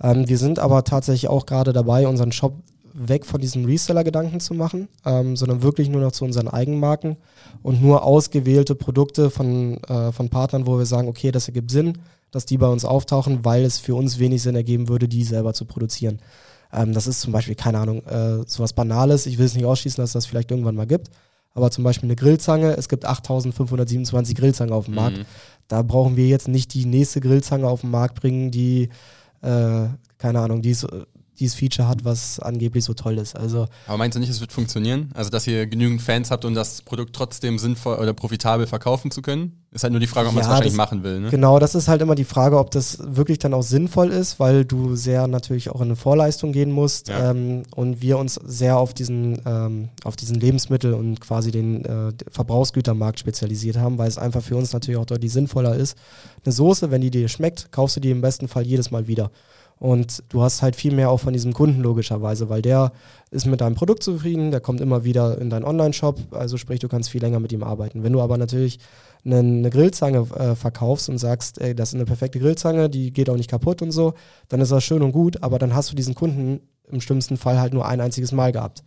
Ähm, 0.00 0.28
wir 0.28 0.38
sind 0.38 0.58
aber 0.58 0.84
tatsächlich 0.84 1.28
auch 1.28 1.46
gerade 1.46 1.72
dabei, 1.72 2.06
unseren 2.06 2.32
Shop 2.32 2.54
weg 2.94 3.26
von 3.26 3.40
diesem 3.40 3.64
Reseller-Gedanken 3.64 4.40
zu 4.40 4.54
machen, 4.54 4.88
ähm, 5.04 5.36
sondern 5.36 5.62
wirklich 5.62 5.88
nur 5.88 6.00
noch 6.00 6.12
zu 6.12 6.24
unseren 6.24 6.48
Eigenmarken 6.48 7.16
und 7.62 7.80
nur 7.80 8.02
ausgewählte 8.02 8.74
Produkte 8.74 9.30
von, 9.30 9.82
äh, 9.84 10.10
von 10.12 10.28
Partnern, 10.30 10.66
wo 10.66 10.78
wir 10.78 10.86
sagen, 10.86 11.08
okay, 11.08 11.30
das 11.30 11.46
ergibt 11.46 11.70
Sinn, 11.70 11.98
dass 12.30 12.44
die 12.44 12.58
bei 12.58 12.66
uns 12.66 12.84
auftauchen, 12.84 13.44
weil 13.44 13.64
es 13.64 13.78
für 13.78 13.94
uns 13.94 14.18
wenig 14.18 14.42
Sinn 14.42 14.56
ergeben 14.56 14.88
würde, 14.88 15.08
die 15.08 15.22
selber 15.24 15.54
zu 15.54 15.64
produzieren. 15.64 16.18
Ähm, 16.72 16.92
das 16.92 17.06
ist 17.06 17.20
zum 17.20 17.32
Beispiel, 17.32 17.54
keine 17.54 17.78
Ahnung, 17.78 18.04
äh, 18.04 18.44
sowas 18.46 18.72
Banales. 18.72 19.26
Ich 19.26 19.38
will 19.38 19.46
es 19.46 19.54
nicht 19.54 19.64
ausschließen, 19.64 20.02
dass 20.02 20.12
das 20.12 20.26
vielleicht 20.26 20.50
irgendwann 20.50 20.74
mal 20.74 20.86
gibt 20.86 21.10
aber 21.54 21.70
zum 21.70 21.84
Beispiel 21.84 22.06
eine 22.06 22.16
Grillzange, 22.16 22.76
es 22.76 22.88
gibt 22.88 23.04
8527 23.04 24.36
Grillzangen 24.36 24.72
auf 24.72 24.86
dem 24.86 24.92
mhm. 24.92 24.96
Markt. 24.96 25.26
Da 25.68 25.82
brauchen 25.82 26.16
wir 26.16 26.26
jetzt 26.26 26.48
nicht 26.48 26.72
die 26.74 26.86
nächste 26.86 27.20
Grillzange 27.20 27.66
auf 27.66 27.82
den 27.82 27.90
Markt 27.90 28.20
bringen, 28.20 28.50
die, 28.50 28.88
äh, 29.42 29.88
keine 30.18 30.40
Ahnung, 30.40 30.62
die 30.62 30.70
ist 30.70 30.86
dieses 31.38 31.54
Feature 31.54 31.88
hat, 31.88 32.04
was 32.04 32.40
angeblich 32.40 32.84
so 32.84 32.94
toll 32.94 33.18
ist. 33.18 33.36
Also 33.36 33.66
Aber 33.86 33.98
meinst 33.98 34.16
du 34.16 34.20
nicht, 34.20 34.30
es 34.30 34.40
wird 34.40 34.52
funktionieren? 34.52 35.10
Also, 35.14 35.30
dass 35.30 35.46
ihr 35.46 35.66
genügend 35.66 36.02
Fans 36.02 36.30
habt, 36.30 36.44
um 36.44 36.54
das 36.54 36.82
Produkt 36.82 37.14
trotzdem 37.14 37.58
sinnvoll 37.58 37.96
oder 37.98 38.12
profitabel 38.12 38.66
verkaufen 38.66 39.10
zu 39.10 39.22
können? 39.22 39.64
Ist 39.70 39.82
halt 39.82 39.92
nur 39.92 40.00
die 40.00 40.06
Frage, 40.06 40.28
ob 40.28 40.34
man 40.34 40.42
es 40.42 40.48
wahrscheinlich 40.48 40.72
das, 40.72 40.78
machen 40.78 41.02
will. 41.02 41.20
Ne? 41.20 41.30
Genau, 41.30 41.58
das 41.58 41.74
ist 41.74 41.88
halt 41.88 42.00
immer 42.00 42.14
die 42.14 42.24
Frage, 42.24 42.58
ob 42.58 42.70
das 42.70 42.98
wirklich 43.02 43.38
dann 43.38 43.52
auch 43.52 43.62
sinnvoll 43.62 44.08
ist, 44.08 44.40
weil 44.40 44.64
du 44.64 44.96
sehr 44.96 45.26
natürlich 45.26 45.68
auch 45.68 45.82
in 45.82 45.88
eine 45.88 45.96
Vorleistung 45.96 46.52
gehen 46.52 46.72
musst 46.72 47.08
ja. 47.08 47.32
ähm, 47.32 47.64
und 47.76 48.00
wir 48.00 48.16
uns 48.16 48.36
sehr 48.42 48.78
auf 48.78 48.94
diesen, 48.94 49.42
ähm, 49.44 49.90
auf 50.04 50.16
diesen 50.16 50.40
Lebensmittel 50.40 50.94
und 50.94 51.20
quasi 51.20 51.50
den 51.50 51.84
äh, 51.84 52.12
Verbrauchsgütermarkt 52.30 53.20
spezialisiert 53.20 53.76
haben, 53.76 53.98
weil 53.98 54.08
es 54.08 54.16
einfach 54.16 54.42
für 54.42 54.56
uns 54.56 54.72
natürlich 54.72 54.98
auch 54.98 55.06
deutlich 55.06 55.32
sinnvoller 55.32 55.74
ist. 55.74 55.98
Eine 56.44 56.52
Soße, 56.52 56.90
wenn 56.90 57.02
die 57.02 57.10
dir 57.10 57.28
schmeckt, 57.28 57.70
kaufst 57.70 57.96
du 57.96 58.00
die 58.00 58.10
im 58.10 58.22
besten 58.22 58.48
Fall 58.48 58.66
jedes 58.66 58.90
Mal 58.90 59.06
wieder. 59.06 59.30
Und 59.78 60.24
du 60.28 60.42
hast 60.42 60.62
halt 60.62 60.74
viel 60.74 60.92
mehr 60.92 61.10
auch 61.10 61.20
von 61.20 61.32
diesem 61.32 61.52
Kunden 61.52 61.82
logischerweise, 61.82 62.48
weil 62.48 62.62
der 62.62 62.92
ist 63.30 63.46
mit 63.46 63.60
deinem 63.60 63.76
Produkt 63.76 64.02
zufrieden, 64.02 64.50
der 64.50 64.60
kommt 64.60 64.80
immer 64.80 65.04
wieder 65.04 65.38
in 65.38 65.50
deinen 65.50 65.64
Online-Shop, 65.64 66.18
also 66.32 66.56
sprich, 66.56 66.80
du 66.80 66.88
kannst 66.88 67.10
viel 67.10 67.20
länger 67.20 67.38
mit 67.38 67.52
ihm 67.52 67.62
arbeiten. 67.62 68.02
Wenn 68.02 68.12
du 68.12 68.20
aber 68.20 68.38
natürlich 68.38 68.80
eine, 69.24 69.70
Grillzange 69.70 70.26
äh, 70.34 70.54
verkaufst 70.54 71.08
und 71.08 71.18
sagst, 71.18 71.60
ey, 71.60 71.74
das 71.74 71.90
ist 71.90 71.94
eine 71.94 72.06
perfekte 72.06 72.40
Grillzange, 72.40 72.90
die 72.90 73.12
geht 73.12 73.30
auch 73.30 73.36
nicht 73.36 73.50
kaputt 73.50 73.82
und 73.82 73.92
so, 73.92 74.14
dann 74.48 74.60
ist 74.60 74.72
das 74.72 74.82
schön 74.82 75.02
und 75.02 75.12
gut, 75.12 75.42
aber 75.42 75.58
dann 75.58 75.74
hast 75.74 75.92
du 75.92 75.96
diesen 75.96 76.14
Kunden 76.14 76.60
im 76.90 77.00
schlimmsten 77.00 77.36
Fall 77.36 77.60
halt 77.60 77.72
nur 77.72 77.86
ein 77.86 78.00
einziges 78.00 78.32
Mal 78.32 78.50
gehabt. 78.50 78.82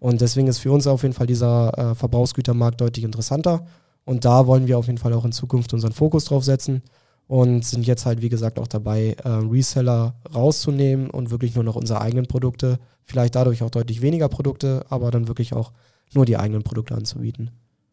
Und 0.00 0.20
deswegen 0.20 0.48
ist 0.48 0.58
für 0.58 0.72
uns 0.72 0.86
auf 0.86 1.02
jeden 1.02 1.14
Fall 1.14 1.26
dieser 1.26 1.78
äh, 1.78 1.94
Verbrauchsgütermarkt 1.94 2.80
deutlich 2.80 3.04
interessanter. 3.04 3.66
Und 4.04 4.24
da 4.24 4.46
wollen 4.46 4.66
wir 4.66 4.78
auf 4.78 4.86
jeden 4.86 4.98
Fall 4.98 5.12
auch 5.12 5.24
in 5.24 5.32
Zukunft 5.32 5.72
unseren 5.72 5.92
Fokus 5.92 6.24
drauf 6.26 6.44
setzen 6.44 6.82
und 7.26 7.64
sind 7.64 7.86
jetzt 7.86 8.06
halt, 8.06 8.22
wie 8.22 8.28
gesagt, 8.28 8.58
auch 8.58 8.68
dabei, 8.68 9.16
äh, 9.24 9.28
Reseller 9.28 10.14
rauszunehmen 10.34 11.10
und 11.10 11.30
wirklich 11.30 11.54
nur 11.54 11.64
noch 11.64 11.76
unsere 11.76 12.00
eigenen 12.00 12.26
Produkte, 12.26 12.78
vielleicht 13.02 13.34
dadurch 13.34 13.62
auch 13.62 13.70
deutlich 13.70 14.02
weniger 14.02 14.28
Produkte, 14.28 14.84
aber 14.88 15.10
dann 15.10 15.28
wirklich 15.28 15.52
auch 15.54 15.72
nur 16.12 16.26
die 16.26 16.36
eigenen 16.36 16.62
Produkte 16.62 16.94
anzubieten. 16.94 17.50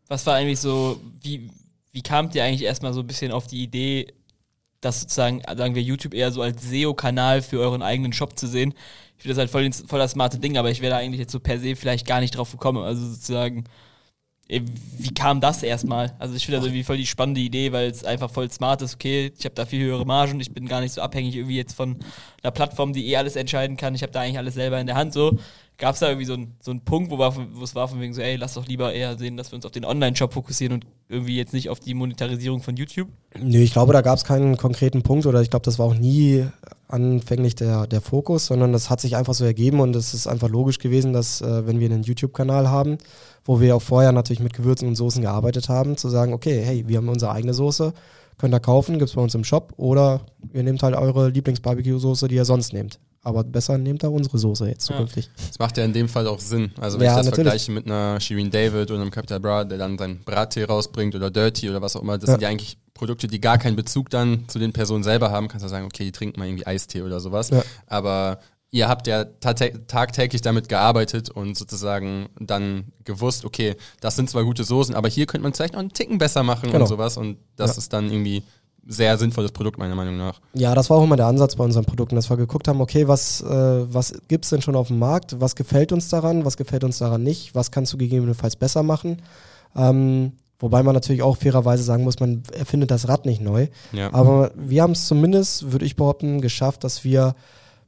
Was 0.07 0.25
war 0.25 0.36
eigentlich 0.36 0.59
so, 0.59 0.99
wie, 1.21 1.49
wie 1.91 2.01
kamt 2.01 2.36
ihr 2.36 2.43
eigentlich 2.43 2.63
erstmal 2.63 2.93
so 2.93 2.99
ein 2.99 3.07
bisschen 3.07 3.32
auf 3.32 3.47
die 3.47 3.63
Idee, 3.63 4.13
das 4.82 5.01
sozusagen, 5.01 5.41
sagen 5.55 5.75
wir, 5.75 5.82
YouTube 5.82 6.13
eher 6.13 6.32
so 6.32 6.41
als 6.41 6.69
SEO-Kanal 6.69 7.41
für 7.41 7.59
euren 7.59 7.82
eigenen 7.82 8.13
Shop 8.13 8.38
zu 8.38 8.47
sehen. 8.47 8.73
Ich 9.17 9.23
finde 9.23 9.36
das 9.36 9.38
halt 9.38 9.51
voll, 9.51 9.88
voll 9.88 9.99
das 9.99 10.11
smarte 10.11 10.39
Ding, 10.39 10.57
aber 10.57 10.71
ich 10.71 10.82
wäre 10.82 10.91
da 10.91 10.97
eigentlich 10.97 11.19
jetzt 11.19 11.32
so 11.32 11.39
per 11.39 11.59
se 11.59 11.75
vielleicht 11.75 12.07
gar 12.07 12.19
nicht 12.19 12.36
drauf 12.36 12.51
gekommen. 12.51 12.84
Also 12.84 13.07
sozusagen, 13.07 13.65
wie 14.59 15.13
kam 15.13 15.39
das 15.39 15.63
erstmal? 15.63 16.13
Also 16.19 16.35
ich 16.35 16.45
finde 16.45 16.57
das 16.57 16.65
irgendwie 16.65 16.83
voll 16.83 16.97
die 16.97 17.05
spannende 17.05 17.39
Idee, 17.39 17.71
weil 17.71 17.89
es 17.89 18.03
einfach 18.03 18.29
voll 18.29 18.51
smart 18.51 18.81
ist. 18.81 18.95
Okay, 18.95 19.31
ich 19.37 19.45
habe 19.45 19.55
da 19.55 19.65
viel 19.65 19.81
höhere 19.81 20.05
Margen, 20.05 20.41
ich 20.41 20.53
bin 20.53 20.67
gar 20.67 20.81
nicht 20.81 20.93
so 20.93 21.01
abhängig 21.01 21.35
irgendwie 21.35 21.55
jetzt 21.55 21.73
von 21.73 21.97
einer 22.43 22.51
Plattform, 22.51 22.91
die 22.91 23.07
eh 23.07 23.15
alles 23.15 23.37
entscheiden 23.37 23.77
kann. 23.77 23.95
Ich 23.95 24.03
habe 24.03 24.11
da 24.11 24.19
eigentlich 24.19 24.37
alles 24.37 24.55
selber 24.55 24.79
in 24.79 24.87
der 24.87 24.95
Hand 24.95 25.13
so. 25.13 25.37
Gab 25.77 25.93
es 25.93 26.01
da 26.01 26.09
irgendwie 26.09 26.25
so 26.25 26.33
einen 26.33 26.55
so 26.59 26.75
Punkt, 26.83 27.09
wo, 27.09 27.17
wo 27.17 27.63
es 27.63 27.75
war 27.75 27.87
von 27.87 28.01
wegen 28.01 28.13
so, 28.13 28.21
ey, 28.21 28.35
lass 28.35 28.55
doch 28.55 28.67
lieber 28.67 28.93
eher 28.93 29.17
sehen, 29.17 29.37
dass 29.37 29.51
wir 29.51 29.55
uns 29.55 29.65
auf 29.65 29.71
den 29.71 29.85
Online-Shop 29.85 30.33
fokussieren 30.33 30.73
und 30.73 30.85
irgendwie 31.07 31.37
jetzt 31.37 31.53
nicht 31.53 31.69
auf 31.69 31.79
die 31.79 31.93
Monetarisierung 31.93 32.61
von 32.61 32.75
YouTube? 32.75 33.07
Nee, 33.39 33.63
ich 33.63 33.71
glaube, 33.71 33.93
da 33.93 34.01
gab 34.01 34.17
es 34.17 34.25
keinen 34.25 34.57
konkreten 34.57 35.01
Punkt 35.01 35.25
oder 35.25 35.41
ich 35.41 35.49
glaube, 35.49 35.63
das 35.63 35.79
war 35.79 35.87
auch 35.87 35.95
nie 35.95 36.45
anfänglich 36.93 37.55
der, 37.55 37.87
der 37.87 38.01
Fokus, 38.01 38.47
sondern 38.47 38.73
das 38.73 38.89
hat 38.89 39.01
sich 39.01 39.15
einfach 39.15 39.33
so 39.33 39.45
ergeben 39.45 39.79
und 39.79 39.95
es 39.95 40.13
ist 40.13 40.27
einfach 40.27 40.49
logisch 40.49 40.79
gewesen, 40.79 41.13
dass 41.13 41.41
äh, 41.41 41.65
wenn 41.67 41.79
wir 41.79 41.89
einen 41.89 42.03
YouTube-Kanal 42.03 42.69
haben, 42.69 42.97
wo 43.45 43.59
wir 43.59 43.75
auch 43.75 43.81
vorher 43.81 44.11
natürlich 44.11 44.41
mit 44.41 44.53
Gewürzen 44.53 44.87
und 44.87 44.95
Soßen 44.95 45.21
gearbeitet 45.21 45.69
haben, 45.69 45.97
zu 45.97 46.09
sagen, 46.09 46.33
okay, 46.33 46.61
hey, 46.63 46.87
wir 46.87 46.97
haben 46.97 47.09
unsere 47.09 47.31
eigene 47.31 47.53
Soße, 47.53 47.93
könnt 48.37 48.53
ihr 48.53 48.59
kaufen, 48.59 48.99
gibt 48.99 49.09
es 49.09 49.15
bei 49.15 49.21
uns 49.21 49.35
im 49.35 49.43
Shop 49.43 49.73
oder 49.77 50.21
ihr 50.53 50.63
nehmt 50.63 50.83
halt 50.83 50.95
eure 50.95 51.29
Lieblings-Barbecue-Soße, 51.29 52.27
die 52.27 52.35
ihr 52.35 52.45
sonst 52.45 52.73
nehmt. 52.73 52.99
Aber 53.23 53.43
besser 53.43 53.77
nehmt 53.77 54.01
da 54.01 54.07
unsere 54.07 54.39
Soße 54.39 54.67
jetzt 54.67 54.85
zukünftig. 54.85 55.25
Ja. 55.25 55.31
Das 55.47 55.59
macht 55.59 55.77
ja 55.77 55.85
in 55.85 55.93
dem 55.93 56.09
Fall 56.09 56.25
auch 56.25 56.39
Sinn. 56.39 56.71
Also 56.79 56.99
wenn 56.99 57.05
ja, 57.05 57.11
ich 57.11 57.17
das 57.17 57.25
natürlich. 57.27 57.45
vergleiche 57.45 57.71
mit 57.71 57.85
einer 57.85 58.19
Shirin 58.19 58.49
David 58.49 58.89
oder 58.89 59.01
einem 59.01 59.11
Capital 59.11 59.39
Bra, 59.39 59.63
der 59.63 59.77
dann 59.77 59.97
seinen 59.97 60.23
Brattee 60.23 60.63
rausbringt 60.63 61.13
oder 61.13 61.29
Dirty 61.29 61.69
oder 61.69 61.83
was 61.83 61.95
auch 61.95 62.01
immer, 62.01 62.17
das 62.17 62.29
ja. 62.29 62.33
sind 62.33 62.41
ja 62.41 62.49
eigentlich 62.49 62.77
Produkte, 63.01 63.25
die 63.25 63.41
gar 63.41 63.57
keinen 63.57 63.75
Bezug 63.75 64.11
dann 64.11 64.47
zu 64.47 64.59
den 64.59 64.73
Personen 64.73 65.03
selber 65.03 65.31
haben. 65.31 65.47
Kannst 65.47 65.65
du 65.65 65.69
sagen, 65.69 65.87
okay, 65.87 66.03
die 66.03 66.11
trinken 66.11 66.39
mal 66.39 66.47
irgendwie 66.47 66.67
Eistee 66.67 67.01
oder 67.01 67.19
sowas. 67.19 67.49
Ja. 67.49 67.63
Aber 67.87 68.37
ihr 68.69 68.87
habt 68.87 69.07
ja 69.07 69.25
tagtäglich 69.25 70.43
damit 70.43 70.69
gearbeitet 70.69 71.31
und 71.31 71.57
sozusagen 71.57 72.29
dann 72.39 72.93
gewusst, 73.03 73.43
okay, 73.43 73.75
das 74.01 74.15
sind 74.15 74.29
zwar 74.29 74.43
gute 74.43 74.63
Soßen, 74.63 74.93
aber 74.93 75.09
hier 75.09 75.25
könnte 75.25 75.41
man 75.41 75.53
vielleicht 75.53 75.73
noch 75.73 75.79
einen 75.79 75.93
Ticken 75.93 76.19
besser 76.19 76.43
machen 76.43 76.69
genau. 76.69 76.83
und 76.83 76.87
sowas. 76.87 77.17
Und 77.17 77.39
das 77.55 77.79
ist 77.79 77.91
dann 77.91 78.11
irgendwie 78.11 78.43
sehr 78.85 79.17
sinnvolles 79.17 79.51
Produkt, 79.51 79.79
meiner 79.79 79.95
Meinung 79.95 80.17
nach. 80.17 80.39
Ja, 80.53 80.75
das 80.75 80.91
war 80.91 80.97
auch 80.97 81.03
immer 81.03 81.17
der 81.17 81.25
Ansatz 81.25 81.55
bei 81.55 81.63
unseren 81.63 81.85
Produkten, 81.85 82.15
dass 82.15 82.29
wir 82.29 82.37
geguckt 82.37 82.67
haben, 82.67 82.81
okay, 82.81 83.07
was, 83.07 83.41
äh, 83.41 83.47
was 83.93 84.13
gibt 84.27 84.45
es 84.45 84.51
denn 84.51 84.61
schon 84.61 84.75
auf 84.75 84.89
dem 84.89 84.99
Markt? 84.99 85.41
Was 85.41 85.55
gefällt 85.55 85.91
uns 85.91 86.09
daran? 86.09 86.45
Was 86.45 86.55
gefällt 86.55 86.83
uns 86.83 86.99
daran 86.99 87.23
nicht? 87.23 87.55
Was 87.55 87.71
kannst 87.71 87.93
du 87.93 87.97
gegebenenfalls 87.97 88.55
besser 88.55 88.83
machen? 88.83 89.23
Ähm, 89.75 90.33
wobei 90.62 90.84
man 90.84 90.93
natürlich 90.93 91.22
auch 91.22 91.38
fairerweise 91.38 91.84
sagen 91.84 92.03
muss, 92.03 92.20
man 92.20 92.43
erfindet 92.57 92.91
das 92.91 93.07
Rad 93.07 93.26
nicht 93.26 93.41
neu. 93.41 93.68
Ja. 93.91 94.14
Aber 94.14 94.51
wir 94.55 94.84
haben 94.84 94.91
es 94.91 95.07
zumindest, 95.07 95.72
würde 95.72 95.86
ich 95.86 95.95
behaupten, 95.95 96.39
geschafft, 96.39 96.84
dass 96.84 97.03
wir 97.03 97.36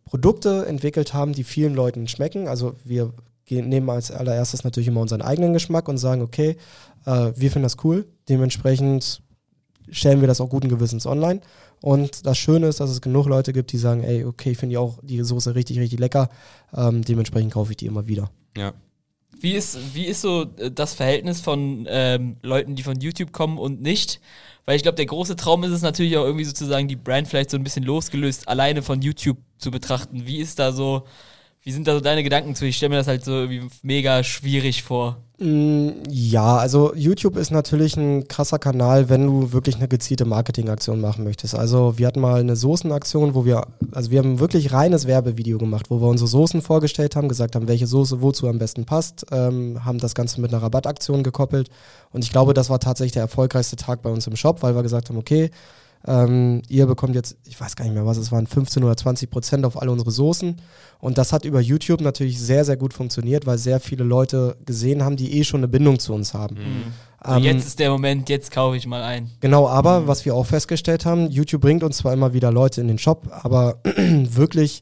Produkte 0.06 0.66
entwickelt 0.66 1.14
haben, 1.14 1.34
die 1.34 1.44
vielen 1.44 1.74
Leuten 1.74 2.08
schmecken. 2.08 2.48
Also 2.48 2.76
wir 2.84 3.14
nehmen 3.50 3.90
als 3.90 4.12
allererstes 4.12 4.64
natürlich 4.64 4.88
immer 4.88 5.02
unseren 5.02 5.22
eigenen 5.22 5.54
Geschmack 5.54 5.88
und 5.88 5.98
sagen, 5.98 6.22
okay, 6.22 6.58
äh, 7.06 7.32
wir 7.36 7.52
finden 7.52 7.64
das 7.64 7.78
cool. 7.84 8.06
Dementsprechend 8.30 9.22
stellen 9.90 10.22
wir 10.22 10.28
das 10.28 10.42
auch 10.42 10.50
guten 10.50 10.70
Gewissens 10.70 11.06
online. 11.06 11.42
Und 11.82 12.26
das 12.26 12.38
Schöne 12.38 12.68
ist, 12.68 12.80
dass 12.80 12.90
es 12.90 13.02
genug 13.02 13.28
Leute 13.28 13.52
gibt, 13.52 13.72
die 13.74 13.78
sagen, 13.78 14.04
ey, 14.04 14.24
okay, 14.24 14.52
ich 14.52 14.58
finde 14.58 14.80
auch 14.80 15.00
die 15.04 15.22
Soße 15.22 15.54
richtig, 15.56 15.80
richtig 15.80 16.00
lecker. 16.00 16.30
Ähm, 16.74 17.04
dementsprechend 17.04 17.54
kaufe 17.54 17.72
ich 17.72 17.78
die 17.78 17.88
immer 17.88 18.08
wieder. 18.08 18.30
Ja. 18.58 18.74
Wie 19.40 19.54
ist, 19.54 19.96
wie 19.96 20.06
ist 20.06 20.22
so 20.22 20.44
äh, 20.58 20.72
das 20.72 20.94
Verhältnis 20.94 21.42
von 21.42 21.86
ähm, 21.90 22.38
Leuten, 22.42 22.76
die 22.76 22.84
von 22.84 23.00
YouTube 23.00 23.32
kommen 23.32 23.58
und 23.58 23.82
nicht? 23.82 24.20
Weil 24.66 24.78
ich 24.78 24.84
glaube, 24.84 24.96
der 24.96 25.06
große 25.06 25.36
Traum 25.36 25.64
ist 25.64 25.72
es 25.72 25.82
natürlich 25.82 26.16
auch 26.18 26.24
irgendwie 26.24 26.46
sozusagen 26.46 26.88
die 26.88 26.96
Brand 26.96 27.28
vielleicht 27.28 27.50
so 27.50 27.58
ein 27.58 27.64
bisschen 27.64 27.84
losgelöst, 27.84 28.48
alleine 28.48 28.82
von 28.82 29.02
YouTube 29.02 29.38
zu 29.58 29.72
betrachten. 29.72 30.26
Wie 30.26 30.38
ist 30.38 30.60
da 30.60 30.72
so, 30.72 31.06
wie 31.64 31.72
sind 31.72 31.88
da 31.88 31.93
so 31.93 32.01
deine 32.01 32.24
Gedanken 32.24 32.55
zu? 32.55 32.66
Ich 32.66 32.76
stelle 32.76 32.89
mir 32.89 32.97
das 32.97 33.07
halt 33.07 33.24
so 33.24 33.32
irgendwie 33.32 33.61
mega 33.84 34.22
schwierig 34.24 34.84
vor. 34.84 35.18
Mm, 35.39 35.91
ja, 36.09 36.57
also 36.57 36.93
YouTube 36.93 37.38
ist 37.38 37.51
natürlich 37.51 37.95
ein 37.95 38.28
krasser 38.28 38.59
Kanal, 38.59 39.07
wenn 39.07 39.26
du 39.26 39.53
wirklich 39.53 39.78
eine 39.78 39.88
gezielte 39.88 40.26
Marketingaktion 40.26 40.99
machen 40.99 41.24
möchtest. 41.24 41.55
Also 41.55 41.97
wir 41.97 42.07
hatten 42.07 42.20
mal 42.20 42.41
eine 42.41 42.57
Soßenaktion, 42.57 43.34
wo 43.34 43.45
wir, 43.45 43.66
also 43.93 44.11
wir 44.11 44.20
haben 44.20 44.39
wirklich 44.39 44.74
reines 44.74 45.07
Werbevideo 45.07 45.57
gemacht, 45.57 45.86
wo 45.89 46.01
wir 46.01 46.07
unsere 46.07 46.28
Soßen 46.28 46.61
vorgestellt 46.61 47.16
haben, 47.16 47.30
gesagt 47.30 47.55
haben, 47.55 47.70
welche 47.70 47.88
Soße 47.88 48.22
wozu 48.22 48.49
am 48.49 48.59
besten 48.59 48.84
passt, 48.84 49.26
ähm, 49.32 49.86
haben 49.86 49.99
das 49.99 50.16
Ganze 50.16 50.41
mit 50.41 50.53
einer 50.53 50.61
Rabattaktion 50.61 51.24
gekoppelt. 51.24 51.70
Und 52.11 52.26
ich 52.26 52.32
glaube, 52.32 52.53
das 52.53 52.70
war 52.70 52.80
tatsächlich 52.80 53.14
der 53.14 53.24
erfolgreichste 53.24 53.78
Tag 53.78 54.01
bei 54.01 54.09
uns 54.09 54.28
im 54.28 54.36
Shop, 54.36 54.64
weil 54.64 54.76
wir 54.76 54.84
gesagt 54.84 55.07
haben, 55.07 55.18
okay, 55.18 55.49
ähm, 56.06 56.62
ihr 56.68 56.86
bekommt 56.86 57.16
jetzt, 57.16 57.38
ich 57.45 57.60
weiß 57.60 57.76
gar 57.76 57.86
nicht 57.86 57.93
mehr 57.93 58.06
was, 58.06 58.18
es 58.18 58.32
waren 58.32 58.45
15 58.45 58.84
oder 58.84 58.97
20 58.97 59.30
Prozent 59.30 59.66
auf 59.66 59.82
alle 59.82 59.91
unsere 59.91 60.12
Soßen. 60.12 60.58
Und 60.99 61.18
das 61.18 61.34
hat 61.34 61.45
über 61.45 61.62
YouTube 61.62 62.01
natürlich 62.01 62.39
sehr, 62.39 62.66
sehr 62.66 62.78
gut 62.78 62.93
funktioniert, 62.93 63.45
weil 63.45 63.58
sehr 63.58 63.80
viele 63.80 64.04
Leute 64.04 64.58
gesehen 64.66 65.04
haben, 65.04 65.16
die 65.16 65.38
eh 65.39 65.43
schon 65.43 65.62
eine 65.62 65.68
Bindung 65.68 65.99
zu 65.99 66.14
uns 66.14 66.34
haben. 66.34 66.56
Mhm. 66.56 66.93
Ähm, 67.26 67.43
jetzt 67.43 67.66
ist 67.66 67.80
der 67.80 67.89
Moment, 67.89 68.30
jetzt 68.30 68.51
kaufe 68.51 68.76
ich 68.76 68.86
mal 68.86 69.01
ein. 69.01 69.30
Genau, 69.39 69.68
aber 69.68 70.01
mhm. 70.01 70.08
was 70.08 70.26
wir 70.26 70.36
auch 70.36 70.45
festgestellt 70.45 71.06
haben, 71.06 71.30
YouTube 71.30 71.62
bringt 71.62 71.84
uns 71.84 71.97
zwar 71.97 72.14
immer 72.14 72.34
wieder 72.34 72.51
Leute 72.51 72.82
in 72.82 72.88
den 72.88 72.97
Shop, 72.97 73.28
aber 73.32 73.80
wirklich 73.84 74.82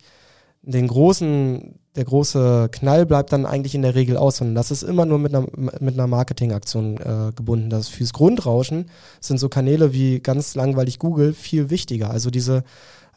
den 0.64 0.88
großen 0.88 1.80
der 1.96 2.06
große 2.06 2.70
Knall 2.72 3.06
bleibt 3.06 3.34
dann 3.34 3.46
eigentlich 3.46 3.76
in 3.76 3.82
der 3.82 3.96
Regel 3.96 4.16
aus, 4.16 4.38
sondern 4.38 4.56
das 4.56 4.72
ist 4.72 4.84
immer 4.84 5.06
nur 5.06 5.20
mit 5.20 5.36
einer, 5.36 5.46
mit 5.80 5.96
einer 5.96 6.08
Marketingaktion 6.08 6.98
äh, 6.98 7.32
gebunden. 7.36 7.70
Das 7.70 7.90
fürs 7.90 8.14
Grundrauschen 8.14 8.90
sind 9.20 9.40
so 9.40 9.50
Kanäle 9.50 9.92
wie 9.92 10.20
ganz 10.20 10.56
langweilig 10.56 11.00
Google 11.00 11.34
viel 11.34 11.70
wichtiger. 11.70 12.10
Also 12.10 12.30
diese, 12.30 12.64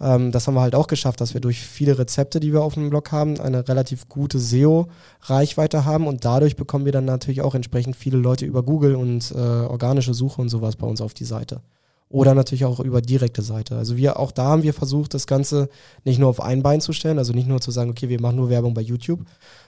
ähm, 0.00 0.32
das 0.32 0.46
haben 0.46 0.54
wir 0.54 0.62
halt 0.62 0.74
auch 0.74 0.88
geschafft, 0.88 1.20
dass 1.20 1.34
wir 1.34 1.40
durch 1.40 1.60
viele 1.60 1.98
Rezepte, 1.98 2.40
die 2.40 2.52
wir 2.52 2.62
auf 2.62 2.74
dem 2.74 2.90
Blog 2.90 3.12
haben, 3.12 3.38
eine 3.38 3.68
relativ 3.68 4.08
gute 4.08 4.40
SEO-Reichweite 4.40 5.84
haben 5.84 6.08
und 6.08 6.24
dadurch 6.24 6.56
bekommen 6.56 6.84
wir 6.84 6.92
dann 6.92 7.04
natürlich 7.04 7.42
auch 7.42 7.54
entsprechend 7.54 7.94
viele 7.94 8.18
Leute 8.18 8.44
über 8.44 8.64
Google 8.64 8.96
und 8.96 9.30
äh, 9.30 9.38
organische 9.38 10.14
Suche 10.14 10.42
und 10.42 10.48
sowas 10.48 10.74
bei 10.74 10.86
uns 10.86 11.00
auf 11.00 11.14
die 11.14 11.24
Seite 11.24 11.60
oder 12.08 12.34
natürlich 12.34 12.64
auch 12.64 12.80
über 12.80 13.00
direkte 13.00 13.42
Seite. 13.42 13.76
Also 13.76 13.96
wir 13.96 14.18
auch 14.18 14.30
da 14.30 14.44
haben 14.44 14.62
wir 14.62 14.74
versucht, 14.74 15.14
das 15.14 15.26
Ganze 15.26 15.68
nicht 16.04 16.18
nur 16.18 16.28
auf 16.28 16.40
ein 16.40 16.62
Bein 16.62 16.80
zu 16.80 16.92
stellen, 16.92 17.18
also 17.18 17.32
nicht 17.32 17.48
nur 17.48 17.60
zu 17.60 17.70
sagen, 17.70 17.90
okay, 17.90 18.08
wir 18.08 18.20
machen 18.20 18.36
nur 18.36 18.50
Werbung 18.50 18.74
bei 18.74 18.82
YouTube, 18.82 19.20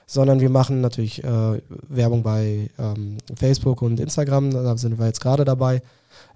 sondern 0.05 0.39
wir 0.39 0.49
machen 0.49 0.79
natürlich 0.81 1.23
äh, 1.23 1.61
Werbung 1.89 2.23
bei 2.23 2.69
ähm, 2.79 3.17
Facebook 3.35 3.81
und 3.81 3.99
Instagram, 3.99 4.51
da 4.51 4.77
sind 4.77 4.97
wir 4.97 5.07
jetzt 5.07 5.19
gerade 5.19 5.43
dabei. 5.43 5.81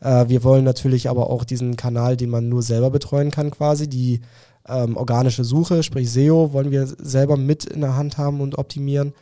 Äh, 0.02 0.28
wir 0.28 0.44
wollen 0.44 0.66
natürlich 0.66 1.10
aber 1.10 1.30
auch 1.30 1.46
diesen 1.46 1.78
Kanal, 1.78 2.18
den 2.18 2.30
man 2.30 2.50
nur 2.50 2.62
selber 2.62 2.90
betreuen 2.90 3.32
kann, 3.32 3.52
quasi 3.52 3.88
die 3.88 4.22
ähm, 4.68 4.98
organische 4.98 5.44
Suche, 5.44 5.84
sprich 5.84 6.12
SEO, 6.12 6.54
wollen 6.54 6.72
wir 6.72 6.88
selber 6.88 7.38
mit 7.38 7.66
in 7.66 7.82
der 7.82 7.96
Hand 7.96 8.18
haben 8.18 8.42
und 8.42 8.58
optimieren, 8.58 9.14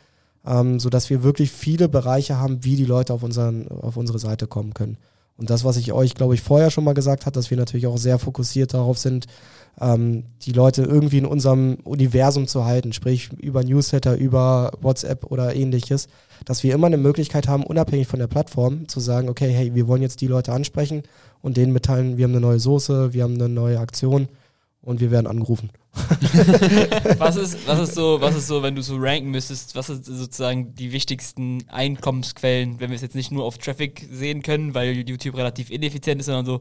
ähm, 0.46 0.80
sodass 0.80 1.10
wir 1.10 1.22
wirklich 1.22 1.50
viele 1.50 1.88
Bereiche 1.88 2.38
haben, 2.38 2.64
wie 2.64 2.76
die 2.76 2.84
Leute 2.84 3.14
auf, 3.14 3.22
unseren, 3.22 3.68
auf 3.68 3.96
unsere 3.96 4.18
Seite 4.18 4.46
kommen 4.46 4.74
können. 4.74 4.96
Und 5.40 5.48
das, 5.48 5.64
was 5.64 5.78
ich 5.78 5.94
euch, 5.94 6.14
glaube 6.14 6.34
ich, 6.34 6.42
vorher 6.42 6.70
schon 6.70 6.84
mal 6.84 6.92
gesagt 6.92 7.24
habe, 7.24 7.32
dass 7.32 7.50
wir 7.50 7.56
natürlich 7.56 7.86
auch 7.86 7.96
sehr 7.96 8.18
fokussiert 8.18 8.74
darauf 8.74 8.98
sind, 8.98 9.26
ähm, 9.80 10.24
die 10.42 10.52
Leute 10.52 10.82
irgendwie 10.82 11.16
in 11.16 11.24
unserem 11.24 11.78
Universum 11.82 12.46
zu 12.46 12.66
halten, 12.66 12.92
sprich 12.92 13.30
über 13.40 13.64
Newsletter, 13.64 14.18
über 14.18 14.72
WhatsApp 14.82 15.24
oder 15.24 15.56
ähnliches, 15.56 16.08
dass 16.44 16.62
wir 16.62 16.74
immer 16.74 16.88
eine 16.88 16.98
Möglichkeit 16.98 17.48
haben, 17.48 17.64
unabhängig 17.64 18.06
von 18.06 18.18
der 18.18 18.26
Plattform, 18.26 18.86
zu 18.86 19.00
sagen, 19.00 19.30
okay, 19.30 19.50
hey, 19.50 19.74
wir 19.74 19.88
wollen 19.88 20.02
jetzt 20.02 20.20
die 20.20 20.26
Leute 20.26 20.52
ansprechen 20.52 21.04
und 21.40 21.56
denen 21.56 21.72
mitteilen, 21.72 22.18
wir 22.18 22.24
haben 22.24 22.32
eine 22.32 22.42
neue 22.42 22.60
Soße, 22.60 23.14
wir 23.14 23.22
haben 23.22 23.36
eine 23.36 23.48
neue 23.48 23.80
Aktion 23.80 24.28
und 24.82 25.00
wir 25.00 25.10
werden 25.10 25.26
angerufen. 25.26 25.70
was, 27.18 27.36
ist, 27.36 27.66
was, 27.66 27.80
ist 27.80 27.94
so, 27.94 28.20
was 28.20 28.36
ist 28.36 28.46
so, 28.46 28.62
wenn 28.62 28.76
du 28.76 28.82
so 28.82 28.96
ranken 28.96 29.30
müsstest, 29.30 29.74
was 29.74 29.88
sind 29.88 30.04
sozusagen 30.04 30.74
die 30.74 30.92
wichtigsten 30.92 31.64
Einkommensquellen, 31.68 32.78
wenn 32.78 32.90
wir 32.90 32.96
es 32.96 33.02
jetzt 33.02 33.16
nicht 33.16 33.32
nur 33.32 33.44
auf 33.44 33.58
Traffic 33.58 34.06
sehen 34.10 34.42
können, 34.42 34.74
weil 34.74 34.92
YouTube 34.92 35.36
relativ 35.36 35.70
ineffizient 35.70 36.20
ist, 36.20 36.26
sondern 36.26 36.46
so 36.46 36.60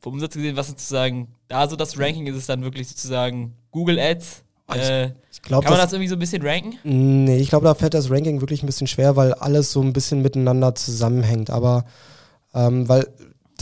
vom 0.00 0.14
Umsatz 0.14 0.34
gesehen, 0.34 0.56
was 0.56 0.68
sozusagen 0.68 1.28
da 1.48 1.68
so 1.68 1.76
das 1.76 1.98
Ranking 1.98 2.26
ist, 2.26 2.36
es 2.36 2.46
dann 2.46 2.62
wirklich 2.62 2.88
sozusagen 2.88 3.54
Google 3.70 3.98
Ads? 3.98 4.44
Äh, 4.74 5.10
ich 5.30 5.42
glaub, 5.42 5.64
kann 5.64 5.72
man 5.72 5.80
das, 5.80 5.86
das, 5.86 5.92
irgendwie 5.94 6.08
so 6.08 6.16
ein 6.16 6.20
bisschen 6.20 6.42
ranken? 6.42 6.78
Nee, 7.24 7.38
ich 7.38 7.48
glaube, 7.48 7.64
da 7.64 7.74
fällt 7.74 7.94
das 7.94 8.10
Ranking 8.10 8.40
wirklich 8.40 8.62
ein 8.62 8.66
bisschen 8.66 8.86
schwer, 8.86 9.16
weil 9.16 9.34
alles 9.34 9.72
so 9.72 9.82
ein 9.82 9.92
bisschen 9.92 10.22
miteinander 10.22 10.74
zusammenhängt. 10.74 11.50
Aber 11.50 11.84
ähm, 12.54 12.88
weil 12.88 13.08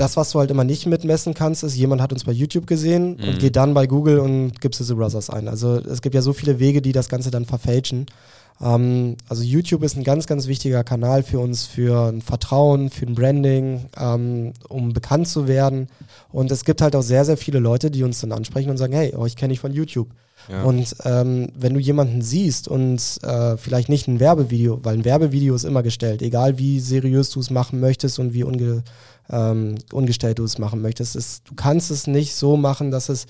das, 0.00 0.16
was 0.16 0.30
du 0.30 0.38
halt 0.38 0.50
immer 0.50 0.64
nicht 0.64 0.86
mitmessen 0.86 1.34
kannst, 1.34 1.62
ist, 1.62 1.76
jemand 1.76 2.00
hat 2.00 2.12
uns 2.12 2.24
bei 2.24 2.32
YouTube 2.32 2.66
gesehen 2.66 3.16
mhm. 3.16 3.28
und 3.28 3.38
geht 3.38 3.56
dann 3.56 3.74
bei 3.74 3.86
Google 3.86 4.18
und 4.18 4.60
gibt 4.60 4.74
Sizzle 4.74 4.96
Brothers 4.96 5.30
ein. 5.30 5.48
Also 5.48 5.76
es 5.76 6.02
gibt 6.02 6.14
ja 6.14 6.22
so 6.22 6.32
viele 6.32 6.58
Wege, 6.58 6.82
die 6.82 6.92
das 6.92 7.08
Ganze 7.08 7.30
dann 7.30 7.44
verfälschen. 7.44 8.06
Ähm, 8.60 9.16
also 9.28 9.42
YouTube 9.42 9.82
ist 9.82 9.96
ein 9.96 10.04
ganz, 10.04 10.26
ganz 10.26 10.46
wichtiger 10.46 10.84
Kanal 10.84 11.22
für 11.22 11.38
uns, 11.38 11.64
für 11.64 12.08
ein 12.08 12.22
Vertrauen, 12.22 12.90
für 12.90 13.06
ein 13.06 13.14
Branding, 13.14 13.86
ähm, 13.98 14.52
um 14.68 14.92
bekannt 14.92 15.28
zu 15.28 15.48
werden. 15.48 15.88
Und 16.32 16.50
es 16.50 16.64
gibt 16.64 16.80
halt 16.80 16.96
auch 16.96 17.02
sehr, 17.02 17.24
sehr 17.24 17.36
viele 17.36 17.58
Leute, 17.58 17.90
die 17.90 18.04
uns 18.04 18.20
dann 18.20 18.32
ansprechen 18.32 18.70
und 18.70 18.76
sagen, 18.76 18.92
hey, 18.92 19.14
euch 19.14 19.36
kenne 19.36 19.52
ich 19.52 19.60
von 19.60 19.72
YouTube. 19.72 20.08
Ja. 20.48 20.62
Und 20.62 20.94
ähm, 21.04 21.48
wenn 21.58 21.74
du 21.74 21.80
jemanden 21.80 22.22
siehst 22.22 22.68
und 22.68 23.00
äh, 23.22 23.56
vielleicht 23.56 23.88
nicht 23.88 24.08
ein 24.08 24.20
Werbevideo, 24.20 24.80
weil 24.82 24.94
ein 24.94 25.04
Werbevideo 25.04 25.54
ist 25.54 25.64
immer 25.64 25.82
gestellt, 25.82 26.22
egal 26.22 26.58
wie 26.58 26.80
seriös 26.80 27.30
du 27.30 27.40
es 27.40 27.50
machen 27.50 27.80
möchtest 27.80 28.18
und 28.18 28.32
wie 28.32 28.44
unge, 28.44 28.82
ähm, 29.30 29.76
ungestellt 29.92 30.38
du 30.38 30.44
es 30.44 30.58
machen 30.58 30.80
möchtest, 30.80 31.16
ist, 31.16 31.48
du 31.48 31.54
kannst 31.54 31.90
es 31.90 32.06
nicht 32.06 32.34
so 32.34 32.56
machen, 32.56 32.90
dass 32.90 33.08
es 33.08 33.26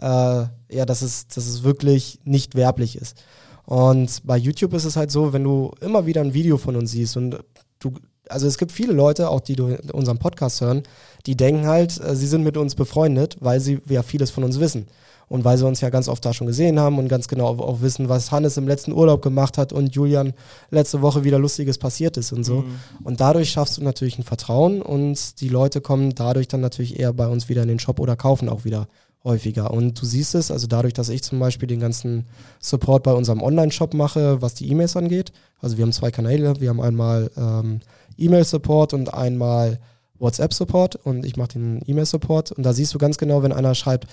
äh, 0.00 0.46
ja, 0.70 0.86
dass 0.86 1.02
es, 1.02 1.28
dass 1.28 1.46
es 1.46 1.62
wirklich 1.62 2.20
nicht 2.24 2.54
werblich 2.54 2.96
ist. 2.96 3.22
Und 3.64 4.22
bei 4.24 4.36
YouTube 4.36 4.72
ist 4.74 4.84
es 4.84 4.96
halt 4.96 5.10
so, 5.10 5.32
wenn 5.32 5.44
du 5.44 5.72
immer 5.80 6.06
wieder 6.06 6.20
ein 6.22 6.34
Video 6.34 6.56
von 6.56 6.76
uns 6.76 6.92
siehst 6.92 7.16
und 7.16 7.38
du, 7.80 7.92
also 8.28 8.46
es 8.46 8.58
gibt 8.58 8.72
viele 8.72 8.92
Leute, 8.92 9.28
auch 9.28 9.40
die 9.40 9.60
unseren 9.60 10.18
Podcast 10.18 10.60
hören, 10.60 10.84
die 11.26 11.36
denken 11.36 11.66
halt, 11.66 12.00
äh, 12.00 12.16
sie 12.16 12.26
sind 12.26 12.44
mit 12.44 12.56
uns 12.56 12.74
befreundet, 12.74 13.36
weil 13.40 13.60
sie 13.60 13.80
ja 13.88 14.02
vieles 14.02 14.30
von 14.30 14.44
uns 14.44 14.60
wissen. 14.60 14.86
Und 15.28 15.44
weil 15.44 15.58
sie 15.58 15.66
uns 15.66 15.80
ja 15.80 15.90
ganz 15.90 16.08
oft 16.08 16.24
da 16.24 16.32
schon 16.32 16.46
gesehen 16.46 16.80
haben 16.80 16.98
und 16.98 17.08
ganz 17.08 17.28
genau 17.28 17.46
auch 17.46 17.80
wissen, 17.82 18.08
was 18.08 18.32
Hannes 18.32 18.56
im 18.56 18.66
letzten 18.66 18.92
Urlaub 18.92 19.20
gemacht 19.22 19.58
hat 19.58 19.72
und 19.72 19.94
Julian 19.94 20.32
letzte 20.70 21.02
Woche 21.02 21.24
wieder 21.24 21.38
Lustiges 21.38 21.76
passiert 21.76 22.16
ist 22.16 22.32
und 22.32 22.44
so. 22.44 22.62
Mhm. 22.62 22.78
Und 23.04 23.20
dadurch 23.20 23.50
schaffst 23.50 23.76
du 23.76 23.84
natürlich 23.84 24.18
ein 24.18 24.22
Vertrauen 24.22 24.80
und 24.80 25.40
die 25.40 25.48
Leute 25.48 25.80
kommen 25.80 26.14
dadurch 26.14 26.48
dann 26.48 26.60
natürlich 26.60 26.98
eher 26.98 27.12
bei 27.12 27.28
uns 27.28 27.48
wieder 27.48 27.62
in 27.62 27.68
den 27.68 27.78
Shop 27.78 28.00
oder 28.00 28.16
kaufen 28.16 28.48
auch 28.48 28.64
wieder 28.64 28.88
häufiger. 29.24 29.70
Und 29.72 30.00
du 30.00 30.06
siehst 30.06 30.34
es, 30.34 30.50
also 30.50 30.66
dadurch, 30.66 30.94
dass 30.94 31.08
ich 31.08 31.22
zum 31.22 31.38
Beispiel 31.38 31.68
den 31.68 31.80
ganzen 31.80 32.26
Support 32.60 33.02
bei 33.02 33.12
unserem 33.12 33.42
Online-Shop 33.42 33.94
mache, 33.94 34.40
was 34.40 34.54
die 34.54 34.70
E-Mails 34.70 34.96
angeht. 34.96 35.32
Also 35.60 35.76
wir 35.76 35.82
haben 35.82 35.92
zwei 35.92 36.10
Kanäle. 36.10 36.60
Wir 36.60 36.70
haben 36.70 36.80
einmal 36.80 37.30
ähm, 37.36 37.80
E-Mail-Support 38.16 38.94
und 38.94 39.12
einmal 39.12 39.78
WhatsApp-Support 40.18 40.96
und 40.96 41.24
ich 41.24 41.36
mache 41.36 41.50
den 41.50 41.80
E-Mail-Support. 41.86 42.52
Und 42.52 42.64
da 42.64 42.72
siehst 42.72 42.94
du 42.94 42.98
ganz 42.98 43.18
genau, 43.18 43.42
wenn 43.42 43.52
einer 43.52 43.74
schreibt, 43.74 44.06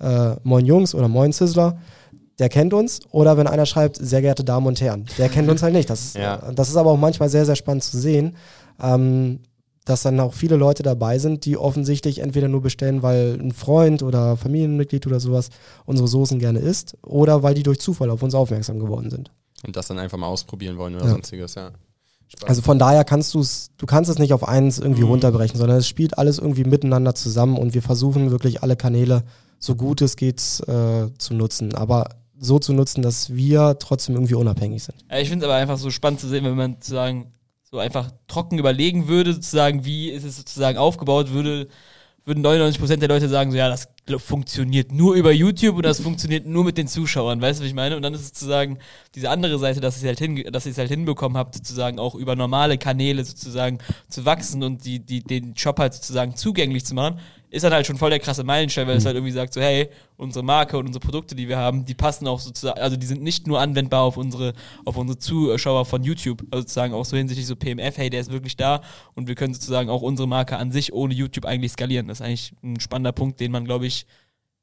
äh, 0.00 0.36
Moin 0.42 0.66
Jungs 0.66 0.94
oder 0.94 1.08
Moin 1.08 1.32
Sizzler, 1.32 1.78
der 2.38 2.48
kennt 2.48 2.72
uns. 2.74 3.00
Oder 3.10 3.36
wenn 3.36 3.46
einer 3.46 3.66
schreibt, 3.66 3.96
sehr 3.96 4.22
geehrte 4.22 4.44
Damen 4.44 4.66
und 4.66 4.80
Herren, 4.80 5.06
der 5.18 5.28
kennt 5.28 5.48
uns 5.48 5.62
halt 5.62 5.74
nicht. 5.74 5.90
Das, 5.90 6.14
ja. 6.14 6.36
das 6.52 6.68
ist 6.68 6.76
aber 6.76 6.90
auch 6.90 6.98
manchmal 6.98 7.28
sehr, 7.28 7.44
sehr 7.44 7.56
spannend 7.56 7.84
zu 7.84 7.98
sehen. 7.98 8.36
Ähm, 8.80 9.40
dass 9.88 10.02
dann 10.02 10.20
auch 10.20 10.34
viele 10.34 10.56
Leute 10.56 10.82
dabei 10.82 11.18
sind, 11.18 11.46
die 11.46 11.56
offensichtlich 11.56 12.18
entweder 12.18 12.48
nur 12.48 12.60
bestellen, 12.60 13.02
weil 13.02 13.38
ein 13.40 13.52
Freund 13.52 14.02
oder 14.02 14.36
Familienmitglied 14.36 15.06
oder 15.06 15.18
sowas 15.18 15.48
unsere 15.86 16.06
Soßen 16.06 16.38
gerne 16.38 16.58
isst 16.58 16.96
oder 17.02 17.42
weil 17.42 17.54
die 17.54 17.62
durch 17.62 17.80
Zufall 17.80 18.10
auf 18.10 18.22
uns 18.22 18.34
aufmerksam 18.34 18.78
geworden 18.78 19.10
sind. 19.10 19.30
Und 19.66 19.76
das 19.76 19.88
dann 19.88 19.98
einfach 19.98 20.18
mal 20.18 20.26
ausprobieren 20.26 20.76
wollen 20.76 20.94
oder 20.94 21.06
ja. 21.06 21.10
sonstiges, 21.12 21.54
ja. 21.54 21.70
Spaß. 22.28 22.48
Also 22.48 22.62
von 22.62 22.78
daher 22.78 23.04
kannst 23.04 23.32
du 23.32 23.40
es, 23.40 23.70
du 23.78 23.86
kannst 23.86 24.10
es 24.10 24.18
nicht 24.18 24.34
auf 24.34 24.46
eins 24.46 24.78
irgendwie 24.78 25.02
mhm. 25.02 25.08
runterbrechen, 25.08 25.58
sondern 25.58 25.78
es 25.78 25.88
spielt 25.88 26.18
alles 26.18 26.38
irgendwie 26.38 26.64
miteinander 26.64 27.14
zusammen 27.14 27.56
und 27.56 27.72
wir 27.72 27.80
versuchen 27.80 28.30
wirklich 28.30 28.62
alle 28.62 28.76
Kanäle 28.76 29.22
so 29.58 29.74
gut 29.74 30.02
es 30.02 30.16
geht 30.16 30.40
äh, 30.66 31.08
zu 31.18 31.34
nutzen. 31.34 31.74
Aber 31.74 32.08
so 32.38 32.58
zu 32.58 32.72
nutzen, 32.72 33.02
dass 33.02 33.34
wir 33.34 33.76
trotzdem 33.78 34.14
irgendwie 34.14 34.34
unabhängig 34.34 34.84
sind. 34.84 34.96
Ja, 35.10 35.18
ich 35.18 35.28
finde 35.28 35.44
es 35.44 35.50
aber 35.50 35.58
einfach 35.58 35.76
so 35.76 35.90
spannend 35.90 36.20
zu 36.20 36.28
sehen, 36.28 36.44
wenn 36.44 36.56
man 36.56 36.74
sozusagen 36.74 37.32
so 37.70 37.78
einfach 37.78 38.10
trocken 38.28 38.58
überlegen 38.58 39.08
würde, 39.08 39.34
sozusagen, 39.34 39.84
wie 39.84 40.10
ist 40.10 40.24
es 40.24 40.36
sozusagen 40.36 40.78
aufgebaut, 40.78 41.32
würde, 41.32 41.68
würden 42.24 42.44
99% 42.44 42.96
der 42.96 43.08
Leute 43.08 43.28
sagen, 43.28 43.50
so 43.50 43.56
ja, 43.56 43.68
das 43.68 43.88
funktioniert 44.18 44.92
nur 44.92 45.14
über 45.14 45.32
YouTube 45.32 45.76
und 45.76 45.84
das 45.84 46.00
funktioniert 46.00 46.46
nur 46.46 46.64
mit 46.64 46.78
den 46.78 46.88
Zuschauern, 46.88 47.42
weißt 47.42 47.58
du, 47.60 47.64
was 47.64 47.68
ich 47.68 47.74
meine? 47.74 47.96
Und 47.96 48.02
dann 48.02 48.14
ist 48.14 48.20
es 48.20 48.28
sozusagen 48.28 48.78
diese 49.14 49.28
andere 49.28 49.58
Seite, 49.58 49.80
dass 49.80 50.02
ihr 50.02 50.08
halt, 50.08 50.18
hin, 50.18 50.44
dass 50.50 50.64
ihr 50.64 50.72
es 50.72 50.78
halt 50.78 50.88
hinbekommen 50.88 51.36
habt, 51.36 51.54
sozusagen 51.54 51.98
auch 51.98 52.14
über 52.14 52.36
normale 52.36 52.78
Kanäle 52.78 53.24
sozusagen 53.24 53.78
zu 54.08 54.24
wachsen 54.24 54.62
und 54.62 54.84
die, 54.84 55.00
die, 55.00 55.22
den 55.22 55.56
Shop 55.56 55.78
halt 55.78 55.92
sozusagen 55.94 56.36
zugänglich 56.36 56.86
zu 56.86 56.94
machen 56.94 57.18
ist 57.50 57.62
dann 57.62 57.72
halt 57.72 57.86
schon 57.86 57.96
voll 57.96 58.10
der 58.10 58.18
krasse 58.18 58.44
Meilenstein, 58.44 58.86
weil 58.86 58.94
mhm. 58.94 58.98
es 58.98 59.06
halt 59.06 59.16
irgendwie 59.16 59.32
sagt 59.32 59.54
so, 59.54 59.60
hey, 59.60 59.88
unsere 60.16 60.44
Marke 60.44 60.76
und 60.76 60.86
unsere 60.86 61.04
Produkte, 61.04 61.34
die 61.34 61.48
wir 61.48 61.56
haben, 61.56 61.84
die 61.84 61.94
passen 61.94 62.26
auch 62.26 62.40
sozusagen, 62.40 62.78
also 62.78 62.96
die 62.96 63.06
sind 63.06 63.22
nicht 63.22 63.46
nur 63.46 63.60
anwendbar 63.60 64.02
auf 64.02 64.16
unsere, 64.16 64.52
auf 64.84 64.96
unsere 64.96 65.18
Zuschauer 65.18 65.84
von 65.86 66.02
YouTube, 66.02 66.42
also 66.50 66.62
sozusagen 66.62 66.94
auch 66.94 67.04
so 67.04 67.16
hinsichtlich 67.16 67.46
so 67.46 67.56
PMF, 67.56 67.96
hey, 67.96 68.10
der 68.10 68.20
ist 68.20 68.30
wirklich 68.30 68.56
da 68.56 68.82
und 69.14 69.28
wir 69.28 69.34
können 69.34 69.54
sozusagen 69.54 69.88
auch 69.88 70.02
unsere 70.02 70.28
Marke 70.28 70.56
an 70.56 70.72
sich 70.72 70.92
ohne 70.92 71.14
YouTube 71.14 71.46
eigentlich 71.46 71.72
skalieren. 71.72 72.08
Das 72.08 72.20
ist 72.20 72.26
eigentlich 72.26 72.52
ein 72.62 72.80
spannender 72.80 73.12
Punkt, 73.12 73.40
den 73.40 73.52
man, 73.52 73.64
glaube 73.64 73.86
ich, 73.86 74.06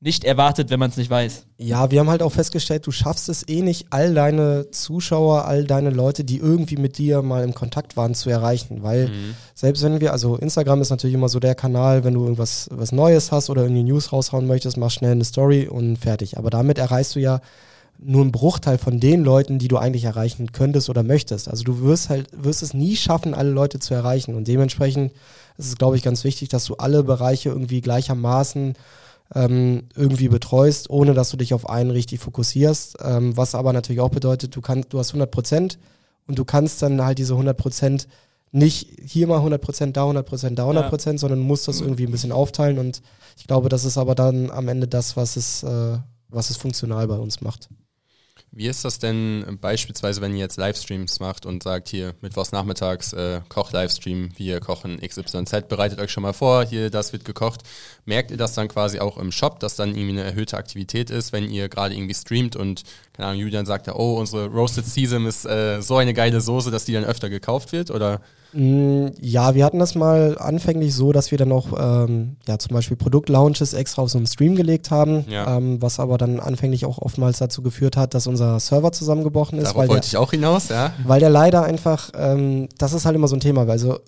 nicht 0.05 0.23
erwartet, 0.23 0.69
wenn 0.69 0.79
man 0.79 0.91
es 0.91 0.97
nicht 0.97 1.09
weiß. 1.09 1.47
Ja, 1.57 1.89
wir 1.89 1.99
haben 1.99 2.11
halt 2.11 2.21
auch 2.21 2.31
festgestellt, 2.31 2.85
du 2.85 2.91
schaffst 2.91 3.27
es 3.27 3.47
eh 3.49 3.63
nicht, 3.63 3.87
all 3.89 4.13
deine 4.13 4.69
Zuschauer, 4.69 5.45
all 5.45 5.63
deine 5.63 5.89
Leute, 5.89 6.23
die 6.23 6.37
irgendwie 6.37 6.77
mit 6.77 6.99
dir 6.99 7.23
mal 7.23 7.43
im 7.43 7.55
Kontakt 7.55 7.97
waren, 7.97 8.13
zu 8.13 8.29
erreichen. 8.29 8.83
Weil 8.83 9.07
mhm. 9.07 9.35
selbst 9.55 9.81
wenn 9.81 10.01
wir, 10.01 10.11
also 10.11 10.35
Instagram 10.35 10.81
ist 10.81 10.91
natürlich 10.91 11.15
immer 11.15 11.27
so 11.27 11.39
der 11.39 11.55
Kanal, 11.55 12.03
wenn 12.03 12.13
du 12.13 12.21
irgendwas 12.21 12.69
was 12.71 12.91
Neues 12.91 13.31
hast 13.31 13.49
oder 13.49 13.63
irgendwie 13.63 13.81
News 13.81 14.13
raushauen 14.13 14.45
möchtest, 14.45 14.77
mach 14.77 14.91
schnell 14.91 15.13
eine 15.13 15.25
Story 15.25 15.67
und 15.67 15.97
fertig. 15.97 16.37
Aber 16.37 16.51
damit 16.51 16.77
erreichst 16.77 17.15
du 17.15 17.19
ja 17.19 17.41
nur 17.97 18.21
einen 18.21 18.31
Bruchteil 18.31 18.77
von 18.77 18.99
den 18.99 19.23
Leuten, 19.23 19.57
die 19.57 19.69
du 19.69 19.77
eigentlich 19.77 20.03
erreichen 20.03 20.51
könntest 20.51 20.87
oder 20.87 21.01
möchtest. 21.01 21.49
Also 21.49 21.63
du 21.63 21.81
wirst 21.81 22.09
halt, 22.09 22.27
wirst 22.31 22.61
es 22.61 22.75
nie 22.75 22.95
schaffen, 22.95 23.33
alle 23.33 23.49
Leute 23.49 23.79
zu 23.79 23.95
erreichen. 23.95 24.35
Und 24.35 24.47
dementsprechend 24.47 25.13
ist 25.57 25.67
es, 25.67 25.77
glaube 25.77 25.95
ich, 25.97 26.03
ganz 26.03 26.23
wichtig, 26.23 26.49
dass 26.49 26.65
du 26.65 26.75
alle 26.75 27.01
Bereiche 27.01 27.49
irgendwie 27.49 27.81
gleichermaßen 27.81 28.75
ähm, 29.33 29.87
irgendwie 29.95 30.29
betreust, 30.29 30.89
ohne 30.89 31.13
dass 31.13 31.29
du 31.29 31.37
dich 31.37 31.53
auf 31.53 31.69
einen 31.69 31.91
richtig 31.91 32.19
fokussierst. 32.19 32.97
Ähm, 33.01 33.35
was 33.35 33.55
aber 33.55 33.73
natürlich 33.73 34.01
auch 34.01 34.09
bedeutet, 34.09 34.55
du, 34.55 34.61
kannst, 34.61 34.93
du 34.93 34.99
hast 34.99 35.09
100 35.09 35.31
Prozent 35.31 35.79
und 36.27 36.37
du 36.37 36.45
kannst 36.45 36.81
dann 36.81 37.03
halt 37.03 37.17
diese 37.17 37.33
100 37.33 37.57
Prozent 37.57 38.07
nicht 38.51 38.87
hier 39.03 39.27
mal 39.27 39.37
100 39.37 39.61
Prozent, 39.61 39.97
da 39.97 40.03
100 40.03 40.25
Prozent, 40.25 40.59
da 40.59 40.63
100 40.63 40.89
Prozent, 40.89 41.15
ja. 41.15 41.21
sondern 41.21 41.39
musst 41.39 41.67
das 41.67 41.81
irgendwie 41.81 42.05
ein 42.05 42.11
bisschen 42.11 42.31
aufteilen 42.31 42.77
und 42.77 43.01
ich 43.37 43.47
glaube, 43.47 43.67
das 43.67 43.83
ist 43.83 43.97
aber 43.97 44.15
dann 44.15 44.49
am 44.49 44.69
Ende 44.69 44.87
das, 44.87 45.17
was 45.17 45.35
es, 45.35 45.63
äh, 45.63 45.97
was 46.29 46.49
es 46.49 46.57
funktional 46.57 47.07
bei 47.07 47.17
uns 47.17 47.41
macht. 47.41 47.69
Wie 48.57 48.67
ist 48.67 48.85
das 48.85 48.99
denn 48.99 49.57
beispielsweise, 49.59 50.21
wenn 50.21 50.31
ihr 50.31 50.39
jetzt 50.39 50.55
Livestreams 50.55 51.19
macht 51.19 51.45
und 51.45 51.61
sagt, 51.61 51.89
hier 51.89 52.13
mittwochs 52.21 52.53
nachmittags 52.53 53.11
äh, 53.11 53.41
Koch-Livestream, 53.49 54.29
wir 54.37 54.61
kochen 54.61 54.97
XYZ, 55.01 55.67
bereitet 55.67 55.99
euch 55.99 56.09
schon 56.09 56.23
mal 56.23 56.31
vor, 56.31 56.63
hier, 56.63 56.89
das 56.89 57.11
wird 57.11 57.25
gekocht. 57.25 57.63
Merkt 58.05 58.31
ihr 58.31 58.37
das 58.37 58.53
dann 58.53 58.69
quasi 58.69 59.01
auch 59.01 59.17
im 59.17 59.33
Shop, 59.33 59.59
dass 59.59 59.75
dann 59.75 59.89
irgendwie 59.89 60.19
eine 60.19 60.23
erhöhte 60.23 60.55
Aktivität 60.55 61.09
ist, 61.09 61.33
wenn 61.33 61.49
ihr 61.49 61.67
gerade 61.67 61.95
irgendwie 61.95 62.15
streamt 62.15 62.55
und, 62.55 62.83
keine 63.11 63.27
Ahnung, 63.27 63.41
Julian 63.41 63.65
sagt 63.65 63.87
ja, 63.87 63.95
oh, 63.95 64.17
unsere 64.17 64.47
Roasted 64.47 64.85
Sesame 64.85 65.27
ist 65.27 65.45
äh, 65.45 65.81
so 65.81 65.97
eine 65.97 66.13
geile 66.13 66.39
Soße, 66.39 66.71
dass 66.71 66.85
die 66.85 66.93
dann 66.93 67.03
öfter 67.03 67.29
gekauft 67.29 67.73
wird, 67.73 67.91
oder? 67.91 68.21
Mm, 68.57 69.07
ja, 69.19 69.53
wir 69.53 69.65
hatten 69.65 69.79
das 69.79 69.95
mal 69.95 70.37
anfänglich 70.39 70.95
so, 70.95 71.11
dass 71.11 71.29
wir 71.29 71.37
dann 71.37 71.49
noch 71.49 71.73
ähm, 71.77 72.37
ja, 72.47 72.57
zum 72.57 72.73
Beispiel 72.73 72.95
Produktlaunches 72.95 73.73
extra 73.73 74.01
auf 74.01 74.09
so 74.09 74.17
einen 74.17 74.27
Stream 74.27 74.55
gelegt 74.55 74.91
haben, 74.91 75.25
ja. 75.29 75.57
ähm, 75.57 75.81
was 75.81 75.99
aber 75.99 76.17
dann 76.17 76.39
anfänglich 76.39 76.85
auch 76.85 76.99
oftmals 76.99 77.39
dazu 77.39 77.61
geführt 77.61 77.97
hat, 77.97 78.13
dass 78.13 78.27
unser 78.27 78.57
Server 78.61 78.93
zusammengebrochen 78.93 79.59
ist. 79.59 79.65
Darauf 79.65 79.89
wollte 79.89 79.95
der, 79.95 80.03
ich 80.03 80.15
auch 80.15 80.31
hinaus, 80.31 80.69
ja. 80.69 80.93
Weil 81.03 81.19
der 81.19 81.29
leider 81.29 81.63
einfach, 81.63 82.11
ähm, 82.17 82.69
das 82.77 82.93
ist 82.93 83.05
halt 83.05 83.15
immer 83.15 83.27
so 83.27 83.35
ein 83.35 83.41
Thema, 83.41 83.67
also 83.67 83.99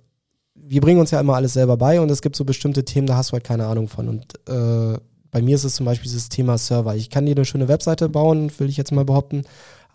wir 0.55 0.79
bringen 0.81 1.01
uns 1.01 1.11
ja 1.11 1.19
immer 1.19 1.35
alles 1.35 1.53
selber 1.53 1.75
bei 1.75 1.99
und 1.99 2.09
es 2.09 2.21
gibt 2.21 2.37
so 2.37 2.45
bestimmte 2.45 2.85
Themen, 2.85 3.07
da 3.07 3.17
hast 3.17 3.31
du 3.31 3.33
halt 3.33 3.43
keine 3.43 3.65
Ahnung 3.67 3.89
von. 3.89 4.07
Und 4.07 4.33
äh, 4.47 4.97
bei 5.31 5.41
mir 5.41 5.55
ist 5.55 5.65
es 5.65 5.75
zum 5.75 5.85
Beispiel 5.85 6.09
dieses 6.09 6.29
Thema 6.29 6.57
Server. 6.57 6.95
Ich 6.95 7.09
kann 7.09 7.25
dir 7.25 7.35
eine 7.35 7.45
schöne 7.45 7.67
Webseite 7.67 8.09
bauen, 8.09 8.51
will 8.57 8.69
ich 8.69 8.77
jetzt 8.77 8.91
mal 8.91 9.05
behaupten, 9.05 9.43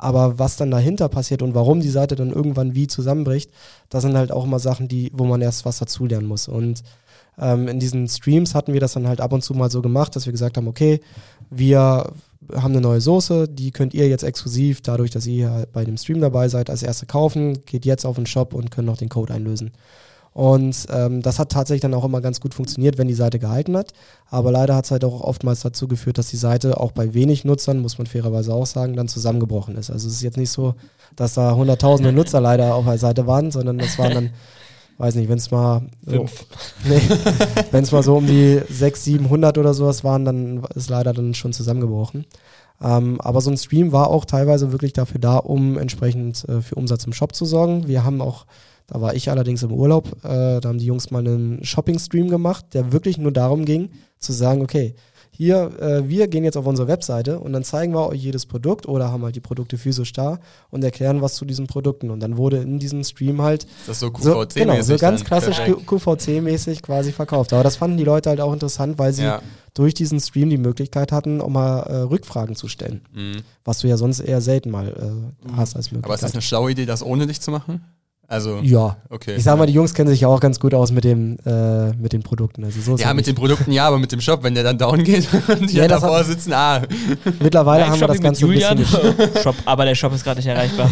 aber 0.03 0.39
was 0.41 0.57
dann 0.57 0.73
dahinter 0.73 1.09
passiert 1.09 1.43
und 1.43 1.55
warum 1.55 1.81
die 1.81 1.89
Seite 1.89 2.17
dann 2.17 2.33
irgendwann 2.33 2.75
wie 2.75 2.89
zusammenbricht, 2.89 3.53
das 3.89 4.03
sind 4.03 4.17
halt 4.17 4.33
auch 4.33 4.45
immer 4.45 4.59
Sachen, 4.59 4.89
die, 4.89 5.13
wo 5.15 5.25
man 5.25 5.41
erst 5.41 5.65
was 5.65 5.79
dazulernen 5.79 6.27
muss. 6.27 6.49
Und 6.49 6.83
ähm, 7.39 7.69
in 7.69 7.79
diesen 7.79 8.09
Streams 8.09 8.57
hatten 8.57 8.73
wir 8.73 8.81
das 8.81 8.95
dann 8.95 9.07
halt 9.07 9.21
ab 9.21 9.33
und 9.33 9.43
zu 9.43 9.55
mal 9.55 9.71
so 9.71 9.81
gemacht, 9.81 10.17
dass 10.17 10.27
wir 10.27 10.33
gesagt 10.33 10.57
haben, 10.57 10.67
okay, 10.67 11.01
wir 11.51 12.13
haben 12.53 12.73
eine 12.73 12.81
neue 12.81 13.01
Soße, 13.01 13.49
die 13.49 13.71
könnt 13.71 13.95
ihr 13.95 14.09
jetzt 14.09 14.25
exklusiv, 14.25 14.81
dadurch, 14.81 15.13
dass 15.13 15.25
ihr 15.27 15.69
bei 15.73 15.85
dem 15.85 15.97
Stream 15.97 16.21
dabei 16.21 16.49
seid, 16.49 16.69
als 16.69 16.83
erste 16.83 17.07
kaufen, 17.07 17.65
geht 17.65 17.85
jetzt 17.85 18.05
auf 18.05 18.17
den 18.17 18.27
Shop 18.27 18.55
und 18.55 18.73
könnt 18.73 18.87
noch 18.87 18.99
den 18.99 19.09
Code 19.09 19.33
einlösen. 19.33 19.71
Und 20.35 20.87
ähm, 20.91 21.21
das 21.21 21.39
hat 21.39 21.51
tatsächlich 21.51 21.83
dann 21.83 21.93
auch 21.93 22.05
immer 22.05 22.23
ganz 22.23 22.41
gut 22.41 22.55
funktioniert, 22.55 22.97
wenn 22.97 23.09
die 23.09 23.15
Seite 23.15 23.39
gehalten 23.39 23.77
hat. 23.77 23.93
Aber 24.31 24.51
leider 24.51 24.75
hat 24.75 24.87
es 24.87 24.91
halt 24.91 25.05
auch 25.05 25.21
oftmals 25.21 25.61
dazu 25.61 25.89
geführt, 25.89 26.17
dass 26.17 26.29
die 26.29 26.37
Seite 26.37 26.81
auch 26.81 26.93
bei 26.93 27.13
wenig 27.13 27.45
Nutzern, 27.45 27.81
muss 27.81 27.99
man 27.99 28.07
fairerweise 28.07 28.55
auch 28.55 28.65
sagen, 28.65 28.97
dann 28.97 29.09
zusammengebrochen 29.09 29.77
ist. 29.77 29.91
Also 29.91 30.09
es 30.09 30.15
ist 30.15 30.23
jetzt 30.23 30.39
nicht 30.39 30.51
so, 30.51 30.75
dass 31.17 31.35
da 31.35 31.55
hunderttausende 31.55 32.13
Nutzer 32.13 32.41
leider 32.41 32.75
auf 32.75 32.87
der 32.87 32.99
Seite 32.99 33.27
waren, 33.27 33.51
sondern 33.51 33.77
das 33.77 33.99
waren 33.99 34.15
dann, 34.15 34.31
weiß 34.99 35.17
nicht, 35.17 35.29
wenn 35.29 35.39
es 35.39 35.51
mal, 35.51 35.83
so, 36.07 36.25
nee, 36.89 37.03
wenn 37.71 37.85
es 37.85 37.93
mal 37.93 38.03
so 38.03 38.17
um 38.17 38.27
die 38.27 38.63
600, 38.71 38.97
700 38.97 39.59
oder 39.59 39.75
sowas 39.75 40.03
waren, 40.03 40.25
dann 40.25 40.65
ist 40.75 40.89
leider 40.89 41.13
dann 41.13 41.35
schon 41.35 41.53
zusammengebrochen. 41.53 42.25
Ähm, 42.81 43.21
aber 43.21 43.43
so 43.43 43.51
ein 43.51 43.59
Stream 43.59 43.93
war 43.93 44.09
auch 44.09 44.25
teilweise 44.25 44.73
wirklich 44.73 44.95
dafür 44.95 45.21
da, 45.21 45.37
um 45.37 45.77
entsprechend 45.77 46.49
äh, 46.49 46.63
für 46.63 46.77
Umsatz 46.77 47.05
im 47.05 47.13
Shop 47.13 47.35
zu 47.35 47.45
sorgen. 47.45 47.87
Wir 47.87 48.03
haben 48.03 48.23
auch 48.23 48.47
da 48.93 49.01
war 49.01 49.15
ich 49.15 49.31
allerdings 49.31 49.63
im 49.63 49.73
Urlaub. 49.73 50.09
Äh, 50.23 50.61
da 50.61 50.69
haben 50.69 50.77
die 50.77 50.85
Jungs 50.85 51.11
mal 51.11 51.27
einen 51.27 51.65
Shopping-Stream 51.65 52.29
gemacht, 52.29 52.67
der 52.75 52.93
wirklich 52.93 53.17
nur 53.17 53.33
darum 53.33 53.65
ging, 53.65 53.89
zu 54.19 54.35
sagen, 54.35 54.61
okay, 54.61 54.95
hier, 55.35 55.73
äh, 55.81 56.07
wir 56.11 56.29
gehen 56.29 56.45
jetzt 56.45 56.59
auf 56.59 56.67
unsere 56.67 56.89
Webseite 56.89 57.41
und 57.41 57.55
dann 57.55 57.65
zeigen 57.65 57.95
wir 57.95 58.07
euch 58.07 58.23
jedes 58.23 58.45
Produkt 58.45 58.87
oder 58.87 59.11
haben 59.11 59.25
halt 59.25 59.35
die 59.35 59.41
Produkte 59.41 59.79
physisch 59.79 60.13
da 60.13 60.41
und 60.69 60.85
erklären 60.85 61.23
was 61.23 61.37
zu 61.37 61.47
diesen 61.47 61.67
Produkten. 61.67 62.11
Und 62.11 62.21
dann 62.21 62.37
wurde 62.37 62.59
in 62.59 62.79
diesem 62.79 63.03
Stream 63.03 63.41
halt 63.41 63.67
das 63.87 64.01
so 64.01 64.09
QVC-mäßig. 64.09 64.53
So, 64.53 64.61
genau, 64.61 64.83
so 64.83 64.97
ganz 64.99 65.25
klassisch 65.25 65.59
QVC-mäßig 65.59 66.83
quasi 66.83 67.13
verkauft. 67.13 67.55
Aber 67.55 67.63
das 67.63 67.77
fanden 67.77 67.97
die 67.97 68.05
Leute 68.05 68.29
halt 68.29 68.43
auch 68.43 68.53
interessant, 68.53 68.99
weil 68.99 69.15
sie 69.15 69.25
ja. 69.25 69.41
durch 69.73 69.95
diesen 69.95 70.21
Stream 70.21 70.51
die 70.51 70.59
Möglichkeit 70.59 71.13
hatten, 71.13 71.41
auch 71.41 71.49
mal 71.49 71.81
äh, 71.85 71.97
Rückfragen 72.03 72.55
zu 72.55 72.69
stellen. 72.69 73.01
Mhm. 73.15 73.41
Was 73.65 73.79
du 73.79 73.89
ja 73.89 73.97
sonst 73.97 74.21
eher 74.21 74.43
selten 74.43 74.71
mal 74.71 74.89
äh, 74.89 75.49
mhm. 75.49 75.57
hast 75.57 75.77
als 75.77 75.87
Möglichkeit. 75.93 76.05
Aber 76.05 76.15
ist 76.15 76.25
das 76.25 76.35
eine 76.35 76.43
schlaue 76.43 76.73
Idee, 76.73 76.85
das 76.85 77.03
ohne 77.03 77.27
dich 77.27 77.41
zu 77.41 77.51
machen? 77.51 77.81
Also, 78.33 78.61
ja. 78.63 78.97
Okay. 79.11 79.35
Ich 79.37 79.45
sag 79.45 79.59
mal, 79.59 79.67
die 79.67 79.75
Jungs 79.75 79.93
kennen 79.93 80.09
sich 80.09 80.23
ja 80.23 80.29
auch 80.29 80.41
ganz 80.41 80.59
gut 80.59 80.73
aus 80.73 80.91
mit, 80.91 81.05
dem, 81.05 81.37
äh, 81.45 81.93
mit 81.93 82.15
den 82.15 82.23
Produkten. 82.23 82.65
Also 82.65 82.81
so 82.81 82.97
ja, 82.97 83.13
mit 83.13 83.27
den 83.27 83.35
Produkten 83.35 83.71
ja, 83.73 83.87
aber 83.87 83.99
mit 83.99 84.11
dem 84.11 84.23
Shop, 84.23 84.43
wenn 84.43 84.55
der 84.55 84.65
dann 84.65 84.79
down 84.79 85.05
geht 85.05 85.29
und 85.49 85.71
die 85.71 85.77
ja, 85.77 85.87
davor 85.87 86.25
sitzen, 86.25 86.55
ah. 86.55 86.81
Mittlerweile 87.43 87.87
haben 87.87 88.01
wir 88.01 88.09
das 88.09 88.23
Ganze 88.23 88.41
Julian. 88.41 88.71
ein 88.71 88.77
bisschen 88.79 89.15
Shop, 89.43 89.55
aber 89.67 89.85
der 89.85 89.95
Shop 89.95 90.15
ist 90.15 90.25
gerade 90.25 90.39
nicht 90.39 90.47
erreichbar. 90.47 90.89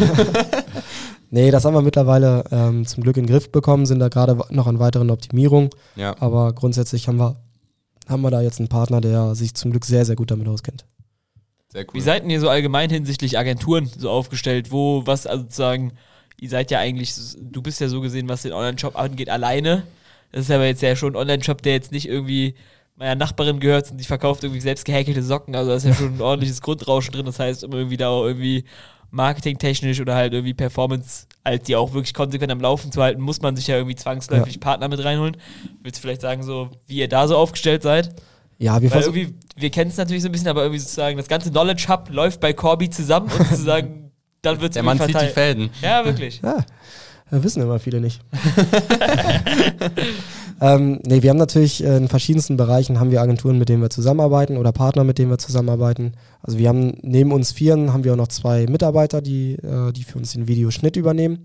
nee, 1.31 1.49
das 1.49 1.65
haben 1.65 1.73
wir 1.73 1.81
mittlerweile 1.81 2.43
ähm, 2.51 2.85
zum 2.85 3.01
Glück 3.01 3.17
in 3.17 3.25
den 3.25 3.31
Griff 3.31 3.51
bekommen, 3.51 3.87
sind 3.87 3.97
da 3.97 4.09
gerade 4.09 4.37
noch 4.51 4.67
an 4.67 4.77
weiteren 4.77 5.09
Optimierungen. 5.09 5.71
Ja. 5.95 6.15
Aber 6.19 6.53
grundsätzlich 6.53 7.07
haben 7.07 7.17
wir, 7.17 7.37
haben 8.07 8.21
wir 8.21 8.29
da 8.29 8.41
jetzt 8.41 8.59
einen 8.59 8.69
Partner, 8.69 9.01
der 9.01 9.33
sich 9.33 9.55
zum 9.55 9.71
Glück 9.71 9.85
sehr, 9.85 10.05
sehr 10.05 10.15
gut 10.15 10.29
damit 10.29 10.47
auskennt. 10.47 10.85
Sehr 11.69 11.85
cool. 11.85 11.93
Wie 11.93 12.01
seid 12.01 12.23
ihr 12.23 12.39
so 12.39 12.49
allgemein 12.49 12.91
hinsichtlich 12.91 13.39
Agenturen 13.39 13.89
so 13.97 14.11
aufgestellt? 14.11 14.71
Wo, 14.71 15.07
was 15.07 15.25
also 15.25 15.41
sozusagen 15.41 15.93
ihr 16.41 16.49
seid 16.49 16.71
ja 16.71 16.79
eigentlich, 16.79 17.13
du 17.39 17.61
bist 17.61 17.79
ja 17.79 17.87
so 17.87 18.01
gesehen, 18.01 18.27
was 18.27 18.41
den 18.41 18.51
Online-Shop 18.51 18.97
angeht, 18.97 19.29
alleine. 19.29 19.83
Das 20.31 20.41
ist 20.41 20.51
aber 20.51 20.65
jetzt 20.65 20.81
ja 20.81 20.95
schon 20.95 21.13
ein 21.13 21.15
Online-Shop, 21.15 21.61
der 21.61 21.73
jetzt 21.73 21.91
nicht 21.91 22.09
irgendwie 22.09 22.55
meiner 22.95 23.15
Nachbarin 23.15 23.59
gehört 23.59 23.91
und 23.91 23.97
die 23.97 24.03
verkauft 24.03 24.43
irgendwie 24.43 24.59
selbst 24.59 24.83
gehäkelte 24.83 25.21
Socken. 25.21 25.55
Also 25.55 25.69
da 25.69 25.77
ist 25.77 25.85
ja 25.85 25.93
schon 25.93 26.15
ein 26.15 26.21
ordentliches 26.21 26.61
Grundrauschen 26.61 27.13
drin. 27.13 27.27
Das 27.27 27.39
heißt, 27.39 27.63
um 27.63 27.71
irgendwie 27.73 27.97
da 27.97 28.09
auch 28.09 28.25
irgendwie 28.25 28.65
marketingtechnisch 29.11 30.01
oder 30.01 30.15
halt 30.15 30.33
irgendwie 30.33 30.55
Performance, 30.55 31.27
halt 31.45 31.67
die 31.67 31.75
auch 31.75 31.93
wirklich 31.93 32.13
konsequent 32.13 32.51
am 32.51 32.59
Laufen 32.59 32.91
zu 32.91 33.03
halten, 33.03 33.21
muss 33.21 33.41
man 33.41 33.55
sich 33.55 33.67
ja 33.67 33.75
irgendwie 33.75 33.95
zwangsläufig 33.95 34.55
ja. 34.55 34.59
Partner 34.59 34.87
mit 34.87 35.03
reinholen. 35.03 35.37
Willst 35.83 35.99
du 35.99 36.01
vielleicht 36.01 36.21
sagen, 36.21 36.41
so 36.41 36.69
wie 36.87 36.97
ihr 36.97 37.07
da 37.07 37.27
so 37.27 37.37
aufgestellt 37.37 37.83
seid? 37.83 38.15
Ja, 38.57 38.81
wir 38.81 38.89
versuchen. 38.89 39.37
Wir 39.55 39.69
kennen 39.69 39.91
es 39.91 39.97
natürlich 39.97 40.23
so 40.23 40.29
ein 40.29 40.31
bisschen, 40.31 40.47
aber 40.47 40.63
irgendwie 40.63 40.79
sozusagen 40.79 41.17
das 41.17 41.27
ganze 41.27 41.51
Knowledge 41.51 41.85
Hub 41.87 42.09
läuft 42.09 42.39
bei 42.39 42.53
Corby 42.53 42.89
zusammen 42.89 43.29
und 43.37 43.47
sozusagen 43.47 44.00
dann 44.41 44.61
wird 44.61 44.71
es 44.71 44.73
Der 44.73 44.83
Mann 44.83 44.99
zieht 44.99 45.19
die 45.19 45.27
Fäden. 45.27 45.69
Ja, 45.81 46.05
wirklich. 46.05 46.41
Ja, 46.43 46.65
wissen 47.29 47.61
immer 47.61 47.79
viele 47.79 48.01
nicht. 48.01 48.21
ähm, 50.61 50.99
nee, 51.05 51.21
wir 51.21 51.29
haben 51.29 51.37
natürlich 51.37 51.83
äh, 51.83 51.97
in 51.97 52.07
verschiedensten 52.07 52.57
Bereichen 52.57 52.99
haben 52.99 53.11
wir 53.11 53.21
Agenturen, 53.21 53.57
mit 53.57 53.69
denen 53.69 53.81
wir 53.81 53.89
zusammenarbeiten 53.89 54.57
oder 54.57 54.71
Partner, 54.71 55.03
mit 55.03 55.17
denen 55.17 55.31
wir 55.31 55.37
zusammenarbeiten. 55.37 56.13
Also 56.41 56.57
wir 56.57 56.67
haben 56.67 56.97
neben 57.01 57.31
uns 57.31 57.51
Vieren 57.51 57.93
haben 57.93 58.03
wir 58.03 58.13
auch 58.13 58.17
noch 58.17 58.27
zwei 58.27 58.65
Mitarbeiter, 58.65 59.21
die, 59.21 59.53
äh, 59.55 59.91
die 59.93 60.03
für 60.03 60.17
uns 60.17 60.33
den 60.33 60.47
Videoschnitt 60.47 60.97
übernehmen. 60.97 61.39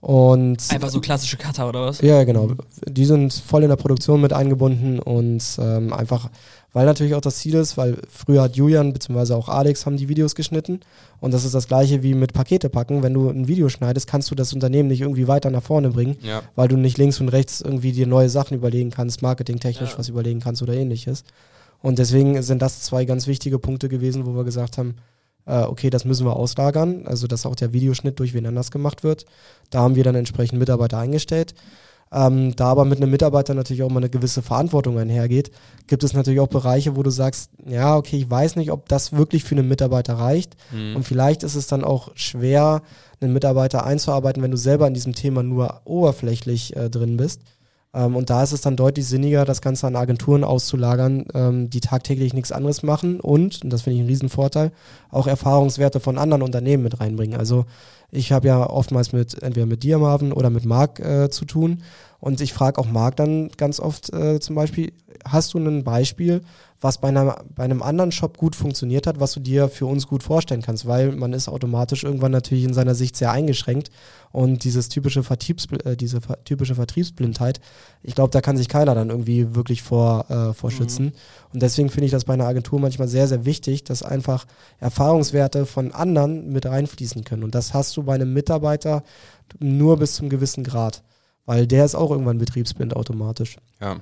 Und 0.00 0.62
Einfach 0.70 0.90
so 0.90 1.00
klassische 1.00 1.36
Cutter 1.36 1.68
oder 1.68 1.86
was? 1.86 2.00
Ja, 2.00 2.22
genau. 2.24 2.52
Die 2.86 3.04
sind 3.04 3.32
voll 3.32 3.64
in 3.64 3.70
der 3.70 3.76
Produktion 3.76 4.20
mit 4.20 4.32
eingebunden 4.32 5.00
und 5.00 5.42
ähm, 5.58 5.92
einfach 5.92 6.30
weil 6.76 6.84
natürlich 6.84 7.14
auch 7.14 7.22
das 7.22 7.36
Ziel 7.36 7.54
ist, 7.54 7.78
weil 7.78 7.96
früher 8.06 8.42
hat 8.42 8.54
Julian 8.54 8.92
bzw. 8.92 9.32
auch 9.32 9.48
Alex 9.48 9.86
haben 9.86 9.96
die 9.96 10.10
Videos 10.10 10.34
geschnitten 10.34 10.80
und 11.20 11.32
das 11.32 11.46
ist 11.46 11.54
das 11.54 11.68
gleiche 11.68 12.02
wie 12.02 12.12
mit 12.12 12.34
Pakete 12.34 12.68
packen. 12.68 13.02
Wenn 13.02 13.14
du 13.14 13.30
ein 13.30 13.48
Video 13.48 13.70
schneidest, 13.70 14.06
kannst 14.06 14.30
du 14.30 14.34
das 14.34 14.52
Unternehmen 14.52 14.90
nicht 14.90 15.00
irgendwie 15.00 15.26
weiter 15.26 15.48
nach 15.48 15.62
vorne 15.62 15.88
bringen, 15.88 16.18
ja. 16.20 16.42
weil 16.54 16.68
du 16.68 16.76
nicht 16.76 16.98
links 16.98 17.18
und 17.18 17.30
rechts 17.30 17.62
irgendwie 17.62 17.92
dir 17.92 18.06
neue 18.06 18.28
Sachen 18.28 18.54
überlegen 18.58 18.90
kannst, 18.90 19.22
marketingtechnisch 19.22 19.92
ja. 19.92 19.98
was 19.98 20.10
überlegen 20.10 20.40
kannst 20.40 20.60
oder 20.60 20.74
ähnliches. 20.74 21.24
Und 21.80 21.98
deswegen 21.98 22.42
sind 22.42 22.60
das 22.60 22.82
zwei 22.82 23.06
ganz 23.06 23.26
wichtige 23.26 23.58
Punkte 23.58 23.88
gewesen, 23.88 24.26
wo 24.26 24.36
wir 24.36 24.44
gesagt 24.44 24.76
haben, 24.76 24.96
äh, 25.46 25.62
okay, 25.62 25.88
das 25.88 26.04
müssen 26.04 26.26
wir 26.26 26.36
auslagern, 26.36 27.06
also 27.06 27.26
dass 27.26 27.46
auch 27.46 27.56
der 27.56 27.72
Videoschnitt 27.72 28.18
durch 28.18 28.34
wen 28.34 28.44
anders 28.44 28.70
gemacht 28.70 29.02
wird. 29.02 29.24
Da 29.70 29.80
haben 29.80 29.96
wir 29.96 30.04
dann 30.04 30.14
entsprechend 30.14 30.58
Mitarbeiter 30.58 30.98
eingestellt. 30.98 31.54
Ähm, 32.12 32.54
da 32.54 32.66
aber 32.66 32.84
mit 32.84 32.98
einem 32.98 33.10
Mitarbeiter 33.10 33.54
natürlich 33.54 33.82
auch 33.82 33.90
mal 33.90 33.98
eine 33.98 34.08
gewisse 34.08 34.40
Verantwortung 34.40 34.98
einhergeht, 34.98 35.50
gibt 35.88 36.04
es 36.04 36.12
natürlich 36.12 36.40
auch 36.40 36.48
Bereiche, 36.48 36.96
wo 36.96 37.02
du 37.02 37.10
sagst, 37.10 37.50
ja, 37.66 37.96
okay, 37.96 38.16
ich 38.18 38.30
weiß 38.30 38.56
nicht, 38.56 38.70
ob 38.70 38.88
das 38.88 39.12
wirklich 39.12 39.42
für 39.42 39.56
einen 39.56 39.68
Mitarbeiter 39.68 40.14
reicht. 40.14 40.56
Mhm. 40.72 40.96
Und 40.96 41.02
vielleicht 41.02 41.42
ist 41.42 41.56
es 41.56 41.66
dann 41.66 41.82
auch 41.82 42.10
schwer, 42.14 42.82
einen 43.20 43.32
Mitarbeiter 43.32 43.84
einzuarbeiten, 43.84 44.42
wenn 44.42 44.50
du 44.50 44.56
selber 44.56 44.86
in 44.86 44.94
diesem 44.94 45.14
Thema 45.14 45.42
nur 45.42 45.80
oberflächlich 45.84 46.76
äh, 46.76 46.90
drin 46.90 47.16
bist. 47.16 47.40
Ähm, 47.96 48.14
und 48.14 48.30
da 48.30 48.42
ist 48.42 48.52
es 48.52 48.60
dann 48.60 48.76
deutlich 48.76 49.06
sinniger, 49.06 49.44
das 49.44 49.62
Ganze 49.62 49.86
an 49.86 49.96
Agenturen 49.96 50.44
auszulagern, 50.44 51.24
ähm, 51.34 51.70
die 51.70 51.80
tagtäglich 51.80 52.34
nichts 52.34 52.52
anderes 52.52 52.82
machen 52.82 53.20
und, 53.20 53.64
und 53.64 53.72
das 53.72 53.82
finde 53.82 53.96
ich 53.96 54.00
einen 54.00 54.10
Riesenvorteil, 54.10 54.70
auch 55.10 55.26
Erfahrungswerte 55.26 55.98
von 55.98 56.18
anderen 56.18 56.42
Unternehmen 56.42 56.82
mit 56.82 57.00
reinbringen. 57.00 57.38
Also 57.38 57.64
ich 58.10 58.32
habe 58.32 58.48
ja 58.48 58.68
oftmals 58.68 59.12
mit 59.12 59.42
entweder 59.42 59.66
mit 59.66 59.82
dir, 59.82 59.98
Marvin, 59.98 60.32
oder 60.32 60.50
mit 60.50 60.64
Marc 60.64 61.00
äh, 61.00 61.30
zu 61.30 61.44
tun. 61.44 61.82
Und 62.20 62.40
ich 62.40 62.52
frage 62.52 62.80
auch 62.80 62.86
Marc 62.86 63.16
dann 63.16 63.48
ganz 63.56 63.80
oft 63.80 64.12
äh, 64.12 64.40
zum 64.40 64.56
Beispiel, 64.56 64.92
hast 65.24 65.54
du 65.54 65.58
ein 65.58 65.84
Beispiel, 65.84 66.42
was 66.80 66.98
bei, 66.98 67.08
einer, 67.08 67.42
bei 67.54 67.64
einem 67.64 67.82
anderen 67.82 68.12
Shop 68.12 68.36
gut 68.36 68.54
funktioniert 68.54 69.06
hat, 69.06 69.18
was 69.18 69.32
du 69.32 69.40
dir 69.40 69.68
für 69.68 69.86
uns 69.86 70.06
gut 70.06 70.22
vorstellen 70.22 70.60
kannst, 70.60 70.86
weil 70.86 71.12
man 71.12 71.32
ist 71.32 71.48
automatisch 71.48 72.04
irgendwann 72.04 72.32
natürlich 72.32 72.64
in 72.64 72.74
seiner 72.74 72.94
Sicht 72.94 73.16
sehr 73.16 73.30
eingeschränkt 73.30 73.90
und 74.30 74.64
dieses 74.64 74.90
typische 74.90 75.22
Vertriebs, 75.22 75.66
äh, 75.84 75.96
diese 75.96 76.20
typische 76.44 76.74
Vertriebsblindheit, 76.74 77.60
ich 78.02 78.14
glaube, 78.14 78.30
da 78.30 78.40
kann 78.42 78.56
sich 78.56 78.68
keiner 78.68 78.94
dann 78.94 79.08
irgendwie 79.08 79.54
wirklich 79.54 79.82
vor, 79.82 80.30
äh, 80.30 80.52
vorschützen. 80.52 81.06
Mhm. 81.06 81.12
Und 81.54 81.62
deswegen 81.62 81.88
finde 81.88 82.06
ich 82.06 82.12
das 82.12 82.24
bei 82.24 82.34
einer 82.34 82.46
Agentur 82.46 82.78
manchmal 82.78 83.08
sehr, 83.08 83.26
sehr 83.26 83.46
wichtig, 83.46 83.84
dass 83.84 84.02
einfach 84.02 84.44
Erfahrungswerte 84.78 85.64
von 85.64 85.92
anderen 85.92 86.52
mit 86.52 86.66
reinfließen 86.66 87.24
können. 87.24 87.44
Und 87.44 87.54
das 87.54 87.72
hast 87.72 87.96
du 87.96 88.02
bei 88.02 88.14
einem 88.14 88.32
Mitarbeiter 88.34 89.02
nur 89.58 89.96
bis 89.96 90.14
zum 90.16 90.28
gewissen 90.28 90.64
Grad, 90.64 91.02
weil 91.46 91.66
der 91.66 91.84
ist 91.84 91.94
auch 91.94 92.10
irgendwann 92.10 92.38
betriebsblind 92.38 92.94
automatisch. 92.94 93.56
Ja, 93.80 93.96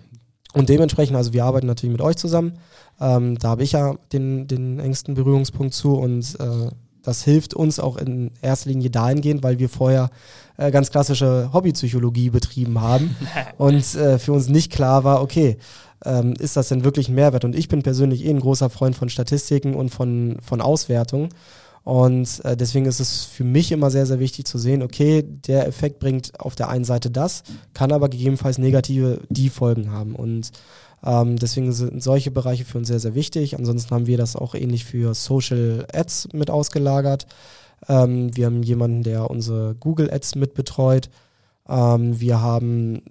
und 0.55 0.68
dementsprechend, 0.68 1.16
also 1.16 1.32
wir 1.32 1.45
arbeiten 1.45 1.66
natürlich 1.66 1.92
mit 1.92 2.01
euch 2.01 2.16
zusammen. 2.16 2.55
Ähm, 3.01 3.36
da 3.38 3.49
habe 3.49 3.64
ich 3.64 3.72
ja 3.72 3.97
den, 4.12 4.47
den 4.47 4.78
engsten 4.78 5.14
Berührungspunkt 5.14 5.74
zu 5.74 5.95
und 5.95 6.38
äh, 6.38 6.70
das 7.03 7.24
hilft 7.24 7.55
uns 7.55 7.80
auch 7.80 7.97
in 7.97 8.30
erster 8.40 8.70
Linie 8.70 8.88
dahingehend, 8.88 9.42
weil 9.42 9.59
wir 9.59 9.68
vorher 9.68 10.11
äh, 10.57 10.70
ganz 10.70 10.90
klassische 10.90 11.51
Hobbypsychologie 11.53 12.30
betrieben 12.30 12.80
haben 12.80 13.16
und 13.59 13.95
äh, 13.97 14.18
für 14.18 14.32
uns 14.32 14.49
nicht 14.49 14.72
klar 14.72 15.03
war, 15.05 15.22
okay, 15.22 15.59
ähm, 16.05 16.34
ist 16.38 16.57
das 16.57 16.68
denn 16.68 16.84
wirklich 16.84 17.09
ein 17.09 17.14
Mehrwert? 17.14 17.45
Und 17.45 17.57
ich 17.57 17.68
bin 17.68 17.82
persönlich 17.82 18.24
eh 18.24 18.30
ein 18.30 18.40
großer 18.40 18.70
Freund 18.70 18.95
von 18.95 19.09
Statistiken 19.09 19.74
und 19.74 19.88
von, 19.90 20.36
von 20.40 20.61
Auswertungen. 20.61 21.30
Und 21.85 22.43
äh, 22.45 22.57
deswegen 22.57 22.87
ist 22.87 22.99
es 22.99 23.24
für 23.24 23.45
mich 23.45 23.70
immer 23.70 23.91
sehr, 23.91 24.07
sehr 24.07 24.18
wichtig 24.18 24.47
zu 24.47 24.57
sehen, 24.57 24.82
okay, 24.82 25.22
der 25.22 25.66
Effekt 25.68 25.99
bringt 25.99 26.41
auf 26.41 26.55
der 26.55 26.70
einen 26.70 26.85
Seite 26.85 27.11
das, 27.11 27.43
kann 27.74 27.93
aber 27.93 28.09
gegebenenfalls 28.09 28.57
negative 28.57 29.20
die 29.28 29.51
Folgen 29.51 29.93
haben. 29.93 30.16
Und 30.16 30.51
ähm, 31.05 31.37
deswegen 31.37 31.72
sind 31.72 32.03
solche 32.03 32.30
Bereiche 32.30 32.64
für 32.64 32.78
uns 32.78 32.89
sehr, 32.89 33.01
sehr 33.01 33.14
wichtig. 33.14 33.57
Ansonsten 33.57 33.95
haben 33.95 34.07
wir 34.07 34.16
das 34.16 34.35
auch 34.35 34.55
ähnlich 34.55 34.87
für 34.87 35.14
Social 35.14 35.87
Ads 35.93 36.28
mit 36.32 36.51
ausgelagert. 36.51 37.26
Ähm, 37.87 38.35
wir 38.35 38.47
haben 38.47 38.62
jemanden, 38.62 39.03
der 39.03 39.30
unsere 39.30 39.74
Google 39.74 40.11
Ads 40.11 40.37
mit 40.37 40.55
betreut. 40.55 41.11
Ähm, 41.68 42.18
wir 42.18 42.41
haben 42.41 43.03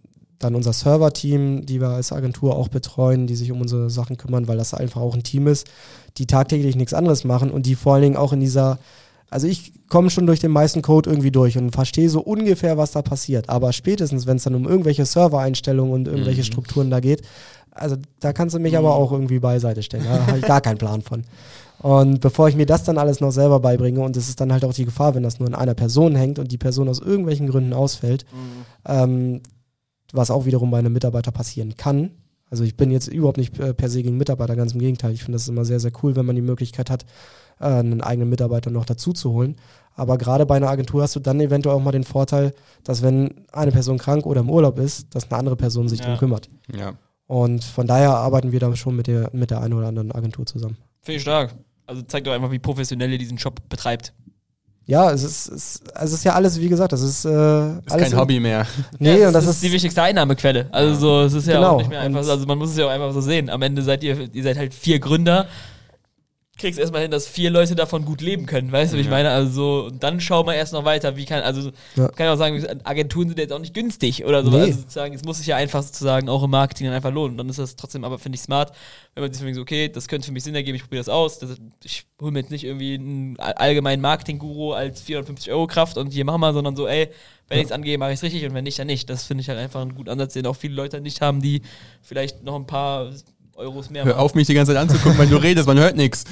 dann 0.43 0.55
unser 0.55 0.73
Server-Team, 0.73 1.65
die 1.65 1.81
wir 1.81 1.89
als 1.89 2.11
Agentur 2.11 2.55
auch 2.55 2.67
betreuen, 2.67 3.27
die 3.27 3.35
sich 3.35 3.51
um 3.51 3.61
unsere 3.61 3.89
Sachen 3.89 4.17
kümmern, 4.17 4.47
weil 4.47 4.57
das 4.57 4.73
einfach 4.73 5.01
auch 5.01 5.15
ein 5.15 5.23
Team 5.23 5.47
ist, 5.47 5.67
die 6.17 6.27
tagtäglich 6.27 6.75
nichts 6.75 6.93
anderes 6.93 7.23
machen 7.23 7.51
und 7.51 7.65
die 7.65 7.75
vor 7.75 7.93
allen 7.93 8.03
Dingen 8.03 8.17
auch 8.17 8.33
in 8.33 8.39
dieser, 8.39 8.79
also 9.29 9.47
ich 9.47 9.73
komme 9.89 10.09
schon 10.09 10.27
durch 10.27 10.39
den 10.39 10.51
meisten 10.51 10.81
Code 10.81 11.09
irgendwie 11.09 11.31
durch 11.31 11.57
und 11.57 11.71
verstehe 11.71 12.09
so 12.09 12.21
ungefähr, 12.21 12.77
was 12.77 12.91
da 12.91 13.01
passiert. 13.01 13.49
Aber 13.49 13.73
spätestens, 13.73 14.25
wenn 14.27 14.37
es 14.37 14.43
dann 14.43 14.55
um 14.55 14.65
irgendwelche 14.65 15.05
Server-Einstellungen 15.05 15.93
und 15.93 16.07
irgendwelche 16.07 16.41
mhm. 16.41 16.45
Strukturen 16.45 16.89
da 16.89 16.99
geht, 16.99 17.21
also 17.71 17.95
da 18.19 18.33
kannst 18.33 18.55
du 18.55 18.59
mich 18.59 18.73
mhm. 18.73 18.79
aber 18.79 18.95
auch 18.95 19.11
irgendwie 19.11 19.39
beiseite 19.39 19.83
stellen. 19.83 20.05
Da 20.05 20.27
habe 20.27 20.39
ich 20.39 20.45
gar 20.45 20.61
keinen 20.61 20.77
Plan 20.77 21.01
von. 21.01 21.23
Und 21.79 22.21
bevor 22.21 22.47
ich 22.47 22.55
mir 22.55 22.65
das 22.65 22.85
dann 22.85 22.97
alles 22.97 23.19
noch 23.19 23.31
selber 23.31 23.59
beibringe, 23.59 24.01
und 24.01 24.15
es 24.15 24.29
ist 24.29 24.39
dann 24.39 24.53
halt 24.53 24.63
auch 24.63 24.73
die 24.73 24.85
Gefahr, 24.85 25.15
wenn 25.15 25.23
das 25.23 25.39
nur 25.39 25.49
in 25.49 25.55
einer 25.55 25.73
Person 25.73 26.15
hängt 26.15 26.39
und 26.39 26.51
die 26.51 26.57
Person 26.57 26.87
aus 26.87 26.99
irgendwelchen 26.99 27.49
Gründen 27.49 27.73
ausfällt, 27.73 28.25
mhm. 28.31 28.65
ähm, 28.87 29.41
was 30.13 30.31
auch 30.31 30.45
wiederum 30.45 30.71
bei 30.71 30.79
einem 30.79 30.93
Mitarbeiter 30.93 31.31
passieren 31.31 31.75
kann. 31.75 32.11
Also 32.49 32.63
ich 32.63 32.77
bin 32.77 32.91
jetzt 32.91 33.07
überhaupt 33.07 33.37
nicht 33.37 33.59
äh, 33.59 33.73
per 33.73 33.89
se 33.89 34.03
gegen 34.03 34.15
Mitarbeiter, 34.15 34.55
ganz 34.55 34.73
im 34.73 34.79
Gegenteil. 34.79 35.11
Ich 35.11 35.23
finde 35.23 35.37
das 35.37 35.47
immer 35.47 35.65
sehr, 35.65 35.79
sehr 35.79 35.91
cool, 36.03 36.15
wenn 36.15 36.25
man 36.25 36.35
die 36.35 36.41
Möglichkeit 36.41 36.89
hat, 36.91 37.03
äh, 37.59 37.65
einen 37.65 38.01
eigenen 38.01 38.29
Mitarbeiter 38.29 38.69
noch 38.69 38.85
dazu 38.85 39.11
zu 39.11 39.31
holen. 39.31 39.55
Aber 39.95 40.17
gerade 40.17 40.45
bei 40.45 40.55
einer 40.55 40.69
Agentur 40.69 41.01
hast 41.01 41.15
du 41.15 41.19
dann 41.19 41.41
eventuell 41.41 41.75
auch 41.75 41.81
mal 41.81 41.91
den 41.91 42.03
Vorteil, 42.03 42.53
dass 42.83 43.01
wenn 43.01 43.45
eine 43.51 43.71
Person 43.71 43.97
krank 43.97 44.25
oder 44.25 44.41
im 44.41 44.51
Urlaub 44.51 44.77
ist, 44.79 45.13
dass 45.15 45.29
eine 45.29 45.39
andere 45.39 45.55
Person 45.55 45.89
sich 45.89 45.99
ja. 45.99 46.05
darum 46.05 46.19
kümmert. 46.19 46.49
Ja. 46.73 46.93
Und 47.25 47.63
von 47.63 47.87
daher 47.87 48.11
arbeiten 48.11 48.51
wir 48.51 48.59
da 48.59 48.75
schon 48.75 48.95
mit 48.95 49.07
der, 49.07 49.31
mit 49.33 49.49
der 49.49 49.61
einen 49.61 49.73
oder 49.73 49.87
anderen 49.87 50.11
Agentur 50.11 50.45
zusammen. 50.45 50.77
Finde 51.01 51.17
ich 51.17 51.21
stark. 51.23 51.55
Also 51.87 52.03
zeigt 52.03 52.27
doch 52.27 52.33
einfach, 52.33 52.51
wie 52.51 52.59
professionell 52.59 53.11
ihr 53.11 53.17
diesen 53.17 53.37
Job 53.37 53.67
betreibt. 53.69 54.13
Ja, 54.85 55.11
es 55.11 55.23
ist, 55.23 55.47
es, 55.47 55.79
es 55.93 56.11
ist 56.11 56.25
ja 56.25 56.33
alles, 56.33 56.59
wie 56.59 56.67
gesagt, 56.67 56.91
das 56.91 57.01
ist, 57.01 57.23
äh, 57.23 57.29
ist 57.29 57.91
alles 57.91 58.09
kein 58.09 58.17
Hobby 58.17 58.39
mehr. 58.39 58.67
Nee, 58.99 59.19
ja, 59.21 59.27
und 59.27 59.33
das 59.33 59.45
ist, 59.45 59.51
ist, 59.51 59.63
die 59.63 59.71
wichtigste 59.71 60.01
Einnahmequelle. 60.01 60.67
Also 60.71 60.95
so, 60.95 61.21
es 61.21 61.33
ist 61.33 61.47
ja 61.47 61.55
genau. 61.55 61.71
auch 61.71 61.77
nicht 61.77 61.89
mehr 61.89 62.01
einfach, 62.01 62.27
also 62.27 62.45
man 62.45 62.57
muss 62.57 62.71
es 62.71 62.77
ja 62.77 62.87
auch 62.87 62.89
einfach 62.89 63.13
so 63.13 63.21
sehen. 63.21 63.49
Am 63.49 63.61
Ende 63.61 63.81
seid 63.81 64.03
ihr, 64.03 64.29
ihr 64.33 64.43
seid 64.43 64.57
halt 64.57 64.73
vier 64.73 64.99
Gründer 64.99 65.47
kriegst 66.57 66.79
erstmal 66.79 67.01
hin, 67.01 67.09
dass 67.09 67.27
vier 67.27 67.49
Leute 67.49 67.75
davon 67.75 68.05
gut 68.05 68.21
leben 68.21 68.45
können, 68.45 68.71
weißt 68.71 68.93
du, 68.93 68.97
wie 68.97 69.01
ich 69.01 69.09
meine? 69.09 69.31
Also 69.31 69.51
so, 69.51 69.87
und 69.87 70.03
dann 70.03 70.21
schauen 70.21 70.45
wir 70.45 70.53
erst 70.53 70.71
noch 70.73 70.85
weiter, 70.85 71.17
wie 71.17 71.25
kann, 71.25 71.41
also 71.41 71.71
ja. 71.95 72.07
kann 72.09 72.27
ich 72.27 72.31
auch 72.31 72.37
sagen, 72.37 72.63
Agenturen 72.83 73.29
sind 73.29 73.39
jetzt 73.39 73.51
auch 73.51 73.59
nicht 73.59 73.73
günstig 73.73 74.23
oder 74.23 74.43
so. 74.43 74.51
Nee. 74.51 74.57
Also 74.57 74.81
sozusagen, 74.81 75.15
es 75.15 75.23
muss 75.23 75.39
sich 75.39 75.47
ja 75.47 75.55
einfach 75.55 75.81
sozusagen 75.81 76.29
auch 76.29 76.43
im 76.43 76.51
Marketing 76.51 76.85
dann 76.85 76.95
einfach 76.95 77.11
lohnen. 77.11 77.31
Und 77.31 77.37
dann 77.39 77.49
ist 77.49 77.57
das 77.57 77.75
trotzdem 77.75 78.03
aber, 78.03 78.19
finde 78.19 78.35
ich, 78.35 78.41
smart, 78.41 78.71
wenn 79.15 79.23
man 79.23 79.33
sich 79.33 79.43
denkt, 79.43 79.59
okay, 79.59 79.89
das 79.89 80.07
könnte 80.07 80.27
für 80.27 80.31
mich 80.31 80.43
Sinn 80.43 80.53
ergeben, 80.53 80.75
ich 80.75 80.83
probiere 80.83 80.99
das 80.99 81.09
aus. 81.09 81.39
Das, 81.39 81.57
ich 81.83 82.05
hole 82.21 82.31
mir 82.31 82.39
jetzt 82.39 82.51
nicht 82.51 82.65
irgendwie 82.65 82.95
einen 82.95 83.39
allgemeinen 83.39 84.01
Marketing-Guru 84.01 84.73
als 84.73 85.01
450 85.01 85.51
Euro 85.51 85.65
Kraft 85.65 85.97
und 85.97 86.13
hier 86.13 86.23
machen 86.23 86.41
wir, 86.41 86.53
sondern 86.53 86.75
so, 86.75 86.87
ey, 86.87 87.09
wenn 87.49 87.59
ich 87.59 87.65
es 87.65 87.71
angehe, 87.71 87.97
mache 87.97 88.11
ich 88.11 88.17
es 88.19 88.23
richtig 88.23 88.45
und 88.45 88.53
wenn 88.53 88.63
nicht, 88.63 88.79
dann 88.79 88.87
nicht. 88.87 89.09
Das 89.09 89.25
finde 89.25 89.41
ich 89.41 89.49
halt 89.49 89.59
einfach 89.59 89.81
einen 89.81 89.95
guten 89.95 90.09
Ansatz, 90.09 90.33
den 90.33 90.45
auch 90.45 90.55
viele 90.55 90.75
Leute 90.75 91.01
nicht 91.01 91.21
haben, 91.21 91.41
die 91.41 91.61
vielleicht 92.01 92.43
noch 92.43 92.55
ein 92.55 92.65
paar 92.65 93.11
Euros 93.55 93.89
mehr. 93.89 94.03
Hör 94.03 94.19
auf, 94.19 94.33
mich 94.33 94.47
die 94.47 94.53
ganze 94.53 94.73
Zeit 94.73 94.81
anzugucken, 94.81 95.17
wenn 95.19 95.29
du 95.29 95.37
redest, 95.37 95.67
man 95.67 95.77
hört 95.77 95.95
nichts. 95.95 96.23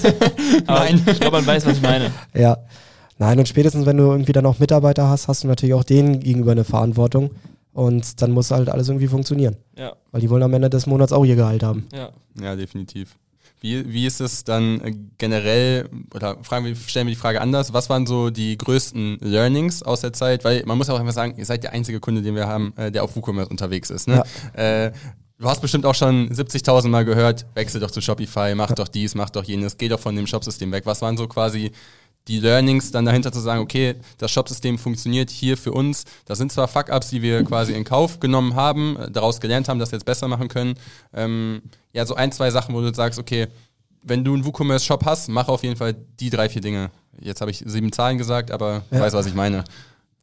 Nein. 0.66 1.02
Ich 1.06 1.18
glaube, 1.20 1.38
man 1.38 1.46
weiß, 1.46 1.64
was 1.64 1.76
ich 1.76 1.82
meine. 1.82 2.10
Ja. 2.34 2.58
Nein, 3.18 3.38
und 3.38 3.48
spätestens, 3.48 3.86
wenn 3.86 3.96
du 3.96 4.04
irgendwie 4.04 4.32
dann 4.32 4.46
auch 4.46 4.58
Mitarbeiter 4.58 5.08
hast, 5.08 5.28
hast 5.28 5.44
du 5.44 5.48
natürlich 5.48 5.74
auch 5.74 5.84
denen 5.84 6.20
gegenüber 6.20 6.52
eine 6.52 6.64
Verantwortung. 6.64 7.30
Und 7.72 8.20
dann 8.20 8.32
muss 8.32 8.50
halt 8.50 8.68
alles 8.68 8.88
irgendwie 8.88 9.06
funktionieren. 9.06 9.56
Ja. 9.76 9.94
Weil 10.10 10.20
die 10.20 10.28
wollen 10.28 10.42
am 10.42 10.52
Ende 10.52 10.68
des 10.68 10.86
Monats 10.86 11.12
auch 11.12 11.24
ihr 11.24 11.36
Gehalt 11.36 11.62
haben. 11.62 11.86
Ja, 11.92 12.10
ja 12.40 12.56
definitiv. 12.56 13.16
Wie, 13.60 13.92
wie 13.92 14.06
ist 14.06 14.20
es 14.20 14.44
dann 14.44 14.80
äh, 14.80 14.94
generell, 15.18 15.88
oder 16.14 16.38
fragen 16.42 16.64
wir, 16.64 16.74
stellen 16.74 17.06
wir 17.06 17.14
die 17.14 17.20
Frage 17.20 17.42
anders, 17.42 17.74
was 17.74 17.90
waren 17.90 18.06
so 18.06 18.30
die 18.30 18.56
größten 18.56 19.18
Learnings 19.20 19.82
aus 19.82 20.00
der 20.00 20.14
Zeit? 20.14 20.44
Weil 20.44 20.64
man 20.64 20.78
muss 20.78 20.88
auch 20.88 20.98
einfach 20.98 21.12
sagen, 21.12 21.34
ihr 21.36 21.44
seid 21.44 21.62
der 21.62 21.72
einzige 21.72 22.00
Kunde, 22.00 22.22
den 22.22 22.34
wir 22.34 22.48
haben, 22.48 22.72
äh, 22.76 22.90
der 22.90 23.04
auf 23.04 23.16
WooCommerce 23.16 23.50
unterwegs 23.50 23.90
ist. 23.90 24.08
Ne? 24.08 24.22
Ja. 24.56 24.86
Äh, 24.86 24.92
Du 25.40 25.48
hast 25.48 25.62
bestimmt 25.62 25.86
auch 25.86 25.94
schon 25.94 26.28
70.000 26.28 26.88
Mal 26.88 27.06
gehört, 27.06 27.46
wechsel 27.54 27.80
doch 27.80 27.90
zu 27.90 28.02
Shopify, 28.02 28.54
mach 28.54 28.72
doch 28.72 28.88
dies, 28.88 29.14
mach 29.14 29.30
doch 29.30 29.42
jenes, 29.42 29.78
geh 29.78 29.88
doch 29.88 29.98
von 29.98 30.14
dem 30.14 30.26
Shopsystem 30.26 30.70
weg. 30.70 30.84
Was 30.84 31.00
waren 31.00 31.16
so 31.16 31.26
quasi 31.28 31.72
die 32.28 32.40
Learnings 32.40 32.90
dann 32.90 33.06
dahinter 33.06 33.32
zu 33.32 33.40
sagen, 33.40 33.62
okay, 33.62 33.94
das 34.18 34.30
Shopsystem 34.30 34.78
funktioniert 34.78 35.30
hier 35.30 35.56
für 35.56 35.72
uns. 35.72 36.04
Das 36.26 36.36
sind 36.36 36.52
zwar 36.52 36.68
Fuck-Ups, 36.68 37.08
die 37.08 37.22
wir 37.22 37.42
quasi 37.42 37.72
in 37.72 37.84
Kauf 37.84 38.20
genommen 38.20 38.54
haben, 38.54 38.98
daraus 39.10 39.40
gelernt 39.40 39.70
haben, 39.70 39.78
das 39.78 39.92
jetzt 39.92 40.04
besser 40.04 40.28
machen 40.28 40.48
können. 40.48 40.74
Ähm, 41.14 41.62
ja, 41.94 42.04
so 42.04 42.14
ein, 42.14 42.32
zwei 42.32 42.50
Sachen, 42.50 42.74
wo 42.74 42.82
du 42.82 42.92
sagst, 42.92 43.18
okay, 43.18 43.48
wenn 44.02 44.22
du 44.22 44.34
einen 44.34 44.44
WooCommerce-Shop 44.44 45.06
hast, 45.06 45.30
mach 45.30 45.48
auf 45.48 45.62
jeden 45.62 45.76
Fall 45.76 45.94
die 46.20 46.28
drei, 46.28 46.50
vier 46.50 46.60
Dinge. 46.60 46.90
Jetzt 47.18 47.40
habe 47.40 47.50
ich 47.50 47.64
sieben 47.64 47.92
Zahlen 47.92 48.18
gesagt, 48.18 48.50
aber 48.50 48.82
ja. 48.90 49.00
weiß, 49.00 49.14
was 49.14 49.24
ich 49.24 49.34
meine. 49.34 49.64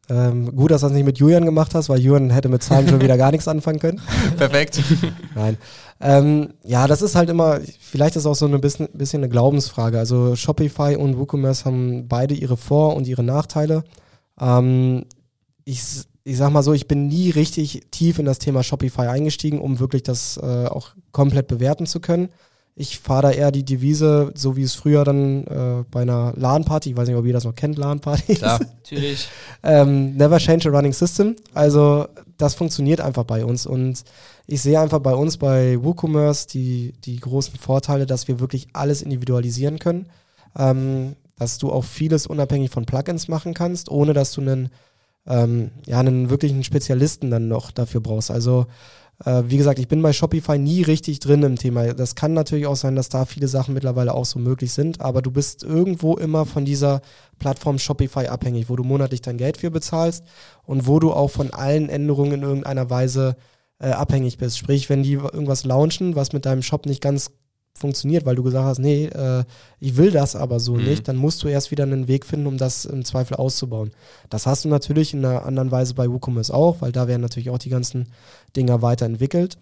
Ähm, 0.09 0.55
gut, 0.55 0.71
dass 0.71 0.81
du 0.81 0.87
das 0.87 0.93
nicht 0.93 1.05
mit 1.05 1.17
Julian 1.17 1.43
gemacht 1.43 1.75
hast, 1.75 1.89
weil 1.89 1.99
Julian 1.99 2.29
hätte 2.29 2.47
mit 2.47 2.63
Zahlen 2.63 2.87
schon 2.87 3.01
wieder 3.01 3.17
gar 3.17 3.31
nichts 3.31 3.47
anfangen 3.47 3.79
können. 3.79 4.01
Perfekt. 4.37 4.81
Nein. 5.35 5.57
Ähm, 5.99 6.53
ja, 6.63 6.87
das 6.87 7.01
ist 7.01 7.15
halt 7.15 7.29
immer, 7.29 7.59
vielleicht 7.79 8.15
ist 8.15 8.25
auch 8.25 8.35
so 8.35 8.45
ein 8.45 8.61
bisschen, 8.61 8.87
bisschen 8.93 9.21
eine 9.21 9.29
Glaubensfrage. 9.29 9.99
Also 9.99 10.35
Shopify 10.35 10.95
und 10.95 11.17
WooCommerce 11.17 11.65
haben 11.65 12.07
beide 12.07 12.35
ihre 12.35 12.55
Vor- 12.55 12.95
und 12.95 13.07
ihre 13.07 13.23
Nachteile. 13.23 13.83
Ähm, 14.39 15.05
ich, 15.65 15.81
ich 16.23 16.37
sag 16.37 16.51
mal 16.51 16.63
so, 16.63 16.73
ich 16.73 16.87
bin 16.87 17.07
nie 17.07 17.31
richtig 17.31 17.87
tief 17.91 18.19
in 18.19 18.25
das 18.25 18.39
Thema 18.39 18.63
Shopify 18.63 19.07
eingestiegen, 19.07 19.59
um 19.59 19.79
wirklich 19.79 20.03
das 20.03 20.37
äh, 20.37 20.67
auch 20.67 20.91
komplett 21.11 21.47
bewerten 21.47 21.85
zu 21.85 21.99
können. 21.99 22.29
Ich 22.79 22.99
fahre 22.99 23.23
da 23.23 23.31
eher 23.31 23.51
die 23.51 23.65
Devise, 23.65 24.31
so 24.35 24.55
wie 24.55 24.61
es 24.61 24.75
früher 24.75 25.03
dann 25.03 25.47
äh, 25.47 25.83
bei 25.89 26.03
einer 26.03 26.33
LAN-Party, 26.35 26.91
ich 26.91 26.95
weiß 26.95 27.07
nicht, 27.07 27.17
ob 27.17 27.25
ihr 27.25 27.33
das 27.33 27.43
noch 27.43 27.55
kennt, 27.55 27.77
LAN-Partys. 27.77 28.37
Klar, 28.37 28.59
natürlich. 28.83 29.27
ähm, 29.63 30.15
never 30.15 30.37
change 30.37 30.69
a 30.69 30.71
running 30.71 30.93
system. 30.93 31.35
Also 31.55 32.07
das 32.37 32.53
funktioniert 32.53 33.01
einfach 33.01 33.23
bei 33.23 33.43
uns. 33.43 33.65
Und 33.65 34.03
ich 34.45 34.61
sehe 34.61 34.79
einfach 34.79 34.99
bei 34.99 35.15
uns 35.15 35.37
bei 35.37 35.83
WooCommerce 35.83 36.47
die, 36.47 36.93
die 37.03 37.19
großen 37.19 37.57
Vorteile, 37.57 38.05
dass 38.05 38.27
wir 38.27 38.39
wirklich 38.39 38.67
alles 38.73 39.01
individualisieren 39.01 39.79
können. 39.79 40.09
Ähm, 40.55 41.15
dass 41.37 41.57
du 41.57 41.71
auch 41.71 41.83
vieles 41.83 42.27
unabhängig 42.27 42.71
von 42.71 42.85
Plugins 42.85 43.27
machen 43.27 43.53
kannst, 43.53 43.89
ohne 43.89 44.13
dass 44.13 44.33
du 44.33 44.41
einen, 44.41 44.69
ähm, 45.25 45.71
ja, 45.85 45.99
einen 45.99 46.29
wirklichen 46.29 46.63
Spezialisten 46.63 47.31
dann 47.31 47.47
noch 47.47 47.71
dafür 47.71 48.01
brauchst. 48.01 48.31
Also 48.31 48.65
äh, 49.25 49.43
wie 49.47 49.57
gesagt, 49.57 49.79
ich 49.79 49.87
bin 49.87 50.01
bei 50.01 50.13
Shopify 50.13 50.57
nie 50.57 50.83
richtig 50.83 51.19
drin 51.19 51.43
im 51.43 51.55
Thema. 51.55 51.93
Das 51.93 52.15
kann 52.15 52.33
natürlich 52.33 52.67
auch 52.67 52.75
sein, 52.75 52.95
dass 52.95 53.09
da 53.09 53.25
viele 53.25 53.47
Sachen 53.47 53.73
mittlerweile 53.73 54.13
auch 54.13 54.25
so 54.25 54.39
möglich 54.39 54.73
sind, 54.73 55.01
aber 55.01 55.21
du 55.21 55.31
bist 55.31 55.63
irgendwo 55.63 56.15
immer 56.15 56.45
von 56.45 56.65
dieser 56.65 57.01
Plattform 57.39 57.79
Shopify 57.79 58.27
abhängig, 58.27 58.69
wo 58.69 58.75
du 58.75 58.83
monatlich 58.83 59.21
dein 59.21 59.37
Geld 59.37 59.57
für 59.57 59.71
bezahlst 59.71 60.23
und 60.65 60.87
wo 60.87 60.99
du 60.99 61.13
auch 61.13 61.29
von 61.29 61.51
allen 61.51 61.89
Änderungen 61.89 62.33
in 62.33 62.43
irgendeiner 62.43 62.89
Weise 62.89 63.35
äh, 63.79 63.89
abhängig 63.89 64.37
bist. 64.37 64.57
Sprich, 64.57 64.89
wenn 64.89 65.03
die 65.03 65.13
irgendwas 65.13 65.65
launchen, 65.65 66.15
was 66.15 66.33
mit 66.33 66.45
deinem 66.45 66.63
Shop 66.63 66.85
nicht 66.85 67.01
ganz 67.01 67.31
funktioniert, 67.77 68.25
weil 68.25 68.35
du 68.35 68.43
gesagt 68.43 68.65
hast, 68.65 68.79
nee, 68.79 69.05
äh, 69.05 69.43
ich 69.79 69.97
will 69.97 70.11
das 70.11 70.35
aber 70.35 70.59
so 70.59 70.75
mhm. 70.75 70.85
nicht, 70.85 71.07
dann 71.07 71.15
musst 71.15 71.43
du 71.43 71.47
erst 71.47 71.71
wieder 71.71 71.83
einen 71.83 72.07
Weg 72.07 72.25
finden, 72.25 72.47
um 72.47 72.57
das 72.57 72.85
im 72.85 73.05
Zweifel 73.05 73.35
auszubauen. 73.35 73.91
Das 74.29 74.45
hast 74.45 74.65
du 74.65 74.69
natürlich 74.69 75.13
in 75.13 75.23
einer 75.23 75.45
anderen 75.45 75.71
Weise 75.71 75.93
bei 75.93 76.09
WooCommerce 76.09 76.53
auch, 76.53 76.81
weil 76.81 76.91
da 76.91 77.07
werden 77.07 77.21
natürlich 77.21 77.49
auch 77.49 77.59
die 77.59 77.69
ganzen 77.69 78.07
Dinger 78.55 78.81
weiterentwickelt. 78.81 79.57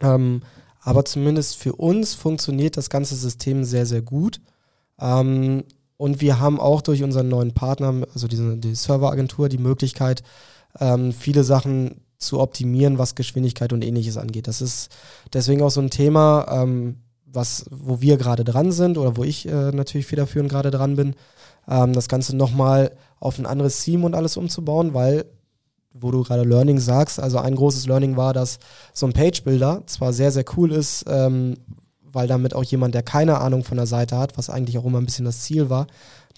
Ähm, 0.00 0.42
aber 0.80 1.04
zumindest 1.04 1.56
für 1.56 1.74
uns 1.74 2.14
funktioniert 2.14 2.76
das 2.76 2.90
ganze 2.90 3.16
System 3.16 3.64
sehr, 3.64 3.86
sehr 3.86 4.02
gut. 4.02 4.40
Ähm, 5.00 5.64
und 5.96 6.20
wir 6.20 6.40
haben 6.40 6.60
auch 6.60 6.82
durch 6.82 7.02
unseren 7.02 7.28
neuen 7.28 7.54
Partner, 7.54 8.06
also 8.12 8.28
diese, 8.28 8.56
die 8.56 8.74
Serveragentur, 8.74 9.48
die 9.48 9.58
Möglichkeit, 9.58 10.22
ähm, 10.78 11.12
viele 11.12 11.44
Sachen 11.44 12.02
zu 12.18 12.40
optimieren, 12.40 12.98
was 12.98 13.14
Geschwindigkeit 13.14 13.72
und 13.72 13.84
ähnliches 13.84 14.16
angeht. 14.16 14.48
Das 14.48 14.60
ist 14.60 14.90
deswegen 15.32 15.62
auch 15.62 15.70
so 15.70 15.80
ein 15.80 15.90
Thema, 15.90 16.46
ähm, 16.50 16.96
was, 17.34 17.64
wo 17.70 18.00
wir 18.00 18.16
gerade 18.16 18.44
dran 18.44 18.72
sind 18.72 18.98
oder 18.98 19.16
wo 19.16 19.24
ich 19.24 19.46
äh, 19.46 19.70
natürlich 19.72 20.06
federführend 20.06 20.50
gerade 20.50 20.70
dran 20.70 20.96
bin, 20.96 21.14
ähm, 21.68 21.92
das 21.92 22.08
Ganze 22.08 22.36
nochmal 22.36 22.92
auf 23.20 23.38
ein 23.38 23.46
anderes 23.46 23.82
Theme 23.82 24.06
und 24.06 24.14
alles 24.14 24.36
umzubauen, 24.36 24.94
weil, 24.94 25.24
wo 25.92 26.10
du 26.10 26.22
gerade 26.22 26.42
Learning 26.42 26.78
sagst, 26.78 27.20
also 27.20 27.38
ein 27.38 27.54
großes 27.54 27.86
Learning 27.86 28.16
war, 28.16 28.32
dass 28.32 28.58
so 28.92 29.06
ein 29.06 29.12
Page-Builder 29.12 29.82
zwar 29.86 30.12
sehr, 30.12 30.32
sehr 30.32 30.44
cool 30.56 30.72
ist, 30.72 31.04
ähm, 31.08 31.56
weil 32.02 32.28
damit 32.28 32.54
auch 32.54 32.64
jemand, 32.64 32.94
der 32.94 33.02
keine 33.02 33.40
Ahnung 33.40 33.64
von 33.64 33.76
der 33.76 33.86
Seite 33.86 34.18
hat, 34.18 34.38
was 34.38 34.50
eigentlich 34.50 34.78
auch 34.78 34.84
immer 34.84 34.98
ein 34.98 35.06
bisschen 35.06 35.24
das 35.24 35.42
Ziel 35.42 35.70
war, 35.70 35.86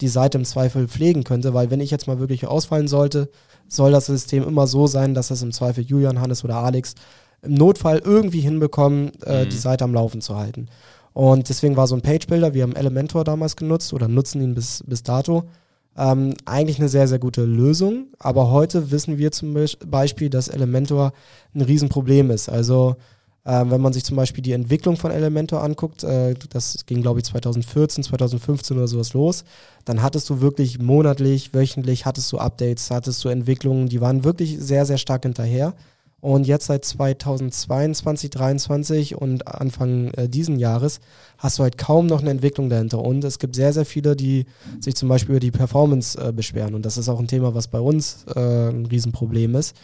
die 0.00 0.08
Seite 0.08 0.38
im 0.38 0.44
Zweifel 0.44 0.88
pflegen 0.88 1.24
könnte, 1.24 1.54
weil 1.54 1.70
wenn 1.70 1.80
ich 1.80 1.90
jetzt 1.90 2.06
mal 2.06 2.18
wirklich 2.18 2.46
ausfallen 2.46 2.88
sollte, 2.88 3.30
soll 3.68 3.92
das 3.92 4.06
System 4.06 4.44
immer 4.44 4.66
so 4.66 4.86
sein, 4.86 5.14
dass 5.14 5.28
das 5.28 5.42
im 5.42 5.52
Zweifel 5.52 5.84
Julian, 5.84 6.20
Hannes 6.20 6.44
oder 6.44 6.56
Alex 6.56 6.94
im 7.42 7.54
Notfall 7.54 8.00
irgendwie 8.04 8.40
hinbekommen, 8.40 9.12
äh, 9.24 9.44
mhm. 9.44 9.48
die 9.50 9.56
Seite 9.56 9.84
am 9.84 9.94
Laufen 9.94 10.20
zu 10.20 10.36
halten. 10.36 10.68
Und 11.12 11.48
deswegen 11.48 11.76
war 11.76 11.86
so 11.86 11.94
ein 11.94 12.02
Page-Builder, 12.02 12.52
wir 12.52 12.62
haben 12.62 12.76
Elementor 12.76 13.24
damals 13.24 13.56
genutzt 13.56 13.94
oder 13.94 14.06
nutzen 14.06 14.42
ihn 14.42 14.54
bis, 14.54 14.84
bis 14.86 15.02
dato, 15.02 15.44
ähm, 15.96 16.34
eigentlich 16.44 16.78
eine 16.78 16.90
sehr, 16.90 17.08
sehr 17.08 17.18
gute 17.18 17.44
Lösung. 17.44 18.08
Aber 18.18 18.50
heute 18.50 18.90
wissen 18.90 19.16
wir 19.16 19.32
zum 19.32 19.56
Beispiel, 19.86 20.28
dass 20.28 20.48
Elementor 20.48 21.12
ein 21.54 21.62
Riesenproblem 21.62 22.30
ist. 22.30 22.50
Also 22.50 22.96
äh, 23.46 23.64
wenn 23.66 23.80
man 23.80 23.92
sich 23.92 24.04
zum 24.04 24.16
Beispiel 24.16 24.42
die 24.42 24.52
Entwicklung 24.52 24.96
von 24.96 25.10
Elementor 25.10 25.62
anguckt, 25.62 26.04
äh, 26.04 26.34
das 26.50 26.84
ging 26.84 27.00
glaube 27.00 27.20
ich 27.20 27.24
2014, 27.24 28.04
2015 28.04 28.76
oder 28.76 28.88
sowas 28.88 29.14
los, 29.14 29.44
dann 29.84 30.02
hattest 30.02 30.28
du 30.28 30.40
wirklich 30.40 30.80
monatlich, 30.80 31.54
wöchentlich, 31.54 32.04
hattest 32.04 32.30
du 32.32 32.38
Updates, 32.38 32.90
hattest 32.90 33.24
du 33.24 33.28
Entwicklungen, 33.28 33.88
die 33.88 34.00
waren 34.00 34.24
wirklich 34.24 34.58
sehr, 34.58 34.84
sehr 34.84 34.98
stark 34.98 35.22
hinterher. 35.22 35.74
Und 36.20 36.46
jetzt 36.46 36.66
seit 36.66 36.84
2022, 36.84 38.32
2023 38.32 39.16
und 39.16 39.46
Anfang 39.46 40.08
äh, 40.14 40.28
diesen 40.28 40.58
Jahres 40.58 41.00
hast 41.38 41.58
du 41.58 41.62
halt 41.62 41.78
kaum 41.78 42.06
noch 42.06 42.20
eine 42.20 42.30
Entwicklung 42.30 42.70
dahinter. 42.70 43.00
Und 43.00 43.22
es 43.22 43.38
gibt 43.38 43.54
sehr, 43.54 43.72
sehr 43.72 43.84
viele, 43.84 44.16
die 44.16 44.46
sich 44.80 44.96
zum 44.96 45.08
Beispiel 45.08 45.32
über 45.34 45.40
die 45.40 45.50
Performance 45.50 46.18
äh, 46.18 46.32
beschweren. 46.32 46.74
Und 46.74 46.86
das 46.86 46.96
ist 46.96 47.08
auch 47.08 47.20
ein 47.20 47.28
Thema, 47.28 47.54
was 47.54 47.68
bei 47.68 47.80
uns 47.80 48.24
äh, 48.34 48.70
ein 48.70 48.86
Riesenproblem 48.86 49.54
ist. 49.54 49.76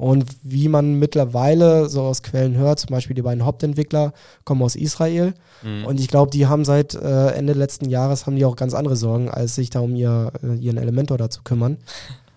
Und 0.00 0.24
wie 0.42 0.68
man 0.68 0.94
mittlerweile 0.94 1.90
so 1.90 2.00
aus 2.00 2.22
Quellen 2.22 2.56
hört, 2.56 2.78
zum 2.78 2.88
Beispiel 2.88 3.14
die 3.14 3.20
beiden 3.20 3.44
Hauptentwickler 3.44 4.14
kommen 4.44 4.62
aus 4.62 4.74
Israel. 4.74 5.34
Mhm. 5.62 5.84
Und 5.84 6.00
ich 6.00 6.08
glaube, 6.08 6.30
die 6.30 6.46
haben 6.46 6.64
seit 6.64 6.94
äh, 6.94 7.32
Ende 7.32 7.52
letzten 7.52 7.90
Jahres 7.90 8.24
haben 8.24 8.36
die 8.36 8.46
auch 8.46 8.56
ganz 8.56 8.72
andere 8.72 8.96
Sorgen, 8.96 9.28
als 9.28 9.56
sich 9.56 9.68
da 9.68 9.80
um 9.80 9.94
ihr, 9.94 10.32
äh, 10.42 10.54
ihren 10.54 10.78
Elementor 10.78 11.18
da 11.18 11.28
zu 11.28 11.42
kümmern. 11.42 11.76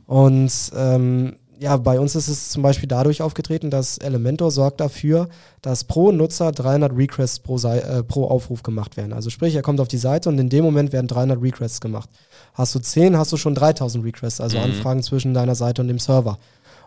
Und 0.07 0.51
ähm, 0.75 1.37
ja, 1.59 1.77
bei 1.77 1.99
uns 1.99 2.15
ist 2.15 2.27
es 2.27 2.49
zum 2.49 2.63
Beispiel 2.63 2.87
dadurch 2.87 3.21
aufgetreten, 3.21 3.69
dass 3.69 3.97
Elementor 3.97 4.51
sorgt 4.51 4.81
dafür, 4.81 5.29
dass 5.61 5.83
pro 5.83 6.11
Nutzer 6.11 6.51
300 6.51 6.95
Requests 6.95 7.39
pro, 7.39 7.57
äh, 7.57 8.03
pro 8.03 8.25
Aufruf 8.25 8.63
gemacht 8.63 8.97
werden. 8.97 9.13
Also 9.13 9.29
sprich, 9.29 9.55
er 9.55 9.61
kommt 9.61 9.79
auf 9.79 9.87
die 9.87 9.97
Seite 9.97 10.29
und 10.29 10.39
in 10.39 10.49
dem 10.49 10.63
Moment 10.63 10.91
werden 10.91 11.07
300 11.07 11.41
Requests 11.41 11.81
gemacht. 11.81 12.09
Hast 12.53 12.75
du 12.75 12.79
10, 12.79 13.17
hast 13.17 13.31
du 13.31 13.37
schon 13.37 13.55
3000 13.55 14.03
Requests, 14.03 14.41
also 14.41 14.57
mhm. 14.57 14.65
Anfragen 14.65 15.03
zwischen 15.03 15.33
deiner 15.33 15.55
Seite 15.55 15.81
und 15.81 15.87
dem 15.87 15.99
Server. 15.99 16.37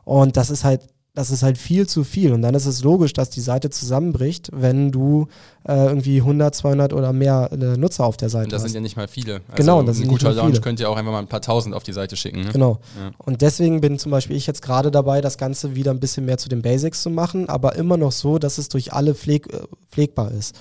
Und 0.05 0.37
das 0.37 0.51
ist 0.51 0.65
halt 0.65 0.83
das 1.17 1.31
ist 1.31 1.43
halt 1.43 1.57
viel 1.57 1.87
zu 1.89 2.05
viel. 2.05 2.33
Und 2.33 2.43
dann 2.43 2.55
ist 2.55 2.67
es 2.67 2.85
logisch, 2.85 3.15
dass 3.15 3.31
die 3.31 3.41
Seite 3.41 3.71
zusammenbricht, 3.71 4.51
wenn 4.53 4.93
du 4.93 5.29
äh, 5.67 5.87
irgendwie 5.87 6.19
100, 6.21 6.55
200 6.55 6.93
oder 6.93 7.13
mehr 7.15 7.49
äh, 7.53 7.57
Nutzer 7.77 8.05
auf 8.05 8.17
der 8.19 8.29
Seite 8.29 8.45
und 8.45 8.53
das 8.53 8.63
hast. 8.63 8.71
sind 8.71 8.75
ja 8.75 8.83
nicht 8.83 8.97
mal 8.97 9.09
viele. 9.09 9.35
Also 9.35 9.45
Genau, 9.57 9.83
das 9.83 9.97
ein 9.97 10.01
sind 10.01 10.09
guter 10.09 10.29
nicht 10.29 10.37
mal 10.37 10.43
Launch 10.43 10.51
viele. 10.53 10.61
könnt 10.63 10.79
ihr 10.81 10.91
auch 10.91 10.97
einfach 10.97 11.13
mal 11.13 11.19
ein 11.21 11.27
paar 11.27 11.41
tausend 11.41 11.75
auf 11.75 11.83
die 11.83 11.93
Seite 11.95 12.17
schicken. 12.17 12.43
Ne? 12.43 12.53
Genau. 12.53 12.79
Ja. 13.01 13.13
Und 13.19 13.41
deswegen 13.41 13.81
bin 13.81 13.99
zum 13.99 14.13
Beispiel 14.13 14.37
ich 14.37 14.47
jetzt 14.47 14.61
gerade 14.61 14.91
dabei, 14.91 15.23
das 15.23 15.39
Ganze 15.39 15.75
wieder 15.75 15.91
ein 15.91 16.01
bisschen 16.01 16.27
mehr 16.27 16.37
zu 16.39 16.51
den 16.51 16.61
Basics 16.61 17.03
zu 17.03 17.09
machen, 17.09 17.49
aber 17.49 17.77
immer 17.77 17.97
noch 17.97 18.13
so, 18.13 18.39
dass 18.39 18.59
es 18.59 18.69
durch 18.69 18.93
alle 18.93 19.15
pfleg, 19.15 19.53
äh, 19.53 19.61
pflegbar 19.91 20.31
ist. 20.33 20.55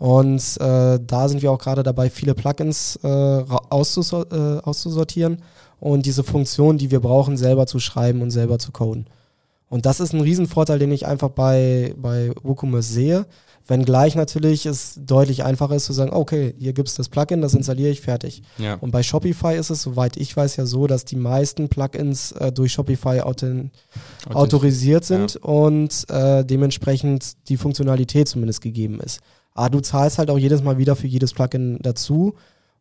Und 0.00 0.42
äh, 0.60 0.98
da 1.06 1.28
sind 1.28 1.42
wir 1.42 1.52
auch 1.52 1.58
gerade 1.58 1.82
dabei, 1.82 2.10
viele 2.10 2.34
Plugins 2.34 2.98
äh, 3.04 3.06
auszusor 3.06 4.26
äh, 4.32 4.58
auszusortieren 4.62 5.42
und 5.78 6.04
diese 6.04 6.24
Funktion, 6.24 6.78
die 6.78 6.90
wir 6.90 7.00
brauchen, 7.00 7.36
selber 7.36 7.66
zu 7.66 7.78
schreiben 7.78 8.22
und 8.22 8.30
selber 8.30 8.58
zu 8.58 8.72
coden. 8.72 9.06
Und 9.70 9.86
das 9.86 10.00
ist 10.00 10.12
ein 10.12 10.20
Riesenvorteil, 10.20 10.80
den 10.80 10.90
ich 10.90 11.06
einfach 11.06 11.30
bei, 11.30 11.94
bei 11.96 12.32
WooCommerce 12.42 12.92
sehe. 12.92 13.26
Wenngleich 13.68 14.16
natürlich 14.16 14.66
es 14.66 14.98
deutlich 15.00 15.44
einfacher 15.44 15.76
ist 15.76 15.84
zu 15.84 15.92
sagen, 15.92 16.12
okay, 16.12 16.54
hier 16.58 16.72
gibt 16.72 16.88
es 16.88 16.96
das 16.96 17.08
Plugin, 17.08 17.40
das 17.40 17.54
installiere 17.54 17.90
ich, 17.90 18.00
fertig. 18.00 18.42
Ja. 18.58 18.74
Und 18.74 18.90
bei 18.90 19.04
Shopify 19.04 19.54
ist 19.54 19.70
es, 19.70 19.82
soweit 19.82 20.16
ich 20.16 20.36
weiß, 20.36 20.56
ja 20.56 20.66
so, 20.66 20.88
dass 20.88 21.04
die 21.04 21.14
meisten 21.14 21.68
Plugins 21.68 22.32
äh, 22.32 22.50
durch 22.50 22.72
Shopify 22.72 23.20
auten 23.20 23.70
autorisiert 24.34 25.04
sind 25.04 25.36
und 25.36 26.04
äh, 26.10 26.44
dementsprechend 26.44 27.48
die 27.48 27.56
Funktionalität 27.56 28.28
zumindest 28.28 28.62
gegeben 28.62 28.98
ist. 28.98 29.20
Aber 29.54 29.70
du 29.70 29.80
zahlst 29.80 30.18
halt 30.18 30.30
auch 30.30 30.38
jedes 30.38 30.64
Mal 30.64 30.78
wieder 30.78 30.96
für 30.96 31.06
jedes 31.06 31.32
Plugin 31.32 31.78
dazu. 31.80 32.34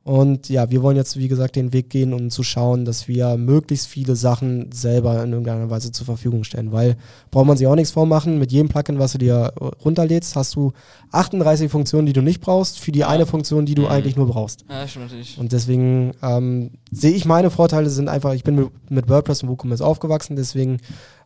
Und 0.10 0.50
ja, 0.50 0.72
wir 0.72 0.82
wollen 0.82 0.98
jetzt, 0.98 1.18
wie 1.18 1.28
gesagt, 1.28 1.56
den 1.56 1.72
Weg 1.72 1.92
gehen, 1.92 2.14
um 2.16 2.32
zu 2.32 2.42
schauen, 2.42 2.84
dass 2.84 3.08
wir 3.08 3.38
möglichst 3.38 3.86
viele 3.86 4.16
Sachen 4.16 4.72
selber 4.72 5.22
in 5.24 5.32
irgendeiner 5.34 5.70
Weise 5.70 5.92
zur 5.92 6.08
Verfügung 6.08 6.44
stellen. 6.44 6.72
Weil 6.72 6.98
braucht 7.30 7.46
man 7.46 7.58
sich 7.58 7.68
auch 7.68 7.76
nichts 7.76 7.92
vormachen. 7.92 8.40
Mit 8.40 8.52
jedem 8.52 8.70
Plugin, 8.70 8.98
was 8.98 9.12
du 9.12 9.20
dir 9.20 9.54
runterlädst, 9.86 10.36
hast 10.36 10.56
du 10.56 10.74
38 11.12 11.70
Funktionen, 11.70 12.08
die 12.08 12.14
du 12.14 12.24
nicht 12.24 12.42
brauchst, 12.42 12.80
für 12.80 12.92
die 12.92 13.00
Ja. 13.00 13.08
eine 13.10 13.28
Funktion, 13.28 13.68
die 13.68 13.76
du 13.76 13.84
Mhm. 13.84 13.88
eigentlich 13.90 14.16
nur 14.16 14.26
brauchst. 14.26 14.66
Ja, 14.68 14.88
stimmt 14.88 15.06
natürlich. 15.06 15.38
Und 15.38 15.52
deswegen 15.52 16.14
ähm, 16.24 16.72
sehe 16.92 17.12
ich 17.12 17.26
meine 17.26 17.52
Vorteile 17.52 17.92
sind 17.92 18.08
einfach, 18.10 18.34
ich 18.34 18.44
bin 18.44 18.56
mit, 18.56 18.70
mit 18.90 19.10
WordPress 19.10 19.44
und 19.44 19.50
WooCommerce 19.50 19.86
aufgewachsen, 19.86 20.36
deswegen, 20.36 20.78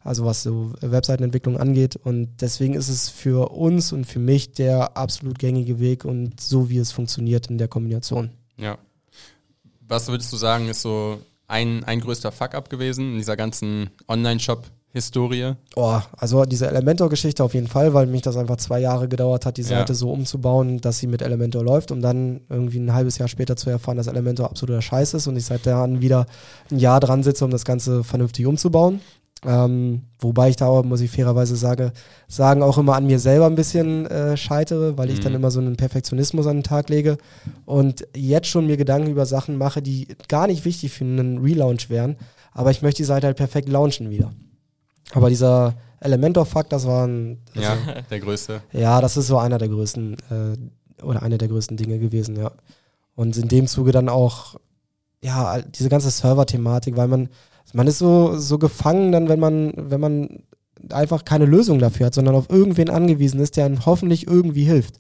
also 0.04 0.26
was 0.26 0.44
so 0.44 0.74
Webseitenentwicklung 0.82 1.56
angeht. 1.58 1.96
Und 1.96 2.28
deswegen 2.42 2.74
ist 2.74 2.90
es 2.90 3.08
für 3.08 3.54
uns 3.54 3.94
und 3.94 4.04
für 4.06 4.20
mich 4.20 4.52
der 4.52 4.98
absolut 4.98 5.40
gängige 5.40 5.80
Weg 5.80 6.04
und 6.04 6.42
so 6.42 6.70
wie 6.70 6.80
es 6.80 6.92
funktioniert 6.92 7.48
in 7.48 7.58
der 7.58 7.70
Kombination. 7.70 8.32
Ja. 8.58 8.78
Was 9.88 10.08
würdest 10.08 10.32
du 10.32 10.38
sagen, 10.38 10.70
ist 10.70 10.82
so 10.82 11.20
ein, 11.48 11.84
ein 11.84 12.00
größter 12.00 12.32
Fuck-up 12.32 12.70
gewesen 12.70 13.12
in 13.14 13.18
dieser 13.18 13.36
ganzen 13.36 13.90
Online-Shop-Historie? 14.08 15.54
Oh, 15.76 16.00
also 16.18 16.46
diese 16.46 16.68
Elementor-Geschichte 16.68 17.44
auf 17.44 17.54
jeden 17.54 17.68
Fall, 17.68 17.94
weil 17.94 18.08
mich 18.08 18.22
das 18.22 18.38
einfach 18.38 18.58
zwei 18.58 18.80
Jahre 18.80 19.08
gedauert 19.08 19.46
hat, 19.46 19.58
die 19.58 19.62
Ja. 19.62 19.68
Seite 19.70 19.94
so 19.96 20.12
umzubauen, 20.12 20.80
dass 20.82 21.00
sie 21.00 21.08
mit 21.08 21.22
Elementor 21.22 21.64
läuft, 21.64 21.92
um 21.92 22.02
dann 22.02 22.42
irgendwie 22.50 22.80
ein 22.80 22.94
halbes 22.94 23.18
Jahr 23.18 23.28
später 23.28 23.56
zu 23.56 23.70
erfahren, 23.70 23.98
dass 23.98 24.08
Elementor 24.08 24.50
absoluter 24.50 24.82
Scheiß 24.82 25.14
ist 25.16 25.28
und 25.28 25.36
ich 25.36 25.46
seit 25.46 25.66
dann 25.66 26.02
wieder 26.02 26.26
ein 26.72 26.80
Jahr 26.80 27.00
dran 27.00 27.24
sitze, 27.24 27.44
um 27.46 27.52
das 27.52 27.66
Ganze 27.66 28.04
vernünftig 28.04 28.46
umzubauen. 28.46 29.02
Ähm, 29.46 30.04
wobei 30.20 30.50
ich 30.50 30.56
da 30.56 30.68
auch, 30.68 30.84
muss 30.84 31.02
ich 31.02 31.12
fairerweise 31.12 31.56
sage, 31.56 31.92
sagen, 32.28 32.64
auch 32.64 32.78
immer 32.78 32.96
an 32.96 33.06
mir 33.06 33.20
selber 33.20 33.46
ein 33.46 33.56
bisschen 33.56 34.06
äh, 34.06 34.38
scheitere, 34.38 34.98
weil 34.98 35.10
ich 35.10 35.20
Mhm. 35.20 35.24
dann 35.24 35.36
immer 35.36 35.52
so 35.52 35.60
einen 35.60 35.76
Perfektionismus 35.76 36.48
an 36.48 36.58
den 36.58 36.64
Tag 36.64 36.90
lege 36.90 37.18
und 37.66 38.08
jetzt 38.16 38.48
schon 38.48 38.68
mir 38.68 38.78
Gedanken 38.78 39.10
über 39.10 39.26
Sachen 39.26 39.58
mache, 39.58 39.82
die 39.82 40.08
gar 40.30 40.48
nicht 40.48 40.64
wichtig 40.64 40.94
für 40.94 41.04
einen 41.04 41.40
Relaunch 41.40 41.90
wären, 41.90 42.16
aber 42.54 42.72
ich 42.72 42.82
möchte 42.82 42.98
die 43.02 43.06
Seite 43.08 43.28
halt 43.28 43.38
perfekt 43.38 43.68
launchen 43.68 44.10
wieder. 44.10 44.32
Aber 45.12 45.30
dieser 45.30 45.74
Elementor-Fuck, 46.00 46.70
das 46.70 46.88
war 46.88 47.06
ein, 47.08 47.40
also, 47.56 47.68
Ja, 47.70 47.78
der 48.10 48.20
größte. 48.22 48.62
ja, 48.72 49.02
das 49.02 49.18
ist 49.18 49.28
so 49.28 49.38
einer 49.38 49.58
der 49.58 49.68
größten 49.70 50.14
äh, 50.32 51.04
oder 51.04 51.22
eine 51.22 51.38
der 51.38 51.50
größten 51.50 51.76
Dinge 51.78 52.00
gewesen, 52.00 52.36
ja. 52.38 52.52
Und 53.16 53.36
in 53.38 53.48
dem 53.50 53.68
Zuge 53.68 53.92
dann 53.92 54.08
auch, 54.10 54.56
ja, 55.22 55.62
diese 55.62 55.90
ganze 55.90 56.10
Server-Thematik, 56.10 56.96
weil 56.98 57.08
man, 57.10 57.30
man 57.74 57.88
ist 57.88 58.00
so, 58.00 58.38
so 58.38 58.58
gefangen 58.58 59.12
dann, 59.12 59.30
wenn 59.30 59.40
man, 59.40 59.74
wenn 59.76 60.00
man 60.00 60.44
einfach 60.90 61.26
keine 61.26 61.46
Lösung 61.46 61.80
dafür 61.80 62.08
hat, 62.08 62.14
sondern 62.14 62.36
auf 62.36 62.50
irgendwen 62.50 62.90
angewiesen 62.90 63.40
ist, 63.40 63.58
der 63.58 63.66
einem 63.66 63.86
hoffentlich 63.86 64.28
irgendwie 64.28 64.64
hilft. 64.64 64.96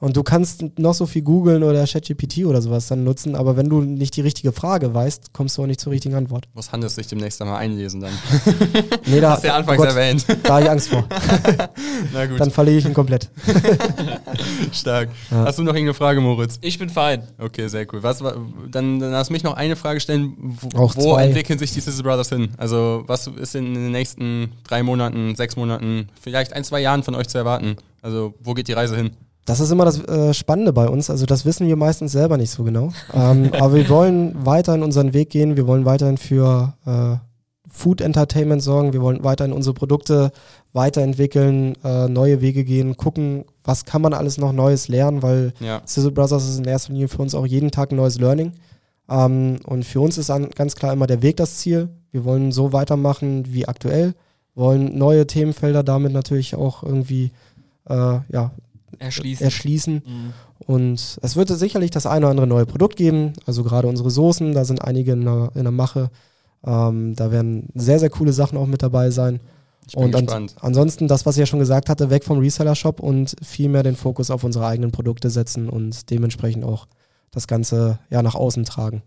Und 0.00 0.16
du 0.16 0.22
kannst 0.22 0.64
noch 0.78 0.94
so 0.94 1.04
viel 1.04 1.20
googeln 1.20 1.62
oder 1.62 1.86
ChatGPT 1.86 2.46
oder 2.46 2.62
sowas 2.62 2.88
dann 2.88 3.04
nutzen, 3.04 3.34
aber 3.34 3.58
wenn 3.58 3.68
du 3.68 3.82
nicht 3.82 4.16
die 4.16 4.22
richtige 4.22 4.50
Frage 4.50 4.94
weißt, 4.94 5.34
kommst 5.34 5.58
du 5.58 5.62
auch 5.62 5.66
nicht 5.66 5.78
zur 5.78 5.92
richtigen 5.92 6.14
Antwort. 6.14 6.46
Muss 6.54 6.72
Hannes 6.72 6.94
sich 6.94 7.06
demnächst 7.06 7.40
einmal 7.42 7.58
einlesen 7.58 8.00
dann. 8.00 8.12
Nee, 9.06 9.20
da, 9.20 9.32
Hast 9.32 9.42
du 9.44 9.48
ja 9.48 9.56
anfangs 9.56 9.78
oh 9.78 9.82
Gott, 9.84 9.90
erwähnt. 9.94 10.24
da 10.42 10.54
habe 10.54 10.62
ich 10.64 10.70
Angst 10.70 10.88
vor. 10.88 11.04
Na 12.14 12.26
gut, 12.26 12.40
Dann 12.40 12.50
verliere 12.50 12.78
ich 12.78 12.84
ihn 12.86 12.94
komplett. 12.94 13.28
stark. 14.72 15.08
Ja. 15.30 15.44
Hast 15.44 15.58
du 15.58 15.62
noch 15.62 15.72
irgendeine 15.74 15.94
Frage, 15.94 16.20
Moritz? 16.20 16.58
Ich 16.62 16.78
bin 16.78 16.88
fein. 16.90 17.22
Okay, 17.38 17.68
sehr 17.68 17.86
cool. 17.92 18.02
Was, 18.02 18.22
war- 18.22 18.36
dann, 18.70 19.00
dann 19.00 19.10
lass 19.10 19.30
mich 19.30 19.42
noch 19.42 19.54
eine 19.54 19.76
Frage 19.76 20.00
stellen. 20.00 20.34
Wo, 20.38 20.78
Auch 20.78 20.96
wo 20.96 21.14
zwei. 21.14 21.26
entwickeln 21.26 21.58
sich 21.58 21.72
die 21.72 21.80
Sister 21.80 22.02
Brothers 22.02 22.28
hin? 22.28 22.50
Also, 22.56 23.04
was 23.06 23.26
ist 23.26 23.54
in 23.54 23.74
den 23.74 23.90
nächsten 23.92 24.52
drei 24.66 24.82
Monaten, 24.82 25.34
sechs 25.36 25.56
Monaten, 25.56 26.08
vielleicht 26.20 26.52
ein, 26.52 26.64
zwei 26.64 26.80
Jahren 26.80 27.02
von 27.02 27.14
euch 27.14 27.28
zu 27.28 27.38
erwarten? 27.38 27.76
Also, 28.02 28.34
wo 28.40 28.54
geht 28.54 28.68
die 28.68 28.72
Reise 28.72 28.96
hin? 28.96 29.10
Das 29.50 29.58
ist 29.58 29.72
immer 29.72 29.84
das 29.84 29.98
äh, 30.04 30.32
Spannende 30.32 30.72
bei 30.72 30.88
uns. 30.88 31.10
Also 31.10 31.26
das 31.26 31.44
wissen 31.44 31.66
wir 31.66 31.74
meistens 31.74 32.12
selber 32.12 32.36
nicht 32.36 32.50
so 32.50 32.62
genau. 32.62 32.92
ähm, 33.12 33.50
aber 33.58 33.74
wir 33.74 33.88
wollen 33.88 34.46
weiterhin 34.46 34.84
unseren 34.84 35.12
Weg 35.12 35.30
gehen. 35.30 35.56
Wir 35.56 35.66
wollen 35.66 35.84
weiterhin 35.84 36.18
für 36.18 36.74
äh, 36.86 37.16
Food 37.68 38.00
Entertainment 38.00 38.62
sorgen. 38.62 38.92
Wir 38.92 39.02
wollen 39.02 39.24
weiterhin 39.24 39.52
unsere 39.52 39.74
Produkte 39.74 40.30
weiterentwickeln, 40.72 41.74
äh, 41.82 42.06
neue 42.06 42.40
Wege 42.40 42.62
gehen, 42.62 42.96
gucken, 42.96 43.44
was 43.64 43.84
kann 43.84 44.02
man 44.02 44.14
alles 44.14 44.38
noch 44.38 44.52
Neues 44.52 44.86
lernen, 44.86 45.20
weil 45.20 45.52
Ja, 45.58 45.82
Sizzle 45.84 46.12
Brothers 46.12 46.48
ist 46.48 46.58
in 46.58 46.64
erster 46.66 46.92
Linie 46.92 47.08
für 47.08 47.20
uns 47.20 47.34
auch 47.34 47.44
jeden 47.46 47.72
Tag 47.72 47.90
ein 47.90 47.96
neues 47.96 48.20
Learning. 48.20 48.52
Ähm, 49.08 49.58
und 49.66 49.84
für 49.84 50.00
uns 50.00 50.16
ist 50.16 50.30
an, 50.30 50.50
ganz 50.50 50.76
klar 50.76 50.92
immer 50.92 51.08
der 51.08 51.22
Weg 51.22 51.38
das 51.38 51.56
Ziel. 51.56 51.88
Wir 52.12 52.24
wollen 52.24 52.52
so 52.52 52.72
weitermachen 52.72 53.46
wie 53.48 53.66
aktuell, 53.66 54.14
wollen 54.54 54.96
neue 54.96 55.26
Themenfelder 55.26 55.82
damit 55.82 56.12
natürlich 56.12 56.54
auch 56.54 56.84
irgendwie 56.84 57.32
äh, 57.88 58.20
ja, 58.28 58.52
Erschließen. 59.00 59.44
erschließen. 59.44 59.94
Mhm. 59.94 60.32
Und 60.66 61.18
es 61.22 61.36
wird 61.36 61.48
sicherlich 61.48 61.90
das 61.90 62.06
eine 62.06 62.26
oder 62.26 62.30
andere 62.30 62.46
neue 62.46 62.66
Produkt 62.66 62.96
geben. 62.96 63.32
Also 63.46 63.64
gerade 63.64 63.88
unsere 63.88 64.10
Soßen, 64.10 64.52
da 64.52 64.64
sind 64.64 64.84
einige 64.84 65.12
in 65.12 65.24
der, 65.24 65.50
in 65.54 65.62
der 65.62 65.72
Mache. 65.72 66.10
Ähm, 66.64 67.16
da 67.16 67.32
werden 67.32 67.70
sehr, 67.74 67.98
sehr 67.98 68.10
coole 68.10 68.32
Sachen 68.32 68.58
auch 68.58 68.66
mit 68.66 68.82
dabei 68.82 69.10
sein. 69.10 69.40
ich 69.86 69.94
bin 69.94 70.04
und 70.04 70.14
an, 70.14 70.26
gespannt. 70.26 70.54
ansonsten 70.60 71.08
das, 71.08 71.24
was 71.24 71.36
ich 71.36 71.40
ja 71.40 71.46
schon 71.46 71.58
gesagt 71.58 71.88
hatte, 71.88 72.10
weg 72.10 72.24
vom 72.24 72.38
Reseller-Shop 72.38 73.00
und 73.00 73.34
viel 73.42 73.70
mehr 73.70 73.82
den 73.82 73.96
Fokus 73.96 74.30
auf 74.30 74.44
unsere 74.44 74.66
eigenen 74.66 74.92
Produkte 74.92 75.30
setzen 75.30 75.70
und 75.70 76.10
dementsprechend 76.10 76.64
auch 76.64 76.86
das 77.30 77.46
Ganze 77.46 77.98
ja 78.10 78.22
nach 78.22 78.34
außen 78.34 78.64
tragen. 78.66 79.02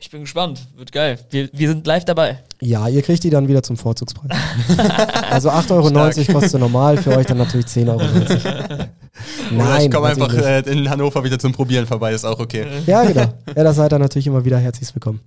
Ich 0.00 0.10
bin 0.10 0.20
gespannt. 0.20 0.68
Wird 0.76 0.92
geil. 0.92 1.18
Wir, 1.30 1.48
wir 1.52 1.68
sind 1.68 1.86
live 1.86 2.04
dabei. 2.04 2.42
Ja, 2.60 2.86
ihr 2.88 3.02
kriegt 3.02 3.24
die 3.24 3.30
dann 3.30 3.48
wieder 3.48 3.62
zum 3.64 3.76
Vorzugspreis. 3.76 4.30
also 5.30 5.50
8,90 5.50 5.72
Euro 6.28 6.40
kostet 6.40 6.60
normal, 6.60 6.98
für 6.98 7.16
euch 7.16 7.26
dann 7.26 7.38
natürlich 7.38 7.66
10,90 7.66 7.88
Euro. 7.88 8.84
Oder 9.50 9.56
Nein, 9.64 9.86
ich 9.86 9.90
komme 9.90 10.08
einfach 10.08 10.32
äh, 10.34 10.60
in 10.60 10.88
Hannover 10.88 11.24
wieder 11.24 11.38
zum 11.38 11.52
Probieren 11.52 11.86
vorbei, 11.86 12.12
ist 12.12 12.24
auch 12.24 12.38
okay. 12.38 12.66
Ja, 12.86 13.04
genau. 13.04 13.32
Ja, 13.56 13.64
da 13.64 13.72
seid 13.72 13.92
ihr 13.92 13.98
natürlich 13.98 14.26
immer 14.26 14.44
wieder 14.44 14.58
herzlich 14.58 14.94
willkommen. 14.94 15.20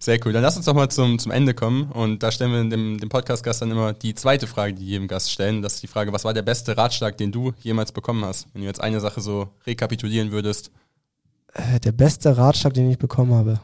Sehr 0.00 0.18
cool. 0.24 0.32
Dann 0.32 0.42
lass 0.42 0.56
uns 0.56 0.64
doch 0.66 0.74
mal 0.74 0.88
zum, 0.88 1.18
zum 1.18 1.30
Ende 1.32 1.54
kommen. 1.54 1.90
Und 1.92 2.22
da 2.22 2.30
stellen 2.32 2.52
wir 2.52 2.64
dem, 2.68 2.98
dem 2.98 3.08
Podcast-Gast 3.08 3.62
dann 3.62 3.70
immer 3.70 3.92
die 3.92 4.14
zweite 4.14 4.46
Frage, 4.46 4.74
die 4.74 4.84
jedem 4.86 5.08
Gast 5.08 5.30
stellen. 5.30 5.62
Das 5.62 5.74
ist 5.74 5.82
die 5.82 5.86
Frage, 5.88 6.12
was 6.12 6.24
war 6.24 6.34
der 6.34 6.42
beste 6.42 6.76
Ratschlag, 6.76 7.16
den 7.18 7.32
du 7.32 7.52
jemals 7.60 7.92
bekommen 7.92 8.24
hast? 8.24 8.46
Wenn 8.52 8.62
du 8.62 8.66
jetzt 8.66 8.80
eine 8.80 9.00
Sache 9.00 9.20
so 9.20 9.48
rekapitulieren 9.66 10.32
würdest. 10.32 10.70
Äh, 11.54 11.80
der 11.80 11.92
beste 11.92 12.36
Ratschlag, 12.36 12.74
den 12.74 12.90
ich 12.90 12.98
bekommen 12.98 13.34
habe. 13.34 13.60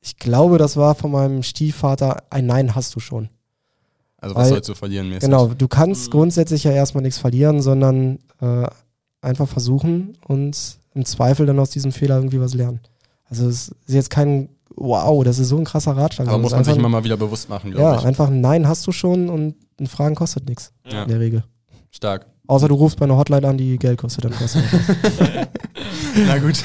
Ich 0.00 0.16
glaube, 0.16 0.58
das 0.58 0.76
war 0.76 0.94
von 0.94 1.10
meinem 1.10 1.42
Stiefvater, 1.42 2.22
ein 2.30 2.46
Nein 2.46 2.74
hast 2.74 2.94
du 2.94 3.00
schon. 3.00 3.28
Also 4.20 4.34
was 4.34 4.44
Weil- 4.44 4.48
sollst 4.50 4.68
du 4.68 4.74
verlieren 4.74 5.08
mäßig? 5.08 5.22
Genau, 5.22 5.46
du 5.48 5.68
kannst 5.68 6.06
Mhm. 6.08 6.10
grundsätzlich 6.12 6.64
ja 6.64 6.72
erstmal 6.72 7.02
nichts 7.02 7.18
verlieren, 7.18 7.62
sondern 7.62 8.18
äh, 8.40 8.66
einfach 9.20 9.48
versuchen 9.48 10.16
und 10.26 10.78
im 10.94 11.04
Zweifel 11.04 11.46
dann 11.46 11.58
aus 11.58 11.70
diesem 11.70 11.92
Fehler 11.92 12.16
irgendwie 12.16 12.40
was 12.40 12.54
lernen. 12.54 12.80
Also 13.28 13.46
es 13.48 13.68
ist 13.86 13.94
jetzt 13.94 14.10
kein 14.10 14.48
Wow, 14.80 15.24
das 15.24 15.40
ist 15.40 15.48
so 15.48 15.58
ein 15.58 15.64
krasser 15.64 15.96
Ratschlag. 15.96 16.28
Aber 16.28 16.38
muss 16.38 16.52
man 16.52 16.60
ist 16.60 16.66
sich 16.66 16.72
einfach, 16.74 16.78
immer 16.80 16.88
mal 16.88 17.02
wieder 17.04 17.16
bewusst 17.16 17.48
machen, 17.48 17.72
glaube 17.72 17.82
Ja, 17.82 17.98
ich. 17.98 18.04
einfach 18.04 18.28
ein 18.28 18.40
Nein 18.40 18.68
hast 18.68 18.86
du 18.86 18.92
schon 18.92 19.28
und 19.28 19.56
ein 19.80 19.88
Fragen 19.88 20.14
kostet 20.14 20.48
nichts 20.48 20.72
Ja. 20.88 21.02
in 21.02 21.08
der 21.08 21.18
Regel. 21.18 21.42
Stark. 21.90 22.26
Außer 22.46 22.68
du 22.68 22.76
rufst 22.76 22.96
bei 22.98 23.04
einer 23.04 23.16
Hotline 23.16 23.46
an, 23.48 23.58
die 23.58 23.76
Geld 23.76 23.98
kostet, 23.98 24.24
dann 24.24 24.32
kostet. 24.36 24.62
Na 26.26 26.38
gut. 26.38 26.62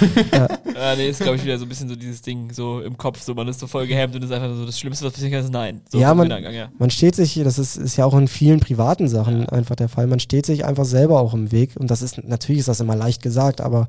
Ja, 0.75 0.95
nee, 0.95 1.09
ist, 1.09 1.21
glaube 1.21 1.35
ich, 1.37 1.43
wieder 1.43 1.57
so 1.57 1.65
ein 1.65 1.69
bisschen 1.69 1.89
so 1.89 1.95
dieses 1.95 2.21
Ding 2.21 2.51
so 2.51 2.81
im 2.81 2.97
Kopf. 2.97 3.21
So, 3.21 3.33
man 3.33 3.47
ist 3.47 3.59
so 3.59 3.67
voll 3.67 3.87
gehemmt 3.87 4.15
und 4.15 4.23
ist 4.23 4.31
einfach 4.31 4.55
so 4.55 4.65
das 4.65 4.79
Schlimmste, 4.79 5.05
was 5.05 5.13
passieren 5.13 5.31
kann, 5.33 5.43
ist 5.43 5.51
Nein. 5.51 5.81
So 5.89 5.99
Ja, 5.99 6.13
man- 6.13 6.25
Gedankengang, 6.25 6.53
ja. 6.55 6.69
Man 6.77 6.89
steht 6.89 7.15
sich, 7.15 7.35
das 7.43 7.59
ist, 7.59 7.75
ist 7.77 7.97
ja 7.97 8.05
auch 8.05 8.15
in 8.15 8.27
vielen 8.27 8.59
privaten 8.59 9.07
Sachen 9.07 9.47
einfach 9.49 9.75
der 9.75 9.89
Fall, 9.89 10.07
man 10.07 10.19
steht 10.19 10.45
sich 10.45 10.65
einfach 10.65 10.85
selber 10.85 11.19
auch 11.19 11.33
im 11.33 11.51
Weg 11.51 11.71
und 11.77 11.89
das 11.91 12.01
ist, 12.01 12.23
natürlich 12.23 12.59
ist 12.61 12.67
das 12.67 12.79
immer 12.79 12.95
leicht 12.95 13.21
gesagt, 13.21 13.61
aber 13.61 13.87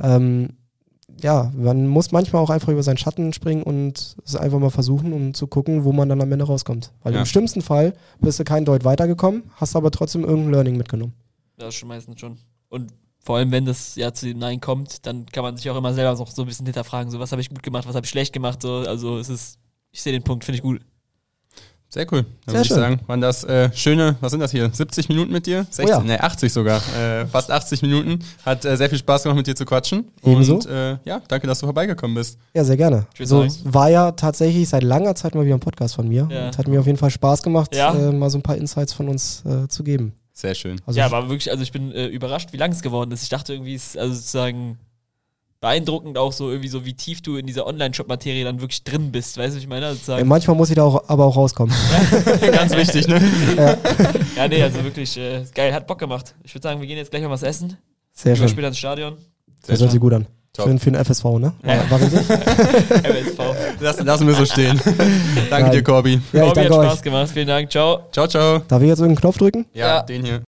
ähm, 0.00 0.50
ja, 1.22 1.52
man 1.56 1.86
muss 1.86 2.10
manchmal 2.10 2.42
auch 2.42 2.50
einfach 2.50 2.68
über 2.70 2.82
seinen 2.82 2.96
Schatten 2.96 3.32
springen 3.32 3.62
und 3.62 4.16
es 4.24 4.34
einfach 4.34 4.58
mal 4.58 4.70
versuchen, 4.70 5.12
um 5.12 5.32
zu 5.32 5.46
gucken, 5.46 5.84
wo 5.84 5.92
man 5.92 6.08
dann 6.08 6.20
am 6.20 6.32
Ende 6.32 6.44
rauskommt. 6.44 6.90
Weil 7.04 7.12
Ja. 7.14 7.20
im 7.20 7.26
schlimmsten 7.26 7.62
Fall 7.62 7.94
bist 8.20 8.40
du 8.40 8.44
kein 8.44 8.64
Deut 8.64 8.84
weitergekommen, 8.84 9.44
hast 9.54 9.76
aber 9.76 9.90
trotzdem 9.92 10.24
irgendein 10.24 10.50
Learning 10.52 10.76
mitgenommen. 10.76 11.12
Das 11.56 11.68
ist 11.68 11.74
schon 11.76 11.88
meistens 11.88 12.18
schon. 12.18 12.36
Und 12.68 12.92
vor 13.24 13.38
allem, 13.38 13.50
wenn 13.50 13.64
das 13.64 13.96
ja 13.96 14.12
zu 14.12 14.26
dem 14.26 14.38
Nein 14.38 14.60
kommt, 14.60 15.06
dann 15.06 15.26
kann 15.26 15.42
man 15.42 15.56
sich 15.56 15.68
auch 15.70 15.76
immer 15.76 15.92
selber 15.94 16.16
noch 16.16 16.30
so 16.30 16.42
ein 16.42 16.46
bisschen 16.48 16.66
hinterfragen, 16.66 17.10
so 17.10 17.18
was 17.18 17.32
habe 17.32 17.40
ich 17.42 17.48
gut 17.48 17.62
gemacht, 17.62 17.88
was 17.88 17.94
habe 17.96 18.04
ich 18.04 18.10
schlecht 18.10 18.32
gemacht, 18.32 18.62
so. 18.62 18.84
Also 18.86 19.18
es 19.18 19.28
ist, 19.30 19.58
ich 19.90 20.02
sehe 20.02 20.12
den 20.12 20.22
Punkt, 20.22 20.44
finde 20.44 20.56
ich 20.56 20.62
gut. 20.62 20.80
Sehr 21.88 22.06
cool. 22.12 22.22
Dann 22.22 22.30
Sehr 22.46 22.54
würde 22.54 22.60
ich 22.62 22.68
schön. 22.68 22.76
sagen, 22.76 23.00
waren 23.06 23.20
das 23.20 23.44
äh, 23.44 23.70
schöne, 23.72 24.16
was 24.20 24.32
sind 24.32 24.40
das 24.40 24.50
hier? 24.50 24.68
70 24.68 25.08
Minuten 25.08 25.30
mit 25.32 25.46
dir? 25.46 25.64
60, 25.70 25.88
ja. 25.88 26.00
nee, 26.00 26.18
80 26.18 26.52
sogar. 26.52 26.82
Äh, 26.98 27.24
fast 27.26 27.52
80 27.52 27.82
Minuten. 27.82 28.18
Hat 28.44 28.64
äh, 28.64 28.76
sehr 28.76 28.88
viel 28.90 28.98
Spaß 28.98 29.22
gemacht, 29.22 29.36
mit 29.36 29.46
dir 29.46 29.54
zu 29.54 29.64
quatschen. 29.64 30.08
Ebenso. 30.24 30.54
Und 30.56 30.66
äh, 30.66 30.98
ja, 31.04 31.20
danke, 31.28 31.46
dass 31.46 31.60
du 31.60 31.66
vorbeigekommen 31.66 32.16
bist. 32.16 32.36
Ja, 32.52 32.64
sehr 32.64 32.76
gerne. 32.76 33.06
Ich 33.16 33.28
So 33.28 33.46
war 33.62 33.90
ja 33.90 34.10
tatsächlich 34.10 34.68
seit 34.68 34.82
langer 34.82 35.14
Zeit 35.14 35.36
mal 35.36 35.44
wieder 35.44 35.54
ein 35.54 35.60
Podcast 35.60 35.94
von 35.94 36.08
mir. 36.08 36.26
Ja. 36.32 36.46
Und 36.46 36.58
hat 36.58 36.66
mir 36.66 36.80
auf 36.80 36.86
jeden 36.86 36.98
Fall 36.98 37.10
Spaß 37.10 37.44
gemacht, 37.44 37.76
Ja. 37.76 37.94
äh, 37.94 38.10
mal 38.10 38.28
so 38.28 38.38
ein 38.38 38.42
paar 38.42 38.56
Insights 38.56 38.92
von 38.92 39.08
uns 39.08 39.44
äh, 39.46 39.68
zu 39.68 39.84
geben. 39.84 40.14
Sehr 40.34 40.54
schön. 40.54 40.80
Also 40.84 40.98
ja, 40.98 41.06
aber 41.06 41.28
wirklich, 41.28 41.50
also 41.50 41.62
ich 41.62 41.70
bin 41.70 41.92
äh, 41.92 42.06
überrascht, 42.06 42.52
wie 42.52 42.56
lang 42.56 42.72
es 42.72 42.82
geworden 42.82 43.12
ist. 43.12 43.22
Ich 43.22 43.28
dachte 43.28 43.52
irgendwie, 43.52 43.74
es 43.74 43.90
ist 43.90 43.98
also 43.98 44.14
sozusagen 44.14 44.78
beeindruckend 45.60 46.18
auch 46.18 46.32
so 46.32 46.50
irgendwie 46.50 46.68
so, 46.68 46.84
wie 46.84 46.92
tief 46.92 47.22
du 47.22 47.36
in 47.36 47.46
dieser 47.46 47.66
Online-Shop-Materie 47.66 48.44
dann 48.44 48.60
wirklich 48.60 48.82
drin 48.82 49.12
bist. 49.12 49.38
Weißt 49.38 49.52
du, 49.52 49.56
was 49.56 49.62
ich 49.62 49.68
meine? 49.68 49.86
Also 49.86 49.96
sozusagen, 49.96 50.28
manchmal 50.28 50.56
muss 50.56 50.68
ich 50.70 50.76
da 50.76 50.82
auch, 50.82 51.08
aber 51.08 51.24
auch 51.24 51.36
rauskommen. 51.36 51.74
Ganz 52.40 52.76
wichtig, 52.76 53.06
ne? 53.06 53.22
ja, 54.36 54.48
nee, 54.48 54.62
also 54.62 54.82
wirklich 54.82 55.16
äh, 55.16 55.44
geil, 55.54 55.72
hat 55.72 55.86
Bock 55.86 56.00
gemacht. 56.00 56.34
Ich 56.42 56.52
würde 56.52 56.64
sagen, 56.64 56.80
wir 56.80 56.86
gehen 56.88 56.98
jetzt 56.98 57.10
gleich 57.12 57.22
mal 57.22 57.30
was 57.30 57.44
essen. 57.44 57.78
Sehr 58.12 58.34
Gehen 58.34 58.42
wir 58.42 58.48
schön. 58.48 58.54
später 58.54 58.68
ins 58.68 58.78
Stadion. 58.78 59.16
Das 59.66 59.80
hört 59.80 59.92
sich 59.92 60.00
gut 60.00 60.12
an. 60.12 60.26
Top. 60.56 60.66
Schön 60.66 60.78
für 60.78 60.92
den 60.92 61.04
FSV, 61.04 61.24
ne? 61.40 61.52
Ja. 61.66 61.90
War 61.90 62.00
richtig? 62.00 62.20
MSV. 62.30 63.38
Das 63.80 64.00
lassen 64.00 64.26
wir 64.28 64.34
so 64.34 64.44
stehen. 64.46 64.80
danke 65.50 65.64
Nein. 65.64 65.70
dir, 65.72 65.82
Corby. 65.82 66.20
Ja, 66.32 66.46
ich 66.46 66.52
Corby 66.54 66.60
hat 66.60 66.70
euch. 66.70 66.86
Spaß 66.90 67.02
gemacht. 67.02 67.30
Vielen 67.32 67.48
Dank. 67.48 67.72
Ciao. 67.72 68.02
Ciao, 68.12 68.28
ciao. 68.28 68.60
Darf 68.68 68.80
ich 68.80 68.86
jetzt 68.88 69.00
irgendeinen 69.00 69.20
Knopf 69.20 69.38
drücken? 69.38 69.66
Ja, 69.74 69.86
Ja. 69.96 70.02
den 70.02 70.24
hier. 70.24 70.42